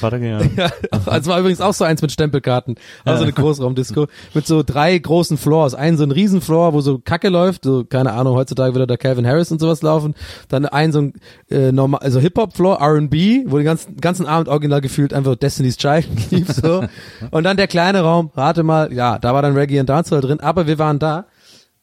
ja. 0.57 0.69
Ja, 0.69 0.71
also 1.05 1.31
war 1.31 1.39
übrigens 1.39 1.61
auch 1.61 1.73
so 1.73 1.83
eins 1.83 2.01
mit 2.01 2.11
Stempelkarten. 2.11 2.75
Also 3.05 3.23
eine 3.23 3.33
Großraumdisco 3.39 4.07
mit 4.33 4.45
so 4.47 4.63
drei 4.63 4.97
großen 4.97 5.37
Floors. 5.37 5.73
Einen 5.73 5.97
so 5.97 6.03
ein 6.03 6.11
Riesenfloor, 6.11 6.73
wo 6.73 6.81
so 6.81 6.99
Kacke 6.99 7.29
läuft, 7.29 7.63
so 7.63 7.83
keine 7.85 8.13
Ahnung, 8.13 8.35
heutzutage 8.35 8.73
würde 8.73 8.87
da 8.87 8.97
Calvin 8.97 9.25
Harris 9.25 9.51
und 9.51 9.59
sowas 9.59 9.81
laufen. 9.81 10.13
Dann 10.49 10.58
ein 10.65 10.91
so 10.91 11.01
ein 11.01 11.13
äh, 11.49 11.71
normal, 11.71 12.01
also 12.01 12.19
Hip-Hop-Floor, 12.19 12.79
R&B, 12.79 13.45
wo 13.47 13.57
den 13.57 13.65
ganzen, 13.65 13.97
ganzen 13.97 14.25
Abend 14.25 14.49
original 14.49 14.81
gefühlt 14.81 15.13
einfach 15.13 15.35
Destiny's 15.35 15.77
Child 15.77 16.07
lief 16.31 16.49
so. 16.49 16.83
Und 17.31 17.43
dann 17.43 17.57
der 17.57 17.67
kleine 17.67 18.01
Raum, 18.01 18.31
rate 18.35 18.63
mal, 18.63 18.91
ja, 18.93 19.19
da 19.19 19.33
war 19.33 19.41
dann 19.41 19.55
Reggae 19.55 19.79
und 19.79 19.89
Dancehall 19.89 20.21
drin, 20.21 20.39
aber 20.39 20.67
wir 20.67 20.79
waren 20.79 20.99
da. 20.99 21.25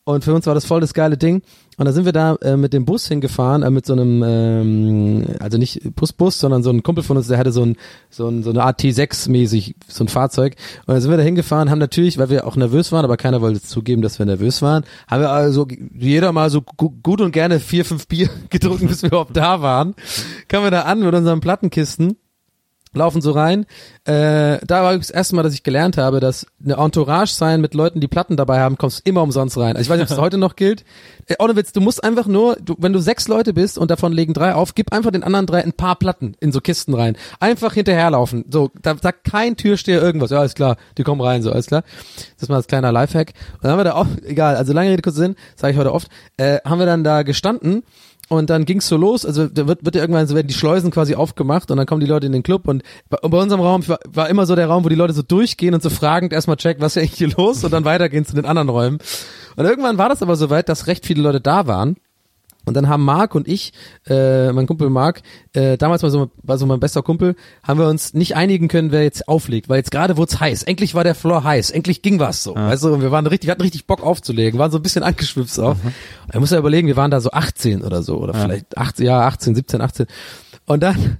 Und 0.08 0.22
für 0.22 0.32
uns 0.32 0.46
war 0.46 0.54
das 0.54 0.64
voll 0.64 0.80
das 0.80 0.94
geile 0.94 1.16
Ding. 1.16 1.42
Und 1.78 1.84
da 1.84 1.92
sind 1.92 2.04
wir 2.04 2.12
da 2.12 2.36
äh, 2.36 2.56
mit 2.56 2.72
dem 2.72 2.84
Bus 2.84 3.08
hingefahren, 3.08 3.64
äh, 3.64 3.70
mit 3.70 3.86
so 3.86 3.92
einem, 3.92 4.22
ähm, 4.24 5.24
also 5.40 5.58
nicht 5.58 5.96
Busbus, 5.96 6.38
sondern 6.38 6.62
so 6.62 6.70
ein 6.70 6.84
Kumpel 6.84 7.02
von 7.02 7.16
uns, 7.16 7.26
der 7.26 7.38
hatte 7.38 7.50
so 7.50 7.64
ein, 7.64 7.76
so 8.08 8.28
ein, 8.28 8.44
so 8.44 8.50
eine 8.50 8.62
Art 8.62 8.80
T6-mäßig, 8.80 9.74
so 9.88 10.04
ein 10.04 10.08
Fahrzeug. 10.08 10.54
Und 10.86 10.94
dann 10.94 11.00
sind 11.00 11.10
wir 11.10 11.16
da 11.16 11.24
hingefahren, 11.24 11.70
haben 11.70 11.80
natürlich, 11.80 12.18
weil 12.18 12.30
wir 12.30 12.46
auch 12.46 12.54
nervös 12.54 12.92
waren, 12.92 13.04
aber 13.04 13.16
keiner 13.16 13.40
wollte 13.40 13.60
zugeben, 13.60 14.00
dass 14.00 14.20
wir 14.20 14.26
nervös 14.26 14.62
waren, 14.62 14.84
haben 15.08 15.22
wir 15.22 15.30
also 15.30 15.66
jeder 15.98 16.30
mal 16.30 16.50
so 16.50 16.62
gu 16.62 16.90
gut 17.02 17.20
und 17.20 17.32
gerne 17.32 17.58
vier, 17.58 17.84
fünf 17.84 18.06
Bier 18.06 18.30
getrunken, 18.50 18.86
bis 18.86 19.02
wir 19.02 19.08
überhaupt 19.08 19.36
da 19.36 19.60
waren. 19.60 19.96
Kamen 20.46 20.66
wir 20.66 20.70
da 20.70 20.82
an 20.82 21.00
mit 21.00 21.12
unseren 21.12 21.40
Plattenkisten 21.40 22.16
laufen 22.96 23.20
so 23.20 23.32
rein. 23.32 23.66
Äh, 24.04 24.58
da 24.66 24.82
war 24.82 24.96
das 24.96 25.10
erste 25.10 25.36
Mal, 25.36 25.42
dass 25.42 25.54
ich 25.54 25.62
gelernt 25.62 25.96
habe, 25.96 26.20
dass 26.20 26.46
eine 26.64 26.74
Entourage 26.74 27.32
sein 27.32 27.60
mit 27.60 27.74
Leuten, 27.74 28.00
die 28.00 28.08
Platten 28.08 28.36
dabei 28.36 28.60
haben, 28.60 28.78
kommst 28.78 29.06
immer 29.06 29.22
umsonst 29.22 29.56
rein. 29.56 29.76
Also 29.76 29.82
ich 29.82 29.88
weiß 29.90 29.98
nicht, 29.98 30.10
ob 30.10 30.16
es 30.16 30.22
heute 30.22 30.38
noch 30.38 30.56
gilt. 30.56 30.84
Äh, 31.26 31.36
ohne 31.38 31.56
Witz, 31.56 31.72
du 31.72 31.80
musst 31.80 32.02
einfach 32.02 32.26
nur, 32.26 32.56
du, 32.56 32.76
wenn 32.78 32.92
du 32.92 32.98
sechs 32.98 33.28
Leute 33.28 33.52
bist 33.52 33.78
und 33.78 33.90
davon 33.90 34.12
legen 34.12 34.34
drei 34.34 34.54
auf, 34.54 34.74
gib 34.74 34.92
einfach 34.92 35.10
den 35.10 35.22
anderen 35.22 35.46
drei 35.46 35.62
ein 35.62 35.72
paar 35.72 35.96
Platten 35.96 36.34
in 36.40 36.52
so 36.52 36.60
Kisten 36.60 36.94
rein. 36.94 37.16
Einfach 37.40 37.74
hinterherlaufen. 37.74 38.44
So, 38.50 38.70
da 38.80 38.96
sagt 38.96 39.24
kein 39.24 39.56
Türsteher 39.56 40.02
irgendwas. 40.02 40.30
Ja, 40.30 40.40
alles 40.40 40.54
klar, 40.54 40.76
die 40.98 41.02
kommen 41.02 41.20
rein, 41.20 41.42
so, 41.42 41.52
alles 41.52 41.66
klar. 41.66 41.82
Das 42.16 42.44
ist 42.44 42.48
mal 42.48 42.56
als 42.56 42.66
kleiner 42.66 42.92
Lifehack. 42.92 43.32
Und 43.54 43.64
dann 43.64 43.72
haben 43.72 43.78
wir 43.78 43.84
da 43.84 43.94
auch, 43.94 44.06
egal, 44.24 44.56
also 44.56 44.72
lange 44.72 44.90
Rede, 44.90 45.02
kurzer 45.02 45.18
Sinn, 45.18 45.36
sage 45.54 45.72
ich 45.72 45.78
heute 45.78 45.92
oft, 45.92 46.08
äh, 46.36 46.58
haben 46.64 46.78
wir 46.78 46.86
dann 46.86 47.04
da 47.04 47.22
gestanden 47.22 47.82
und 48.28 48.50
dann 48.50 48.64
ging's 48.64 48.88
so 48.88 48.96
los, 48.96 49.24
also 49.24 49.46
da 49.46 49.66
wird, 49.66 49.84
wird 49.84 49.94
ja 49.94 50.00
irgendwann 50.00 50.26
so 50.26 50.34
werden 50.34 50.48
die 50.48 50.54
Schleusen 50.54 50.90
quasi 50.90 51.14
aufgemacht 51.14 51.70
und 51.70 51.76
dann 51.76 51.86
kommen 51.86 52.00
die 52.00 52.06
Leute 52.06 52.26
in 52.26 52.32
den 52.32 52.42
Club 52.42 52.66
und 52.66 52.82
bei, 53.08 53.18
bei 53.22 53.38
unserem 53.38 53.60
Raum 53.60 53.86
war, 53.88 53.98
war 54.08 54.28
immer 54.28 54.46
so 54.46 54.56
der 54.56 54.66
Raum, 54.66 54.84
wo 54.84 54.88
die 54.88 54.96
Leute 54.96 55.12
so 55.12 55.22
durchgehen 55.22 55.74
und 55.74 55.82
so 55.82 55.90
fragend 55.90 56.32
erstmal 56.32 56.56
checken, 56.56 56.82
was 56.82 56.96
ist 56.96 57.02
eigentlich 57.02 57.18
hier 57.18 57.30
los 57.36 57.62
und 57.64 57.72
dann 57.72 57.84
weitergehen 57.84 58.24
zu 58.24 58.34
den 58.34 58.44
anderen 58.44 58.68
Räumen. 58.68 58.98
Und 59.56 59.64
irgendwann 59.64 59.98
war 59.98 60.08
das 60.08 60.22
aber 60.22 60.36
so 60.36 60.50
weit, 60.50 60.68
dass 60.68 60.86
recht 60.86 61.06
viele 61.06 61.22
Leute 61.22 61.40
da 61.40 61.66
waren. 61.66 61.96
Und 62.66 62.74
dann 62.74 62.88
haben 62.88 63.04
Marc 63.04 63.34
und 63.34 63.48
ich, 63.48 63.72
äh, 64.06 64.52
mein 64.52 64.66
Kumpel 64.66 64.90
Marc, 64.90 65.22
äh, 65.52 65.78
damals 65.78 66.02
war 66.02 66.10
so, 66.10 66.30
war 66.42 66.58
so 66.58 66.66
mein 66.66 66.80
bester 66.80 67.02
Kumpel, 67.02 67.36
haben 67.62 67.78
wir 67.78 67.88
uns 67.88 68.12
nicht 68.12 68.34
einigen 68.36 68.66
können, 68.68 68.90
wer 68.90 69.04
jetzt 69.04 69.28
auflegt, 69.28 69.68
weil 69.68 69.78
jetzt 69.78 69.92
gerade 69.92 70.16
wurde 70.16 70.32
es 70.32 70.40
heiß. 70.40 70.62
Endlich 70.64 70.94
war 70.94 71.04
der 71.04 71.14
Floor 71.14 71.44
heiß, 71.44 71.70
endlich 71.70 72.02
ging 72.02 72.18
was 72.18 72.42
so. 72.42 72.54
Weißt 72.56 72.82
du, 72.82 72.92
und 72.92 73.02
wir 73.02 73.12
waren 73.12 73.26
richtig, 73.26 73.46
wir 73.46 73.52
hatten 73.52 73.62
richtig 73.62 73.86
Bock 73.86 74.02
aufzulegen, 74.02 74.58
waren 74.58 74.72
so 74.72 74.78
ein 74.78 74.82
bisschen 74.82 75.04
angeschwipst 75.04 75.58
auch. 75.60 75.76
Er 76.28 76.40
muss 76.40 76.50
ja 76.50 76.58
überlegen, 76.58 76.88
wir 76.88 76.96
waren 76.96 77.10
da 77.12 77.20
so 77.20 77.30
18 77.30 77.82
oder 77.82 78.02
so, 78.02 78.18
oder 78.18 78.34
vielleicht 78.34 78.76
18, 78.76 79.06
ja, 79.06 79.20
18, 79.20 79.54
17, 79.54 79.80
18. 79.80 80.06
Und 80.66 80.82
dann, 80.82 81.18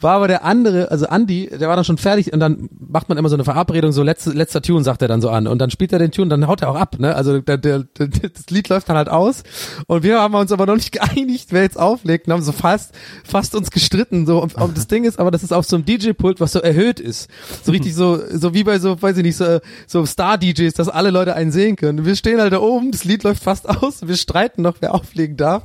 war 0.00 0.14
aber 0.14 0.28
der 0.28 0.44
andere, 0.44 0.90
also 0.90 1.06
Andy, 1.06 1.48
der 1.48 1.68
war 1.68 1.74
dann 1.74 1.84
schon 1.84 1.98
fertig 1.98 2.32
und 2.32 2.38
dann 2.40 2.68
macht 2.78 3.08
man 3.08 3.18
immer 3.18 3.28
so 3.28 3.34
eine 3.34 3.44
Verabredung, 3.44 3.90
so 3.90 4.02
letzte, 4.02 4.30
letzter 4.30 4.62
Tune 4.62 4.84
sagt 4.84 5.02
er 5.02 5.08
dann 5.08 5.20
so 5.20 5.30
an. 5.30 5.46
Und 5.46 5.58
dann 5.58 5.70
spielt 5.70 5.92
er 5.92 5.98
den 5.98 6.12
Tune, 6.12 6.28
dann 6.28 6.46
haut 6.46 6.62
er 6.62 6.70
auch 6.70 6.76
ab, 6.76 6.98
ne? 6.98 7.14
Also 7.16 7.40
der, 7.40 7.58
der, 7.58 7.80
der, 7.98 8.06
das 8.08 8.48
Lied 8.50 8.68
läuft 8.68 8.88
dann 8.88 8.96
halt 8.96 9.08
aus. 9.08 9.42
Und 9.86 10.04
wir 10.04 10.20
haben 10.20 10.34
uns 10.34 10.52
aber 10.52 10.66
noch 10.66 10.76
nicht 10.76 10.92
geeinigt, 10.98 11.48
wer 11.50 11.62
jetzt 11.62 11.78
auflegt. 11.78 12.26
Und 12.26 12.34
haben 12.34 12.42
so 12.42 12.52
fast, 12.52 12.92
fast 13.24 13.54
uns 13.54 13.70
gestritten, 13.70 14.26
so 14.26 14.40
und, 14.40 14.54
und 14.54 14.76
das 14.76 14.86
Ding 14.86 15.04
ist. 15.04 15.18
Aber, 15.18 15.30
das 15.30 15.42
ist 15.42 15.52
auf 15.52 15.66
so 15.66 15.76
einem 15.76 15.84
DJ-Pult, 15.84 16.40
was 16.40 16.52
so 16.52 16.60
erhöht 16.60 17.00
ist, 17.00 17.28
so 17.62 17.72
richtig 17.72 17.94
so, 17.94 18.18
so 18.30 18.54
wie 18.54 18.64
bei 18.64 18.78
so, 18.78 19.00
weiß 19.00 19.16
ich 19.18 19.22
nicht, 19.22 19.36
so, 19.36 19.58
so 19.86 20.06
Star-DJs, 20.06 20.74
dass 20.74 20.88
alle 20.88 21.10
Leute 21.10 21.34
einen 21.34 21.50
sehen 21.50 21.76
können. 21.76 22.06
Wir 22.06 22.16
stehen 22.16 22.40
halt 22.40 22.52
da 22.52 22.60
oben, 22.60 22.92
das 22.92 23.04
Lied 23.04 23.24
läuft 23.24 23.42
fast 23.42 23.68
aus, 23.68 24.06
wir 24.06 24.16
streiten 24.16 24.62
noch, 24.62 24.76
wer 24.80 24.94
auflegen 24.94 25.36
darf. 25.36 25.64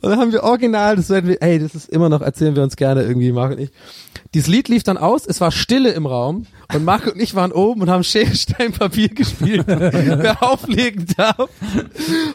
Und 0.00 0.10
dann 0.10 0.18
haben 0.18 0.32
wir 0.32 0.44
original, 0.44 0.96
das 0.96 1.10
werden 1.10 1.28
wir, 1.28 1.42
ey, 1.42 1.58
das 1.58 1.74
ist 1.74 1.90
immer 1.90 2.08
noch, 2.08 2.22
erzählen 2.22 2.56
wir 2.56 2.62
uns 2.62 2.76
gerne 2.76 3.02
irgendwie, 3.02 3.32
Marc 3.32 3.58
ich. 3.58 3.71
Dieses 4.34 4.48
Lied 4.48 4.68
lief 4.68 4.82
dann 4.82 4.96
aus, 4.96 5.26
es 5.26 5.40
war 5.42 5.52
Stille 5.52 5.90
im 5.90 6.06
Raum 6.06 6.46
und 6.74 6.84
Marc 6.84 7.06
und 7.06 7.20
ich 7.20 7.34
waren 7.34 7.52
oben 7.52 7.82
und 7.82 7.90
haben 7.90 8.02
Schere, 8.02 8.34
Stein, 8.34 8.72
Papier 8.72 9.08
gespielt, 9.08 9.64
wer 9.66 10.42
auflegen 10.42 11.06
darf. 11.16 11.50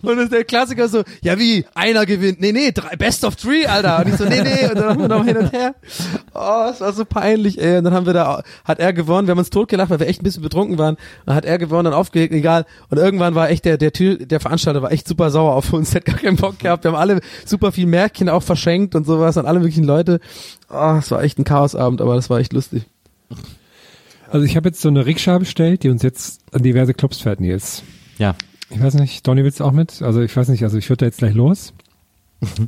Und 0.03 0.31
der 0.31 0.43
Klassiker 0.43 0.88
so, 0.89 1.03
ja 1.23 1.39
wie, 1.39 1.65
einer 1.73 2.05
gewinnt, 2.05 2.39
nee, 2.39 2.51
nee, 2.51 2.72
drei, 2.72 2.95
best 2.95 3.23
of 3.23 3.35
three, 3.35 3.65
Alter. 3.65 3.99
Und 3.99 4.09
ich 4.09 4.15
so, 4.15 4.26
nee, 4.26 4.41
nee, 4.41 4.68
und 4.69 4.76
dann 4.76 4.89
haben 4.89 5.01
wir 5.01 5.07
noch 5.07 5.26
hin 5.26 5.38
und 5.38 5.51
her. 5.51 5.73
Oh, 6.35 6.69
es 6.72 6.81
war 6.81 6.93
so 6.93 7.03
peinlich, 7.03 7.59
ey. 7.59 7.80
Und 7.80 7.85
dann 7.85 7.93
haben 7.95 8.05
wir 8.05 8.14
da, 8.14 8.43
hat 8.64 8.80
er 8.80 8.93
gewonnen, 8.93 9.27
wir 9.27 9.31
haben 9.31 9.39
uns 9.39 9.49
totgelacht, 9.49 9.89
weil 9.89 9.99
wir 9.99 10.07
echt 10.07 10.22
ein 10.22 10.23
bisschen 10.23 10.43
betrunken 10.43 10.77
waren. 10.77 10.97
Dann 11.26 11.35
hat 11.35 11.45
er 11.45 11.57
gewonnen, 11.57 11.85
dann 11.85 11.93
aufgelegt, 11.93 12.31
egal. 12.34 12.65
Und 12.89 12.99
irgendwann 12.99 13.34
war 13.34 13.49
echt 13.49 13.65
der, 13.65 13.77
der 13.77 13.91
Tür, 13.91 14.18
der 14.18 14.39
Veranstalter 14.39 14.84
war 14.84 14.91
echt 14.91 15.07
super 15.07 15.31
sauer 15.31 15.55
auf 15.55 15.73
uns, 15.73 15.91
der 15.91 16.01
hat 16.01 16.05
gar 16.05 16.18
keinen 16.18 16.38
Bock 16.38 16.59
gehabt. 16.59 16.84
Wir 16.84 16.91
haben 16.91 16.99
alle 16.99 17.22
super 17.45 17.72
viel 17.72 17.88
Märkchen 17.88 18.30
auch 18.30 18.43
verschenkt 18.43 18.93
und 18.93 19.05
sowas 19.05 19.38
an 19.38 19.47
alle 19.47 19.59
möglichen 19.59 19.84
Leute. 19.84 20.19
Oh, 20.69 20.95
es 20.99 21.11
war 21.11 21.23
echt 21.23 21.39
ein 21.39 21.44
Chaosabend, 21.44 22.02
aber 22.02 22.15
das 22.15 22.30
war 22.30 22.39
echt 22.39 22.53
lustig. 22.53 22.85
Also 24.30 24.45
ich 24.45 24.57
habe 24.57 24.69
jetzt 24.69 24.81
so 24.81 24.89
eine 24.89 25.06
Rikscha 25.06 25.38
bestellt, 25.38 25.84
die 25.84 25.89
uns 25.89 26.03
jetzt 26.03 26.41
an 26.52 26.64
diverse 26.64 26.94
Clubs 26.94 27.22
fährt, 27.22 27.39
Nils. 27.39 27.84
Ja. 28.18 28.35
Ich 28.69 28.81
weiß 28.81 28.95
nicht, 28.95 29.26
Donny 29.26 29.44
willst 29.44 29.61
du 29.61 29.64
auch 29.64 29.72
mit? 29.72 30.02
Also 30.02 30.22
ich 30.22 30.35
weiß 30.35 30.49
nicht, 30.49 30.64
also 30.64 30.77
ich 30.77 30.89
würde 30.89 31.02
da 31.02 31.06
jetzt 31.06 31.19
gleich 31.19 31.34
los. 31.34 31.73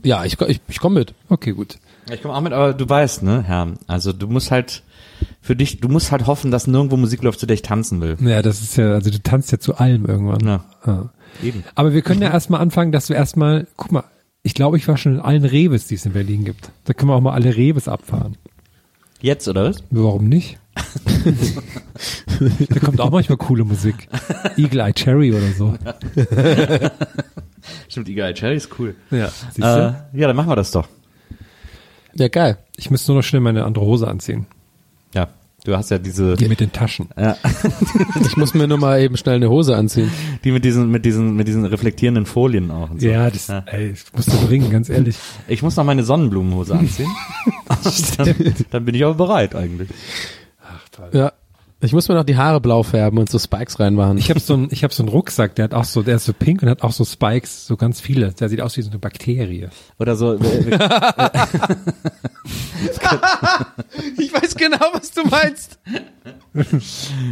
Ja, 0.03 0.23
ich, 0.23 0.39
ich, 0.41 0.61
ich 0.67 0.79
komme 0.79 0.99
mit. 0.99 1.13
Okay, 1.27 1.51
gut. 1.51 1.77
Ich 2.11 2.21
komme 2.21 2.33
auch 2.33 2.41
mit, 2.41 2.53
aber 2.53 2.73
du 2.73 2.87
weißt, 2.87 3.23
ne, 3.23 3.43
Herr, 3.43 3.73
also 3.87 4.13
du 4.13 4.27
musst 4.27 4.49
halt 4.49 4.83
für 5.41 5.55
dich, 5.55 5.79
du 5.79 5.89
musst 5.89 6.11
halt 6.11 6.25
hoffen, 6.25 6.49
dass 6.49 6.65
nirgendwo 6.65 6.97
Musik 6.97 7.21
läuft, 7.21 7.39
zu 7.39 7.45
der 7.45 7.55
ich 7.55 7.61
tanzen 7.61 8.01
will. 8.01 8.17
Ja, 8.21 8.41
das 8.41 8.61
ist 8.61 8.77
ja, 8.77 8.93
also 8.93 9.11
du 9.11 9.21
tanzt 9.21 9.51
ja 9.51 9.59
zu 9.59 9.75
allem 9.75 10.05
irgendwann. 10.05 10.45
Ja. 10.47 10.65
Ja. 10.87 11.09
Eben. 11.43 11.63
Aber 11.75 11.93
wir 11.93 12.01
können 12.01 12.21
ja 12.21 12.31
erstmal 12.31 12.61
anfangen, 12.61 12.91
dass 12.91 13.09
wir 13.09 13.15
erstmal, 13.15 13.67
guck 13.75 13.91
mal, 13.91 14.05
ich 14.43 14.53
glaube, 14.53 14.77
ich 14.77 14.87
war 14.87 14.97
schon 14.97 15.15
in 15.15 15.19
allen 15.19 15.45
Reves, 15.45 15.87
die 15.87 15.95
es 15.95 16.05
in 16.05 16.13
Berlin 16.13 16.45
gibt. 16.45 16.71
Da 16.85 16.93
können 16.93 17.09
wir 17.11 17.15
auch 17.15 17.21
mal 17.21 17.33
alle 17.33 17.55
Reves 17.55 17.87
abfahren. 17.87 18.37
Jetzt, 19.21 19.47
oder 19.47 19.65
was? 19.65 19.83
Warum 19.89 20.29
nicht? 20.29 20.57
da 22.69 22.79
kommt 22.79 23.01
auch 23.01 23.11
manchmal 23.11 23.37
coole 23.37 23.65
Musik. 23.65 24.07
Eagle 24.55 24.79
Eye 24.79 24.93
Cherry 24.93 25.33
oder 25.33 25.51
so. 25.51 25.75
Stimmt, 27.89 28.07
Eagle 28.07 28.27
Eye 28.27 28.33
Cherry 28.33 28.55
ist 28.55 28.79
cool. 28.79 28.95
Ja. 29.11 29.27
Äh, 29.57 29.93
ja, 30.13 30.27
dann 30.27 30.35
machen 30.37 30.49
wir 30.49 30.55
das 30.55 30.71
doch. 30.71 30.87
Ja, 32.13 32.29
geil. 32.29 32.57
Ich 32.77 32.89
müsste 32.89 33.11
nur 33.11 33.19
noch 33.19 33.27
schnell 33.27 33.41
meine 33.41 33.65
andere 33.65 33.85
Hose 33.85 34.07
anziehen. 34.07 34.47
Ja, 35.13 35.27
du 35.65 35.75
hast 35.75 35.89
ja 35.91 35.97
diese, 35.99 36.35
Die 36.35 36.47
mit 36.47 36.59
den 36.59 36.71
Taschen. 36.71 37.09
ja, 37.17 37.37
Ich 38.25 38.37
muss 38.37 38.53
mir 38.53 38.67
nur 38.67 38.77
mal 38.77 38.99
eben 39.01 39.17
schnell 39.17 39.35
eine 39.35 39.49
Hose 39.49 39.75
anziehen. 39.75 40.11
die 40.43 40.51
mit 40.51 40.63
diesen, 40.65 40.89
mit 40.89 41.05
diesen, 41.05 41.35
mit 41.35 41.47
diesen 41.47 41.65
reflektierenden 41.65 42.25
Folien 42.25 42.71
auch. 42.71 42.89
Und 42.89 43.01
so. 43.01 43.07
Ja, 43.07 43.29
das, 43.29 43.49
ey, 43.49 43.91
das 43.91 44.05
musst 44.15 44.33
du 44.33 44.47
bringen, 44.47 44.69
ganz 44.69 44.89
ehrlich. 44.89 45.15
Ich 45.47 45.61
muss 45.63 45.75
noch 45.75 45.83
meine 45.83 46.03
Sonnenblumenhose 46.03 46.75
anziehen. 46.75 47.09
dann, 48.17 48.35
dann 48.71 48.85
bin 48.85 48.95
ich 48.95 49.03
aber 49.03 49.15
bereit 49.15 49.55
eigentlich. 49.55 49.89
Ja. 51.13 51.31
Ich 51.81 51.93
muss 51.93 52.09
mir 52.09 52.15
noch 52.15 52.25
die 52.25 52.35
Haare 52.35 52.59
blau 52.59 52.83
färben 52.83 53.17
und 53.19 53.29
so 53.29 53.39
Spikes 53.39 53.79
reinmachen. 53.79 54.17
Ich 54.17 54.29
habe 54.29 54.41
so 54.41 54.53
einen, 54.53 54.67
ich 54.69 54.83
habe 54.83 54.93
so 54.93 55.01
einen 55.01 55.09
Rucksack, 55.09 55.55
der 55.55 55.63
hat 55.63 55.73
auch 55.73 55.85
so, 55.85 56.01
der 56.01 56.17
ist 56.17 56.25
so 56.25 56.33
pink 56.33 56.61
und 56.61 56.67
hat 56.69 56.81
auch 56.81 56.91
so 56.91 57.05
Spikes, 57.05 57.65
so 57.67 57.77
ganz 57.77 58.01
viele. 58.01 58.33
Der 58.33 58.49
sieht 58.49 58.59
aus 58.59 58.75
wie 58.75 58.81
so 58.81 58.89
eine 58.89 58.99
Bakterie. 58.99 59.69
Oder 59.97 60.17
so. 60.17 60.37
wir- 60.41 60.65
wir- 60.65 60.79
Ich 64.17 64.33
weiß 64.33 64.55
genau, 64.55 64.77
was 64.93 65.11
du 65.11 65.23
meinst. 65.27 65.79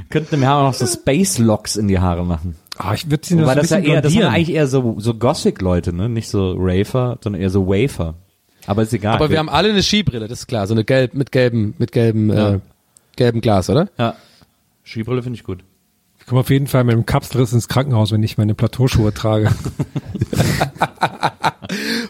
Könnten 0.10 0.42
Herrn 0.42 0.54
auch 0.58 0.64
noch 0.68 0.74
so 0.74 0.86
Space 0.88 1.38
Locks 1.38 1.76
in 1.76 1.88
die 1.88 2.00
Haare 2.00 2.26
machen. 2.26 2.56
Ah, 2.78 2.94
ich 2.94 3.10
würde 3.10 3.26
sie 3.26 3.36
Wobei 3.38 3.56
noch 3.56 3.62
das 3.62 3.70
so 3.70 3.76
ja 3.76 3.80
ein 3.80 3.84
bisschen 3.84 3.94
eher, 3.96 4.02
das 4.02 4.14
sind 4.14 4.24
eigentlich 4.24 4.52
eher 4.56 4.68
so, 4.68 4.96
so 5.00 5.14
Gothic-Leute, 5.14 5.94
ne? 5.94 6.10
Nicht 6.10 6.30
so 6.30 6.56
Rafer, 6.58 7.18
sondern 7.24 7.42
eher 7.42 7.50
so 7.50 7.68
Wafer. 7.68 8.16
Aber 8.66 8.84
ist 8.84 8.94
egal. 8.94 9.16
Aber 9.16 9.30
wir 9.30 9.40
haben 9.40 9.50
alle 9.50 9.70
eine 9.70 9.82
Skibrille, 9.84 10.28
das 10.28 10.40
ist 10.42 10.48
klar. 10.48 10.68
So 10.68 10.74
eine 10.74 10.84
gelb, 10.84 11.14
mit 11.14 11.32
gelbem, 11.32 11.74
mit 11.78 11.92
gelbem, 11.92 12.30
Ja. 12.32 12.54
äh, 12.56 12.60
gelbem 13.16 13.42
Glas, 13.42 13.70
oder? 13.70 13.90
Ja. 13.98 14.16
Skibrille 14.88 15.22
finde 15.22 15.38
ich 15.38 15.44
gut. 15.44 15.64
Ich 16.20 16.26
komme 16.26 16.40
auf 16.42 16.50
jeden 16.50 16.68
Fall 16.68 16.84
mit 16.84 16.94
einem 16.94 17.06
Kapselriss 17.06 17.54
ins 17.54 17.68
Krankenhaus, 17.68 18.12
wenn 18.12 18.24
ich 18.24 18.38
meine 18.38 18.56
Plateauschuhe 18.56 19.14
trage. 19.14 19.52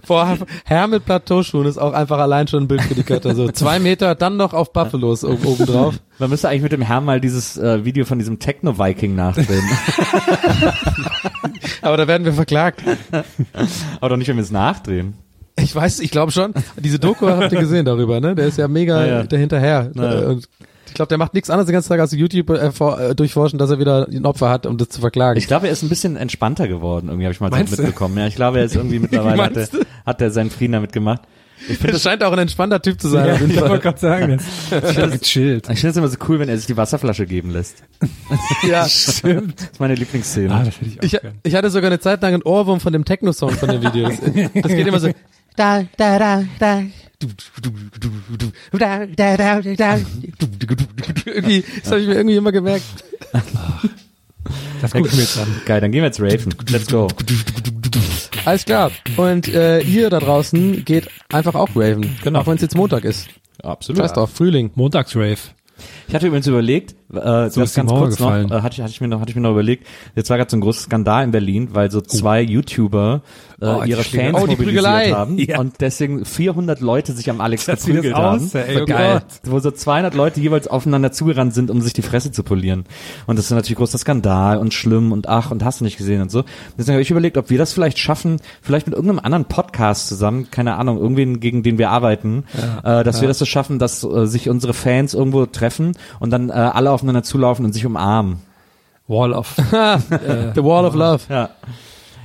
Boah, 0.08 0.38
Herr 0.66 0.88
mit 0.88 1.04
Plateauschuhen 1.06 1.66
ist 1.68 1.78
auch 1.80 1.94
einfach 1.94 2.20
allein 2.20 2.48
schon 2.48 2.64
ein 2.64 2.68
Bild 2.68 2.84
für 2.84 2.94
die 2.94 3.04
Götter. 3.04 3.34
So 3.36 3.52
zwei 3.52 3.80
Meter, 3.80 4.14
dann 4.16 4.38
noch 4.38 4.54
auf 4.54 4.72
Buffalos 4.72 5.24
oben, 5.24 5.66
drauf. 5.66 5.96
Man 6.20 6.30
müsste 6.30 6.50
eigentlich 6.50 6.62
mit 6.62 6.72
dem 6.72 6.84
Herrn 6.84 7.04
mal 7.04 7.20
dieses 7.20 7.58
äh, 7.58 7.84
Video 7.84 8.06
von 8.06 8.20
diesem 8.20 8.38
Techno-Viking 8.40 9.16
nachdrehen. 9.16 9.64
Aber 11.82 11.98
da 11.98 12.08
werden 12.08 12.24
wir 12.26 12.34
verklagt. 12.34 12.84
Aber 14.00 14.10
doch 14.10 14.18
nicht, 14.18 14.28
wenn 14.28 14.38
wir 14.38 14.44
es 14.44 14.52
nachdrehen. 14.52 15.16
Ich 15.60 15.76
weiß, 15.76 16.00
ich 16.00 16.12
glaube 16.12 16.32
schon. 16.32 16.54
Diese 16.80 17.00
Doku 17.00 17.28
habt 17.28 17.52
ihr 17.52 17.60
gesehen 17.60 17.86
darüber, 17.86 18.20
ne? 18.22 18.36
Der 18.36 18.46
ist 18.46 18.60
ja 18.60 18.68
mega 18.68 19.02
Ja, 19.04 19.08
ja. 19.08 19.24
dahinterher. 19.24 19.92
Ja. 19.96 20.20
Und 20.28 20.48
ich 20.88 20.94
glaube, 20.94 21.10
der 21.10 21.18
macht 21.18 21.34
nichts 21.34 21.50
anderes 21.50 21.68
den 21.68 21.74
ganzen 21.74 21.90
Tag 21.90 22.00
als 22.00 22.12
YouTube 22.12 22.50
äh, 22.50 22.72
vor, 22.72 23.00
äh, 23.00 23.16
durchforschen, 23.16 23.60
dass 23.60 23.70
er 23.70 23.80
wieder 23.80 24.08
ein 24.08 24.26
Opfer 24.26 24.50
hat, 24.50 24.66
um 24.66 24.78
das 24.78 24.90
zu 24.90 25.02
verklagen. 25.02 25.38
Ich 25.38 25.48
glaube, 25.48 25.68
er 25.68 25.74
ist 25.74 25.84
ein 25.84 25.90
bisschen 25.90 26.16
entspannter 26.16 26.68
geworden, 26.68 27.08
irgendwie 27.08 27.26
habe 27.26 27.34
ich 27.34 27.40
mal 27.40 27.52
so 27.52 27.58
mitbekommen. 27.58 28.18
Ja, 28.18 28.28
ich 28.28 28.36
glaube, 28.36 28.60
er 28.60 28.66
ist 28.66 28.76
irgendwie 28.76 29.00
mittlerweile 29.08 29.44
hat 29.44 29.58
er, 29.58 29.68
hat 30.06 30.22
er 30.22 30.32
seinen 30.32 30.50
Frieden 30.50 30.74
damit 30.74 30.92
gemacht. 30.92 31.22
Ich 31.70 31.78
finde 31.78 31.94
das 31.94 32.04
scheint 32.04 32.24
auch 32.24 32.32
ein 32.32 32.40
entspannter 32.40 32.82
Typ 32.82 33.02
zu 33.02 33.10
sein. 33.10 33.28
Ja, 33.28 33.34
ich 33.48 33.62
wollte 33.62 33.80
gerade 33.80 34.00
sagen, 34.00 34.40
das 34.70 34.96
ist 35.12 35.22
gechillt. 35.22 35.70
ich 35.70 35.80
finde 35.80 35.92
es 35.92 35.98
immer 35.98 36.08
so 36.08 36.18
cool, 36.28 36.40
wenn 36.40 36.50
er 36.50 36.58
sich 36.58 36.68
die 36.68 36.78
Wasserflasche 36.78 37.26
geben 37.26 37.52
lässt. 37.52 37.84
ja. 38.64 38.88
Stimmt. 38.88 39.60
Das 39.60 39.70
ist 39.72 39.80
meine 39.80 39.96
Lieblingsszene. 39.96 40.54
Ah, 40.54 40.64
das 40.64 40.76
hätte 40.80 41.06
ich 41.06 41.20
auch 41.20 41.24
Ich, 41.24 41.32
ich 41.44 41.56
hatte 41.56 41.70
sogar 41.70 41.90
eine 41.90 42.00
Zeit 42.00 42.22
lang 42.22 42.36
einen 42.36 42.44
Ohrwurm 42.44 42.80
von 42.80 42.94
dem 42.94 43.06
Techno-Song 43.06 43.52
von 43.52 43.70
den 43.70 43.82
Videos. 43.82 44.14
Das 44.54 44.72
geht 44.72 44.88
immer 44.88 45.00
so. 45.00 45.10
Da, 45.56 45.84
da, 45.98 46.20
da, 46.20 46.44
da. 46.60 46.84
Irgendwie, 51.26 51.64
das 51.84 51.92
habe 51.92 52.02
ich 52.02 52.08
mir 52.08 52.16
irgendwie 52.16 52.36
immer 52.36 52.52
gemerkt. 52.52 52.84
Das 54.82 54.92
gucke 54.92 55.08
ich 55.08 55.14
mir 55.14 55.22
jetzt 55.22 55.38
an. 55.40 55.48
Geil, 55.66 55.82
dann 55.82 55.92
gehen 55.92 56.02
wir 56.02 56.08
jetzt 56.08 56.22
raven. 56.22 56.54
Let's 56.70 56.88
go. 56.88 57.08
Alles 58.46 58.66
klar. 58.66 58.92
Und 59.18 59.48
äh, 59.48 59.80
ihr 59.82 60.10
da 60.10 60.20
draußen 60.20 60.86
geht 60.86 61.10
einfach 61.30 61.56
auch 61.56 61.70
raven. 61.76 62.16
Genau. 62.24 62.40
Auch 62.42 62.48
wenn 62.48 62.56
es 62.56 62.62
jetzt 62.62 62.76
Montag 62.76 63.04
ist. 63.04 63.28
Absolut. 63.64 64.02
Scheiß 64.02 64.14
drauf, 64.14 64.30
Frühling. 64.32 64.72
Montagsrave. 64.76 65.40
Ich 66.08 66.14
hatte 66.14 66.28
übrigens 66.28 66.48
überlegt, 66.48 66.96
äh, 67.14 67.50
So 67.50 67.62
das 67.62 67.74
ganz 67.74 67.90
Mauer 67.90 68.00
kurz 68.02 68.20
noch, 68.20 68.28
gefallen. 68.28 68.52
äh, 68.52 68.62
hatte, 68.62 68.76
ich, 68.76 68.82
hatte 68.82 68.92
ich 68.92 69.02
mir 69.02 69.08
noch, 69.08 69.20
hatte 69.22 69.30
ich 69.30 69.36
mir 69.36 69.42
noch 69.42 69.52
überlegt, 69.52 69.86
jetzt 70.16 70.30
war 70.30 70.38
gerade 70.38 70.50
so 70.52 70.58
ein 70.58 70.62
großer 70.62 70.82
Skandal 70.82 71.24
in 71.24 71.32
Berlin, 71.32 71.70
weil 71.74 71.90
so 71.92 72.02
zwei 72.02 72.42
YouTuber 72.42 73.22
äh, 73.62 73.66
Oh, 73.66 73.84
ihre. 73.84 74.04
Fans 74.04 74.34
Oh, 74.36 74.40
mobilisiert 74.42 74.58
Prügelei. 74.68 75.12
haben 75.12 75.38
Ja. 75.40 75.60
und 75.60 75.76
deswegen 75.82 76.26
400 76.26 76.80
Leute 76.82 77.14
sich 77.14 77.30
am 77.30 77.42
Alex 77.42 77.66
Das 77.66 77.86
geprügelt 77.86 78.14
haben. 78.16 78.44
aus, 78.46 78.54
ey, 78.56 78.82
oh 78.82 78.86
Geil. 78.86 79.14
Gott. 79.44 79.52
Wo 79.52 79.60
so 79.60 79.72
200 79.72 80.14
Leute 80.14 80.40
jeweils 80.40 80.68
aufeinander 80.68 81.12
zugerannt 81.12 81.54
sind, 81.54 81.72
um 81.72 81.82
sich 81.82 81.94
die 81.94 82.02
Fresse 82.04 82.32
zu 82.32 82.44
polieren. 82.44 82.86
Und 83.26 83.38
das 83.40 83.46
ist 83.46 83.52
natürlich 83.52 83.78
großer 83.78 83.98
Skandal 83.98 84.58
und 84.60 84.74
schlimm 84.74 85.12
und 85.12 85.28
ach 85.28 85.50
und 85.52 85.64
hast 85.66 85.80
du 85.80 85.86
nicht 85.86 85.98
gesehen 85.98 86.22
und 86.22 86.30
so. 86.32 86.44
Deswegen 86.78 86.94
habe 86.96 87.02
ich 87.02 87.10
überlegt, 87.12 87.38
ob 87.38 87.50
wir 87.50 87.58
das 87.58 87.74
vielleicht 87.74 87.98
schaffen, 88.00 88.38
vielleicht 88.62 88.86
mit 88.88 88.96
irgendeinem 88.96 89.20
anderen 89.26 89.46
Podcast 89.46 90.08
zusammen, 90.08 90.50
keine 90.52 90.76
Ahnung, 90.76 90.98
irgendwen, 91.00 91.40
gegen 91.40 91.64
den 91.64 91.78
wir 91.80 91.90
arbeiten, 91.90 92.44
äh, 92.84 93.04
dass 93.04 93.22
wir 93.22 93.28
das 93.28 93.40
so 93.40 93.46
schaffen, 93.46 93.80
dass 93.80 94.04
äh, 94.04 94.26
sich 94.28 94.50
unsere 94.50 94.74
Fans 94.74 95.14
irgendwo 95.16 95.46
treffen 95.48 95.94
und 96.20 96.30
dann 96.32 96.50
äh, 96.50 96.54
alle 96.54 96.92
aufeinander 96.98 97.24
zulaufen 97.24 97.66
und 97.66 97.74
sich 97.74 97.86
umarmen. 97.86 98.40
Wall 99.08 99.32
of. 99.34 99.56
The 99.56 100.64
Wall 100.64 100.86
of 100.86 100.94
Love. 100.96 101.22
Ja. 101.30 101.50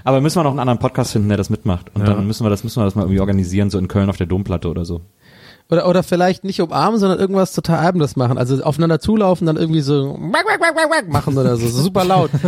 Aber 0.05 0.21
müssen 0.21 0.39
wir 0.41 0.43
noch 0.43 0.51
einen 0.51 0.59
anderen 0.59 0.81
Podcast 0.81 1.13
finden, 1.13 1.29
der 1.29 1.37
das 1.37 1.49
mitmacht. 1.49 1.91
Und 1.95 2.01
Ja. 2.07 2.15
dann 2.15 2.27
müssen 2.27 2.45
wir 2.45 2.51
das, 2.51 2.65
müssen 2.65 2.81
wir 2.81 2.85
das 2.85 2.97
mal 2.97 3.03
irgendwie 3.03 3.21
organisieren, 3.21 3.71
so 3.71 3.79
in 3.79 3.87
Köln 3.87 4.11
auf 4.11 4.17
der 4.17 4.27
Domplatte 4.27 4.69
oder 4.69 4.85
so. 4.85 5.01
Oder, 5.71 5.89
oder 5.89 6.03
vielleicht 6.03 6.45
nicht 6.45 6.61
umarmen, 6.61 7.01
sondern 7.01 7.19
irgendwas 7.19 7.53
total 7.53 7.79
Albendes 7.79 8.15
machen. 8.17 8.37
Also 8.37 8.63
aufeinander 8.63 9.01
zulaufen, 9.01 9.47
dann 9.47 9.57
irgendwie 9.57 9.81
so 9.81 10.17
machen 10.19 11.39
oder 11.39 11.57
so. 11.57 11.67
so 11.69 11.83
super 11.83 12.05
laut. 12.05 12.31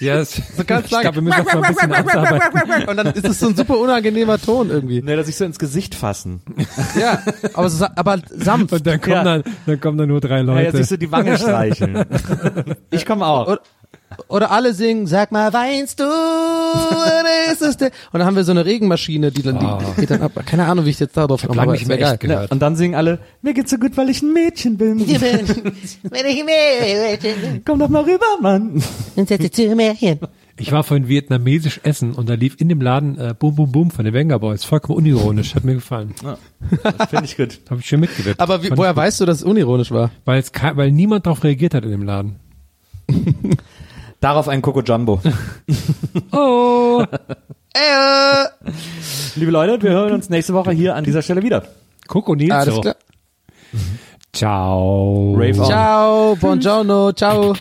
Ja, 0.00 0.16
das, 0.16 0.34
So 0.56 0.64
ganz 0.66 0.86
ich 0.86 0.90
lang. 0.90 1.02
glaube, 1.02 1.16
wir 1.16 1.22
müssen 1.22 1.44
das 1.44 1.54
mal 1.54 1.62
ein 1.62 1.72
bisschen 1.72 1.92
abarbeiten. 1.92 2.88
Und 2.88 2.96
dann 2.96 3.06
ist 3.06 3.24
es 3.24 3.38
so 3.38 3.46
ein 3.48 3.56
super 3.56 3.78
unangenehmer 3.78 4.38
Ton 4.40 4.68
irgendwie. 4.68 5.00
Ne, 5.00 5.16
dass 5.16 5.26
sich 5.26 5.36
so 5.36 5.44
ins 5.44 5.58
Gesicht 5.58 5.94
fassen. 5.94 6.42
Ja, 7.00 7.22
aber, 7.54 7.70
so, 7.70 7.86
aber 7.94 8.18
sanft. 8.28 8.72
Und 8.72 8.86
dann 8.86 9.00
kommen, 9.00 9.14
Ja. 9.14 9.24
dann, 9.24 9.44
dann 9.66 9.80
kommen 9.80 9.96
da 9.96 10.04
nur 10.06 10.20
drei 10.20 10.38
Ja, 10.38 10.42
Leute. 10.42 10.64
ja, 10.64 10.72
sich 10.72 10.86
so 10.88 10.96
die 10.96 11.10
Wange 11.12 11.38
streicheln. 11.38 12.04
ich 12.90 13.06
komme 13.06 13.24
auch. 13.24 13.46
Oder- 13.48 13.60
oder 14.28 14.50
alle 14.50 14.74
singen, 14.74 15.06
sag 15.06 15.32
mal, 15.32 15.52
weinst 15.52 16.00
du? 16.00 16.04
Oder 16.04 17.52
ist 17.52 17.62
es 17.62 17.76
der? 17.76 17.88
Und 18.12 18.18
dann 18.18 18.26
haben 18.26 18.36
wir 18.36 18.44
so 18.44 18.52
eine 18.52 18.64
Regenmaschine, 18.64 19.30
die 19.30 19.42
dann, 19.42 19.58
die 19.58 20.00
geht 20.00 20.10
dann 20.10 20.22
ab. 20.22 20.32
Keine 20.46 20.66
Ahnung, 20.66 20.84
wie 20.84 20.90
ich 20.90 21.00
jetzt 21.00 21.16
darauf 21.16 21.42
komme, 21.42 21.56
lange 21.56 21.72
nicht 21.72 21.88
mehr 21.88 22.00
echt 22.00 22.20
gehört. 22.20 22.50
Und 22.50 22.60
dann 22.60 22.76
singen 22.76 22.94
alle, 22.94 23.18
mir 23.42 23.54
geht's 23.54 23.70
so 23.70 23.78
gut, 23.78 23.96
weil 23.96 24.10
ich 24.10 24.22
ein 24.22 24.32
Mädchen 24.32 24.76
bin. 24.76 24.98
Komm 27.64 27.78
doch 27.78 27.88
mal 27.88 28.02
rüber, 28.02 28.24
Mann. 28.40 28.82
Ich 30.56 30.70
war 30.70 30.84
vorhin 30.84 31.08
vietnamesisch 31.08 31.80
essen 31.82 32.12
und 32.12 32.28
da 32.28 32.34
lief 32.34 32.60
in 32.60 32.68
dem 32.68 32.80
Laden 32.80 33.18
äh, 33.18 33.34
Boom 33.36 33.56
Boom 33.56 33.72
Boom 33.72 33.90
von 33.90 34.04
den 34.04 34.14
Venga 34.14 34.38
Boys. 34.38 34.62
Vollkommen 34.62 34.98
unironisch, 34.98 35.56
hat 35.56 35.64
mir 35.64 35.74
gefallen. 35.74 36.14
Finde 37.08 37.24
ich 37.24 37.36
gut. 37.36 37.58
Habe 37.70 37.80
ich 37.80 37.86
schön 37.86 37.98
mitgewirkt. 37.98 38.38
Aber 38.38 38.62
wie, 38.62 38.70
woher 38.76 38.92
ich 38.92 38.96
weißt 38.96 39.20
du, 39.20 39.26
dass 39.26 39.38
es 39.38 39.42
unironisch 39.42 39.90
war? 39.90 40.12
Weil, 40.24 40.38
es 40.38 40.52
kein, 40.52 40.76
weil 40.76 40.92
niemand 40.92 41.26
darauf 41.26 41.42
reagiert 41.42 41.74
hat 41.74 41.84
in 41.84 41.90
dem 41.90 42.04
Laden. 42.04 42.36
Darauf 44.24 44.48
ein 44.48 44.62
Coco 44.62 44.80
Jumbo. 44.80 45.20
Oh! 46.32 47.04
Liebe 49.34 49.50
Leute, 49.50 49.82
wir 49.82 49.90
hören 49.90 50.14
uns 50.14 50.30
nächste 50.30 50.54
Woche 50.54 50.70
hier 50.70 50.94
an 50.94 51.04
dieser 51.04 51.20
Stelle 51.20 51.42
wieder. 51.42 51.64
Coco 52.08 52.34
Nils. 52.34 52.50
Alles 52.50 52.80
klar. 52.80 52.96
Ciao. 54.32 55.34
Rave 55.36 55.60
on. 55.60 55.66
Ciao, 55.66 56.36
buongiorno, 56.36 57.12
ciao. 57.12 57.54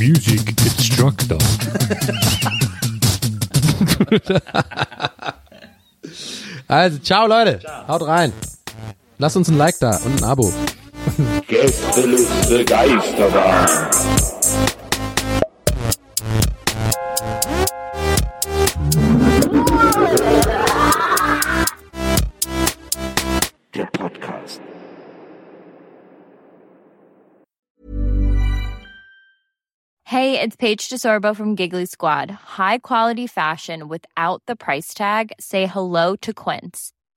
Music 0.00 0.48
Instructor. 0.48 1.38
Also, 6.66 6.98
ciao 6.98 7.28
Leute. 7.28 7.60
Haut 7.86 8.04
rein. 8.04 8.32
Lasst 9.18 9.36
uns 9.36 9.48
ein 9.48 9.56
Like 9.56 9.78
da 9.78 9.96
und 10.04 10.20
ein 10.20 10.24
Abo. 10.24 10.52
Gästeliste 11.46 12.64
Geisterbahn. 12.64 13.66
Der 23.74 23.86
Podcast. 23.92 24.60
Hey, 30.04 30.40
it's 30.40 30.56
Paige 30.56 30.88
DeSorbo 30.88 31.34
from 31.34 31.54
Giggly 31.54 31.86
Squad. 31.86 32.30
High 32.30 32.78
quality 32.78 33.26
fashion 33.26 33.88
without 33.88 34.42
the 34.46 34.56
price 34.56 34.92
tag. 34.92 35.32
Say 35.40 35.66
hello 35.66 36.16
to 36.16 36.34
Quince. 36.34 36.92